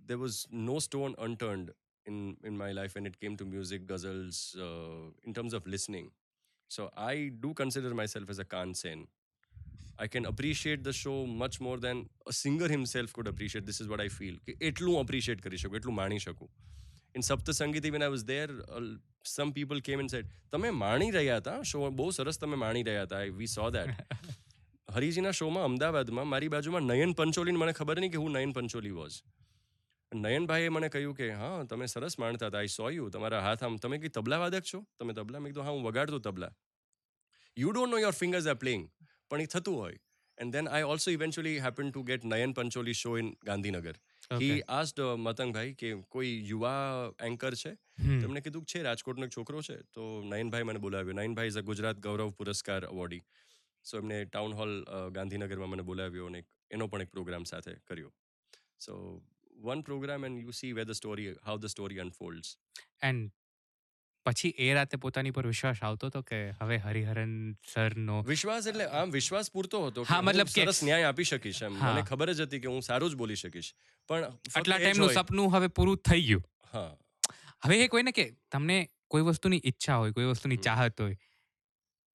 there 0.10 0.20
was 0.26 0.38
no 0.70 0.76
stone 0.88 1.14
unturned 1.26 1.68
in 2.12 2.18
in 2.50 2.56
my 2.64 2.70
life 2.80 2.96
when 3.00 3.10
it 3.12 3.16
came 3.24 3.36
to 3.42 3.46
music, 3.56 3.86
ghazals, 3.92 4.40
uh, 4.68 5.04
in 5.30 5.38
terms 5.40 5.54
of 5.60 5.70
listening. 5.76 6.08
So 6.78 6.88
I 7.12 7.14
do 7.46 7.54
consider 7.62 7.92
myself 8.02 8.34
as 8.36 8.40
a 8.46 8.48
Khan 8.54 8.74
Sen. 8.82 9.02
I 9.98 10.08
can 10.14 10.26
appreciate 10.26 10.82
the 10.84 10.94
show 11.02 11.16
much 11.42 11.58
more 11.66 11.76
than 11.86 12.00
a 12.32 12.34
singer 12.34 12.68
himself 12.68 13.14
could 13.18 13.28
appreciate. 13.28 13.66
This 13.66 13.80
is 13.84 13.88
what 13.92 14.02
I 14.06 14.10
feel. 14.16 14.36
કે 14.48 14.56
એટલું 14.70 14.96
appreciate 15.04 15.42
કરી 15.46 15.60
શકું 15.64 15.78
એટલું 15.80 15.96
માણી 16.00 16.18
શકું 16.26 16.50
in 17.16 17.22
Sapta 17.22 17.50
સંગીતિ 17.52 17.92
when 17.92 18.04
I 18.04 18.10
was 18.10 18.26
there, 18.26 18.52
uh, 18.70 18.82
some 19.28 19.52
people 19.54 19.80
came 19.82 20.00
and 20.00 20.12
said, 20.12 20.26
તમે 20.52 20.72
માણી 20.82 21.12
રહ્યા 21.12 21.38
હતા 21.38 21.56
શો 21.64 21.92
બહુ 21.92 22.10
સરસ 22.12 22.38
તમે 22.38 22.58
માણી 22.58 22.84
રહ્યા 22.84 23.08
હતા 23.08 23.24
we 23.40 23.48
saw 23.56 23.70
that. 23.70 23.90
હરીજીના 24.90 25.32
શોમાં 25.32 25.66
અમદાવાદમાં 25.66 26.28
મારી 26.28 26.50
બાજુમાં 26.50 26.86
નયન 26.92 27.14
પંચોલીને 27.16 27.58
મને 27.58 27.74
ખબર 27.74 28.00
નહીં 28.00 28.12
કે 28.12 28.20
હું 28.24 28.38
નયન 28.38 28.54
પંચોલી 28.54 28.94
વોઝ 28.98 29.18
નયનભાઈએ 30.12 30.70
મને 30.70 30.90
કહ્યું 30.90 31.16
કે 31.16 31.30
હા 31.34 31.64
તમે 31.64 31.88
સરસ 31.88 32.18
માણતા 32.24 32.50
હતા 32.50 32.62
આઈ 32.62 32.74
સો 32.76 32.90
યુ 32.90 33.08
તમારા 33.10 33.42
હાથ 33.42 33.66
આમ 33.68 33.76
તમે 33.78 34.00
કઈ 34.00 34.14
તબલા 34.18 34.40
વાદક 34.40 34.70
છો 34.72 34.80
તમે 35.00 35.16
તબલા 35.20 35.42
મેં 35.44 35.52
કીધું 35.52 35.68
હા 35.68 35.76
હું 35.78 35.84
વગાડતો 35.88 36.20
તબલા 36.28 36.52
you 37.58 37.72
don't 37.72 37.96
know 37.96 38.02
your 38.04 38.16
fingers 38.22 38.48
are 38.48 38.58
playing 38.64 38.86
પણ 39.32 39.46
એ 39.46 39.48
થતું 39.48 39.80
હોય 39.82 40.00
and 40.38 40.58
then 40.58 40.68
I 40.68 40.88
also 40.94 41.16
eventually 41.18 41.58
happen 41.66 41.92
to 41.92 42.06
get 42.12 42.30
Nayan 42.34 42.54
Pancholi 42.54 42.98
show 43.02 43.18
in 43.18 43.34
Gandhinagar 43.50 43.96
he 44.31 44.61
asked 44.71 45.01
Matangbhai 45.19 45.73
કે 45.75 45.89
કોઈ 46.09 46.35
યુવા 46.49 47.13
એન્કર 47.21 47.55
છે 47.55 47.73
તેમણે 48.21 48.41
કીધું 48.41 48.65
કે 48.65 48.73
છે 48.73 48.83
રાજકોટનો 48.83 49.27
એક 49.27 49.33
છોકરો 49.33 49.63
છે. 49.63 49.77
તો 49.93 50.03
નયનભાઈ 50.25 50.65
મને 50.65 50.79
બોલાવ્યો. 50.79 51.15
Nayanbhai 51.15 51.49
is 51.49 51.59
a 51.59 51.63
Gujarat 51.63 51.99
Gaurav 51.99 52.31
Puraskar 52.35 52.85
awardee 52.85 53.23
so 53.85 53.99
એમને 53.99 54.21
ટાઉન 54.27 54.55
હોલ 54.55 54.73
ગાંધીનગરમાં 55.13 55.71
મને 55.71 55.83
બોલાવ્યો 55.85 56.27
અને 56.27 56.41
એનો 56.71 56.89
પણ 56.89 57.03
એક 57.03 57.11
પ્રોગ્રામ 57.11 57.45
સાથે 57.45 57.75
કર્યો. 57.85 58.13
So 58.79 58.93
one 59.63 59.83
programme 59.83 60.25
and 60.25 60.43
you 60.43 60.53
see 60.53 60.73
way 60.73 60.85
the 60.85 60.95
story 60.95 61.35
how 61.43 61.59
the 61.59 61.73
story 61.75 62.01
unfolds 62.01 62.55
and 63.03 63.31
પછી 64.27 64.49
એ 64.59 64.75
રાતે 64.75 64.97
પોતાની 64.97 65.31
પર 65.31 65.47
વિશ્વાસ 65.47 65.83
આવતો 65.83 66.07
હતો 66.07 66.23
કે 66.23 66.51
હવે 66.51 66.77
હરિહરન 66.77 67.53
સરનો 67.73 68.23
વિશ્વાસ 68.23 68.67
એટલે 68.67 68.85
આમ 68.85 69.11
વિશ્વાસ 69.11 69.51
પૂરતો 69.53 69.87
હતો 69.87 70.03
હા, 70.03 70.21
મતલબ 70.21 70.47
કે- 70.47 70.65
સરસ 70.65 70.83
ન્યાય 70.85 71.03
આપી 71.03 71.25
શકીશ 71.25 71.63
એમ. 71.63 71.73
મને 71.73 72.03
ખબર 72.03 72.33
જ 72.33 72.41
હતી 72.41 72.61
કે 72.61 72.69
હું 72.69 72.83
સારું 72.83 73.11
જ 73.11 73.15
બોલી 73.15 73.35
શકીશ. 73.35 73.75
પણ 74.09 74.25
આટલા 74.57 74.79
ટાઈમનું 74.79 75.13
સપનું 75.13 75.53
હવે 75.53 75.67
પૂરું 75.67 75.97
થઈ 75.97 76.23
ગયું. 76.23 76.45
હા. 76.75 76.97
હવે 77.65 77.85
એ 77.85 77.89
કોઈ 77.89 78.03
ને 78.03 78.13
કે 78.13 78.33
તમને 78.53 78.89
કોઈ 79.09 79.23
વસ્તુની 79.23 79.61
ઈચ્છા 79.65 79.97
હોય 79.97 80.13
કોઈ 80.13 80.25
વસ્તુની 80.25 80.57
ચાહત 80.57 81.01
હોય 81.01 81.17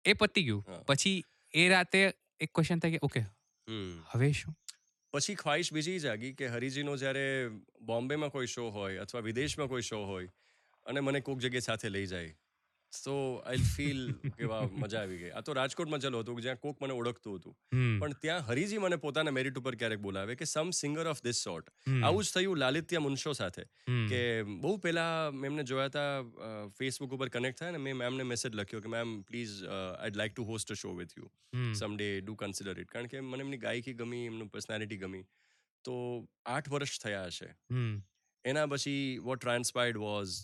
એ 0.05 0.13
પતી 0.13 0.43
ગયું. 0.43 0.65
પછી 0.87 1.25
એ 1.55 1.69
રાતે 1.69 2.13
એક 2.41 2.51
ક્વેશ્ચન 2.55 2.79
થાય 2.79 2.91
કે 2.93 2.99
ઓકે 3.03 3.21
હવે 4.13 4.33
શું? 4.33 4.55
પછી 5.13 5.35
ખ્વાહિશ 5.35 5.73
બીજી 5.73 5.99
જાગી 5.99 6.33
કે 6.33 6.49
હરિજીનો 6.49 6.97
જ્યારે 6.97 7.49
બોમ્બેમાં 7.81 8.31
કોઈ 8.31 8.47
શો 8.47 8.71
હોય 8.71 8.97
અથવા 8.99 9.21
વિદેશમાં 9.21 9.69
કોઈ 9.69 9.83
શો 9.83 10.05
હોય 10.05 10.29
અને 10.87 11.01
મને 11.01 11.21
કોઈક 11.21 11.45
જગ્યાએ 11.45 11.67
સાથે 11.67 11.89
લઈ 11.89 12.07
જાય. 12.07 12.33
સો 12.93 13.13
આઈ 13.51 13.63
ફીલ 13.77 14.01
કે 14.35 14.49
વાહ 14.51 14.67
મજા 14.73 15.01
આવી 15.01 15.17
ગઈ. 15.19 15.31
આ 15.31 15.41
તો 15.47 15.55
રાજકોટમાં 15.59 16.03
ચાલુ 16.03 16.19
હતું 16.21 16.43
જ્યાં 16.43 16.61
કોક 16.65 16.83
મને 16.83 16.95
ઓળખતું 16.95 17.39
હતું. 17.39 17.55
પણ 18.01 18.13
ત્યાં 18.25 18.45
હરીજી 18.49 18.83
મને 18.85 18.99
પોતાના 19.05 19.35
મેરિટ 19.39 19.59
ઉપર 19.61 19.75
ક્યારેક 19.81 20.03
બોલાવે 20.05 20.37
કે 20.43 20.47
some 20.47 20.71
singer 20.81 21.07
of 21.13 21.23
this 21.25 21.41
sort. 21.47 21.73
આવું 22.03 22.23
જ 22.25 22.35
થયું 22.37 22.63
લાલિત્ય 22.65 23.03
મુનશો 23.07 23.35
સાથે. 23.41 23.65
કે 24.13 24.21
બહુ 24.67 24.73
પહેલા 24.85 25.09
મેં 25.33 25.51
એમને 25.51 25.67
જોયા 25.73 25.91
હતા 25.91 26.71
ફેસબુક 26.79 27.19
ઉપર 27.19 27.33
કનેક્ટ 27.39 27.63
થાય 27.63 27.77
ને 27.79 27.83
મેં 27.89 28.01
મેમને 28.03 28.29
મેસેજ 28.33 28.61
લખ્યો 28.61 28.87
કે 28.87 28.95
ma'am 28.97 29.19
please 29.33 29.59
I'd 29.73 30.23
like 30.23 30.39
to 30.39 30.49
host 30.53 30.71
a 30.71 30.81
show 30.85 30.95
with 31.03 31.19
you 31.19 31.29
some 31.53 31.77
someday 31.83 32.11
do 32.21 32.41
consider 32.45 32.85
it 32.87 32.97
કારણ 32.97 33.13
કે 33.13 33.27
મને 33.27 33.49
એમની 33.49 33.63
ગાયકી 33.67 33.99
ગમી 34.01 34.25
એમનું 34.31 34.55
પર્સનાલિટી 34.57 35.03
ગમી. 35.05 35.27
તો 35.85 35.95
આઠ 36.47 36.69
વર્ષ 36.71 36.99
થયા 37.01 37.29
હશે. 37.29 37.49
એના 38.45 38.67
પછી 38.67 39.05
what 39.27 39.41
transpired 39.41 39.99
was 39.99 40.35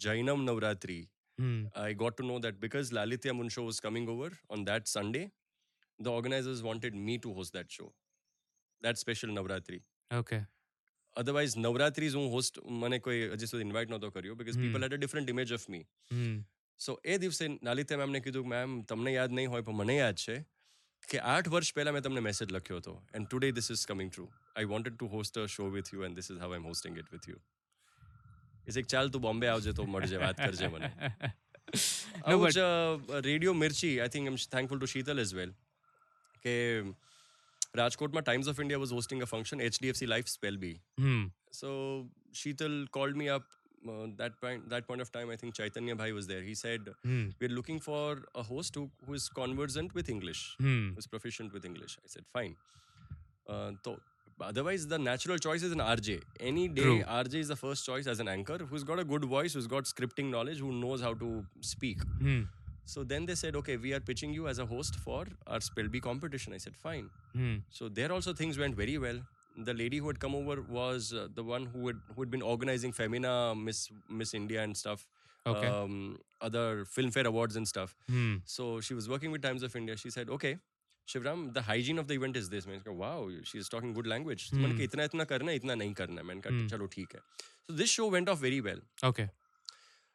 Jainam 0.00 0.44
Navratri 0.44 1.00
hmm. 1.38 1.58
I 1.82 1.92
got 1.94 2.16
to 2.16 2.24
know 2.24 2.38
that 2.38 2.60
because 2.60 2.92
Lalitya 2.92 3.34
Munsho 3.34 3.62
was 3.64 3.80
coming 3.80 4.08
over 4.08 4.30
on 4.50 4.64
that 4.64 4.88
Sunday, 4.88 5.24
the 5.98 6.12
organizers 6.12 6.62
wanted 6.62 6.94
me 7.06 7.18
to 7.18 7.34
host 7.34 7.52
that 7.52 7.68
show, 7.70 7.88
that 8.82 8.98
special 8.98 9.32
Navratri. 9.38 9.80
Okay 10.10 10.38
Otherwise, 11.16 11.54
Navratris 11.58 12.14
હું 12.14 12.30
host 12.30 12.58
મને 12.80 12.98
કોઈ 12.98 13.20
હજી 13.32 13.46
સુધી 13.46 13.64
invite 13.64 13.90
નહોતો 13.90 14.10
કર્યો 14.10 14.34
because 14.34 14.56
Hmm. 14.56 14.64
people 14.66 14.82
had 14.82 14.92
a 14.92 15.00
different 15.04 15.30
image 15.30 15.52
of 15.52 15.64
me. 15.68 15.80
હમ. 16.12 16.36
સો 16.80 16.92
એ 17.04 17.18
દિવસે 17.18 17.44
લાલિત્યા 17.62 18.00
મેમને 18.02 18.20
કીધું 18.20 18.48
મેમ 18.48 18.76
તમને 18.84 19.12
યાદ 19.12 19.32
નહીં 19.32 19.50
હોય 19.50 19.62
પણ 19.62 19.80
મને 19.80 19.96
યાદ 19.96 20.18
છે 20.24 20.36
કે 21.08 21.18
આઠ 21.28 21.48
વર્ષ 21.48 21.72
પહેલા 21.74 21.92
મેં 21.92 22.02
તમને 22.02 22.22
મેસેજ 22.22 22.52
લખ્યો 22.52 22.78
હતો 22.78 22.94
and 23.14 23.26
today 23.28 23.50
this 23.52 23.70
is 23.74 23.84
coming 23.86 24.10
true 24.12 24.24
I 24.54 24.68
wanted 24.72 24.96
to 24.96 25.08
host 25.08 25.40
a 25.42 25.46
show 25.54 25.66
with 25.70 25.90
you 25.94 26.06
and 26.08 26.16
this 26.16 26.30
is 26.32 26.38
how 26.38 26.50
I 26.50 26.62
am 26.62 26.68
hosting 26.70 27.00
it 27.02 27.10
with 27.10 27.28
you 27.28 27.38
is 28.68 28.78
એક 28.82 28.86
ચાલ 28.94 29.10
તું 29.16 29.22
બોમ્બે 29.28 29.46
આવજે 29.52 29.72
તો 29.80 29.86
મળજે 29.94 30.16
વાત 30.24 30.36
કરજે 30.46 30.68
મને 30.68 30.90
No, 31.70 31.78
આવું 32.26 32.46
but- 32.46 32.54
જ 32.54 33.20
radio 33.26 33.52
Mirchi 33.58 33.92
I 34.00 34.12
think 34.14 34.26
am 34.30 34.36
thankful 34.54 34.78
to 34.80 34.88
Sheetal 34.94 35.22
as 35.24 35.34
well 35.34 35.52
કે 36.44 36.54
રાજકોટમાં 37.80 38.24
Times 38.26 38.48
of 38.52 38.60
India 38.64 38.82
was 38.84 38.92
hosting 38.98 39.22
a 39.22 39.28
function 39.32 39.62
HDFC 39.68 40.08
life 40.12 40.30
spell 40.32 40.58
bee 40.64 40.74
hmm. 41.04 41.22
So 41.60 41.70
Sheetal 42.40 42.74
called 42.96 43.16
me 43.16 43.28
up. 43.36 43.46
Uh, 43.82 44.06
that 44.18 44.34
point, 44.40 44.66
that 44.68 44.84
point 44.88 45.02
of 45.04 45.08
time, 45.12 45.30
I 45.34 45.36
think 45.36 45.54
Chaitanya 45.54 45.94
Bhai 46.00 46.08
was 46.12 46.26
there. 46.26 46.42
He 46.42 46.54
said, 46.54 46.90
hmm. 47.04 47.22
"We're 47.40 47.54
looking 47.54 47.78
for 47.86 48.02
a 48.34 48.44
host 48.50 48.76
who, 48.78 48.82
who 49.06 49.14
is 49.14 49.24
conversant 49.38 49.94
with 49.98 50.10
English, 50.14 50.42
hmm. 50.60 50.76
who's 50.96 51.08
proficient 51.14 51.56
with 51.58 51.64
English." 51.64 51.94
I 52.04 52.10
said, 52.14 52.26
"Fine." 52.36 52.54
Uh, 53.46 53.70
so 53.86 53.94
Otherwise, 54.41 54.87
the 54.87 54.99
natural 54.99 55.37
choice 55.37 55.63
is 55.63 55.71
an 55.71 55.79
RJ. 55.79 56.21
Any 56.39 56.67
day, 56.67 56.81
True. 56.81 57.03
RJ 57.03 57.35
is 57.35 57.47
the 57.47 57.55
first 57.55 57.85
choice 57.85 58.05
as 58.05 58.19
an 58.19 58.27
anchor 58.27 58.57
who's 58.57 58.83
got 58.83 58.99
a 58.99 59.03
good 59.03 59.23
voice, 59.23 59.53
who's 59.53 59.67
got 59.67 59.85
scripting 59.85 60.29
knowledge, 60.29 60.59
who 60.59 60.71
knows 60.73 61.01
how 61.01 61.13
to 61.13 61.45
speak. 61.61 62.01
Hmm. 62.19 62.41
So 62.85 63.03
then 63.03 63.25
they 63.25 63.35
said, 63.35 63.55
okay, 63.55 63.77
we 63.77 63.93
are 63.93 63.99
pitching 63.99 64.33
you 64.33 64.47
as 64.47 64.59
a 64.59 64.65
host 64.65 64.95
for 64.95 65.25
our 65.47 65.59
Spell 65.59 65.87
bee 65.87 65.99
competition. 65.99 66.53
I 66.53 66.57
said, 66.57 66.75
fine. 66.75 67.09
Hmm. 67.33 67.55
So 67.69 67.89
there 67.89 68.11
also 68.11 68.33
things 68.33 68.57
went 68.57 68.75
very 68.75 68.97
well. 68.97 69.19
The 69.57 69.73
lady 69.73 69.97
who 69.97 70.07
had 70.07 70.19
come 70.19 70.35
over 70.35 70.61
was 70.61 71.13
uh, 71.13 71.29
the 71.33 71.43
one 71.43 71.65
who 71.65 71.87
had 71.87 71.95
who 72.13 72.21
had 72.21 72.29
been 72.29 72.41
organizing 72.41 72.91
Femina, 72.91 73.55
Miss 73.55 73.89
Miss 74.09 74.33
India, 74.33 74.61
and 74.61 74.75
stuff. 74.75 75.07
Okay. 75.47 75.67
Um, 75.67 76.17
other 76.41 76.85
Filmfare 76.85 77.25
awards 77.25 77.55
and 77.55 77.67
stuff. 77.67 77.95
Hmm. 78.09 78.35
So 78.43 78.81
she 78.81 78.93
was 78.93 79.07
working 79.07 79.31
with 79.31 79.41
Times 79.41 79.63
of 79.63 79.75
India. 79.75 79.95
She 79.95 80.09
said, 80.09 80.29
okay, 80.29 80.57
Shivram, 81.13 81.41
the 81.53 81.61
hygiene 81.69 81.99
of 82.03 82.07
the 82.11 82.15
event 82.19 82.37
is 82.41 82.49
this." 82.49 82.65
मैंने 82.67 82.83
कहा, 82.87 82.95
"Wow, 83.01 83.43
she's 83.53 83.69
talking 83.75 83.93
good 83.97 84.07
language." 84.13 84.49
तो 84.51 84.57
मैंने 84.57 84.73
Hmm. 84.73 84.77
कहा, 84.77 84.83
इतना 84.91 85.03
इतना 85.11 85.23
करना 85.33 85.51
है, 85.51 85.55
इतना 85.63 85.75
नहीं 85.81 85.93
करना 86.01 86.21
है. 86.21 86.27
मैंने 86.31 86.41
कहा, 86.47 86.53
Hmm. 86.59 86.69
चलो 86.75 86.87
ठीक 86.97 87.15
है. 87.15 87.21
So 87.69 87.75
this 87.81 87.91
show 87.97 88.07
went 88.17 88.31
off 88.35 88.39
very 88.45 88.61
well. 88.69 88.81
Okay. 89.11 89.27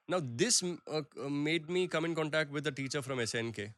Now 0.09 0.21
this 0.45 0.63
uh, 0.63 1.03
uh, 1.25 1.29
made 1.49 1.69
me 1.79 1.87
come 1.97 2.05
in 2.11 2.15
contact 2.21 2.51
with 2.59 2.67
a 2.67 2.73
teacher 2.83 3.03
from 3.11 3.21
SNK. 3.29 3.69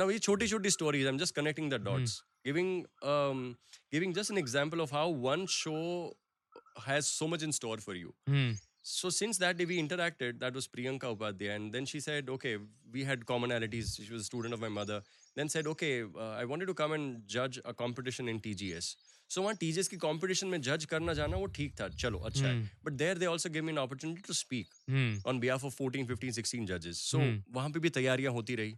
now 0.00 0.04
ये 0.14 0.18
छोटी 0.24 0.46
छोटी 0.50 0.70
stories 0.72 1.06
i'm 1.10 1.16
just 1.20 1.34
connecting 1.36 1.68
the 1.70 1.78
dots 1.86 2.12
giving 2.48 2.68
um 3.12 3.38
giving 3.94 4.12
just 4.18 4.32
an 4.34 4.38
example 4.42 4.82
of 4.84 4.92
how 4.96 5.00
one 5.24 5.40
show 5.54 5.80
has 6.84 7.08
so 7.14 7.26
much 7.32 7.44
in 7.46 7.54
store 7.56 7.78
for 7.86 7.96
you 8.00 8.12
Hmm. 8.32 8.52
so 8.90 9.10
since 9.16 9.40
that 9.44 9.58
day 9.62 9.66
we 9.70 9.78
interacted 9.84 10.38
that 10.44 10.60
was 10.60 10.68
priyanka 10.76 11.10
upadhyay 11.16 11.50
and 11.56 11.78
then 11.78 11.88
she 11.94 12.02
said 12.06 12.30
okay 12.36 12.52
we 12.98 13.06
had 13.10 13.26
commonalities 13.32 13.90
she 14.04 14.08
was 14.12 14.22
a 14.26 14.28
student 14.28 14.58
of 14.58 14.62
my 14.66 14.70
mother 14.76 15.00
then 15.36 15.48
said 15.52 15.66
okay 15.66 15.92
uh, 16.02 16.32
i 16.40 16.44
wanted 16.52 16.66
to 16.66 16.74
come 16.74 16.92
and 16.98 17.22
judge 17.36 17.58
a 17.64 17.74
competition 17.84 18.28
in 18.34 18.40
tgs 18.46 18.90
so 19.30 19.42
वहाँ 19.42 19.54
TGS 19.56 19.88
की 19.88 19.96
competition 20.02 20.46
में 20.48 20.60
जज 20.66 20.84
करना 20.90 21.12
जाना 21.14 21.36
वो 21.36 21.46
ठीक 21.56 21.74
था 21.80 21.88
चलो 22.02 22.18
अच्छा 22.28 22.46
है 22.46 22.62
but 22.84 22.92
there 23.02 23.18
they 23.18 23.26
also 23.26 23.50
give 23.50 23.64
me 23.64 23.72
an 23.72 23.76
opportunity 23.78 24.22
to 24.26 24.34
speak 24.34 24.72
Hmm. 24.90 25.12
on 25.30 25.40
behalf 25.42 25.64
of 25.68 25.74
14 25.80 26.06
15 26.08 26.32
16 26.38 26.66
judges 26.70 27.02
so 27.10 27.20
Hmm. 27.20 27.36
वहाँ 27.56 27.70
पे 27.70 27.80
भी 27.84 27.90
तैयारियाँ 27.98 28.32
होती 28.32 28.54
रही 28.60 28.74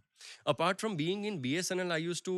apart 0.53 0.83
from 0.83 0.97
being 0.99 1.25
in 1.31 1.39
bsnl 1.47 1.95
i 1.97 1.99
used 2.03 2.25
to 2.29 2.35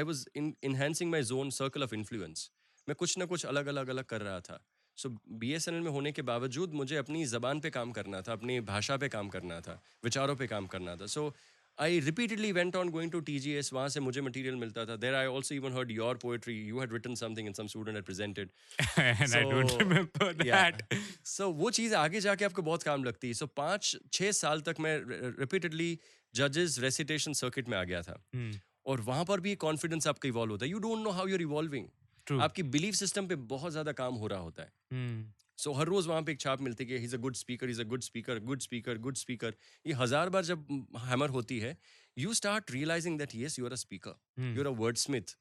i 0.00 0.04
was 0.10 0.24
in 0.42 0.48
enhancing 0.70 1.14
my 1.14 1.20
zone 1.30 1.54
circle 1.60 1.86
of 1.88 1.94
influence 2.00 2.44
मैं 2.88 2.94
कुछ 3.04 3.16
ना 3.18 3.24
कुछ 3.32 3.44
अलग 3.46 3.66
अलग 3.74 3.88
अलग 3.96 4.04
कर 4.14 4.20
रहा 4.22 4.40
था 4.50 4.58
so 4.98 5.08
B 5.42 5.52
S 5.54 5.68
N 5.68 5.74
L 5.74 5.80
में 5.80 5.90
होने 5.90 6.12
के 6.12 6.22
बावजूद 6.30 6.74
मुझे 6.74 6.96
अपनी 6.96 7.24
ज़बान 7.26 7.60
पे 7.60 7.70
काम 7.78 7.92
करना 7.98 8.20
था 8.22 8.32
अपनी 8.32 8.60
भाषा 8.74 8.96
पे 9.04 9.08
काम 9.08 9.28
करना 9.36 9.60
था 9.68 9.80
विचारों 10.04 10.36
पे 10.36 10.46
काम 10.46 10.66
करना 10.74 10.96
था 10.96 11.06
so 11.14 11.32
I 11.78 12.00
repeatedly 12.00 12.50
went 12.52 12.76
on 12.76 12.88
going 12.90 13.10
to 13.12 13.20
T 13.20 13.38
G 13.38 13.52
S 13.54 13.72
वहाँ 13.72 13.88
से 13.88 14.00
मुझे 14.00 14.20
मटीरियल 14.20 14.56
मिलता 14.56 14.84
था. 14.86 14.96
There 14.96 15.14
I 15.14 15.26
also 15.26 15.54
even 15.54 15.72
heard 15.72 15.90
your 15.90 16.16
poetry 16.22 16.54
you 16.68 16.80
had 16.80 16.92
written 16.92 17.14
something 17.14 17.46
in 17.46 17.52
some 17.52 17.66
student 17.66 17.96
had 17.96 18.04
presented 18.04 18.50
and 18.98 19.36
I 19.38 19.42
don't 19.50 19.70
So, 19.70 19.78
remember 19.78 20.28
yeah. 20.44 20.70
that. 20.70 20.96
So 21.24 21.48
वो 21.52 21.70
चीज़ 21.70 21.94
आगे 21.94 22.20
जाके 22.20 22.44
आपको 22.44 22.62
बहुत 22.62 22.82
काम 22.82 23.04
लगती 23.04 23.28
है. 23.28 23.34
सो 23.34 23.46
पाँच 23.46 23.96
छः 24.12 24.32
साल 24.32 24.60
तक 24.60 24.80
मैं 24.80 24.98
रिपीटेडली 25.40 25.98
जजेस 26.34 26.78
रेसिटेशन 26.78 27.32
सर्किट 27.40 27.68
में 27.68 27.78
आ 27.78 27.84
गया 27.84 28.02
था. 28.02 28.20
Hmm. 28.36 28.54
और 28.86 29.00
वहाँ 29.00 29.24
पर 29.24 29.40
भी 29.40 29.54
कॉन्फिडेंस 29.64 30.06
आपका 30.08 30.28
इवॉल्व 30.28 30.52
होता 30.52 30.64
है. 30.64 30.70
You 30.70 30.78
don't 30.78 31.04
know 31.04 31.10
how 31.10 31.26
you're 31.26 31.42
evolving 31.42 32.40
आपकी 32.40 32.62
बिलीफ 32.74 32.94
सिस्टम 32.94 33.26
पे 33.26 33.36
बहुत 33.50 33.72
ज़्यादा 33.72 33.92
काम 33.92 34.14
हो 34.14 34.26
रहा 34.26 34.38
होता 34.40 34.62
है. 34.62 34.72
Hmm. 34.94 35.22
सो 35.58 35.72
हर 35.72 35.86
रोज़ 35.86 36.08
वहाँ 36.08 36.22
पे 36.22 36.32
एक 36.32 36.40
छाप 36.40 36.60
मिलती 36.60 36.84
है 36.84 36.90
कि 36.90 37.04
is 37.04 37.14
a 37.16 37.18
good 37.18 37.34
speaker 37.36 37.70
is 37.70 37.80
a 37.80 37.84
good 37.84 38.02
speaker 38.02 38.38
good 38.50 38.60
speaker 38.60 38.98
good 38.98 39.16
speaker 39.16 39.54
ये 39.86 39.92
हज़ार 40.02 40.28
बार 40.30 40.44
जब 40.44 40.66
हैमर 41.08 41.30
होती 41.30 41.58
है 41.60 41.76
you 42.16 42.34
start 42.34 42.70
realising 42.70 43.18
that 43.18 43.34
yes 43.34 43.58
you 43.58 43.66
are 43.66 43.72
a 43.72 43.82
speaker 43.84 44.18
Hmm. 44.40 44.52
you're 44.56 44.68
a 44.68 44.74
wordsmith. 44.76 45.32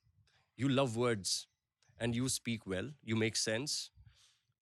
You 0.59 0.69
love 0.77 0.95
words 1.01 1.29
and 1.97 2.17
you 2.19 2.29
speak 2.31 2.65
well. 2.71 2.89
You 3.09 3.17
make 3.21 3.37
sense. 3.41 3.75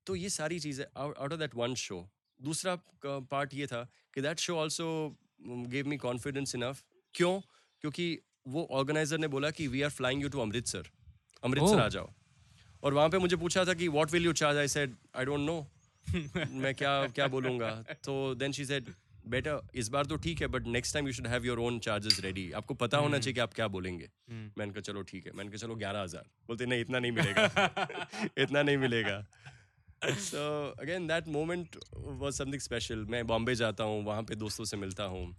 तो 0.07 0.15
ये 0.15 0.29
सारी 0.29 0.59
चीज़ें 0.59 0.85
out 0.97 1.17
of 1.17 1.39
that 1.39 1.55
one 1.55 1.73
show 1.81 1.97
दूसरा 2.39 2.75
पार्ट 3.05 3.53
ये 3.53 3.67
था 3.67 3.81
कि 4.13 4.21
that 4.21 4.39
show 4.39 4.55
also 4.57 4.87
gave 5.73 5.87
me 5.87 5.97
confidence 5.97 6.55
enough 6.55 6.83
क्यों? 7.15 7.39
क्योंकि 7.83 8.07
वो 8.47 8.67
ऑर्गेनाइजर 8.79 9.17
ने 9.17 9.27
बोला 9.35 9.51
कि 9.51 9.67
we 9.67 9.81
are 9.81 9.89
flying 9.97 10.21
you 10.21 10.29
to 10.29 10.39
Amritsar 10.41 10.89
Amritsar. 11.43 11.79
आ 11.79 11.87
जाओ. 11.87 12.13
और 12.83 12.93
वहाँ 12.93 13.09
पे 13.09 13.17
मुझे 13.17 13.35
पूछा 13.35 13.65
था 13.65 13.73
कि 13.73 13.87
what 13.87 14.11
will 14.11 14.25
you 14.25 14.33
charge 14.33 14.57
I 14.57 14.67
said 14.67 14.95
I 15.15 15.25
don't 15.25 15.39
know 15.39 15.67
मैं 16.53 16.75
क्या 16.75 17.07
क्या 17.07 17.27
बोलूँगा? 17.27 17.69
तो 18.03 18.35
देन 18.35 18.51
शी 18.51 18.65
सेड 18.65 18.93
बेटा 19.27 19.59
इस 19.75 19.89
बार 19.89 20.05
तो 20.05 20.15
ठीक 20.15 20.41
है 20.41 20.47
but 20.47 20.67
next 20.67 20.93
time 20.93 21.07
you 21.07 21.13
should 21.13 21.27
have 21.27 21.45
your 21.45 21.59
own 21.59 21.79
charges 21.79 22.19
ready 22.19 22.51
आपको 22.51 22.73
पता 22.73 22.97
होना 22.97 23.17
चाहिए 23.17 23.33
कि 23.33 23.39
आप 23.39 23.53
क्या 23.53 23.67
बोलेंगे. 23.67 24.05
Hmm. 24.05 24.57
मैंने 24.57 24.71
कहा 24.71 24.81
चलो 24.81 25.01
ठीक 25.01 25.25
है. 25.27 25.33
मैंने 25.33 25.49
कहा 25.49 25.57
चलो 25.57 25.75
ग्यारह 25.75 26.01
हज़ार. 26.01 26.23
बोलते 26.47 26.65
नहीं 26.65 26.81
इतना 26.81 26.99
नहीं 26.99 27.11
मिलेगा. 27.11 27.45
इतना 28.37 28.61
नहीं 28.61 28.77
मिलेगा। 28.77 29.25
So 30.05 30.75
again 30.81 31.07
that 31.07 31.27
moment 31.27 31.75
was 31.97 32.35
something 32.35 32.61
special 32.61 33.05
मैं 33.09 33.27
बॉम्बे 33.27 33.55
जाता 33.55 33.83
हूँ 33.83 34.03
वहाँ 34.05 34.23
पे 34.23 34.35
दोस्तों 34.35 34.65
से 34.65 34.77
मिलता 34.77 35.03
हूँ। 35.03 35.35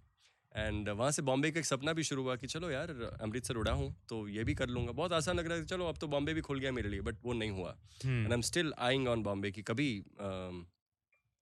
एंड 0.55 0.89
वहाँ 0.89 1.11
से 1.11 1.21
बॉम्बे 1.21 1.51
का 1.51 1.59
एक 1.59 1.65
सपना 1.65 1.93
भी 1.93 2.03
शुरू 2.03 2.23
हुआ 2.23 2.35
कि 2.35 2.47
चलो 2.47 2.69
यार 2.71 2.89
अमृतसर 3.21 3.57
उड़ा 3.57 3.71
हूँ 3.71 3.95
तो 4.09 4.27
ये 4.27 4.43
भी 4.43 4.53
कर 4.55 4.69
लूँगा। 4.69 4.91
बहुत 4.91 5.13
आसान 5.13 5.37
लग 5.37 5.47
रहा 5.47 5.57
है 5.57 5.65
चलो 5.65 5.85
अब 5.87 5.97
तो 5.97 6.07
बॉम्बे 6.07 6.33
भी 6.33 6.41
खुल 6.41 6.59
गया 6.59 6.71
मेरे 6.71 6.89
लिए 6.89 7.01
बट 7.01 7.17
वो 7.23 7.33
नहीं 7.33 7.51
हुआ। 7.51 7.71
Hmm. 7.71 8.07
And 8.07 8.27
I 8.27 8.33
am 8.33 8.41
still 8.41 8.73
eyeing 8.79 9.07
on 9.07 9.23
Bombay 9.23 9.51
कि 9.51 9.61
कभी 9.63 9.87
um, 9.99 10.63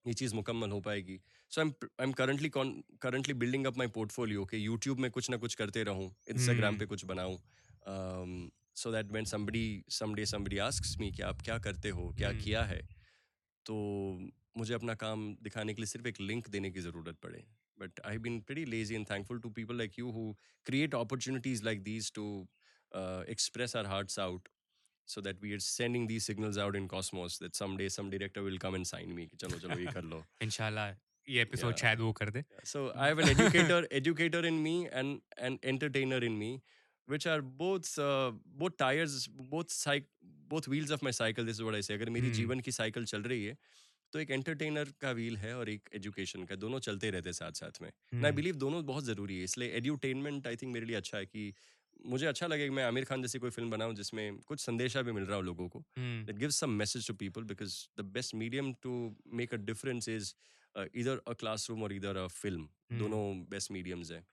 ये 0.05 0.13
चीज़ 0.13 0.35
मुकम्मल 0.35 0.71
हो 0.71 0.79
पाएगी। 0.81 1.19
So 1.51 1.61
I 1.61 1.67
am 1.67 1.73
I 1.83 2.03
am 2.03 2.11
currently 2.13 2.49
currently 2.55 3.33
building 3.35 3.65
up 3.65 3.77
my 3.77 3.87
portfolio 3.95 4.45
कि 4.45 4.65
यूट्यूब 4.65 4.99
में 4.99 5.09
कुछ 5.11 5.29
ना 5.29 5.37
कुछ 5.37 5.55
करते 5.55 5.83
रहूँ 5.83 6.09
इंस्टाग्राम 6.29 6.77
पे 6.77 6.85
कुछ 6.85 7.05
बनाऊँ। 7.05 7.37
So 8.75 8.91
that 8.91 9.11
when 9.11 9.25
somebody 9.25 9.83
someday 9.91 10.25
somebody 10.25 10.57
asks 10.65 10.97
me 10.99 11.11
कि 11.11 11.21
आप 11.23 11.41
क्या 11.41 11.57
करते 11.59 11.89
हो 11.89 12.13
क्या 12.17 12.29
Hmm. 12.29 12.43
किया 12.43 12.63
है 12.63 12.81
तो 13.65 13.75
मुझे 14.57 14.73
अपना 14.73 14.93
काम 15.01 15.31
दिखाने 15.43 15.73
के 15.73 15.81
लिए 15.81 15.87
सिर्फ़ 15.87 16.07
एक 16.07 16.21
लिंक 16.21 16.49
देने 16.49 16.71
की 16.71 16.79
ज़रूरत 16.81 17.17
पड़े। 17.23 17.43
But 17.78 18.00
I 18.06 18.18
been 18.24 18.40
pretty 18.50 18.64
lazy 18.72 18.98
and 19.00 19.08
thankful 19.12 19.40
to 19.46 19.50
people 19.60 19.80
like 19.82 19.96
you 20.00 20.10
who 20.18 20.26
create 20.70 20.94
opportunities 20.98 21.62
like 21.68 21.80
these 21.88 22.10
to 22.18 22.26
uh, 22.92 23.22
express 23.36 23.74
our 23.80 23.88
hearts 23.94 24.18
out 24.26 24.50
so 25.14 25.22
that 25.24 25.40
we 25.46 25.50
are 25.54 25.62
sending 25.64 26.04
these 26.10 26.26
signals 26.30 26.58
out 26.66 26.76
in 26.80 26.86
cosmos 26.92 27.38
that 27.40 27.58
someday 27.62 27.88
some 27.96 28.10
director 28.12 28.44
will 28.44 28.60
come 28.66 28.76
and 28.80 28.88
sign 28.90 29.10
me 29.16 29.26
कि 29.32 29.36
चलो 29.44 29.58
चलो 29.64 29.78
ये 29.80 29.90
कर 29.96 30.04
लो 30.12 30.20
Inshallah, 30.46 30.86
ये 31.28 31.42
episode 31.42 31.72
Yeah. 31.72 31.80
शायद 31.82 32.00
वो 32.00 32.12
कर 32.20 32.30
दे 32.36 32.44
so 32.72 32.84
I 32.94 33.08
have 33.10 33.20
an 33.24 33.32
educator 33.34 33.80
educator 34.00 34.42
in 34.52 34.62
me 34.68 34.76
and 35.00 35.20
an 35.50 35.58
entertainer 35.74 36.20
in 36.30 36.38
me 36.44 36.50
which 37.14 37.26
are 37.34 37.40
both 37.62 37.90
uh, 38.06 38.30
both 38.62 38.76
tires 38.84 39.16
both 39.54 39.74
cyc- 39.78 40.10
both 40.54 40.68
wheels 40.74 40.94
of 40.96 41.02
my 41.08 41.12
cycle 41.20 41.48
this 41.50 41.60
is 41.60 41.64
what 41.68 41.78
I 41.78 41.82
say 41.88 41.98
अगर 42.00 42.10
मेरी 42.18 42.30
Hmm. 42.30 42.38
जीवन 42.40 42.60
की 42.68 42.72
cycle 42.78 43.06
चल 43.14 43.22
रही 43.32 43.44
है 43.44 43.56
तो 44.13 44.19
एक 44.19 44.31
entertainer 44.31 44.89
का 45.01 45.11
व्हील 45.11 45.37
है 45.37 45.57
और 45.57 45.69
एक 45.69 45.89
एजुकेशन 45.93 46.43
का 46.45 46.55
दोनों 46.55 46.79
चलते 46.79 47.09
रहते 47.09 47.29
हैं 47.29 47.33
साथ 47.33 47.51
साथ 47.51 47.81
में। 47.81 47.89
आई 47.89 48.21
Hmm. 48.21 48.35
बिलीव 48.35 48.55
दोनों 48.55 48.85
बहुत 48.85 49.03
ज़रूरी 49.03 49.37
है 49.37 49.43
इसलिए 49.43 49.69
एड्यूटेनमेंट 49.69 50.47
आई 50.47 50.55
थिंक 50.55 50.73
मेरे 50.73 50.85
लिए 50.85 50.95
अच्छा 50.95 51.17
है 51.17 51.25
कि 51.25 51.53
मुझे 52.05 52.25
अच्छा 52.25 52.47
लगे 52.47 52.63
कि 52.63 52.69
मैं 52.69 52.83
आमिर 52.83 53.05
खान 53.05 53.21
जैसी 53.21 53.39
कोई 53.39 53.49
फ़िल्म 53.49 53.69
बनाऊँ 53.69 53.95
जिसमें 53.95 54.37
कुछ 54.37 54.59
संदेशा 54.59 55.01
भी 55.01 55.11
मिल 55.11 55.23
रहा 55.23 55.35
हो 55.35 55.41
लोगों 55.41 55.69
को 55.69 55.83
some 56.49 56.77
message 56.81 57.09
to 57.11 57.17
people 57.23 57.43
because 57.51 57.75
the 58.01 58.05
best 58.17 58.35
medium 58.35 58.73
to 58.85 58.93
make 59.41 59.55
a 59.57 59.61
difference 59.69 60.07
is 60.07 60.33
uh, 60.75 60.87
either 60.95 61.17
a 61.27 61.35
classroom 61.35 61.83
or 61.87 61.91
either 61.91 62.15
a 62.17 62.27
film. 62.29 62.61
Hmm. 62.61 62.99
दोनों 62.99 63.45
बेस्ट 63.49 63.71
मीडियम्स 63.71 64.11
हैं। 64.11 64.27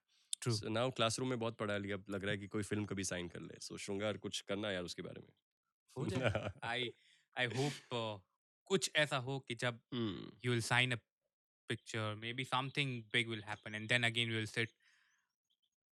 Now 0.49 0.89
classroom 0.91 1.29
में 1.29 1.39
बहुत 1.39 1.57
पढ़ा 1.57 1.77
लिया 1.77 1.97
अब 1.97 2.05
लग 2.11 2.23
रहा 2.23 2.31
है 2.31 2.39
कि 2.39 2.47
कोई 2.47 2.63
फ़िल्म 2.63 2.85
कभी 2.85 3.05
साइन 3.05 3.29
कर 3.29 3.41
ले। 3.41 3.59
सो 3.61 3.75
so, 3.75 3.81
श्रृंगार 3.81 4.17
कुछ 4.17 4.41
करना 4.41 4.71
यार 4.71 4.83
उसके 4.83 5.03
बारे 5.03 5.21
में। 5.21 6.51
आई 6.65 6.91
आई 7.39 7.47
होप 7.47 8.23
कुछ 8.67 8.91
ऐसा 8.97 9.17
हो 9.19 9.39
कि 9.41 9.55
जब 9.55 9.81
Hmm. 9.93 10.31
you 10.43 10.51
will 10.51 10.63
sign 10.63 10.93
a 10.93 10.99
picture 11.71 12.09
maybe 12.17 12.47
something 12.47 12.93
big 13.13 13.29
will 13.29 13.43
happen 13.43 13.75
and 13.75 13.89
then 13.89 14.05
again 14.05 14.31
we'll 14.31 14.47
sit 14.49 14.75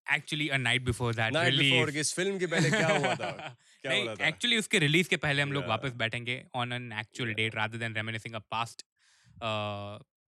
actually 0.07 0.49
a 0.49 0.57
night 0.57 0.83
before 0.83 1.13
that 1.13 1.33
Night 1.33 1.41
release. 1.41 1.63
before 1.71 1.89
इस 1.97 2.13
फ़िल्म 2.15 2.39
के 2.39 2.47
पहले 2.47 2.71
क्या 2.71 2.87
हुआ 2.89 3.13
था? 3.15 3.31
क्या 3.81 3.91
हो 3.91 3.95
नहीं 3.95 4.03
रहा 4.03 4.15
था? 4.15 4.27
एक्चुअली 4.27 4.57
उसके 4.57 4.79
रिलीज़ 4.79 5.09
के 5.09 5.17
पहले 5.17 5.41
हम 5.41 5.51
लोग 5.53 5.63
Yeah. 5.63 5.69
वापस 5.69 5.91
बैठेंगे 5.95 6.43
on 6.55 6.73
an 6.73 6.91
actual 6.99 7.33
date 7.33 7.55
rather 7.55 7.77
than 7.77 7.95
reminiscing 7.95 8.35
a 8.35 8.39
past 8.51 8.83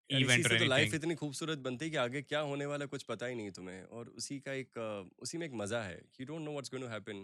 यार, 0.10 0.24
इसी 0.24 0.24
इवेंट 0.24 0.44
से 0.44 0.56
तो 0.56 0.66
लाइफ 0.66 0.94
इतनी 0.94 1.16
खूबसूरत 1.16 1.58
बनती 1.58 1.86
है 1.86 1.92
कि 1.92 1.98
आगे 1.98 2.22
क्या 2.22 2.40
होने 2.42 2.66
वाला 2.66 2.84
है 2.84 2.88
कुछ 2.88 3.04
पता 3.04 3.26
ही 3.26 3.36
नहीं 3.36 3.52
तुम्हें 3.52 3.84
और 3.84 4.10
उसी 4.10 4.40
का 4.40 4.54
एक 4.54 4.78
अ, 4.78 5.10
उसी 5.20 5.38
में 5.38 5.46
एक 5.48 5.54
मज़ा 5.54 5.82
है। 5.84 5.98
You 6.20 6.26
don't 6.26 6.42
know 6.42 6.52
what's 6.52 6.70
going 6.72 6.86
to 6.86 6.92
happen 6.92 7.24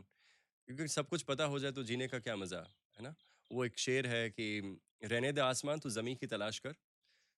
क्योंकि 0.67 0.87
सब 0.87 1.09
कुछ 1.09 1.23
पता 1.23 1.45
हो 1.45 1.59
जाए 1.59 1.71
तो 1.71 1.83
जीने 1.83 2.07
का 2.07 2.19
क्या 2.19 2.35
मज़ा 2.35 2.59
है 2.97 3.03
ना? 3.03 3.15
वो 3.51 3.65
एक 3.65 3.79
शेर 3.79 4.07
है 4.07 4.29
कि 4.31 4.47
रहने 5.03 5.31
दे 5.31 5.41
आसमान 5.41 5.79
तू 5.79 5.89
जमी 5.91 6.15
की 6.15 6.27
तलाश 6.27 6.59
कर। 6.59 6.75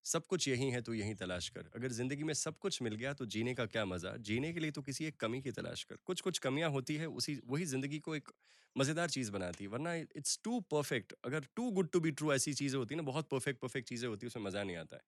सब 0.06 0.26
कुछ 0.28 0.48
यही 0.48 0.70
है 0.72 0.82
तू 0.82 0.94
यही 0.94 1.14
तलाश 1.16 1.50
कर। 1.50 1.70
अगर 1.76 1.92
ज़िंदगी 1.92 2.24
में 2.24 2.34
सब 2.36 2.58
कुछ 2.60 2.82
मिल 2.82 2.96
गया 2.96 3.14
तो 3.14 3.26
जीने 3.28 3.54
का 3.56 3.66
क्या 3.68 3.86
मज़ा? 3.86 4.16
जीने 4.20 4.54
के 4.54 4.60
लिए 4.60 4.72
तो 4.72 4.82
किसी 4.84 5.06
एक 5.06 5.20
कमी 5.20 5.42
की 5.42 5.52
तलाश 5.54 5.84
कर। 5.84 5.98
कुछ 6.06 6.22
कुछ 6.22 6.40
कमियाँ 6.40 6.70
होती 6.72 6.96
है 6.98 7.08
उसी 7.14 7.40
वही 7.48 7.66
ज़िंदगी 7.68 8.00
को 8.02 8.16
एक 8.16 8.30
मज़ेदार 8.76 9.10
चीज़ 9.10 9.32
बनाती 9.32 9.64
है 9.64 9.70
वरना 9.70 9.94
इट्स 9.96 10.40
टू 10.44 10.60
परफेक्ट 10.72 11.14
अगर 11.26 11.46
too 11.56 11.70
good 11.72 11.90
to 11.92 12.00
be 12.00 12.12
true 12.14 12.34
ऐसी 12.34 12.54
चीज़ें 12.56 12.78
होती 12.80 12.96
है 12.96 13.02
ना 13.02 13.06
बहुत 13.06 13.30
परफेक्ट 13.30 13.62
परफेक्ट 13.62 13.90
चीज़ें 13.90 14.08
होती 14.10 14.26
है 14.26 14.28
उसमें 14.28 14.44
मज़ा 14.44 14.64
नहीं 14.64 14.78
आता 14.78 14.96
है। 14.98 15.04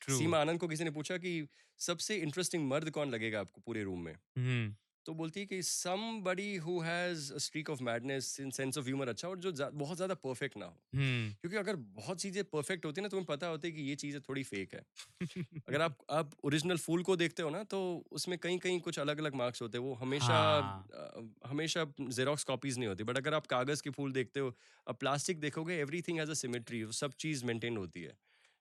ट्रू 0.00 0.18
सीमा 0.18 0.38
आनंद 0.38 0.60
को 0.60 0.68
किसी 0.68 0.84
ने 0.84 0.90
पूछा 0.92 1.18
कि 1.18 1.32
सबसे 1.80 2.16
इंटरेस्टिंग 2.18 2.68
मर्द 2.68 2.90
कौन 2.92 3.10
लगेगा 3.10 3.40
आपको 3.40 3.60
पूरे 3.62 3.82
रूम 3.84 4.04
में? 4.04 4.16
हम्म। 4.36 4.74
तो 5.06 5.14
बोलती 5.14 5.40
है 5.40 5.46
कि 5.46 5.62
somebody 6.22 6.54
who 6.58 6.78
has 6.80 7.32
streak 7.38 7.70
of 7.70 7.82
madness 7.82 8.38
in 8.40 8.50
sense 8.50 8.78
of 8.78 8.86
humour 8.86 9.08
अच्छा 9.08 9.28
और 9.28 9.38
जो 9.38 9.52
जा- 9.52 9.72
बहुत 9.74 9.96
ज़्यादा 9.96 10.14
परफेक्ट 10.16 10.56
ना 10.56 10.66
हो। 10.66 10.72
हम्म। 10.92 11.34
क्योंकि 11.40 11.56
अगर 11.56 11.76
बहुत 11.94 12.20
चीज़ें 12.20 12.42
परफेक्ट 12.46 12.84
होती 12.84 13.00
है 13.00 13.02
ना 13.02 13.08
तुम्हें 13.08 13.26
पता 13.26 13.46
होता 13.46 13.66
है 13.68 13.72
कि 13.72 13.82
ये 13.82 13.94
चीज़ें 13.96 14.20
थोड़ी 14.22 14.42
फेक 14.44 14.74
है। 14.74 14.82
अगर 15.68 15.82
आप 15.82 15.98
आप 16.10 16.30
ओरिजिनल 16.44 16.76
फूल 16.78 17.02
को 17.04 17.16
देखते 17.16 17.42
हो 17.42 17.50
ना 17.50 17.62
तो 17.66 17.80
उसमें 18.12 18.38
कहीं 18.38 18.58
कहीं 18.58 18.80
कुछ 18.80 18.98
अलग 18.98 19.18
अलग 19.18 19.34
मार्क्स 19.36 19.62
होते 19.62 19.78
हैं। 19.78 19.84
वो 19.84 19.94
हमेशा 19.96 20.38
हाँ। 20.38 20.90
अ, 20.94 21.22
हमेशा 21.46 21.84
जेरोक्स 22.10 22.44
कॉपीज 22.44 22.78
नहीं 22.78 22.88
होती। 22.88 23.04
बट 23.04 23.16
अगर 23.16 23.34
आप 23.34 23.46
कागज़ 23.48 23.82
के 23.82 23.90
फूल 23.90 24.12
देखते 24.12 24.40
हो 24.40 24.54
अब 24.86 24.96
प्लास्टिक 24.96 25.40
देखोगे 25.40 25.78
एवरीथिंग 25.78 26.18
हैज़ 26.20 26.30
अ 26.30 26.34
सिमेट्री 26.36 26.84
सब 26.94 27.12
चीज़ 27.18 27.44
मेंटेन 27.46 27.76
होती 27.76 28.02
है। 28.02 28.16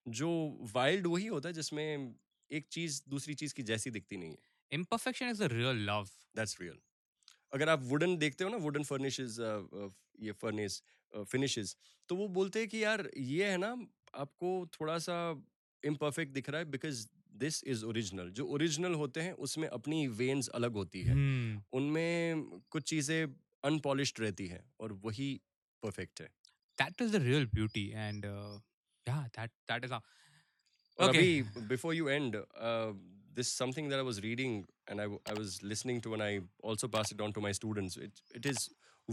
जो 0.05 0.29
वाइल्ड 0.75 1.07
वही 1.07 1.27
होता 1.27 1.49
है 1.49 1.53
जिसमें 1.53 2.15
एक 2.51 2.67
चीज़ 2.69 3.01
दूसरी 3.09 3.33
चीज़ 3.35 3.53
की 3.55 3.63
जैसी 3.63 3.91
दिखती 3.91 4.17
नहीं 4.17 4.31
है। 4.31 4.48
Imperfection 4.72 5.30
is 5.30 5.41
a 5.41 5.49
real 5.49 5.80
love 5.91 6.09
that's 6.36 6.57
real 6.61 6.78
अगर 7.53 7.70
आप 7.70 7.84
वुडन 7.84 8.15
देखते 8.17 8.43
हो 8.43 8.49
ना 8.49 8.57
वुडन 8.65 8.84
फर्निशेस 8.84 9.38
ये 10.22 10.32
फर्निश 10.41 10.82
फिनिशेस 11.13 11.76
तो 12.09 12.15
वो 12.15 12.28
बोलते 12.38 12.59
हैं 12.59 12.67
कि 12.70 12.84
यार 12.84 13.09
ये 13.17 13.49
है 13.51 13.57
ना 13.57 13.72
आपको 14.24 14.51
थोड़ा 14.80 14.97
सा 15.07 15.15
इम्परफेक्ट 15.84 16.34
दिख 16.34 16.49
रहा 16.49 16.59
है 16.59 16.65
बिकॉज़ 16.76 17.05
दिस 17.43 17.63
इज़ 17.74 17.84
ओरिजिनल 17.86 18.30
जो 18.39 18.45
ओरिजिनल 18.57 18.93
होते 19.01 19.22
हैं 19.22 19.32
उसमें 19.47 19.67
अपनी 19.67 20.05
वेन्स 20.22 20.47
अलग 20.59 20.74
होती 20.74 21.01
है 21.03 21.15
Hmm. 21.15 21.59
उनमें 21.74 22.43
कुछ 22.72 22.84
चीज़ें 22.89 23.36
अनपॉलिश्ड 23.63 24.20
रहती 24.20 24.47
है 24.47 24.63
और 24.80 24.93
वही 25.05 25.30
परफेक्ट 25.84 26.22
है 26.22 26.30
That 26.78 27.01
is 27.05 27.11
the 27.13 27.20
real 27.22 27.45
beauty, 27.53 27.82
and 28.01 28.26
uh, 28.26 28.57
yeah, 29.07 29.24
that 29.38 29.51
that 29.72 29.86
is 29.88 29.91
how. 29.91 30.01
और 30.99 31.09
Okay. 31.09 31.17
अभी 31.17 31.67
before 31.67 31.95
you 31.95 32.09
and 32.09 32.36
this 33.36 33.51
something 33.51 33.89
that 33.89 33.99
I 33.99 34.01
was 34.01 34.21
reading 34.23 34.65
and 34.88 35.01
I, 35.01 35.05
I 35.30 35.34
was 35.34 35.61
listening 35.63 36.01
to 36.01 36.13
and 36.13 36.23
I 36.23 36.41
also 36.63 36.88
pass 36.88 37.11
it 37.11 37.21
on 37.21 37.34
to 37.34 37.41
my 37.41 37.51
students. 37.51 37.97
It, 37.97 38.21
it 38.36 38.45
is 38.45 38.69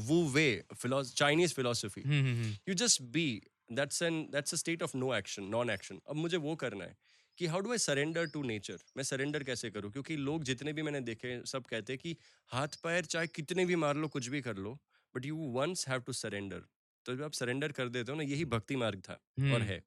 Wu 0.09 0.31
Wei, 0.35 0.63
philosophy, 0.75 1.15
Chinese 1.17 1.53
philosophy. 1.53 2.03
Hmm, 2.03 2.21
hmm, 2.21 2.35
hmm. 2.43 2.51
You 2.67 2.75
just 2.75 3.11
be. 3.13 3.43
That's 3.69 4.01
an 4.01 4.29
that's 4.31 4.53
a 4.53 4.57
state 4.59 4.83
of 4.83 4.95
no 4.95 5.13
action, 5.13 5.51
non-action. 5.51 6.01
अब 6.09 6.17
मुझे 6.17 6.37
वो 6.47 6.55
करना 6.57 6.85
है 6.85 6.97
कि 7.39 7.47
how 7.53 7.61
do 7.61 7.71
I 7.73 7.79
surrender 7.85 8.27
to 8.35 8.43
nature 8.51 8.79
मैं 8.97 9.05
surrender 9.05 9.43
कैसे 9.45 9.71
करूँ 9.71 9.91
क्योंकि 9.93 10.17
लोग 10.17 10.45
जितने 10.51 10.73
भी 10.73 10.83
मैंने 10.83 11.01
देखे 11.09 11.41
सब 11.53 11.67
कहते 11.71 11.93
हैं 11.93 11.99
कि 12.03 12.17
हाथ 12.53 12.77
पैर 12.85 13.05
चाहे 13.15 13.27
कितने 13.39 13.65
भी 13.71 13.77
मार 13.85 13.97
लो 14.05 14.09
कुछ 14.17 14.29
भी 14.35 14.41
कर 14.47 14.57
लो 14.67 14.79
but 15.15 15.27
you 15.27 15.37
once 15.59 15.87
have 15.89 16.01
to 16.07 16.13
surrender 16.21 16.63
तो 17.07 17.17
जब 17.17 17.23
आप 17.25 17.33
सरेंडर 17.41 17.73
कर 17.81 17.89
देते 17.97 18.13
हो 18.13 18.19
ना 18.19 18.25
यही 18.31 18.45
भक्ति 18.55 18.77
मार्ग 18.85 19.01
था 19.09 19.13
और 19.13 19.61
Hmm. 19.61 19.69
है 19.71 19.83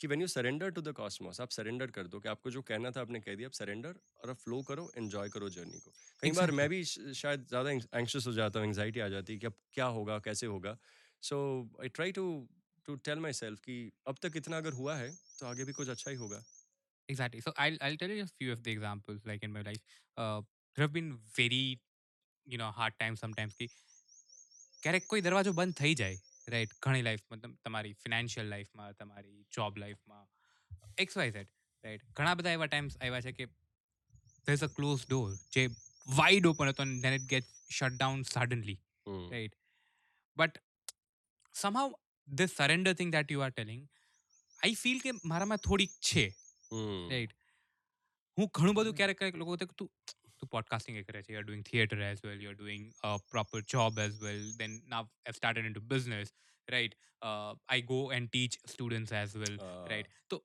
कि 0.00 0.06
when 0.06 0.20
you 0.20 0.26
surrender 0.26 0.70
to 0.70 0.80
the 0.80 0.92
cosmos 0.96 1.40
आप 1.40 1.50
सरेंडर 1.50 1.90
कर 1.90 2.06
दो 2.06 2.20
कि 2.20 2.28
आपको 2.28 2.50
जो 2.50 2.62
कहना 2.62 2.90
था 2.90 3.00
आपने 3.00 3.20
कह 3.20 3.34
दिया 3.34 3.48
आप 3.48 3.52
सरेंडर 3.52 3.94
और 4.22 4.30
आप 4.30 4.36
फ्लो 4.36 4.60
करो 4.62 4.90
एंजॉय 4.96 5.28
करो 5.28 5.48
जर्नी 5.56 5.78
को 5.78 5.92
कई 6.22 6.30
बार 6.30 6.50
मैं 6.50 6.68
भी 6.68 6.82
श- 6.84 7.12
शायद 7.16 7.46
ज़्यादा 7.48 7.70
एंक्शस 7.70 8.26
हो 8.26 8.32
जाता 8.32 8.58
हूँ 8.58 8.66
एंग्जाइटी 8.66 9.00
आ 9.00 9.08
जाती 9.08 9.32
है 9.32 9.38
कि 9.38 9.46
अब 9.46 9.54
क्या 9.72 9.86
होगा 9.98 10.18
कैसे 10.18 10.46
होगा 10.46 10.76
so 11.22 11.40
I 11.82 11.88
try 11.88 12.12
to 12.12 12.26
to 12.86 12.94
tell 13.08 13.18
my 13.20 13.32
self 13.32 13.60
कि 13.60 13.80
अब 14.06 14.16
तक 14.22 14.36
इतना 14.36 14.56
अगर 14.56 14.72
हुआ 14.72 14.96
है 14.96 15.10
तो 15.40 15.46
आगे 15.46 15.64
भी 15.64 15.72
कुछ 15.72 15.88
अच्छा 15.88 16.10
ही 16.10 16.16
होगा 16.16 16.44
Exactly. 17.08 17.40
So 17.40 17.52
I'll 17.56 17.76
I'll 17.80 17.94
tell 17.96 18.10
you 18.10 18.22
a 18.22 18.30
few 18.30 18.52
of 18.52 18.62
the 18.64 18.72
examples 18.72 19.20
like 19.24 19.44
in 19.46 19.52
my 19.52 19.60
life. 19.62 19.84
Uh, 20.16 20.40
there 20.76 20.84
have 20.84 20.92
been 20.92 21.06
very 21.36 21.60
you 22.46 22.58
know 22.58 22.68
hard 22.80 22.96
times 23.02 23.22
sometimes 23.24 23.54
कि 23.60 23.68
ક્યારેક 24.82 25.06
કોઈ 25.12 25.20
દરવાજો 25.20 25.52
બંધ 25.52 25.76
થઈ 25.76 25.94
જાય 25.94 26.16
રાઈટ 26.47 26.75
ઘણી 26.81 27.03
લાઈફમાં 27.03 27.57
તમારી 27.59 27.93
ફિનાન્શિયલ 27.95 28.49
લાઈફમાં 28.49 28.95
તમારી 28.95 29.39
જોબ 29.51 29.77
લાઈફમાં 29.77 30.27
એક્સ 30.97 31.17
વાય 31.17 31.31
ઝેડ 31.31 31.51
રાઈટ 31.83 32.05
ઘણા 32.11 32.35
બધા 32.35 32.53
એવા 32.53 32.67
ટાઈમ્સ 32.67 32.99
આવ્યા 32.99 33.25
છે 33.27 33.33
કે 33.33 33.49
there 34.47 34.53
is 34.53 34.63
a 34.63 34.71
close 34.71 35.03
door 35.07 35.35
જે 35.51 35.65
વાઇડ 36.13 36.45
ઓપન 36.45 36.71
હતો 36.71 36.87
then 37.01 37.19
it 37.19 37.27
get 37.27 37.51
shut 37.69 37.93
down 37.95 38.23
suddenly 38.25 38.79
right 39.29 39.59
but 40.37 40.63
somehow 41.55 41.97
this 42.27 42.57
surrender 42.57 42.95
thing 42.95 43.13
that 43.13 43.31
you 43.31 43.41
are 43.41 43.51
telling 43.51 43.87
I 44.59 44.75
feel 44.75 45.01
કે 45.01 45.15
મારામાં 45.25 45.63
થોડીક 45.63 45.95
છે 46.03 46.25
રાઈટ 46.71 47.39
હું 48.37 48.51
ઘણું 48.51 48.75
બધું 48.75 48.95
ક્યારેક 48.95 49.17
ક્યારેક 49.17 49.37
લોકો 49.37 49.57
તું 49.75 49.89
તું 50.43 50.51
પોડકાસ્ટિંગ 50.53 51.01
કરે 51.05 51.23
છે. 51.23 51.33
You 51.33 51.41
are 51.41 51.47
doing 51.47 51.65
theatre 51.71 52.05
as 52.09 52.23
well 52.25 52.43
you 52.43 52.53
are 52.53 52.59
doing 52.61 52.85
proper 53.31 53.65
job 53.73 53.99
as 53.99 54.21
well 54.21 54.43
then 54.57 54.79
now 54.87 55.09
I 55.25 55.39
started 55.39 55.71
in 55.71 55.77
to 55.77 55.85
business 55.93 56.33
right 56.67 56.97
I 57.23 57.81
go 57.91 57.99
and 58.13 58.29
teach 58.29 58.59
students 58.71 59.13
as 59.21 59.35
well 59.43 59.57
right 59.89 60.09
તો 60.29 60.41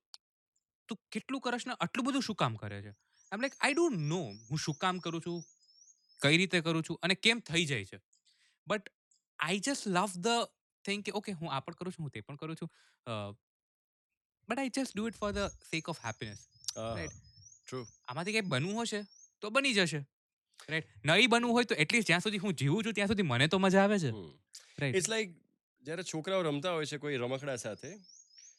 તું 0.88 0.99
કેટલું 1.12 1.40
કરશ 1.40 1.66
ને 1.66 1.74
આટલું 1.80 2.07
બધું 2.07 2.22
શું 2.22 2.38
કામ 2.42 2.57
કરે 2.57 2.82
છે? 2.82 2.92
આમ 3.32 3.40
લાઈક 3.40 3.57
આઈ 3.61 3.74
ડોન્ટ 3.74 4.05
નો 4.12 4.20
હું 4.51 4.62
શું 4.66 4.78
કામ 4.84 4.99
કરું 4.99 5.24
છું 5.26 5.42
કઈ 6.20 6.36
રીતે 6.36 6.61
કરું 6.61 6.86
છું 6.90 6.99
અને 7.03 7.14
કેમ 7.22 7.40
થઈ 7.40 7.64
જાય 7.64 7.84
છે? 7.84 7.99
But 8.66 8.94
I 9.38 9.61
just 9.61 9.86
love 9.88 10.12
the 10.20 10.49
thing 10.84 11.05
કે 11.05 11.12
ઓકે 11.14 11.32
હું 11.32 11.53
આ 11.53 11.61
પણ 11.61 11.74
કરું 11.74 11.92
છું 11.92 12.05
હું 12.05 12.11
તે 12.11 12.20
પણ 12.20 12.36
કરું 12.36 12.57
છું 12.57 12.70
but 14.49 14.59
I 14.59 14.74
just 14.74 14.96
do 14.96 15.09
it 15.09 15.16
for 15.16 15.32
the 15.32 15.61
sake 15.70 15.88
of 15.88 16.05
happiness 16.07 16.44
right 16.76 17.16
true 17.66 17.84
આમાંથી 18.09 18.32
કંઈ 18.32 18.51
બનવું 18.55 18.82
હશે? 18.82 19.01
તો 19.43 19.51
બની 19.51 19.74
જશે. 19.74 20.01
રાઈટ 20.68 20.86
નહીં 21.05 21.30
બનવું 21.30 21.53
હોય 21.53 21.64
તો 21.64 21.80
એટલીસ્ટ 21.84 22.07
જ્યાં 22.07 22.20
સુધી 22.20 22.39
હું 22.39 22.55
જીવું 22.55 22.84
છું 22.84 22.95
ત્યાં 22.95 23.09
સુધી 23.09 23.28
મને 23.32 23.49
તો 23.49 23.59
મજા 23.59 23.82
આવે 23.82 23.99
છે. 23.99 24.14
રાઈટ 24.78 24.97
ઇટ્સ 24.97 25.09
લાઈક 25.09 25.34
જ્યારે 25.82 26.03
છોકરાઓ 26.12 26.43
રમતા 26.43 26.72
હોય 26.72 26.86
છે 26.86 26.99
કોઈ 26.99 27.16
રમકડા 27.16 27.57
સાથે 27.57 27.93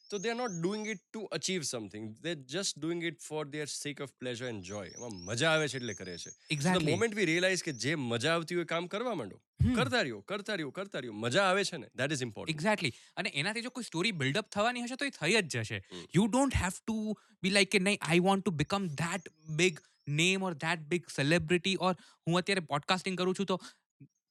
તો 0.09 0.17
they 0.17 0.29
are 0.29 0.37
not 0.37 0.53
doing 0.61 0.87
it 0.87 1.01
to 1.01 1.25
achieve 1.37 1.61
something 1.61 2.05
they 2.21 2.35
just 2.53 2.79
doing 2.79 3.03
it 3.09 3.19
for 3.19 3.43
their 3.55 3.65
sake 3.73 4.01
of 4.01 4.13
pleasure 4.19 4.45
and 4.45 4.63
joy 4.63 4.93
એમાં 4.95 5.19
મજા 5.25 5.51
આવે 5.51 5.67
છે 5.67 5.77
એટલે 5.77 5.93
કરે 5.93 6.15
છે. 6.17 6.31
એક્ઝેક્ટલી 6.51 6.91
મોમેન્ટ 6.91 7.15
વી 7.15 7.25
રિયલાઇઝ 7.25 7.63
કે 7.63 7.73
જે 7.83 7.95
મજા 7.95 8.33
આવતી 8.33 8.55
હોય 8.55 8.69
એ 8.69 8.71
કામ 8.73 8.87
કરવા 8.87 9.15
માંડો. 9.15 9.41
કરતા 9.75 10.01
રહ્યો 10.01 10.21
કરતા 10.21 10.55
રહ્યો 10.55 10.71
કરતા 10.71 10.99
રહ્યો. 10.99 11.13
મજા 11.25 11.43
આવે 11.43 11.63
છે 11.63 11.77
ને? 11.77 11.87
દેટ 11.95 12.11
ઇઝ 12.11 12.23
ઇમ્પોર્ટન્ટ 12.23 12.55
એક્ઝેક્ટલી 12.55 12.93
અને 13.17 13.29
એનાથી 13.35 13.61
જો 13.61 13.69
કોઈ 13.69 13.83
સ્ટોરી 13.83 14.15
બિલ્ડઅપ 14.23 14.49
થવાની 14.49 14.83
હશે 14.83 14.95
તો 14.95 15.05
એ 15.05 15.09
થઈ 15.09 15.35
જ 15.41 15.45
જશે. 15.57 15.83
You 16.15 16.25
don't 16.27 16.55
have 16.63 16.81
to 16.87 16.97
be 17.43 17.49
like 17.49 17.71
કે 17.71 17.79
નહીં 17.79 17.97
I 18.01 18.25
want 18.29 18.45
to 18.45 18.51
become 18.63 18.87
that 19.03 19.29
big 19.61 19.79
Name 20.08 20.42
or 20.42 20.52
that 20.52 20.86
big 20.92 21.10
celebrity 21.16 21.76
or 21.80 21.92
હું 22.26 22.38
અત્યારે 22.38 22.60
પોડકાસ્ટિંગ 22.60 23.18
કરું 23.18 23.34
છું 23.34 23.46
તો 23.46 23.58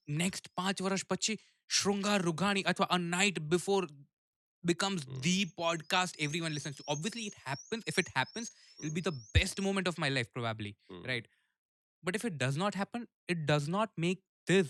નેક્સ્ટ 0.07 0.49
પાંચ 0.55 0.81
વર્ષ 0.81 1.05
પછી 1.05 1.37
શૃંગાર 1.69 2.21
રૂઘાણી 2.21 2.63
અથવા 2.63 2.85
a 2.85 2.97
night 2.97 3.39
before 3.53 3.83
becomes 4.63 5.01
Hmm. 5.03 5.15
the 5.21 5.37
podcast 5.61 6.19
everyone 6.25 6.53
listens 6.57 6.75
to 6.75 6.83
obviously 6.87 7.23
it 7.29 7.33
happens 7.47 7.87
if 7.91 7.97
it 7.97 8.09
happens 8.15 8.51
it'll 8.79 8.93
be 8.93 9.01
the 9.01 9.13
best 9.37 9.61
moment 9.61 9.87
of 9.87 9.97
my 9.97 10.09
life 10.09 10.29
probably 10.33 10.71
Hmm. 10.89 11.01
right 11.03 11.25
but 12.03 12.15
if 12.15 12.23
it 12.25 12.37
does 12.37 12.59
not 12.61 12.77
happen 12.81 13.03
it 13.27 13.41
does 13.45 13.67
not 13.67 13.91
make 13.97 14.21
this 14.47 14.69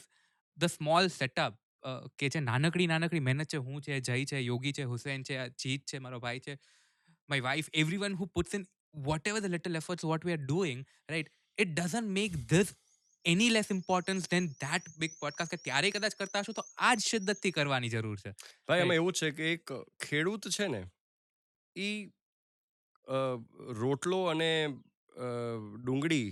the 0.57 0.69
small 0.69 1.09
setup 1.17 1.59
uh, 1.83 2.01
કે 2.19 2.29
જે 2.29 2.41
નાનકડી 2.47 2.87
નાનકડી 2.87 3.19
મહેનત 3.19 3.51
છે 3.53 3.61
હું 3.67 3.81
છે 3.81 3.99
જય 3.99 4.25
છે 4.25 4.41
યોગી 4.41 4.73
છે 4.79 4.87
હુસેન 4.93 5.27
છે 5.29 5.37
આ 5.37 5.47
જીત 5.57 5.85
છે 5.93 5.99
મારો 5.99 6.19
ભાઈ 6.19 6.43
છે 6.47 6.57
my 7.29 7.39
wife 7.41 7.69
everyone 7.83 8.17
who 8.21 8.29
puts 8.37 8.57
in 8.59 8.65
whatever 8.94 9.40
the 9.40 9.48
little 9.48 9.76
efforts 9.76 10.04
what 10.04 10.24
we 10.24 10.32
are 10.32 10.44
doing 10.50 10.84
right 11.08 11.28
it 11.58 11.74
doesn't 11.74 12.08
make 12.20 12.36
this 12.48 12.74
any 13.24 13.48
less 13.50 13.70
importance 13.70 14.28
than 14.28 14.44
that 14.60 14.82
big 14.98 15.16
podcast 15.22 15.50
કે 15.54 15.58
ત્યારે 15.64 15.90
કદાચ 15.90 16.18
કરતા 16.20 16.42
હશો 16.44 16.54
તો 16.58 16.64
આ 16.88 16.92
જ 16.94 17.06
શિદ્દતથી 17.06 17.54
કરવાની 17.58 17.92
જરૂર 17.94 18.16
છે 18.22 18.34
ભાઈ 18.68 18.84
એમાં 18.84 19.00
એવું 19.00 19.18
છે 19.20 19.30
કે 19.38 19.50
એક 19.54 19.72
ખેડૂત 20.06 20.50
છે 20.58 20.68
ને 20.74 20.82
એ 21.76 21.88
રોટલો 23.82 24.20
અને 24.34 24.50
ડુંગળી 25.84 26.28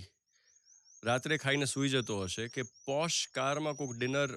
રાત્રે 1.03 1.37
ખાઈને 1.37 1.67
સૂઈ 1.73 1.91
જતો 1.95 2.21
હશે 2.25 2.47
કે 2.55 2.67
પોશ 2.85 3.19
કારમાં 3.39 3.79
કોઈક 3.81 3.93
ડિનર 3.97 4.29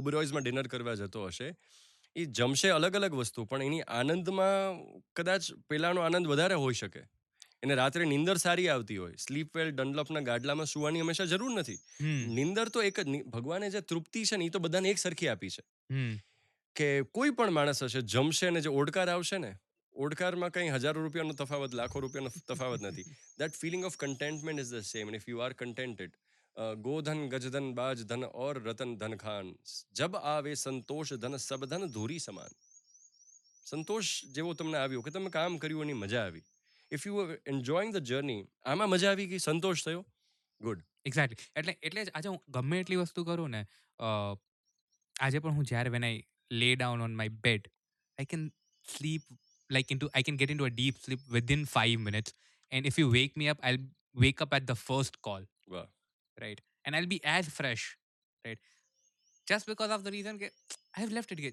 ઓબરોઇઝમાં 0.00 0.46
ડિનર 0.46 0.66
કરવા 0.74 0.96
જતો 1.02 1.26
હશે 1.28 1.48
એ 2.16 2.24
જમશે 2.26 2.68
અલગ 2.68 2.94
અલગ 2.96 3.14
વસ્તુ 3.14 3.44
પણ 3.44 3.62
એની 3.62 3.82
આનંદમાં 3.90 4.78
કદાચ 5.16 5.52
પેલાનો 5.68 6.00
આનંદ 6.00 6.26
વધારે 6.26 6.54
હોઈ 6.54 6.74
શકે. 6.74 7.02
એને 7.62 7.74
રાત્રે 7.74 8.04
નિંદર 8.04 8.36
સારી 8.36 8.68
આવતી 8.68 8.96
હોય 8.96 9.16
સ્લીપ 9.16 9.56
વેલ 9.56 9.70
ડનલપના 9.70 10.20
ગાડલામાં 10.20 10.66
સુવાની 10.66 11.00
હંમેશા 11.00 11.24
જરૂર 11.24 11.52
નથી. 11.52 11.78
નિંદર 12.38 12.68
તો 12.68 12.82
એક 12.82 13.00
જ 13.00 13.22
ભગવાને 13.26 13.70
જે 13.70 13.80
તૃપ્તિ 13.80 14.24
છે 14.24 14.36
ને 14.36 14.44
એ 14.44 14.48
તો 14.48 14.58
બધાને 14.58 14.88
એક 14.88 14.98
સરખી 14.98 15.28
આપી 15.28 15.50
છે. 15.50 15.62
કે 16.76 16.88
કોઈ 17.02 17.30
પણ 17.30 17.50
માણસ 17.50 17.82
હશે 17.82 18.02
જમશે 18.06 18.50
ને 18.50 18.60
જે 18.60 18.74
ઓડકાર 18.80 19.08
આવશે 19.08 19.38
ને 19.38 19.52
ઓડકારમાં 19.94 20.50
કંઈ 20.50 20.68
હજારો 20.68 21.02
રૂપિયાનો 21.02 21.32
તફાવત 21.32 21.74
લાખો 21.74 22.00
રૂપિયાનો 22.00 22.30
તફાવત 22.48 22.82
નથી. 22.82 23.06
That 23.38 23.52
feeling 23.54 23.84
of 23.84 23.96
contentment 23.96 24.60
is 24.60 24.72
the 24.74 24.84
same 24.84 25.14
if 25.14 25.28
you 25.28 25.38
are 25.38 25.52
contented 25.52 26.12
ગોધન 26.81 27.21
ગજધન 27.29 27.67
બાજ 27.73 28.03
ધન 28.05 28.23
ઓર 28.39 28.55
રતન 28.61 28.95
ધન 28.97 29.17
ખાન 29.17 29.51
જબ 29.95 30.13
આવે 30.25 30.53
સંતોષ 30.57 31.13
ધન 31.17 31.37
સબ 31.39 31.65
ધન 31.67 31.87
ધૂરી 31.89 32.19
સમાન 32.19 32.51
સંતોષ 33.65 34.07
જેવો 34.31 34.53
તમને 34.55 34.77
આવ્યો 34.77 35.01
કે 35.01 35.11
તમે 35.11 35.31
કામ 35.31 35.59
કર્યું 35.59 35.85
એની 35.85 35.99
મજા 35.99 36.23
આવી 36.23 36.43
if 36.91 37.05
you 37.07 37.25
enjoying 37.47 37.93
the 37.93 38.05
journey 38.05 38.39
આમાં 38.65 38.91
મજા 38.91 39.11
આવી 39.11 39.27
ગઈ 39.27 39.41
સંતોષ 39.41 39.83
થયો 39.83 40.01
ગુડ 40.61 40.81
એક્ઝેક્ટલી 41.05 41.51
એટલે 41.55 41.75
એટલે 41.81 42.01
જ 42.01 42.13
આજે 42.13 42.29
હું 42.29 42.39
ગમે 42.57 42.79
એટલી 42.79 42.99
વસ્તુ 42.99 43.25
કરું 43.25 43.51
ને 43.51 43.61
અ, 43.99 44.09
આજે 45.15 45.39
પણ 45.39 45.55
હું 45.55 45.69
જ્યારે 45.69 45.91
when 45.91 46.03
I 46.03 46.19
lay 46.55 46.71
down 46.75 47.01
on 47.01 47.15
my 47.15 47.37
bed 47.41 47.71
I 48.17 48.27
can 48.27 48.43
sleep 48.87 49.23
like 49.69 49.91
into 49.99 50.11
I 50.11 50.27
can 50.27 50.37
get 50.37 50.51
into 50.59 50.65
a 50.65 50.73
deep 50.73 51.01
sleep 51.01 51.25
within 51.31 51.65
five 51.69 52.05
minutes 52.05 52.35
and 52.71 52.91
if 52.91 52.99
you 52.99 53.09
wake 53.11 53.35
me 53.35 53.49
up 53.49 53.63
I 53.63 53.81
wake 54.17 54.45
up 54.45 54.53
at 54.53 54.67
the 54.67 54.81
first 54.81 55.19
call 55.23 55.47
વાહ 55.69 55.87
Right? 56.38 56.60
And 56.84 56.96
I'll 56.96 57.12
be 57.12 57.20
as 57.36 57.52
fresh, 57.58 57.84
right? 58.44 58.60
Just 59.46 59.66
because 59.66 59.90
of 59.90 60.04
the 60.06 60.14
reason 60.16 60.38
કે 60.38 60.50
I 60.94 61.00
have 61.00 61.12
left 61.12 61.36
it 61.36 61.44
કે 61.44 61.52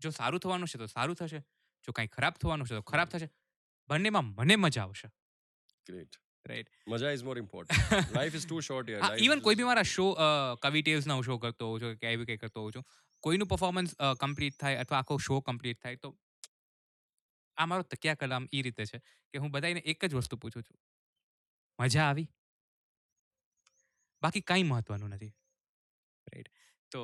જો 0.00 0.10
સારું 0.10 0.44
થવાનું 0.46 0.72
છે 0.72 0.78
તો 0.78 0.90
સારું 0.94 1.20
થશે 1.20 1.42
જો 1.84 1.92
કંઈ 1.92 2.12
ખરાબ 2.16 2.40
થવાનું 2.44 2.70
છે 2.70 2.74
તો 2.74 2.86
ખરાબ 2.92 3.14
થશે 3.14 3.28
બંનેમાં 3.88 4.32
મને 4.32 4.56
મજા 4.56 4.84
આવશે. 4.84 5.08
ગ્રેટ 5.86 6.20
રાઈટ 6.46 6.70
મજા 6.88 7.12
is 7.16 7.24
more 7.28 7.38
important 7.38 8.16
life 8.16 8.40
is 8.40 8.46
too 8.48 8.60
short 8.68 8.92
યાર 8.94 9.22
ઇવન 9.26 9.44
કોઈ 9.46 9.60
બી 9.60 9.68
મારા 9.70 9.86
શો 9.92 10.06
કવિ 10.62 10.82
ટેવ્સના 10.82 11.20
હું 11.20 11.24
શો 11.24 11.38
કરતો 11.38 11.70
હોઉં 11.70 11.84
છું 11.84 12.00
કે 12.02 12.12
એવી 12.16 12.28
કંઈ 12.30 12.42
કરતો 12.44 12.64
હોઉં 12.66 12.74
છું 12.76 12.84
કોઈનું 13.24 13.48
પરફોર્મન્સ 13.48 13.94
કમ્પ્લીટ 14.20 14.58
થાય 14.60 14.82
અથવા 14.84 14.98
આખો 14.98 15.18
શો 15.28 15.40
કમ્પ્લીટ 15.48 15.80
થાય 15.82 16.02
તો 16.04 16.12
આ 17.56 17.66
મારો 17.66 17.88
તકિયા 17.94 18.20
કલામ 18.20 18.48
એ 18.52 18.62
રીતે 18.62 18.84
છે 18.92 19.02
કે 19.34 19.38
હું 19.38 19.50
બધાને 19.56 19.82
એક 19.92 20.04
જ 20.04 20.14
વસ્તુ 20.14 20.36
પૂછું 20.36 20.62
છું. 20.62 20.78
મજા 21.78 22.06
આવી? 22.08 22.28
બાકી 24.22 24.40
કાંઈ 24.40 24.62
મહત્વનું 24.62 25.10
નથી. 25.10 25.32
રાઈટ 26.26 26.48
તો 26.90 27.02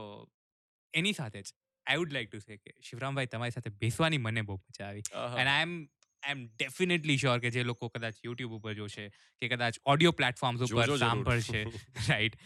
એની 0.95 1.13
સાથે 1.13 1.43
જ 1.43 1.55
I 1.87 1.97
would 1.97 2.13
like 2.13 2.31
to 2.31 2.39
say 2.39 2.57
કે 2.57 2.75
શિવરામભાઈ 2.83 3.27
તમારી 3.27 3.51
સાથે 3.51 3.71
બેસવાની 3.71 4.19
મને 4.19 4.43
બહુ 4.43 4.57
મજા 4.57 4.89
આવી. 4.89 5.05
And 5.15 5.49
I 5.49 5.63
am 5.63 5.77
I 6.23 6.31
am 6.31 6.47
definitely 6.47 7.17
sure 7.17 7.39
કે 7.39 7.51
જે 7.51 7.63
લોકો 7.63 7.89
કદાચ 7.89 8.15
યુટ્યુબ 8.25 8.53
ઉપર 8.53 8.75
જોશે 8.75 9.09
કે 9.43 9.49
કદાચ 9.49 9.79
ઓડિયો 9.87 10.13
પ્લેટફોર્મ્સ 10.13 10.61
ઉપર 10.61 10.97
સાંભળશે. 10.97 11.65
રાઈટ 12.11 12.37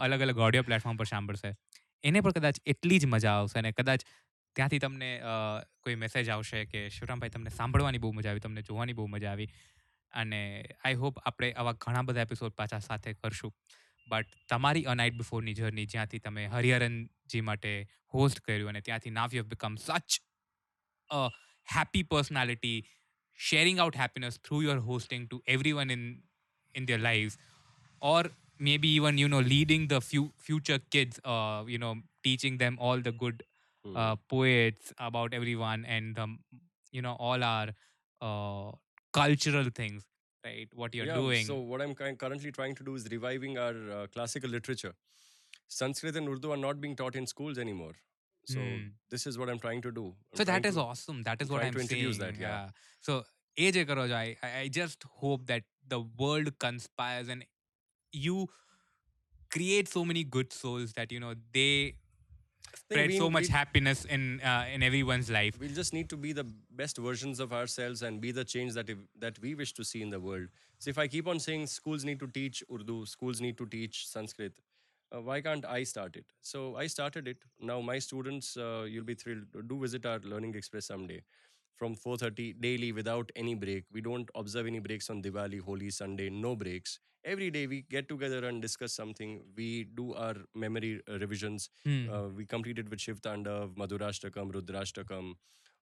અલગ 0.00 0.20
અલગ 0.20 0.38
ઓડિયો 0.38 0.62
પ્લેટફોર્મ 0.62 0.96
પર 0.96 1.04
સાંભળશે. 1.04 1.54
એને 2.04 2.20
પણ 2.20 2.30
કદાચ 2.30 2.60
એટલી 2.66 2.98
જ 2.98 3.06
મજા 3.06 3.32
આવશે 3.32 3.58
અને 3.58 3.72
કદાચ 3.72 4.00
ત્યાંથી 4.56 4.78
તમને 4.78 5.20
કોઈ 5.82 5.94
મેસેજ 5.94 6.28
આવશે 6.28 6.64
કે 6.64 6.88
શિવરામભાઈ 6.88 7.30
તમને 7.30 7.50
સાંભળવાની 7.50 7.98
બહુ 7.98 8.12
મજા 8.12 8.30
આવી 8.30 8.40
તમને 8.40 8.62
જોવાની 8.62 8.92
બહુ 8.92 9.06
મજા 9.06 9.30
આવી. 9.30 9.48
અને 10.12 10.64
આઈ 10.84 10.94
હોપ 10.94 11.18
આપણે 11.18 11.52
આવા 11.52 11.72
ઘણા 11.72 12.02
બધા 12.02 12.20
એપિસોડ 12.20 12.52
પાછા 12.52 12.78
સાથે 12.78 13.12
કરશું. 13.12 13.54
બટ 14.07 14.37
તમારી 14.49 14.85
અ 14.85 14.95
નાઇટ 15.01 15.17
બિફોરની 15.21 15.53
જર્ની 15.53 15.85
જ્યાંથી 15.93 16.19
તમે 16.27 16.47
હરિહરનજી 16.55 17.43
માટે 17.51 17.71
હોસ્ટ 18.13 18.39
કર્યું 18.47 18.73
અને 18.73 18.81
ત્યાંથી 18.89 19.15
now 19.19 19.37
you 19.39 19.45
become 19.53 19.75
such 19.85 20.19
a 21.09 21.21
happy 21.67 22.03
personality 22.15 22.75
sharing 23.37 23.79
out 23.83 23.95
happiness 23.95 24.35
through 24.45 24.61
your 24.63 24.79
hosting 24.87 25.23
to 25.29 25.37
everyone 25.53 25.89
in 25.95 26.01
in 26.75 26.85
their 26.89 26.99
lives 27.05 27.37
or 28.01 28.21
maybe 28.59 28.89
even 28.97 29.17
you 29.21 29.29
know 29.33 29.39
leading 29.53 29.87
the 29.93 29.99
fu- 30.09 30.31
future 30.47 30.77
kids 30.95 31.19
uh, 31.33 31.61
you 31.73 31.79
know 31.83 31.93
teaching 32.27 32.57
them 32.63 32.77
all 32.79 32.99
the 33.09 33.13
good 33.23 33.43
Hmm. 33.85 33.95
uh, 34.01 34.15
poets 34.33 34.93
about 35.05 35.33
everyone 35.33 35.85
and 35.95 36.19
um, 36.19 36.33
you 36.91 37.01
know 37.05 37.13
all 37.27 37.43
our 37.43 37.69
uh, 38.21 38.67
cultural 39.13 39.69
things 39.79 40.03
right? 40.46 40.68
What 40.74 40.94
you're 40.94 41.06
yeah, 41.06 41.14
doing. 41.14 41.44
So, 41.44 41.58
what 41.58 41.82
I'm 41.82 41.94
currently 41.94 42.52
trying 42.52 42.74
to 42.76 42.84
do 42.84 42.94
is 42.94 43.06
reviving 43.10 43.58
our 43.58 43.76
uh, 43.98 44.06
classical 44.12 44.50
literature. 44.50 44.94
Sanskrit 45.68 46.16
and 46.16 46.28
Urdu 46.28 46.52
are 46.52 46.62
not 46.64 46.80
being 46.80 46.96
taught 46.96 47.16
in 47.16 47.26
schools 47.26 47.58
anymore. 47.58 47.94
So, 48.46 48.58
mm. 48.58 48.90
this 49.10 49.26
is 49.26 49.38
what 49.38 49.48
I'm 49.48 49.58
trying 49.58 49.82
to 49.82 49.90
do. 49.90 50.06
I'm 50.32 50.36
so, 50.36 50.44
that 50.44 50.66
is 50.66 50.74
to, 50.74 50.80
awesome. 50.80 51.22
That 51.24 51.42
is 51.42 51.50
what 51.50 51.64
I'm 51.64 51.72
trying 51.72 51.88
to 51.88 51.94
introduce 51.94 52.18
saying. 52.18 52.34
that. 52.34 52.40
Yeah. 52.40 52.48
yeah. 52.48 52.68
So, 53.00 53.24
AJ 53.58 53.86
Karoja, 53.86 54.14
I, 54.14 54.36
I 54.60 54.68
just 54.68 55.04
hope 55.24 55.46
that 55.46 55.64
the 55.88 56.00
world 56.24 56.58
conspires 56.58 57.28
and 57.28 57.44
you 58.12 58.48
create 59.50 59.88
so 59.88 60.04
many 60.04 60.24
good 60.24 60.52
souls 60.52 60.92
that, 60.92 61.10
you 61.10 61.20
know, 61.20 61.34
they 61.52 61.96
spread 62.76 63.12
so 63.14 63.28
much 63.30 63.44
we- 63.48 63.48
happiness 63.48 64.04
in 64.04 64.40
uh, 64.40 64.64
in 64.72 64.82
everyone's 64.82 65.30
life 65.30 65.58
We'll 65.60 65.74
just 65.82 65.92
need 65.92 66.08
to 66.10 66.16
be 66.16 66.32
the 66.32 66.44
best 66.70 66.98
versions 66.98 67.40
of 67.40 67.52
ourselves 67.52 68.02
and 68.02 68.20
be 68.20 68.32
the 68.32 68.44
change 68.44 68.74
that 68.74 68.88
if, 68.90 68.98
that 69.18 69.38
we 69.40 69.54
wish 69.54 69.72
to 69.74 69.84
see 69.84 70.02
in 70.02 70.10
the 70.10 70.20
world. 70.20 70.48
So 70.78 70.90
if 70.90 70.98
I 70.98 71.06
keep 71.08 71.26
on 71.26 71.38
saying 71.40 71.66
schools 71.68 72.04
need 72.04 72.20
to 72.20 72.26
teach 72.26 72.62
Urdu, 72.72 73.06
schools 73.06 73.40
need 73.40 73.56
to 73.58 73.66
teach 73.66 74.06
Sanskrit, 74.06 74.52
uh, 75.14 75.20
why 75.20 75.40
can't 75.40 75.64
I 75.64 75.84
start 75.84 76.16
it? 76.16 76.26
So 76.42 76.76
I 76.76 76.86
started 76.86 77.28
it. 77.28 77.38
Now 77.60 77.80
my 77.80 77.98
students, 77.98 78.56
uh, 78.56 78.84
you'll 78.88 79.04
be 79.04 79.14
thrilled. 79.14 79.44
Do 79.68 79.78
visit 79.80 80.04
our 80.04 80.18
Learning 80.20 80.54
Express 80.54 80.86
someday. 80.86 81.22
From 81.80 81.94
4:30 82.02 82.44
daily 82.60 82.92
without 82.92 83.32
any 83.36 83.54
break. 83.54 83.84
We 83.92 84.00
don't 84.00 84.30
observe 84.34 84.66
any 84.66 84.78
breaks 84.78 85.10
on 85.10 85.22
Diwali, 85.22 85.60
Holi, 85.60 85.90
Sunday. 85.90 86.28
No 86.30 86.54
breaks. 86.56 86.98
Every 87.24 87.50
day 87.50 87.66
we 87.66 87.80
get 87.94 88.08
together 88.08 88.38
and 88.48 88.62
discuss 88.62 88.92
something. 88.92 89.32
We 89.56 89.70
do 89.94 90.06
our 90.26 90.36
memory 90.54 90.92
uh, 91.08 91.18
revisions. 91.18 91.68
Hmm. 91.84 92.08
Uh, 92.10 92.28
we 92.28 92.46
completed 92.46 92.88
with 92.88 93.00
Shiv 93.00 93.20
Tandav, 93.20 93.74
Madhurashtakam, 93.82 94.52
Rudrashtakam, 94.58 95.34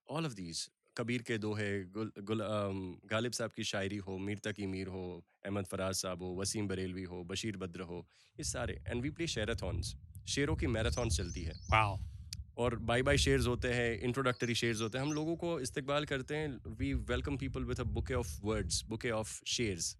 all 0.08 0.24
of 0.24 0.34
these. 0.36 0.68
Kabir 0.96 1.22
के 1.28 1.36
दोहे 1.38 1.68
गुल, 1.94 2.10
गुल, 2.22 2.40
um, 2.40 2.80
Ghalib 3.10 3.32
साहब 3.32 3.52
की 3.56 3.64
शायरी 3.70 3.96
हो 4.08 4.16
मीर 4.26 4.38
तकी 4.44 4.66
मीर 4.74 4.88
हो 4.96 5.02
अहमद 5.46 5.64
फराज 5.70 5.94
साहब 6.02 6.22
हो 6.22 6.34
वसीम 6.40 6.68
बरेलवी 6.68 7.02
हो 7.12 7.22
बशीर 7.30 7.56
बद्र 7.62 7.88
हो 7.88 7.98
ये 8.38 8.44
सारे 8.50 8.78
एंड 8.86 9.02
वी 9.02 9.10
प्ले 9.18 9.26
शेराथॉन्स 9.34 9.94
शेरों 10.34 10.56
की 10.56 10.66
मैराथन 10.76 11.08
चलती 11.16 11.42
है 11.48 11.54
wow 11.72 11.98
और 12.56 12.76
बाय 12.82 13.02
बाय 13.02 13.18
शेयर्स 13.18 13.46
होते 13.46 13.72
हैं 13.72 14.00
इंट्रोडक्टरी 14.00 14.54
शेयर्स 14.54 14.80
होते 14.80 14.98
हैं। 14.98 15.04
हम 15.04 15.12
लोगों 15.12 15.36
को 15.36 15.58
इस्तकबाल 15.60 16.04
करते 16.04 16.36
हैं 16.36 16.76
we 16.78 16.92
welcome 17.10 17.36
people 17.36 17.64
with 17.64 17.80
a 17.80 17.84
bouquet 17.94 18.14
of 18.14 18.38
words 18.44 18.84
bouquet 18.88 19.10
of 19.12 19.40
shares 19.48 19.96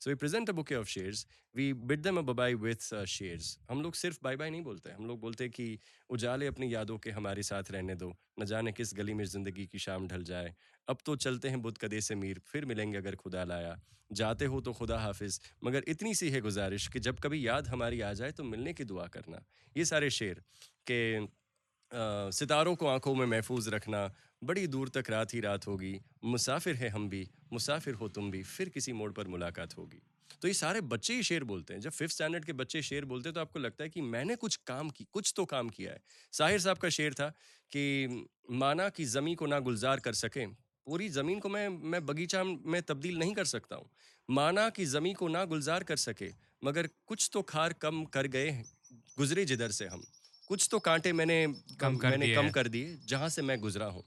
so 0.00 0.10
we 0.10 0.14
present 0.16 0.50
a 0.50 0.52
bouquet 0.52 0.74
of 0.74 0.88
shares 0.88 1.26
we 1.54 1.72
bid 1.84 2.02
them 2.02 2.18
a 2.18 2.22
bye 2.32 2.54
with 2.56 3.04
शेयर्स 3.08 3.58
हम 3.70 3.82
लोग 3.82 3.94
सिर्फ़ 3.96 4.18
बाय 4.22 4.36
बाय 4.36 4.50
नहीं 4.50 4.62
बोलते, 4.62 4.90
हम 4.90 5.06
लोग 5.06 5.20
बोलते 5.20 5.48
कि 5.48 5.78
उजाले 6.10 6.46
अपनी 6.46 6.72
यादों 6.74 6.98
के 6.98 7.10
हमारे 7.10 7.42
साथ 7.42 7.70
रहने 7.72 7.94
दो, 7.94 8.12
न 8.40 8.44
जाने 8.44 8.72
किस 8.72 8.94
गली 8.94 9.14
में 9.14 9.24
ज़िंदगी 9.26 9.66
की 9.66 9.78
शाम 9.78 10.06
ढल 10.08 10.22
जाए। 10.24 10.54
अब 10.88 10.98
तो 11.06 11.16
चलते 11.18 11.48
हैं 11.48 11.60
बुध 11.62 11.78
कदे 11.78 12.00
से 12.00 12.14
मीर, 12.14 12.40
फिर 12.42 12.64
मिलेंगे 12.64 12.98
अगर 12.98 13.14
खुदा 13.16 13.44
लाया। 13.44 13.78
जाते 14.10 14.44
हो 14.44 14.60
तो 14.60 14.72
खुदा 14.72 14.98
हाफिज, 14.98 15.40
मगर 15.64 15.84
इतनी 15.88 16.14
सी 16.14 16.30
है 16.30 16.40
गुजारिश 16.40 16.86
कि 16.88 17.00
जब 17.00 17.18
कभी 17.20 17.46
याद 17.46 17.68
हमारी 17.68 18.00
आ 18.00 18.12
जाए 18.12 18.32
तो 18.32 18.44
मिलने 18.44 18.72
की 18.72 18.84
दुआ 18.84 19.06
करना। 19.08 19.44
ये 19.76 19.84
सारे 19.84 20.10
शेर 20.12 20.42
के 20.86 21.00
सितारों 21.92 22.74
को 22.74 22.86
आँखों 22.86 23.14
में 23.14 23.24
महफूज 23.26 23.68
रखना 23.68 24.10
बड़ी 24.42 24.66
दूर 24.66 24.88
तक 24.88 25.10
रात 25.10 25.34
ही 25.34 25.40
रात 25.40 25.66
होगी। 25.66 25.98
मुसाफिर 26.24 26.74
है 26.76 26.88
हम 26.88 27.08
भी 27.08 27.26
मुसाफिर 27.52 27.94
हो 27.94 28.08
तुम 28.08 28.30
भी 28.30 28.42
फिर 28.44 28.68
किसी 28.68 28.92
मोड़ 28.92 29.10
पर 29.12 29.28
मुलाकात 29.28 29.76
होगी। 29.76 30.00
तो 30.42 30.48
ये 30.48 30.54
सारे 30.54 30.80
बच्चे 30.82 31.14
ही 31.14 31.22
शेर 31.22 31.44
बोलते 31.44 31.74
हैं। 31.74 31.80
जब 31.80 31.90
फिफ्थ 31.90 32.14
स्टैंडर्ड 32.14 32.44
के 32.44 32.52
बच्चे 32.52 32.82
शेर 32.82 33.04
बोलते 33.04 33.28
हैं 33.28 33.34
तो 33.34 33.40
आपको 33.40 33.58
लगता 33.58 33.84
है 33.84 33.90
कि 33.90 34.00
मैंने 34.02 34.36
कुछ 34.36 34.56
काम 34.66 34.90
की 34.90 35.06
कुछ 35.12 35.32
तो 35.36 35.44
काम 35.46 35.68
किया 35.70 35.92
है। 35.92 36.02
साहिर 36.32 36.60
साहब 36.60 36.78
का 36.78 36.88
शेर 36.90 37.14
था 37.14 37.28
कि 37.72 38.26
माना 38.52 38.88
कि 38.88 39.04
ज़मी 39.06 39.34
को 39.34 39.46
ना 39.46 39.58
गुलजार 39.60 40.00
कर 40.00 40.12
सके। 40.14 40.46
पूरी 40.46 41.08
ज़मीन 41.08 41.40
को 41.40 41.48
मैं 41.48 41.68
मैं 41.68 42.04
बगीचा 42.06 42.42
में 42.44 42.80
तब्दील 42.82 43.18
नहीं 43.18 43.34
कर 43.34 43.44
सकता 43.46 43.76
हूँ। 43.76 43.90
माना 44.28 44.68
कि 44.70 44.84
ज़मी 44.86 45.12
को 45.14 45.28
ना 45.28 45.44
गुलजार 45.46 45.84
कर 45.84 45.96
सके 45.98 46.30
मगर 46.62 46.88
कुछ 47.06 47.28
तो 47.32 47.42
खार 47.44 47.72
कम 47.72 48.04
कर 48.06 48.26
गए 48.28 48.48
हैं, 48.48 48.64
गुजरे 49.18 49.44
जिधर 49.44 49.70
से 49.70 49.86
हम। 49.86 50.02
कुछ 50.50 50.68
तो 50.70 50.78
कांटे 50.78 51.12
मैंने 51.12 51.46
कम 51.80 51.96
कर 51.96 52.10
मैंने 52.10 52.34
कम 52.34 52.50
कर 52.50 52.68
दिए 52.68 52.96
जहाँ 53.08 53.28
से 53.28 53.42
मैं 53.42 53.58
गुजरा 53.60 53.86
हूँ। 53.86 54.04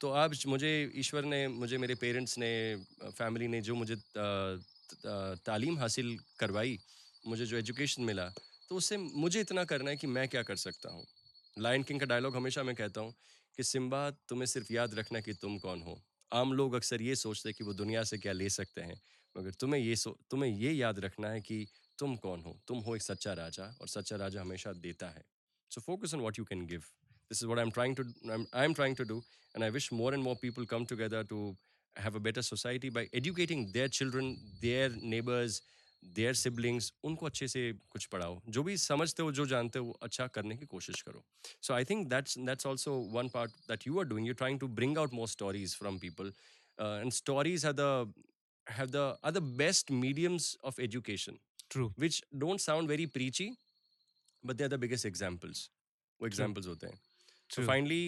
तो 0.00 0.10
आज 0.12 0.44
मुझे 0.46 0.70
ईश्वर 0.96 1.24
ने 1.24 1.46
मुझे 1.50 1.78
मेरे 1.78 1.94
पेरेंट्स 1.94 2.38
ने 2.38 2.52
फैमिली 3.02 3.48
ने 3.48 3.60
जो 3.60 3.74
मुझे 3.74 3.96
तालीम 5.46 5.78
हासिल 5.78 6.16
करवाई 6.38 6.78
मुझे 7.24 7.46
जो 7.46 7.56
एजुकेशन 7.56 8.02
मिला 8.02 8.28
तो 8.68 8.76
उससे 8.76 8.96
मुझे 8.96 9.40
इतना 9.40 9.64
करना 9.64 9.90
है 9.90 9.96
कि 9.96 10.06
मैं 10.06 10.26
क्या 10.28 10.42
कर 10.42 10.56
सकता 10.56 10.90
हूँ। 10.90 11.04
लायन 11.56 11.82
किंग 11.82 12.00
का 12.00 12.06
डायलॉग 12.06 12.36
हमेशा 12.36 12.62
मैं 12.62 12.74
कहता 12.74 13.00
हूँ 13.00 13.14
कि 13.58 13.62
सिम्बा 13.64 14.08
तुम्हें 14.28 14.46
सिर्फ़ 14.46 14.72
याद 14.72 14.94
रखना 14.94 15.20
कि 15.20 15.32
तुम 15.34 15.58
कौन 15.58 15.82
हो। 15.82 15.98
आम 16.32 16.52
लोग 16.52 16.74
अक्सर 16.74 17.02
ये 17.02 17.14
सोचते 17.16 17.48
हैं 17.48 17.54
कि 17.58 17.64
वो 17.64 17.72
दुनिया 17.74 18.04
से 18.04 18.18
क्या 18.18 18.32
ले 18.32 18.48
सकते 18.50 18.80
हैं 18.80 19.00
मगर 19.36 19.50
तुम्हें 19.60 19.80
ये 19.80 19.96
सो 19.96 20.16
तुम्हें 20.30 20.50
ये 20.50 20.72
याद 20.72 20.98
रखना 21.00 21.28
है 21.28 21.40
कि 21.40 21.66
तुम 21.98 22.16
कौन 22.16 22.40
हो। 22.40 22.56
तुम 22.68 22.78
हो 22.78 22.96
एक 22.96 23.02
सच्चा 23.02 23.32
राजा 23.34 23.64
और 23.80 23.88
सच्चा 23.88 24.16
राजा 24.16 24.40
हमेशा 24.40 24.72
देता 24.72 25.08
है। 25.08 25.24
So 25.74 25.80
focus 25.80 26.14
on 26.14 26.20
what 26.20 26.38
you 26.38 26.44
can 26.52 26.66
give 26.74 26.84
this 27.32 27.40
is 27.42 27.48
what 27.50 27.58
i'm 27.60 27.70
trying 27.76 27.94
to 27.98 28.04
I'm, 28.32 28.42
i'm 28.62 28.74
trying 28.78 28.94
to 28.96 29.04
do 29.10 29.14
and 29.54 29.64
i 29.66 29.68
wish 29.76 29.84
more 30.00 30.08
and 30.16 30.24
more 30.24 30.34
people 30.40 30.66
come 30.72 30.82
together 30.88 31.20
to 31.28 31.38
have 31.96 32.18
a 32.18 32.20
better 32.26 32.42
society 32.48 32.90
by 32.96 33.04
educating 33.20 33.62
their 33.76 33.88
children 33.98 34.28
their 34.64 34.88
neighbors 35.12 35.56
their 36.18 36.34
siblings 36.34 36.90
उनको 37.04 37.26
अच्छे 37.26 37.48
से 37.48 37.62
कुछ 37.90 38.06
पढ़ाओ 38.14 38.40
जो 38.56 38.62
भी 38.62 38.76
समझते 38.84 39.22
हो 39.22 39.32
जो 39.38 39.46
जानते 39.46 39.78
हो 39.78 39.84
वो 39.84 39.96
अच्छा 40.02 40.26
करने 40.36 40.56
की 40.56 40.66
कोशिश 40.74 41.02
करो 41.08 41.22
so 41.68 41.74
i 41.74 41.84
think 41.90 42.08
that's 42.14 42.36
that's 42.50 42.68
also 42.72 42.96
one 43.18 43.30
part 43.36 43.56
that 43.72 43.86
you 43.90 44.02
are 44.02 44.06
doing 44.12 44.28
you're 44.30 44.40
trying 44.42 44.60
to 44.64 44.68
bring 44.80 44.96
out 45.02 45.16
more 45.20 45.28
stories 45.36 45.74
from 45.82 46.00
people 46.06 46.32
uh, 46.78 46.98
and 47.02 47.18
stories 47.20 47.64
are 47.70 47.76
the 47.82 47.90
have 48.66 48.92
the 48.96 49.06
are 49.22 49.32
the 49.38 49.46
best 49.62 49.94
mediums 50.04 50.56
of 50.70 50.82
education 50.88 51.38
true 51.76 51.92
which 52.04 52.22
don't 52.44 52.60
sound 52.60 52.94
very 52.96 53.06
but 54.46 54.56
they 54.56 54.64
are 54.64 54.70
the 54.70 54.80
biggest 54.86 55.06
examples 55.06 55.68
वो 56.20 56.26
examples 56.26 56.66
होते 56.66 56.86
हैं। 56.86 56.98
So 57.50 57.66
finally 57.66 58.04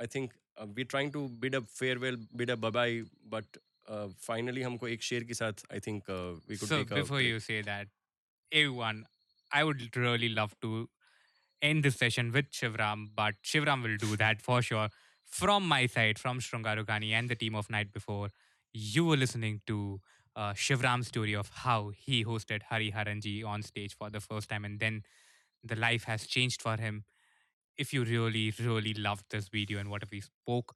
I 0.00 0.06
think 0.14 0.32
we 0.76 0.84
trying 0.84 1.12
to 1.12 1.26
bid 1.44 1.54
a 1.54 1.60
farewell 1.60 2.16
bid 2.34 2.50
a 2.50 2.54
bye bye 2.66 3.00
but 3.34 3.58
finally 4.26 4.62
हमको 4.62 4.88
एक 4.88 5.02
share 5.02 5.24
के 5.24 5.34
साथ 5.34 5.64
I 5.72 5.80
think 5.86 6.10
we 6.48 6.56
could 6.56 6.68
take 6.68 6.92
before 6.92 7.22
you 7.22 7.40
say 7.46 7.62
that 7.62 7.90
everyone 8.52 9.04
I 9.50 9.62
would 9.62 9.82
really 9.96 10.28
love 10.28 10.50
to 10.60 10.88
end 11.62 11.82
this 11.82 11.98
session 11.98 12.30
with 12.30 12.46
Shivram 12.52 13.06
but 13.18 13.36
Shivram 13.52 13.82
will 13.82 13.96
do 13.98 14.16
that 14.16 14.40
for 14.40 14.62
sure 14.62 14.88
from 15.32 15.66
my 15.68 15.88
side 15.88 16.18
from 16.18 16.40
श्रृंगारुकानी 16.46 17.10
and 17.10 17.32
the 17.32 17.36
team 17.38 17.56
of 17.56 17.66
night 17.70 17.88
before 17.94 18.30
you 18.74 19.10
are 19.10 19.16
listening 19.16 19.60
to 19.66 19.78
uh, 20.35 20.53
shivram's 20.53 21.07
story 21.07 21.35
of 21.43 21.49
how 21.63 21.79
he 22.05 22.23
hosted 22.31 22.67
hari 22.71 22.91
haranji 22.97 23.35
on 23.53 23.61
stage 23.69 23.95
for 24.01 24.09
the 24.09 24.21
first 24.27 24.49
time 24.49 24.65
and 24.65 24.79
then 24.85 25.01
the 25.63 25.75
life 25.75 26.05
has 26.11 26.27
changed 26.35 26.61
for 26.67 26.75
him 26.85 27.03
if 27.77 27.93
you 27.93 28.03
really 28.11 28.45
really 28.59 28.93
loved 29.07 29.25
this 29.35 29.49
video 29.57 29.79
and 29.79 29.89
whatever 29.95 30.15
he 30.15 30.21
spoke 30.21 30.75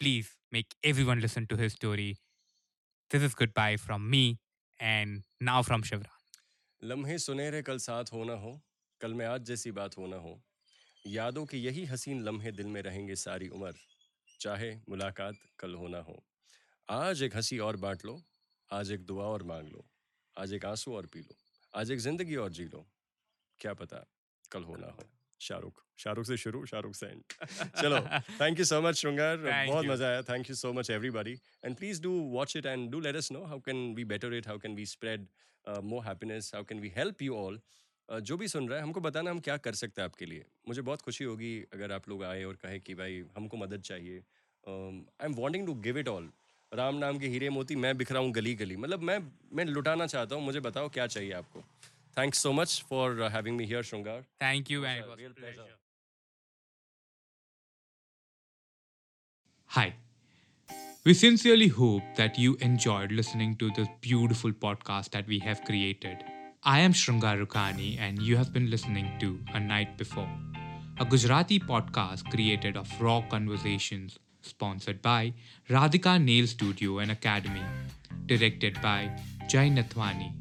please 0.00 0.30
make 0.58 0.76
everyone 0.92 1.20
listen 1.26 1.46
to 1.52 1.56
his 1.64 1.72
story 1.80 2.10
this 3.10 3.22
is 3.22 3.34
goodbye 3.34 3.76
from 3.76 4.08
me 4.16 4.24
and 4.80 5.22
now 5.52 5.60
from 5.70 5.82
shivram 5.90 6.14
लम्हे 6.82 7.16
सुनहरे 7.18 7.60
कल 7.68 7.78
साथ 7.84 8.12
होना 8.12 8.32
हो 8.40 8.50
कल 9.00 9.14
में 9.20 9.24
आज 9.26 9.44
जैसी 9.46 9.70
बात 9.78 9.96
होना 9.98 10.16
हो 10.26 10.34
यादों 11.04 11.44
के 11.52 11.56
यही 11.58 11.84
हसीन 11.92 12.20
लम्हे 12.24 12.52
दिल 12.58 12.66
में 12.74 12.80
रहेंगे 12.82 13.14
सारी 13.22 13.48
उम्र 13.58 13.72
चाहे 14.40 14.70
मुलाकात 14.88 15.38
कल 15.60 15.74
होना 15.80 15.98
हो 16.08 16.14
आज 16.88 17.22
एक 17.22 17.36
हंसी 17.36 17.58
और 17.68 17.76
बांट 17.86 18.04
लो 18.04 18.14
आज 18.73 18.91
एक 18.91 19.05
दुआ 19.05 19.23
और 19.23 19.43
मांग 19.43 19.67
लो 19.69 19.83
आज 20.35 20.53
एक 20.53 20.63
आँसू 20.65 20.93
और 20.97 21.05
पी 21.13 21.19
लो 21.19 21.35
आज 21.73 21.91
एक 21.91 21.99
ज़िंदगी 21.99 22.35
और 22.43 22.51
जी 22.51 22.63
लो। 22.65 22.83
क्या 23.59 23.73
पता 23.73 23.97
कल 24.51 24.63
होना 24.63 24.87
हो। 24.87 25.03
शाहरुख 25.41 25.83
शाहरुख 26.03 26.25
से 26.25 26.37
शुरू 26.37 26.65
शाहरुख 26.65 26.95
से 26.95 27.07
एंड 27.07 27.21
चलो 27.81 27.99
thank 28.39 28.59
you 28.59 28.65
so 28.65 28.81
much 28.81 28.95
Shringar 28.95 29.37
बहुत 29.37 29.85
मज़ा 29.85 30.07
आया। 30.07 30.21
Thank 30.29 30.49
you 30.49 30.55
so 30.55 30.73
much 30.73 30.89
everybody 30.89 31.33
and 31.65 31.75
please 31.77 32.01
do 32.03 32.11
watch 32.33 32.55
it 32.57 32.65
and 32.65 32.89
do 32.91 32.99
let 32.99 33.15
us 33.15 33.31
know 33.31 33.43
how 33.45 33.59
can 33.69 33.93
we 33.95 34.05
better 34.13 34.33
it 34.33 34.47
how 34.47 34.59
can 34.59 34.75
we 34.75 34.85
spread 34.95 35.27
more 35.91 36.03
happiness 36.05 36.51
how 36.55 36.63
can 36.69 36.79
we 36.79 36.93
help 36.97 37.21
you 37.21 37.35
all 37.37 37.61
जो 38.09 38.37
भी 38.37 38.47
सुन 38.47 38.69
रहा 38.69 38.77
है 38.77 38.83
हमको 38.83 39.01
बताना 39.01 39.31
हम 39.31 39.39
क्या 39.39 39.57
कर 39.57 39.73
सकते 39.75 40.01
हैं 40.01 40.09
आपके 40.09 40.25
लिए। 40.25 40.45
मुझे 40.67 40.81
बहुत 40.81 41.01
खुशी 41.01 41.23
होगी 41.23 41.59
अगर 41.73 41.91
आप 41.91 42.09
लोग 42.09 42.23
आए 42.23 42.43
और 42.43 42.55
कहें 42.63 42.79
कि 42.81 42.95
भाई 42.95 43.23
हमको 43.37 43.57
मदद 43.57 43.81
चाहिए। 43.91 44.23
I 44.67 45.25
am 45.25 45.35
wanting 45.37 45.65
to 45.67 45.73
give 45.87 45.97
it 45.99 46.07
all 46.07 46.31
Ram 46.75 46.95
नाम 46.95 47.17
के 47.19 47.27
हीरे 47.27 47.49
मोती 47.49 47.75
मैं 47.75 47.97
बिखरा 47.97 48.19
हूँ 48.19 48.31
गली 48.31 48.53
गली। 48.55 48.75
मतलब 48.75 49.01
मैं 49.01 49.17
मैं 49.53 49.65
लुटाना 49.65 50.07
चाहता 50.07 50.35
हूँ 50.35 50.43
मुझे 50.43 50.59
बताओ 50.59 50.89
क्या 50.89 51.07
चाहिए 51.07 51.31
आपको। 51.31 51.63
Thanks 52.17 52.39
so 52.43 52.51
much 52.53 52.81
for 52.89 53.21
having 53.31 53.57
me 53.57 53.65
here 53.65 53.83
Shringar 53.83 54.21
thank 54.43 54.71
you 54.71 54.83
hi 59.69 59.93
we 61.05 61.13
sincerely 61.13 61.67
hope 61.67 62.13
that 62.17 62.39
you 62.39 62.57
enjoyed 62.63 63.11
listening 63.11 63.55
to 63.57 63.69
this 63.69 63.87
beautiful 64.03 64.51
podcast 64.61 65.15
that 65.15 65.27
we 65.27 65.39
have 65.39 65.63
created 65.67 66.23
I 66.65 66.81
am 66.81 66.93
Shringar 66.93 67.37
Rughani 67.37 67.93
and 67.95 68.21
you 68.21 68.37
have 68.37 68.51
been 68.53 68.67
listening 68.67 69.07
to 69.21 69.37
a 69.55 69.59
night 69.59 69.97
before 69.97 70.27
a 71.01 71.09
Gujarati 71.09 71.59
podcast 71.67 72.31
created 72.31 72.77
of 72.77 73.01
raw 73.01 73.19
conversations 73.31 74.19
sponsored 74.45 75.01
by 75.01 75.33
Radhika 75.69 76.23
Nail 76.23 76.47
Studio 76.47 76.99
and 76.99 77.11
Academy, 77.11 77.63
directed 78.25 78.81
by 78.81 79.09
Jai 79.47 79.69
Nathwani. 79.69 80.31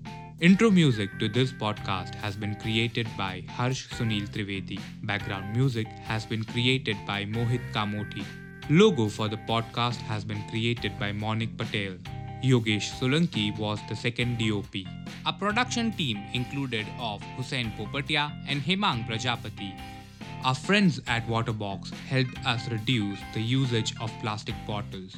Intro 0.40 0.70
music 0.70 1.10
to 1.20 1.28
this 1.28 1.52
podcast 1.52 2.14
has 2.16 2.34
been 2.34 2.56
created 2.56 3.06
by 3.16 3.44
Harsh 3.48 3.88
Sunil 3.90 4.28
Trivedi. 4.28 4.80
Background 5.04 5.56
music 5.56 5.86
has 6.02 6.26
been 6.26 6.42
created 6.42 6.96
by 7.06 7.24
Mohit 7.24 7.60
Kamoti. 7.72 8.24
Logo 8.68 9.08
for 9.08 9.28
the 9.28 9.36
podcast 9.36 10.00
has 10.10 10.24
been 10.24 10.42
created 10.48 10.98
by 10.98 11.12
Monik 11.12 11.56
Patel. 11.56 11.96
Yogesh 12.42 12.90
Solanki 12.98 13.56
was 13.56 13.78
the 13.88 13.94
second 13.94 14.38
DOP. 14.38 14.74
A 15.26 15.32
production 15.32 15.92
team 15.92 16.18
included 16.32 16.86
of 16.98 17.22
Hussein 17.36 17.72
Popatia 17.78 18.32
and 18.48 18.60
Hemang 18.60 19.06
Prajapati. 19.06 19.78
Our 20.44 20.56
friends 20.56 21.00
at 21.06 21.24
Waterbox 21.28 21.92
helped 21.92 22.36
us 22.44 22.68
reduce 22.68 23.20
the 23.32 23.40
usage 23.40 23.94
of 24.00 24.10
plastic 24.20 24.56
bottles. 24.66 25.14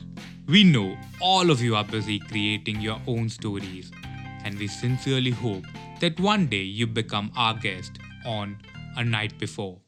We 0.46 0.64
know 0.64 0.98
all 1.18 1.51
of 1.51 1.62
you 1.62 1.76
are 1.76 1.84
busy 1.84 2.18
creating 2.18 2.82
your 2.82 3.01
own 3.06 3.30
stories, 3.30 3.90
and 4.44 4.59
we 4.59 4.66
sincerely 4.66 5.30
hope 5.30 5.64
that 6.01 6.20
one 6.20 6.46
day 6.48 6.62
you 6.62 6.86
become 6.86 7.32
our 7.34 7.55
guest 7.55 7.92
on 8.26 8.59
A 8.98 9.05
Night 9.05 9.38
Before. 9.38 9.84